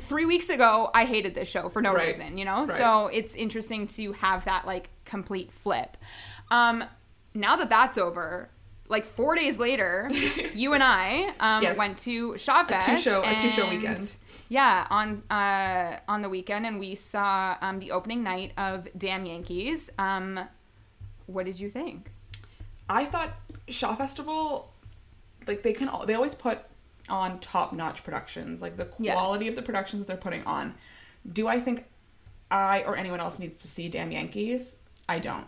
three 0.00 0.24
weeks 0.24 0.48
ago 0.50 0.90
i 0.94 1.04
hated 1.04 1.34
this 1.34 1.48
show 1.48 1.68
for 1.68 1.82
no 1.82 1.92
Right. 1.92 2.08
reason 2.16 2.38
you 2.38 2.44
know 2.44 2.66
Right. 2.66 2.70
so 2.78 3.06
it's 3.08 3.34
interesting 3.34 3.86
to 3.88 4.12
have 4.12 4.44
that 4.46 4.66
like 4.66 4.88
complete 5.04 5.52
flip 5.52 5.96
um 6.50 6.84
now 7.34 7.56
that 7.56 7.68
that's 7.68 7.98
over 7.98 8.48
like 8.88 9.04
four 9.04 9.34
days 9.34 9.58
later 9.58 10.08
you 10.54 10.72
and 10.74 10.82
i 10.82 11.32
um 11.40 11.62
Yes. 11.62 11.76
went 11.76 11.98
to 12.00 12.32
shawfest 12.34 12.84
two-show- 12.86 13.22
a 13.24 13.34
two-show 13.40 13.68
weekend. 13.68 14.16
yeah, 14.48 14.86
on 14.90 15.22
uh, 15.30 15.98
on 16.06 16.20
the 16.22 16.28
weekend, 16.28 16.66
and 16.66 16.78
we 16.78 16.94
saw 16.94 17.56
um, 17.62 17.78
the 17.78 17.90
opening 17.92 18.22
night 18.22 18.52
of 18.58 18.86
Damn 18.96 19.24
Yankees. 19.24 19.90
Um, 19.98 20.38
what 21.26 21.46
did 21.46 21.58
you 21.58 21.70
think? 21.70 22.10
I 22.88 23.06
thought 23.06 23.32
Shaw 23.68 23.94
Festival, 23.96 24.70
like 25.46 25.62
they 25.62 25.72
can, 25.72 25.88
al- 25.88 26.04
they 26.04 26.14
always 26.14 26.34
put 26.34 26.58
on 27.08 27.38
top 27.40 27.72
notch 27.72 28.02
productions, 28.04 28.62
like 28.62 28.76
the 28.76 28.88
Yes. 28.98 29.14
quality 29.16 29.48
of 29.48 29.56
the 29.56 29.62
productions 29.62 30.00
that 30.00 30.06
they're 30.06 30.16
putting 30.16 30.44
on. 30.44 30.74
Do 31.30 31.48
I 31.48 31.60
think 31.60 31.84
I 32.50 32.82
or 32.82 32.96
anyone 32.96 33.20
else 33.20 33.38
needs 33.38 33.58
to 33.62 33.68
see 33.68 33.88
Damn 33.88 34.12
Yankees? 34.12 34.78
I 35.08 35.18
don't. 35.18 35.46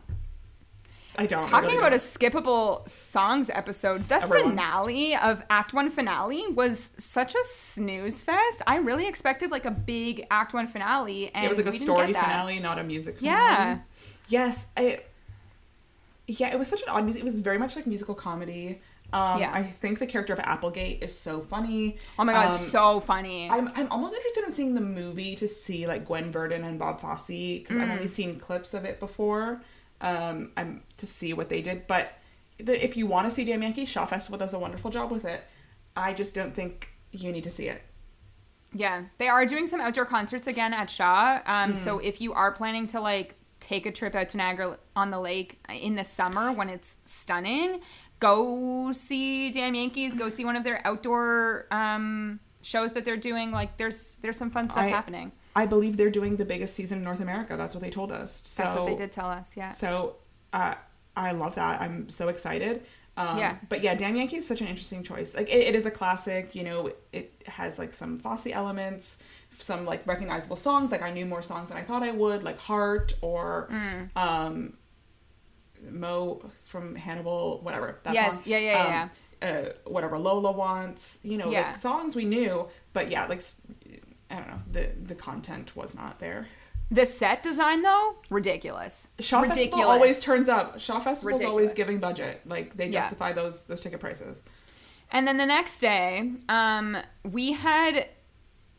I 1.19 1.25
don't. 1.27 1.47
I 1.47 1.49
Talking 1.49 1.69
really 1.71 1.79
about 1.79 1.93
a 1.95 1.99
don't. 1.99 2.01
skippable 2.45 2.87
songs 2.89 3.49
episode, 3.49 4.07
the 4.09 4.17
Everyone. 4.17 4.51
finale 4.51 5.17
of 5.17 5.43
Act 5.49 5.73
One 5.73 5.89
finale 5.89 6.45
was 6.49 6.93
such 6.99 7.35
a 7.35 7.43
snooze 7.45 8.21
fest. 8.21 8.61
I 8.67 8.77
really 8.77 9.09
expected 9.09 9.51
like 9.51 9.65
a 9.65 9.71
big 9.71 10.27
Act 10.31 10.53
One 10.53 10.67
finale, 10.67 11.31
and 11.35 11.45
it 11.47 11.49
was 11.49 11.57
like 11.57 11.67
a 11.69 11.73
story 11.73 12.13
finale, 12.13 12.61
not 12.61 12.79
a 12.79 12.85
music. 12.85 13.17
Yeah. 13.21 13.57
Finale. 13.57 13.81
Yes, 14.29 14.67
I. 14.77 15.01
Yeah, 16.29 16.53
it 16.53 16.59
was 16.59 16.69
such 16.69 16.83
an 16.83 16.89
odd 16.89 17.05
music. 17.05 17.23
It 17.23 17.25
was 17.25 17.41
very 17.41 17.57
much 17.59 17.77
like 17.77 17.87
musical 17.87 18.15
comedy. 18.15 18.81
Um, 19.13 19.41
Yeah. 19.41 19.51
I 19.53 19.63
think 19.63 19.99
the 19.99 20.07
character 20.07 20.33
of 20.33 20.41
Applegate 20.41 21.03
is 21.03 21.17
so 21.19 21.41
funny. 21.41 21.99
Oh 22.19 22.25
my 22.25 22.33
god, 22.33 22.53
Um, 22.53 22.59
so 22.59 23.01
funny. 23.01 23.49
I'm, 23.49 23.69
I'm 23.75 23.89
almost 23.91 24.15
interested 24.15 24.45
in 24.45 24.53
seeing 24.53 24.75
the 24.75 24.81
movie 24.81 25.37
to 25.37 25.47
see 25.49 25.87
like 25.87 26.05
Gwen 26.07 26.31
Verdon 26.33 26.65
and 26.65 26.79
Bob 26.79 27.01
Fosse 27.01 27.27
because 27.29 27.77
I've 27.77 27.89
Mm. 27.89 27.93
only 27.93 28.09
seen 28.09 28.39
clips 28.39 28.75
of 28.75 28.85
it 28.85 28.99
before. 29.01 29.63
Um, 30.01 30.53
I'm 30.57 30.83
to 30.99 31.07
see 31.07 31.33
what 31.33 31.49
they 31.49 31.63
did, 31.63 31.87
but 31.87 32.13
the, 32.59 32.83
if 32.85 32.97
you 32.97 33.07
want 33.07 33.27
to 33.27 33.31
see 33.31 33.45
Damn 33.45 33.63
Yankee, 33.63 33.85
Shaw 33.87 34.07
Festival 34.07 34.39
does 34.39 34.53
a 34.55 34.59
wonderful 34.59 34.91
job 34.91 35.11
with 35.11 35.25
it. 35.25 35.45
I 35.97 36.13
just 36.13 36.35
don't 36.35 36.55
think 36.55 36.91
you 37.13 37.33
need 37.33 37.45
to 37.45 37.51
see 37.51 37.69
it. 37.69 37.83
Yeah, 38.75 39.05
they 39.19 39.29
are 39.29 39.47
doing 39.47 39.67
some 39.67 39.81
outdoor 39.81 40.05
concerts 40.05 40.47
again 40.47 40.75
at 40.75 40.91
Shaw. 40.91 41.41
Um, 41.47 41.71
Hmm. 41.71 41.77
So 41.77 41.99
if 41.99 42.21
you 42.21 42.35
are 42.35 42.53
planning 42.53 42.87
to 42.89 43.01
like 43.01 43.37
take 43.59 43.87
a 43.87 43.93
trip 43.93 44.15
out 44.15 44.29
to 44.31 44.37
Niagara 44.37 44.79
on 44.95 45.11
the 45.11 45.19
Lake 45.19 45.59
in 45.71 45.95
the 45.95 46.05
summer 46.05 46.53
when 46.53 46.69
it's 46.69 46.99
stunning, 47.07 47.81
go 48.21 48.93
see 48.93 49.51
Damn 49.51 49.75
Yankees. 49.75 50.15
Go 50.15 50.29
see 50.29 50.45
one 50.45 50.57
of 50.57 50.65
their 50.65 50.87
outdoor 50.87 51.67
um, 51.71 52.41
shows 52.63 52.93
that 52.95 53.05
they're 53.05 53.17
doing. 53.17 53.51
Like 53.53 53.77
there's 53.77 54.17
there's 54.23 54.37
some 54.37 54.51
fun 54.51 54.69
stuff 54.71 54.85
I- 54.85 54.89
happening. 54.89 55.33
I 55.55 55.65
believe 55.65 55.97
they're 55.97 56.11
doing 56.11 56.37
the 56.37 56.45
biggest 56.45 56.75
season 56.75 56.99
in 56.99 57.05
North 57.05 57.21
America. 57.21 57.57
That's 57.57 57.75
what 57.75 57.83
they 57.83 57.89
told 57.89 58.13
us. 58.13 58.43
So, 58.45 58.63
That's 58.63 58.77
what 58.77 58.87
they 58.89 58.95
did 58.95 59.11
tell 59.11 59.29
us. 59.31 59.57
Yeah. 59.57 59.71
So 59.71 60.17
uh, 60.53 60.75
I 61.17 61.33
love 61.33 61.55
that. 61.55 61.81
I'm 61.81 62.11
so 62.11 62.29
excited. 62.29 62.83
Um, 63.17 63.39
Yeah. 63.39 63.57
But 63.71 63.81
yeah, 63.83 63.95
Damn 63.95 64.17
Yankee 64.17 64.37
is 64.37 64.47
such 64.47 64.61
an 64.61 64.67
interesting 64.67 65.03
choice. 65.03 65.35
Like 65.35 65.49
it, 65.49 65.69
it 65.69 65.75
is 65.75 65.87
a 65.87 65.91
classic. 65.91 66.55
You 66.55 66.65
know, 66.65 66.93
it 67.11 67.33
has 67.47 67.79
like 67.79 67.95
some 67.95 68.19
Fosse 68.19 68.49
elements, 68.49 69.23
some 69.59 69.87
like 69.87 70.07
recognizable 70.07 70.57
songs. 70.57 70.93
Like 70.93 71.01
I 71.01 71.11
knew 71.11 71.25
more 71.25 71.43
songs 71.43 71.71
than 71.71 71.79
I 71.79 71.83
thought 71.83 72.03
I 72.03 72.11
would, 72.11 72.43
like 72.43 72.59
Heart 72.59 73.15
or 73.23 73.71
Mm. 73.73 74.11
um, 74.15 74.75
Mo 75.91 76.43
from 76.65 76.95
Hannibal, 76.95 77.61
whatever. 77.63 78.01
That 78.05 78.15
Yes, 78.15 78.35
song. 78.35 78.43
yeah, 78.47 78.59
yeah, 78.59 78.89
yeah, 78.89 79.03
Um, 79.03 79.11
Uh, 79.43 79.69
whatever 79.85 80.19
Lola 80.19 80.51
wants. 80.51 81.21
You 81.23 81.37
know, 81.37 81.51
Yeah. 81.51 81.67
like 81.67 81.77
songs 81.77 82.17
we 82.17 82.25
knew, 82.25 82.69
but 82.95 83.11
yeah, 83.11 83.27
like 83.27 83.43
I 84.31 84.37
don't 84.37 84.49
know, 84.49 84.63
the 84.73 84.91
the 85.03 85.15
content 85.15 85.77
was 85.77 85.95
not 85.95 86.19
there. 86.21 86.49
The 86.91 87.05
set 87.05 87.43
design 87.43 87.83
though, 87.83 88.17
ridiculous. 88.31 89.09
Shaw 89.19 89.41
ridiculous. 89.41 89.67
Festival 89.71 89.91
always 89.91 90.21
turns 90.21 90.49
up. 90.49 90.81
Shaw 90.81 91.01
Festival's 91.01 91.43
always 91.45 91.75
giving 91.75 91.99
budget. 91.99 92.41
Like 92.47 92.77
they 92.77 92.87
Yeah. 92.87 93.01
justify 93.03 93.33
those 93.33 93.67
those 93.67 93.81
ticket 93.81 94.01
prices. 94.01 94.43
And 95.11 95.29
then 95.29 95.37
the 95.37 95.47
next 95.47 95.81
day, 95.81 96.33
um, 96.49 96.97
we 97.25 97.53
had 97.53 98.09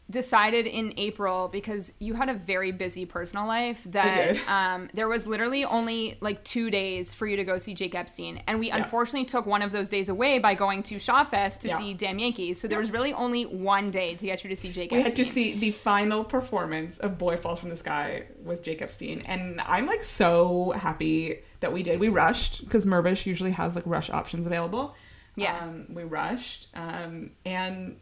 decided 0.09 0.65
in 0.67 0.93
April 0.97 1.49
because 1.49 1.93
you 1.99 2.13
had 2.13 2.29
a 2.29 2.33
very 2.33 2.71
busy 2.71 3.05
personal 3.05 3.45
life 3.45 3.83
that 3.85 4.37
um, 4.47 4.89
there 4.93 5.07
was 5.09 5.27
literally 5.27 5.65
only 5.65 6.17
like 6.21 6.43
two 6.45 6.69
days 6.69 7.13
for 7.13 7.27
you 7.27 7.35
to 7.35 7.43
go 7.43 7.57
see 7.57 7.73
Jake 7.73 7.93
Epstein, 7.93 8.41
and 8.47 8.57
we 8.59 8.69
unfortunately 8.69 9.25
took 9.25 9.45
one 9.45 9.61
of 9.61 9.71
those 9.71 9.89
days 9.89 10.07
away 10.09 10.39
by 10.39 10.53
going 10.55 10.81
to 10.83 10.95
Shawfest 10.95 11.59
to 11.59 11.67
Yeah. 11.67 11.77
see 11.77 11.93
Damn 11.93 12.19
Yankees. 12.19 12.59
So 12.61 12.67
there 12.69 12.79
was 12.79 12.91
really 12.91 13.11
only 13.13 13.43
one 13.45 13.91
day 13.91 14.15
to 14.15 14.25
get 14.25 14.43
you 14.43 14.49
to 14.49 14.55
see 14.55 14.71
Jake 14.71 14.91
We 14.91 14.97
had 14.99 15.07
Epstein. 15.07 15.25
to 15.25 15.31
see 15.31 15.53
the 15.59 15.71
final 15.71 16.23
performance 16.23 16.99
of 16.99 17.17
Boy 17.17 17.35
Falls 17.35 17.59
from 17.59 17.69
the 17.69 17.77
Sky 17.77 18.23
with 18.43 18.63
Jake 18.63 18.81
Epstein, 18.81 19.23
and 19.25 19.59
I'm 19.65 19.85
like 19.87 20.03
so 20.03 20.71
happy 20.71 21.39
that 21.59 21.73
we 21.73 21.83
did. 21.83 21.99
We 21.99 22.07
rushed 22.09 22.61
because 22.63 22.85
Mirvish 22.85 23.25
usually 23.25 23.51
has 23.51 23.75
like 23.75 23.85
rush 23.85 24.09
options 24.09 24.47
available. 24.47 24.95
Yeah. 25.35 25.59
um, 25.65 25.85
we 25.89 26.03
rushed, 26.03 26.67
um, 26.75 27.31
and 27.45 27.97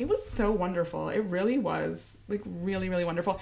it 0.00 0.08
was 0.08 0.26
so 0.26 0.50
wonderful. 0.50 1.10
It 1.10 1.20
really 1.20 1.58
was 1.58 2.22
like 2.26 2.40
really, 2.44 2.88
really 2.88 3.04
wonderful. 3.04 3.38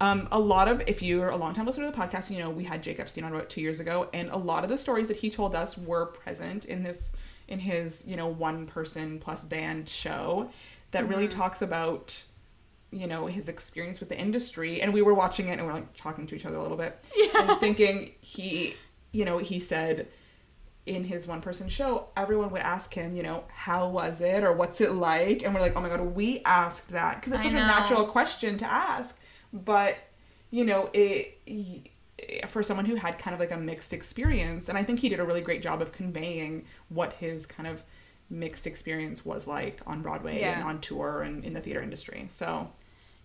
Um, 0.00 0.26
a 0.32 0.38
lot 0.40 0.66
of, 0.66 0.82
if 0.86 1.02
you're 1.02 1.28
a 1.28 1.36
long 1.36 1.54
time 1.54 1.66
listener 1.66 1.90
to 1.90 1.92
the 1.92 1.96
podcast, 1.96 2.30
you 2.30 2.38
know 2.38 2.50
we 2.50 2.64
had 2.64 2.82
Jake 2.82 2.98
Epstein 2.98 3.24
on 3.24 3.32
about 3.32 3.50
two 3.50 3.60
years 3.60 3.78
ago, 3.78 4.08
and 4.14 4.30
a 4.30 4.36
lot 4.36 4.64
of 4.64 4.70
the 4.70 4.78
stories 4.78 5.06
that 5.08 5.18
he 5.18 5.30
told 5.30 5.54
us 5.54 5.76
were 5.76 6.06
present 6.06 6.64
in 6.64 6.82
this 6.82 7.14
in 7.46 7.58
his 7.58 8.08
you 8.08 8.16
know 8.16 8.26
one 8.26 8.66
person 8.66 9.18
plus 9.18 9.44
band 9.44 9.88
show 9.88 10.50
that 10.92 11.06
really 11.08 11.28
talks 11.28 11.60
about 11.60 12.22
you 12.90 13.06
know 13.06 13.26
his 13.26 13.48
experience 13.48 14.00
with 14.00 14.08
the 14.08 14.18
industry 14.18 14.80
and 14.80 14.92
we 14.92 15.02
were 15.02 15.14
watching 15.14 15.48
it 15.48 15.58
and 15.58 15.62
we 15.62 15.68
are 15.68 15.74
like 15.74 15.96
talking 15.96 16.26
to 16.26 16.34
each 16.34 16.46
other 16.46 16.56
a 16.56 16.62
little 16.62 16.76
bit 16.76 16.98
and 17.34 17.60
thinking 17.60 18.12
he 18.20 18.74
you 19.10 19.24
know 19.24 19.38
he 19.38 19.60
said 19.60 20.06
in 20.84 21.04
his 21.04 21.28
one 21.28 21.40
person 21.40 21.68
show 21.68 22.08
everyone 22.16 22.50
would 22.50 22.60
ask 22.62 22.92
him 22.94 23.14
you 23.14 23.22
know 23.22 23.44
how 23.48 23.88
was 23.88 24.20
it 24.20 24.42
or 24.42 24.52
what's 24.52 24.80
it 24.80 24.92
like? 24.92 25.42
And 25.44 25.54
we're 25.54 25.60
like 25.60 25.76
oh 25.76 25.80
my 25.80 25.88
god 25.88 26.00
we 26.00 26.40
asked 26.44 26.88
that. 26.88 27.16
Because 27.20 27.32
it's 27.34 27.42
such 27.44 27.52
a 27.52 27.56
natural 27.56 28.04
question 28.06 28.56
to 28.58 28.64
ask. 28.70 29.20
But 29.52 29.96
you 30.50 30.64
know 30.64 30.90
it 30.92 31.38
for 32.48 32.62
someone 32.62 32.84
who 32.86 32.94
had 32.96 33.18
kind 33.18 33.34
of 33.34 33.40
like 33.40 33.50
a 33.50 33.56
mixed 33.56 33.92
experience 33.92 34.68
and 34.68 34.78
i 34.78 34.84
think 34.84 35.00
he 35.00 35.08
did 35.08 35.18
a 35.18 35.24
really 35.24 35.40
great 35.40 35.60
job 35.60 35.82
of 35.82 35.90
conveying 35.90 36.64
what 36.88 37.14
his 37.14 37.46
kind 37.46 37.66
of 37.66 37.82
mixed 38.30 38.64
experience 38.66 39.24
was 39.24 39.46
like 39.48 39.80
on 39.86 40.02
broadway 40.02 40.38
Yeah. 40.38 40.52
and 40.58 40.62
on 40.68 40.80
tour 40.80 41.22
and 41.22 41.44
in 41.44 41.52
the 41.52 41.60
theater 41.60 41.82
industry. 41.82 42.26
So 42.30 42.70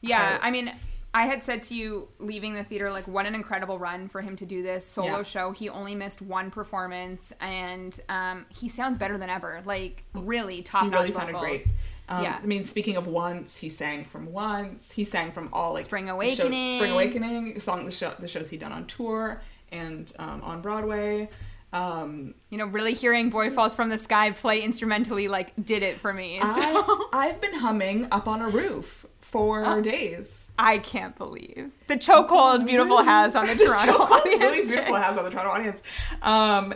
Yeah, 0.02 0.38
How- 0.38 0.48
I 0.48 0.52
mean, 0.52 0.72
I 1.14 1.26
had 1.26 1.42
said 1.42 1.64
to 1.64 1.76
you 1.76 2.10
leaving 2.20 2.54
the 2.54 2.64
theater, 2.64 2.92
like, 2.92 3.08
what 3.08 3.26
an 3.26 3.34
incredible 3.34 3.80
run 3.80 4.08
for 4.08 4.22
him 4.22 4.36
to 4.36 4.46
do 4.46 4.62
this 4.62 4.86
solo 4.86 5.18
Yeah. 5.18 5.24
show. 5.24 5.52
He 5.52 5.68
only 5.70 5.96
missed 5.96 6.22
one 6.22 6.52
performance, 6.52 7.34
and 7.42 8.00
um, 8.10 8.46
he 8.50 8.68
sounds 8.70 8.98
better 8.98 9.18
than 9.18 9.30
ever. 9.30 9.62
Like, 9.66 10.04
really 10.14 10.62
top 10.62 10.84
notch. 10.84 10.92
he 10.92 10.96
really 11.00 11.12
sounded 11.12 11.34
vocals. 11.34 11.50
great. 11.50 11.76
Um, 12.10 12.24
Yeah. 12.24 12.40
I 12.42 12.46
mean, 12.46 12.64
speaking 12.64 12.98
of 12.98 13.08
once, 13.08 13.58
he 13.58 13.70
sang 13.70 14.06
from 14.06 14.32
once. 14.32 14.92
He 14.92 15.04
sang 15.06 15.32
from 15.32 15.50
all 15.52 15.74
like 15.74 15.86
Spring 15.86 16.06
the 16.06 16.10
show- 16.12 16.16
Awakening. 16.16 16.78
Spring 16.78 16.92
Awakening, 16.94 17.60
song 17.62 17.86
the 17.86 17.92
show 17.92 18.14
the 18.20 18.28
shows 18.28 18.50
he'd 18.50 18.60
done 18.60 18.72
on 18.72 18.86
tour 18.86 19.42
and 19.72 20.12
um, 20.20 20.42
on 20.44 20.62
Broadway. 20.62 21.30
Um, 21.74 22.34
You 22.50 22.58
know, 22.58 22.66
really 22.66 22.94
hearing 22.94 23.30
"Boy 23.30 23.50
Falls 23.50 23.76
from 23.76 23.90
the 23.90 23.98
Sky" 23.98 24.32
play 24.32 24.62
instrumentally, 24.62 25.28
like, 25.28 25.54
did 25.64 25.84
it 25.84 26.00
for 26.00 26.14
me. 26.14 26.40
So 26.42 26.46
I, 26.48 27.08
I've 27.14 27.42
been 27.42 27.54
humming 27.56 28.08
up 28.12 28.28
on 28.28 28.42
a 28.42 28.48
roof 28.50 29.06
for 29.20 29.66
Oh. 29.66 29.82
days. 29.82 30.46
I 30.58 30.78
can't 30.78 31.16
believe 31.18 31.74
the 31.88 31.96
chokehold 31.98 32.66
"Beautiful" 32.66 33.04
has 33.04 33.36
on 33.36 33.48
the 33.48 33.56
Toronto 33.66 33.94
Chokehold 34.06 34.12
audience. 34.22 34.42
really 34.42 34.68
beautiful 34.68 34.96
has 34.96 35.18
on 35.18 35.26
the 35.26 35.30
Toronto 35.32 35.52
audience. 35.52 35.84
Um, 36.22 36.74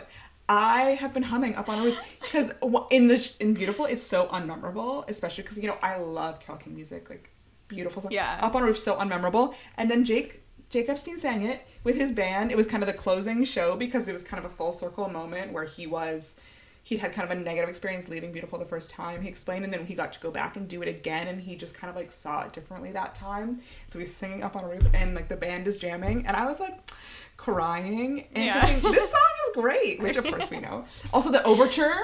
I 0.48 0.98
have 1.00 1.14
been 1.14 1.22
humming 1.22 1.54
up 1.54 1.70
on 1.70 1.78
a 1.78 1.82
roof 1.84 1.98
because 2.20 2.52
in 2.90 3.06
the 3.08 3.32
in 3.40 3.54
beautiful 3.54 3.86
it's 3.86 4.02
so 4.02 4.26
unmemorable, 4.26 5.08
especially 5.08 5.42
because 5.44 5.56
you 5.58 5.68
know 5.68 5.78
I 5.82 5.96
love 5.96 6.40
Carole 6.40 6.60
King 6.60 6.74
music, 6.74 7.08
like 7.08 7.30
beautiful 7.68 8.02
song. 8.02 8.12
Yeah. 8.12 8.38
up 8.42 8.54
on 8.54 8.62
a 8.62 8.66
roof 8.66 8.78
so 8.78 8.96
unmemorable, 8.96 9.54
and 9.78 9.90
then 9.90 10.04
Jake 10.04 10.42
Jake 10.72 10.88
Epstein 10.88 11.18
sang 11.18 11.42
it 11.44 11.64
with 11.84 11.96
his 11.96 12.10
band. 12.12 12.50
It 12.50 12.56
was 12.56 12.66
kind 12.66 12.82
of 12.82 12.86
the 12.88 12.92
closing 12.94 13.44
show 13.44 13.76
because 13.76 14.08
it 14.08 14.12
was 14.12 14.24
kind 14.24 14.44
of 14.44 14.50
a 14.50 14.54
full 14.54 14.72
circle 14.72 15.08
moment 15.08 15.52
where 15.52 15.64
he 15.64 15.86
was. 15.86 16.40
He'd 16.84 16.98
had 16.98 17.12
kind 17.12 17.30
of 17.30 17.38
a 17.38 17.40
negative 17.40 17.70
experience 17.70 18.08
leaving 18.08 18.32
Beautiful 18.32 18.58
the 18.58 18.64
first 18.64 18.90
time, 18.90 19.22
he 19.22 19.28
explained, 19.28 19.62
and 19.64 19.72
then 19.72 19.86
he 19.86 19.94
got 19.94 20.12
to 20.14 20.18
go 20.20 20.32
back 20.32 20.56
and 20.56 20.66
do 20.66 20.82
it 20.82 20.88
again, 20.88 21.28
and 21.28 21.40
he 21.40 21.54
just 21.54 21.76
kind 21.78 21.88
of 21.88 21.94
like 21.94 22.10
saw 22.10 22.42
it 22.42 22.52
differently 22.52 22.90
that 22.90 23.14
time. 23.14 23.60
So 23.86 24.00
he's 24.00 24.12
singing 24.12 24.42
up 24.42 24.56
on 24.56 24.64
a 24.64 24.68
roof, 24.68 24.84
and 24.92 25.14
like 25.14 25.28
the 25.28 25.36
band 25.36 25.68
is 25.68 25.78
jamming, 25.78 26.26
and 26.26 26.36
I 26.36 26.44
was 26.44 26.58
like 26.58 26.90
crying 27.36 28.24
and 28.34 28.44
Yeah. 28.44 28.66
thinking, 28.66 28.90
this 28.92 29.10
song 29.12 29.20
is 29.48 29.54
great, 29.62 30.00
which 30.00 30.16
of 30.16 30.24
course 30.24 30.50
we 30.50 30.58
know. 30.58 30.84
Also, 31.12 31.30
the 31.30 31.44
overture, 31.44 31.96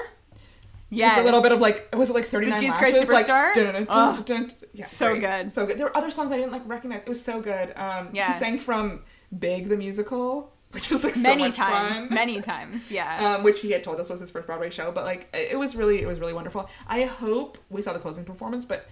Yeah, 0.91 1.21
a 1.21 1.23
little 1.23 1.41
bit 1.41 1.51
of 1.51 1.59
like, 1.61 1.93
was 1.95 2.09
it 2.09 2.13
like 2.13 2.25
39 2.25 2.59
Jesus 2.59 2.77
Christ 2.77 2.95
lashes? 2.95 3.09
Like, 3.09 3.27
Superstar? 3.27 3.53
dun, 3.53 3.65
dun, 3.65 3.73
dun, 3.73 3.85
dun, 3.85 4.15
dun, 4.15 4.25
dun. 4.47 4.51
Yeah, 4.73 4.85
So 4.85 5.09
great. 5.11 5.21
good. 5.21 5.51
So 5.51 5.65
good. 5.67 5.77
There 5.77 5.85
were 5.85 5.95
other 5.95 6.09
songs 6.11 6.31
I 6.31 6.37
didn't 6.37 6.51
like 6.51 6.67
recognize. 6.67 7.01
It 7.01 7.09
was 7.09 7.23
so 7.23 7.41
good. 7.41 7.73
Um, 7.75 8.09
Yeah. 8.13 8.33
He 8.33 8.39
sang 8.39 8.57
from 8.57 9.01
Big 9.37 9.69
the 9.69 9.77
Musical, 9.77 10.51
which 10.71 10.89
was 10.89 11.03
like 11.03 11.13
so 11.15 11.21
many 11.29 11.43
much 11.43 11.55
times, 11.55 12.05
fun. 12.05 12.13
many 12.13 12.41
times. 12.41 12.91
Yeah. 12.91 13.35
um, 13.35 13.43
which 13.43 13.59
he 13.61 13.69
had 13.71 13.83
told 13.83 13.99
us 13.99 14.09
was 14.09 14.19
his 14.19 14.31
first 14.31 14.47
Broadway 14.47 14.69
show. 14.71 14.91
But 14.91 15.03
like, 15.03 15.29
it 15.33 15.57
was 15.59 15.75
really, 15.75 16.01
it 16.01 16.07
was 16.07 16.19
really 16.19 16.33
wonderful. 16.33 16.67
I 16.87 17.03
hope 17.03 17.57
we 17.69 17.81
saw 17.83 17.93
the 17.93 17.99
closing 17.99 18.25
performance, 18.25 18.65
but 18.65 18.87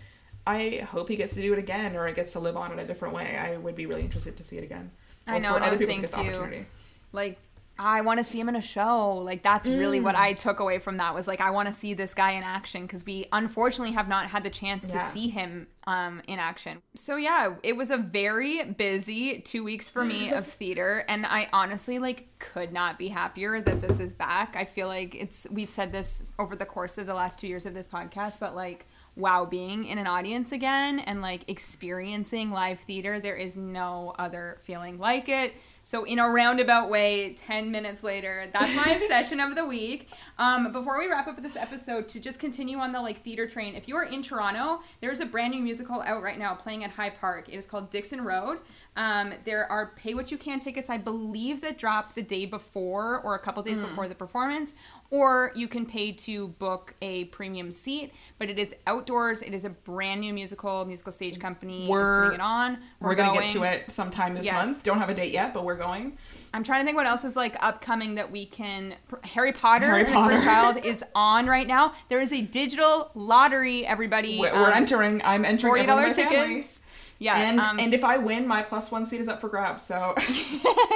I 0.46 0.88
hope 0.92 1.10
he 1.10 1.16
gets 1.16 1.34
to 1.34 1.42
do 1.42 1.52
it 1.54 1.60
again 1.60 1.96
or 1.96 2.08
it 2.08 2.16
gets 2.16 2.32
to 2.34 2.40
live 2.40 2.56
on 2.58 2.72
in 2.72 2.80
a 2.80 2.86
different 2.86 3.14
way. 3.16 3.36
I 3.38 3.58
would 3.58 3.76
be 3.76 3.86
really 3.88 4.04
interested 4.04 4.38
to 4.38 4.44
see 4.44 4.58
it 4.58 4.64
again. 4.64 4.92
I 5.26 5.40
know, 5.40 5.50
for 5.50 5.56
and 5.56 5.66
I 5.66 5.72
was 5.72 5.84
saying 5.84 6.02
get 6.02 6.12
the 6.12 6.18
to 6.18 6.24
you, 6.24 6.30
opportunity. 6.30 6.66
like 7.12 7.38
I 7.80 8.02
want 8.02 8.18
to 8.20 8.24
see 8.24 8.40
him 8.40 8.50
in 8.50 8.56
a 8.56 8.62
show. 8.62 9.16
Like 9.16 9.44
that's 9.44 9.68
really 9.68 10.00
Mm. 10.00 10.04
what 10.04 10.16
I 10.16 10.34
took 10.34 10.60
away 10.60 10.80
from 10.80 10.98
that 10.98 11.14
was 11.14 11.28
like 11.28 11.42
I 11.42 11.52
want 11.52 11.68
to 11.68 11.74
see 11.74 11.94
this 11.94 12.14
guy 12.14 12.32
in 12.32 12.44
action 12.44 12.84
because 12.84 13.06
we 13.06 13.28
unfortunately 13.32 13.94
have 13.94 14.08
not 14.08 14.28
had 14.28 14.44
the 14.44 14.50
chance 14.50 14.88
to 14.90 15.00
see 15.00 15.30
him 15.30 15.68
um, 15.86 16.22
in 16.28 16.40
action. 16.40 16.82
So 16.96 17.16
yeah, 17.16 17.56
it 17.64 17.78
was 17.78 17.92
a 17.92 17.98
very 17.98 18.64
busy 18.64 19.40
two 19.40 19.64
weeks 19.64 19.90
for 19.90 20.04
me 20.04 20.32
of 20.34 20.46
theater, 20.48 21.06
and 21.08 21.26
I 21.26 21.48
honestly 21.54 22.00
like 22.00 22.28
could 22.40 22.74
not 22.74 22.98
be 22.98 23.08
happier 23.10 23.62
that 23.62 23.80
this 23.82 24.00
is 24.00 24.14
back. 24.14 24.56
I 24.58 24.66
feel 24.66 24.88
like 24.88 25.16
it's 25.16 25.48
we've 25.52 25.70
said 25.70 25.92
this 25.92 26.24
over 26.40 26.56
the 26.56 26.66
course 26.66 26.98
of 26.98 27.06
the 27.08 27.14
last 27.14 27.40
two 27.40 27.48
years 27.48 27.66
of 27.66 27.74
this 27.74 27.88
podcast, 27.88 28.40
but 28.40 28.56
like 28.56 28.86
wow 29.16 29.46
being 29.46 29.86
in 29.86 29.98
an 29.98 30.06
audience 30.06 30.52
again 30.52 31.00
and 31.00 31.24
like 31.24 31.42
experiencing 31.82 32.52
live 32.52 32.80
theater 32.82 33.20
there 33.20 33.36
is 33.36 33.58
no 33.58 34.14
other 34.20 34.60
feeling 34.64 35.00
like 35.00 35.28
it 35.30 35.54
so 35.88 36.04
in 36.04 36.20
a 36.20 36.28
roundabout 36.28 36.90
way 36.90 37.34
10 37.34 37.72
minutes 37.72 38.04
later 38.04 38.50
that's 38.52 38.76
my 38.76 38.92
obsession 38.96 39.40
of 39.40 39.56
the 39.56 39.66
week. 39.66 40.10
Um, 40.38 40.74
before 40.74 41.00
we 41.00 41.08
wrap 41.08 41.30
up 41.30 41.42
this 41.42 41.56
episode 41.56 42.10
to 42.10 42.20
just 42.20 42.42
continue 42.42 42.78
on 42.80 42.92
the 42.92 43.00
like 43.00 43.20
theater 43.20 43.48
train 43.48 43.74
if 43.74 43.88
you 43.88 43.96
are 43.96 44.04
in 44.04 44.22
toronto 44.22 44.82
there's 45.00 45.22
a 45.22 45.26
brand 45.26 45.54
new 45.54 45.62
musical 45.62 46.02
out 46.02 46.22
right 46.22 46.38
now 46.38 46.54
playing 46.54 46.84
at 46.84 46.92
high 46.92 47.10
park. 47.10 47.48
It 47.48 47.56
is 47.56 47.68
called 47.68 47.90
dixon 47.90 48.22
road. 48.26 48.60
Um, 48.98 49.34
there 49.46 49.72
are 49.72 49.94
pay 49.96 50.14
what 50.14 50.30
you 50.30 50.38
can 50.38 50.60
tickets 50.60 50.90
i 50.90 50.98
believe 50.98 51.62
that 51.62 51.78
drop 51.78 52.16
the 52.16 52.24
day 52.24 52.46
before 52.46 53.22
or 53.22 53.36
a 53.36 53.40
couple 53.40 53.64
days 53.64 53.80
before 53.80 54.08
the 54.10 54.16
performance 54.16 54.74
or 55.10 55.52
you 55.56 55.68
can 55.68 55.86
pay 55.86 56.12
to 56.12 56.50
book 56.50 56.94
a 57.02 57.26
premium 57.26 57.72
seat 57.72 58.12
but 58.40 58.50
it 58.50 58.60
is 58.60 58.76
outdoors 58.86 59.42
it 59.42 59.54
is 59.54 59.66
a 59.66 59.70
brand 59.70 60.22
new 60.22 60.34
musical 60.34 60.84
musical 60.86 61.12
stage 61.12 61.40
company 61.40 61.84
is 61.84 61.90
We're- 61.90 62.26
putting 62.26 62.40
it 62.40 62.44
on 62.44 62.78
We're, 63.00 63.16
gonna 63.16 63.40
get 63.40 63.52
to 63.52 63.64
it 63.64 63.92
sometime 63.92 64.36
this 64.36 64.46
Yes. 64.46 64.66
month. 64.66 64.84
Don't 64.84 65.00
have 65.00 65.10
a 65.10 65.14
date 65.14 65.32
yet, 65.34 65.54
but 65.54 65.64
we're 65.64 65.76
going. 65.78 66.18
i'm 66.54 66.64
trying 66.64 66.82
to 66.82 66.86
think 66.86 66.98
what 66.98 67.06
else 67.08 67.24
is 67.26 67.36
like 67.36 67.56
upcoming 67.62 68.16
that 68.16 68.32
we 68.32 68.46
can 68.46 68.96
harry 69.24 69.52
potter 69.52 69.86
Harry 69.88 70.00
and 70.02 70.08
the 70.10 70.14
Potter. 70.14 70.42
child 70.42 70.78
is 70.86 71.04
on 71.16 71.48
right 71.48 71.68
now 71.68 71.94
there 72.10 72.20
is 72.22 72.32
a 72.34 72.42
digital 72.42 73.12
lottery 73.16 73.86
everybody 73.86 74.40
We're, 74.40 74.54
we're 74.54 74.68
um, 74.68 74.74
entering. 74.74 75.22
I'm 75.24 75.46
entering. 75.46 75.74
$40 75.86 75.88
everyone 75.88 76.04
in 76.04 76.10
my 76.10 76.14
family. 76.14 76.56
tickets 76.56 76.82
yeah 77.20 77.38
And 77.38 77.60
um, 77.60 77.80
and 77.80 77.94
if 77.96 78.04
I 78.04 78.18
win, 78.18 78.48
my 78.48 78.62
plus 78.62 78.92
one 78.92 79.06
seat 79.06 79.20
is 79.22 79.28
up 79.28 79.42
for 79.42 79.50
grabs. 79.50 79.82
So 79.84 80.14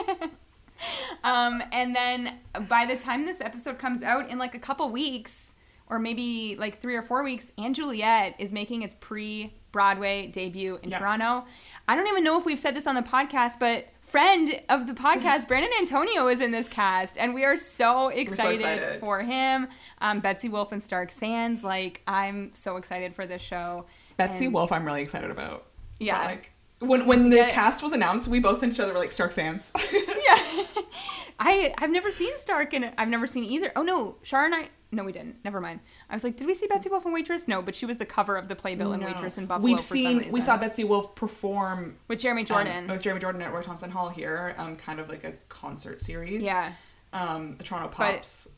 Um, 1.24 1.62
and 1.72 1.96
then 1.96 2.40
by 2.68 2.86
the 2.86 2.96
time 2.96 3.26
this 3.26 3.42
episode 3.42 3.78
comes 3.78 4.02
out 4.02 4.30
in 4.30 4.40
like 4.40 4.56
a 4.56 4.60
couple 4.60 4.90
weeks, 4.90 5.54
or 5.88 6.00
maybe 6.00 6.56
like 6.58 6.80
three 6.80 6.96
or 6.96 7.02
four 7.04 7.22
weeks, 7.24 7.52
& 7.64 7.72
Juliet 7.74 8.34
is 8.40 8.52
making 8.52 8.82
its 8.82 8.96
pre 8.96 9.54
Broadway 9.72 10.28
debut 10.28 10.80
in 10.82 10.90
Yeah. 10.90 11.00
Toronto. 11.00 11.46
I 11.88 11.96
don't 11.96 12.08
even 12.08 12.24
know 12.24 12.40
if 12.40 12.46
we've 12.46 12.60
said 12.60 12.76
this 12.76 12.88
on 12.88 12.96
the 12.96 13.02
podcast, 13.04 13.60
but 13.60 13.88
friend 14.02 14.62
of 14.70 14.88
the 14.88 14.94
podcast, 14.94 15.48
Brandon 15.48 15.72
Antonio, 15.80 16.28
is 16.28 16.42
in 16.42 16.52
this 16.52 16.68
cast, 16.68 17.18
and 17.18 17.34
we 17.34 17.46
are 17.46 17.56
so 17.58 18.10
excited, 18.10 18.60
excited. 18.62 19.00
for 19.00 19.22
him. 19.22 19.68
Um, 20.00 20.20
Betsy 20.22 20.50
Wolfe 20.50 20.72
and 20.72 20.82
Stark 20.82 21.12
Sands, 21.12 21.64
like 21.64 22.02
I'm 22.08 22.50
so 22.54 22.78
excited 22.78 23.14
for 23.14 23.26
this 23.26 23.42
show. 23.42 23.86
Betsy 24.18 24.46
And- 24.46 24.54
Wolfe, 24.56 24.72
I'm 24.72 24.86
really 24.86 25.02
excited 25.04 25.30
about. 25.32 25.68
Yeah. 26.00 26.24
Like 26.26 26.52
when 26.82 27.06
when 27.06 27.30
the 27.30 27.38
get 27.38 27.54
cast 27.54 27.82
was 27.84 27.94
announced, 27.94 28.28
we 28.28 28.40
both 28.40 28.60
sent 28.60 28.74
each 28.74 28.80
other 28.80 28.94
like 28.94 29.12
Stark 29.12 29.32
Sands. 29.32 29.72
yeah. 29.94 30.38
I 31.40 31.74
I've 31.78 31.90
never 31.90 32.12
seen 32.12 32.38
Stark 32.38 32.74
and 32.74 32.92
I've 32.98 33.08
never 33.10 33.26
seen 33.28 33.44
either. 33.46 33.72
Oh 33.76 33.82
no, 33.84 34.18
Shar 34.24 34.46
and 34.46 34.54
I. 34.56 34.70
No, 34.94 35.04
we 35.06 35.14
didn't. 35.14 35.38
Never 35.46 35.62
mind. 35.62 35.80
I 36.10 36.14
was 36.14 36.24
like, 36.26 36.36
did 36.36 36.46
we 36.48 36.54
see 36.54 36.68
Betsy 36.68 36.90
Wolfe 36.90 37.06
and 37.06 37.14
Waitress? 37.14 37.48
No, 37.48 37.62
but 37.62 37.76
she 37.76 37.86
was 37.86 37.96
the 37.96 38.06
cover 38.06 38.36
of 38.36 38.50
the 38.50 38.56
Playbill 38.58 38.92
and 38.92 39.02
No. 39.02 39.08
Waitress 39.08 39.38
in 39.38 39.46
Buffalo. 39.46 39.72
We've 39.72 39.80
seen 39.80 40.30
we 40.32 40.42
saw 40.42 40.58
Betsy 40.58 40.84
Wolfe 40.84 41.16
perform 41.16 41.96
with 42.10 42.20
Jeremy 42.20 42.42
um, 42.42 42.46
Jordan. 42.48 42.88
with 42.88 43.02
Jeremy 43.02 43.22
Jordan 43.22 43.42
at 43.42 43.54
Roy 43.54 43.62
Thomson 43.62 43.90
Hall 43.90 44.10
here, 44.10 44.54
um, 44.58 44.76
kind 44.76 45.00
of 45.00 45.08
like 45.08 45.24
a 45.24 45.34
concert 45.48 46.02
series. 46.02 46.42
yeah, 46.42 46.74
um, 47.14 47.56
the 47.58 47.64
Toronto 47.64 47.88
But- 47.88 48.16
Pops. 48.16 48.50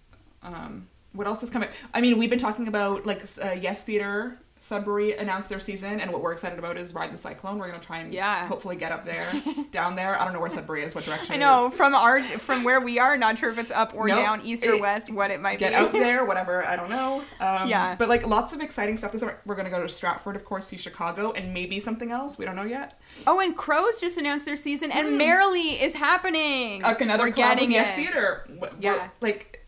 Um, 0.41 0.87
what 1.13 1.27
else 1.27 1.43
is 1.43 1.49
coming? 1.51 1.69
I 1.93 2.01
mean, 2.01 2.17
we've 2.17 2.29
been 2.29 2.39
talking 2.39 2.67
about 2.67 3.05
like 3.05 3.21
uh, 3.43 3.51
Yes 3.51 3.83
Theater 3.83 4.39
Sudbury 4.67 5.11
announced 5.17 5.49
their 5.49 5.59
season, 5.59 5.99
and 5.99 6.09
what 6.13 6.21
we're 6.21 6.31
excited 6.31 6.57
about 6.57 6.77
is 6.77 6.93
Ride 6.93 7.11
the 7.11 7.17
Cyclone. 7.17 7.57
We're 7.59 7.67
gonna 7.67 7.83
try 7.83 7.97
and 7.97 8.13
Yeah. 8.13 8.47
hopefully 8.47 8.77
get 8.77 8.93
up 8.93 9.03
there, 9.03 9.29
down 9.73 9.97
there. 9.97 10.17
I 10.17 10.23
don't 10.23 10.33
know 10.33 10.39
where 10.39 10.49
Sudbury 10.49 10.83
is, 10.85 10.95
what 10.95 11.03
direction. 11.03 11.35
I 11.35 11.37
know 11.37 11.69
from 11.69 11.93
our 11.93 12.21
from 12.21 12.63
where 12.63 12.79
we 12.79 12.97
are, 12.97 13.17
not 13.17 13.37
sure 13.37 13.49
if 13.49 13.57
it's 13.57 13.71
up 13.71 13.93
or 13.93 14.07
Nope. 14.07 14.17
down, 14.19 14.41
east 14.41 14.65
or 14.65 14.75
It- 14.75 14.81
west, 14.81 15.11
what 15.11 15.31
it 15.31 15.41
might 15.41 15.59
get 15.59 15.71
be. 15.71 15.75
out 15.75 15.91
there, 15.91 16.23
whatever. 16.23 16.65
I 16.65 16.77
don't 16.77 16.89
know. 16.89 17.23
Um, 17.41 17.67
Yeah. 17.67 17.95
But 17.95 18.07
like 18.07 18.25
lots 18.25 18.53
of 18.53 18.61
exciting 18.61 18.95
stuff. 18.95 19.11
This 19.11 19.19
summer. 19.19 19.37
we're 19.45 19.55
gonna 19.55 19.69
go 19.69 19.81
to 19.83 19.89
Stratford, 19.89 20.37
of 20.37 20.45
course, 20.45 20.65
see 20.67 20.77
Chicago, 20.77 21.33
and 21.33 21.53
maybe 21.53 21.81
something 21.81 22.11
else. 22.11 22.37
We 22.37 22.45
don't 22.45 22.55
know 22.55 22.63
yet. 22.63 22.97
Oh, 23.27 23.41
and 23.41 23.57
Crows 23.57 23.99
just 23.99 24.17
announced 24.17 24.45
their 24.45 24.55
season, 24.55 24.91
and 24.93 25.17
Merrily 25.17 25.71
is 25.83 25.95
happening. 25.95 26.83
Like 26.83 27.01
another 27.01 27.25
We're 27.25 27.31
getting 27.31 27.65
with 27.67 27.71
Yes. 27.73 27.95
Theater. 27.97 28.45
We're- 28.49 28.71
Yeah. 28.79 29.09
Like. 29.19 29.59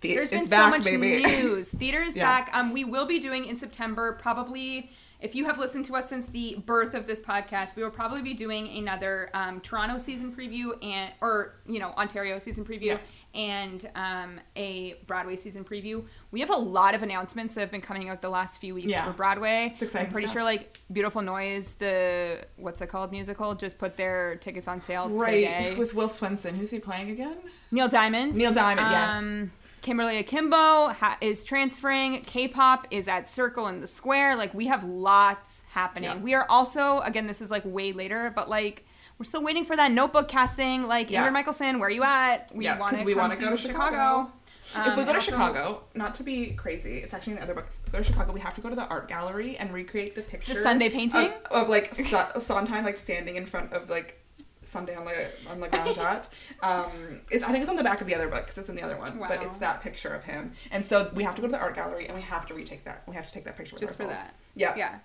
The- 0.00 0.14
There's 0.14 0.30
been 0.30 0.46
back, 0.48 0.64
so 0.72 0.78
much 0.78 0.84
baby. 0.84 1.22
news. 1.42 1.68
Theater 1.68 2.02
is 2.02 2.16
Yeah. 2.16 2.24
back. 2.24 2.50
Um, 2.52 2.72
we 2.72 2.84
will 2.84 3.06
be 3.06 3.18
doing 3.18 3.44
in 3.44 3.56
September, 3.56 4.12
probably. 4.12 4.90
If 5.22 5.34
you 5.34 5.44
have 5.44 5.58
listened 5.58 5.84
to 5.84 5.96
us 5.96 6.08
since 6.08 6.28
the 6.28 6.62
birth 6.64 6.94
of 6.94 7.06
this 7.06 7.20
podcast, 7.20 7.76
we 7.76 7.82
will 7.82 7.90
probably 7.90 8.22
be 8.22 8.32
doing 8.32 8.68
another 8.78 9.28
um, 9.34 9.60
Toronto 9.60 9.98
season 9.98 10.34
preview 10.34 10.82
and, 10.82 11.12
or 11.20 11.56
you 11.66 11.78
know, 11.78 11.90
Ontario 11.90 12.38
season 12.38 12.64
preview 12.64 12.82
Yeah. 12.86 12.98
and 13.34 13.86
um, 13.94 14.40
a 14.56 14.94
Broadway 15.06 15.36
season 15.36 15.62
preview. 15.62 16.06
We 16.30 16.40
have 16.40 16.48
a 16.48 16.56
lot 16.56 16.94
of 16.94 17.02
announcements 17.02 17.52
that 17.52 17.60
have 17.60 17.70
been 17.70 17.82
coming 17.82 18.08
out 18.08 18.22
the 18.22 18.30
last 18.30 18.62
few 18.62 18.74
weeks 18.74 18.86
Yeah. 18.88 19.04
for 19.04 19.12
Broadway. 19.12 19.72
It's 19.74 19.82
exciting 19.82 20.06
I'm 20.06 20.12
pretty 20.12 20.26
stuff. 20.26 20.36
sure 20.36 20.44
like 20.44 20.78
Beautiful 20.90 21.20
Noise, 21.20 21.74
the 21.74 22.46
what's 22.56 22.80
it 22.80 22.86
called 22.86 23.12
musical, 23.12 23.54
just 23.54 23.78
put 23.78 23.98
their 23.98 24.36
tickets 24.36 24.68
on 24.68 24.80
sale 24.80 25.10
Right. 25.10 25.32
today. 25.44 25.74
With 25.76 25.92
Will 25.94 26.08
Swenson. 26.08 26.54
Who's 26.54 26.70
he 26.70 26.78
playing 26.78 27.10
again? 27.10 27.36
Neil 27.70 27.88
Diamond. 27.88 28.36
Neil 28.36 28.54
Diamond, 28.54 28.88
yes. 28.90 29.18
Um, 29.18 29.52
Kimberly 29.82 30.18
Akimbo 30.18 30.88
ha- 30.88 31.16
is 31.20 31.44
transferring. 31.44 32.22
K-pop 32.22 32.86
is 32.90 33.08
at 33.08 33.28
Circle 33.28 33.66
in 33.68 33.80
the 33.80 33.86
Square. 33.86 34.36
Like 34.36 34.52
we 34.54 34.66
have 34.66 34.84
lots 34.84 35.64
happening. 35.70 36.10
Yeah. 36.10 36.16
We 36.18 36.34
are 36.34 36.46
also 36.48 37.00
again, 37.00 37.26
this 37.26 37.40
is 37.40 37.50
like 37.50 37.64
way 37.64 37.92
later, 37.92 38.32
but 38.34 38.48
like 38.48 38.84
we're 39.18 39.24
still 39.24 39.42
waiting 39.42 39.64
for 39.64 39.76
that 39.76 39.90
Notebook 39.92 40.28
casting. 40.28 40.86
Like 40.86 41.10
Yeah. 41.10 41.26
Ingrid 41.28 41.32
Michaelson, 41.32 41.78
where 41.78 41.88
are 41.88 41.92
you 41.92 42.02
at? 42.02 42.50
We 42.54 42.64
Yeah, 42.64 42.78
want 42.78 42.90
'cause 42.92 43.00
to 43.00 43.06
we 43.06 43.14
go 43.14 43.28
to 43.28 43.56
Chicago. 43.56 44.30
Um, 44.74 44.88
if 44.88 44.96
we 44.96 45.02
go 45.04 45.10
to 45.12 45.18
also- 45.18 45.30
Chicago, 45.32 45.82
not 45.94 46.14
to 46.16 46.22
be 46.22 46.52
crazy, 46.52 46.98
it's 46.98 47.12
actually 47.12 47.32
in 47.32 47.36
the 47.38 47.42
other 47.44 47.54
book. 47.54 47.66
If 47.86 47.92
we 47.92 47.98
go 47.98 47.98
to 47.98 48.04
Chicago, 48.04 48.32
we 48.32 48.40
have 48.40 48.54
to 48.54 48.60
go 48.60 48.68
to 48.68 48.76
the 48.76 48.86
art 48.86 49.08
gallery 49.08 49.56
and 49.56 49.72
recreate 49.74 50.14
the 50.14 50.22
picture. 50.22 50.54
The 50.54 50.60
Sunday 50.62 50.88
painting? 50.90 51.32
of, 51.50 51.62
of 51.64 51.68
like 51.68 51.92
Sondheim 52.38 52.84
like 52.84 52.96
standing 52.96 53.34
in 53.36 53.46
front 53.46 53.72
of 53.72 53.90
like 53.90 54.22
Sunday 54.70 54.94
on 54.94 55.04
the 55.04 55.30
on 55.48 55.60
the 55.60 55.68
Grand 55.68 55.96
Jatte. 55.96 56.28
um, 56.62 57.20
it's 57.30 57.44
I 57.44 57.48
think 57.50 57.62
it's 57.62 57.70
on 57.70 57.76
the 57.76 57.84
back 57.84 58.00
of 58.00 58.06
the 58.06 58.14
other 58.14 58.28
book 58.28 58.42
because 58.42 58.58
it's 58.58 58.68
in 58.68 58.76
the 58.76 58.82
other 58.82 58.96
one, 58.96 59.18
but 59.18 59.42
it's 59.42 59.58
that 59.58 59.82
picture 59.82 60.14
of 60.14 60.24
him. 60.24 60.52
And 60.70 60.84
so 60.84 61.10
we 61.14 61.22
have 61.24 61.34
to 61.36 61.42
go 61.42 61.48
to 61.48 61.52
the 61.52 61.58
art 61.58 61.74
gallery 61.74 62.06
and 62.06 62.16
we 62.16 62.22
have 62.22 62.46
to 62.46 62.54
retake 62.54 62.84
that. 62.84 63.02
We 63.06 63.14
have 63.16 63.26
to 63.26 63.32
take 63.32 63.44
that 63.44 63.56
picture 63.56 63.74
with 63.74 63.80
just 63.80 63.96
for 63.96 64.06
that. 64.06 64.34
Yeah. 64.54 64.74
Yeah. 64.76 64.98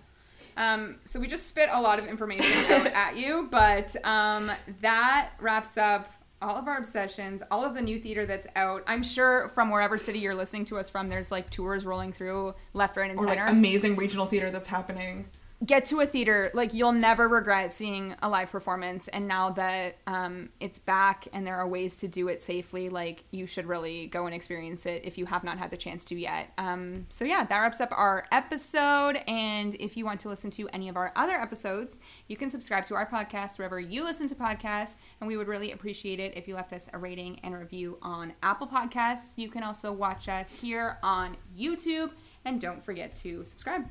Um, 0.57 0.97
so 1.03 1.19
we 1.19 1.27
just 1.27 1.47
spit 1.47 1.69
a 1.71 1.81
lot 1.81 1.99
of 1.99 2.07
information 2.07 2.53
out 2.71 2.87
at 2.87 3.17
you, 3.17 3.49
but 3.51 3.95
um, 4.05 4.51
that 4.81 5.31
wraps 5.41 5.77
up 5.77 6.09
all 6.41 6.55
of 6.57 6.67
our 6.67 6.77
obsessions, 6.77 7.41
all 7.49 7.65
of 7.65 7.73
the 7.73 7.81
new 7.81 7.97
theater 7.99 8.25
that's 8.25 8.47
out. 8.55 8.83
I'm 8.87 9.03
sure 9.03 9.49
from 9.49 9.69
wherever 9.71 9.97
city 9.97 10.19
you're 10.19 10.35
listening 10.35 10.65
to 10.65 10.77
us 10.77 10.89
from, 10.89 11.09
there's 11.09 11.31
like 11.31 11.49
tours 11.49 11.85
rolling 11.85 12.11
through 12.13 12.53
left, 12.73 12.97
right, 12.97 13.09
and 13.09 13.19
Or 13.19 13.25
like 13.25 13.37
center. 13.39 13.51
amazing 13.51 13.95
regional 13.95 14.25
theater 14.27 14.51
that's 14.51 14.67
happening. 14.67 15.27
Get 15.65 15.86
to 15.86 16.02
a 16.02 16.06
theater, 16.06 16.52
like 16.53 16.73
you'll 16.73 16.91
never 16.91 17.30
regret 17.30 17.72
seeing 17.72 18.14
a 18.22 18.27
live 18.27 18.52
performance. 18.52 19.07
And 19.07 19.26
now 19.27 19.52
that 19.52 19.98
um, 20.06 20.49
it's 20.60 20.80
back 20.80 21.27
and 21.32 21.48
there 21.48 21.56
are 21.56 21.68
ways 21.68 21.95
to 21.98 22.10
do 22.10 22.27
it 22.27 22.41
safely, 22.41 22.90
like 22.90 23.23
you 23.32 23.45
should 23.45 23.65
really 23.65 24.07
go 24.07 24.26
and 24.26 24.36
experience 24.36 24.86
it 24.86 25.03
if 25.06 25.18
you 25.18 25.26
have 25.26 25.45
not 25.45 25.57
had 25.57 25.72
the 25.72 25.77
chance 25.77 26.03
to 26.06 26.15
yet. 26.15 26.52
Um, 26.57 27.06
so 27.10 27.23
yeah, 27.23 27.45
that 27.45 27.57
wraps 27.57 27.80
up 27.80 27.91
our 27.94 28.26
episode. 28.34 29.15
And 29.27 29.76
if 29.76 29.95
you 29.95 30.03
want 30.03 30.19
to 30.22 30.30
listen 30.30 30.52
to 30.52 30.68
any 30.73 30.90
of 30.90 30.98
our 30.98 31.14
other 31.15 31.36
episodes, 31.36 32.02
you 32.27 32.36
can 32.36 32.49
subscribe 32.49 32.84
to 32.86 32.95
our 32.95 33.10
podcast 33.10 33.57
wherever 33.57 33.80
you 33.80 34.03
listen 34.03 34.27
to 34.27 34.36
podcasts. 34.36 34.98
And 35.22 35.27
we 35.27 35.38
would 35.38 35.48
really 35.48 35.72
appreciate 35.72 36.19
it 36.19 36.36
if 36.36 36.49
you 36.49 36.56
left 36.56 36.73
us 36.73 36.90
a 36.91 36.98
rating 36.98 37.40
and 37.44 37.56
review 37.56 37.98
on 38.02 38.34
Apple 38.44 38.68
Podcasts. 38.68 39.32
You 39.38 39.49
can 39.49 39.64
also 39.64 39.94
watch 39.94 40.27
us 40.27 40.53
here 40.53 40.98
on 41.02 41.38
YouTube. 41.57 42.11
And 42.44 42.60
don't 42.60 42.84
forget 42.84 43.15
to 43.18 43.45
subscribe. 43.45 43.86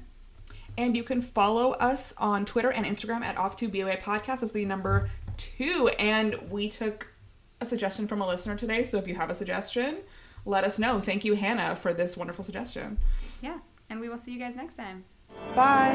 And 0.77 0.97
you 0.97 1.05
can 1.05 1.23
follow 1.23 1.73
us 1.73 2.15
on 2.19 2.45
Twitter 2.45 2.71
and 2.71 2.85
Instagram 2.85 3.23
at 3.23 3.37
Off2BOA 3.37 4.03
Podcast. 4.03 4.41
That's 4.41 4.53
the 4.53 4.65
number 4.65 5.09
two. 5.37 5.91
And 5.99 6.51
we 6.51 6.69
took 6.69 7.13
a 7.61 7.67
suggestion 7.67 8.09
from 8.09 8.21
a 8.21 8.27
listener 8.27 8.57
today. 8.57 8.83
So 8.85 8.99
if 8.99 9.07
you 9.07 9.15
have 9.15 9.31
a 9.31 9.35
suggestion, 9.35 9.99
let 10.45 10.65
us 10.65 10.79
know. 10.79 11.01
Thank 11.01 11.25
you, 11.25 11.35
Hannah, 11.35 11.77
for 11.77 11.95
this 11.95 12.17
wonderful 12.17 12.45
suggestion. 12.45 12.99
Yeah. 13.41 13.59
And 13.89 14.01
we 14.01 14.09
will 14.09 14.19
see 14.19 14.33
you 14.33 14.39
guys 14.39 14.57
next 14.57 14.75
time. 14.75 15.05
Bye. 15.55 15.95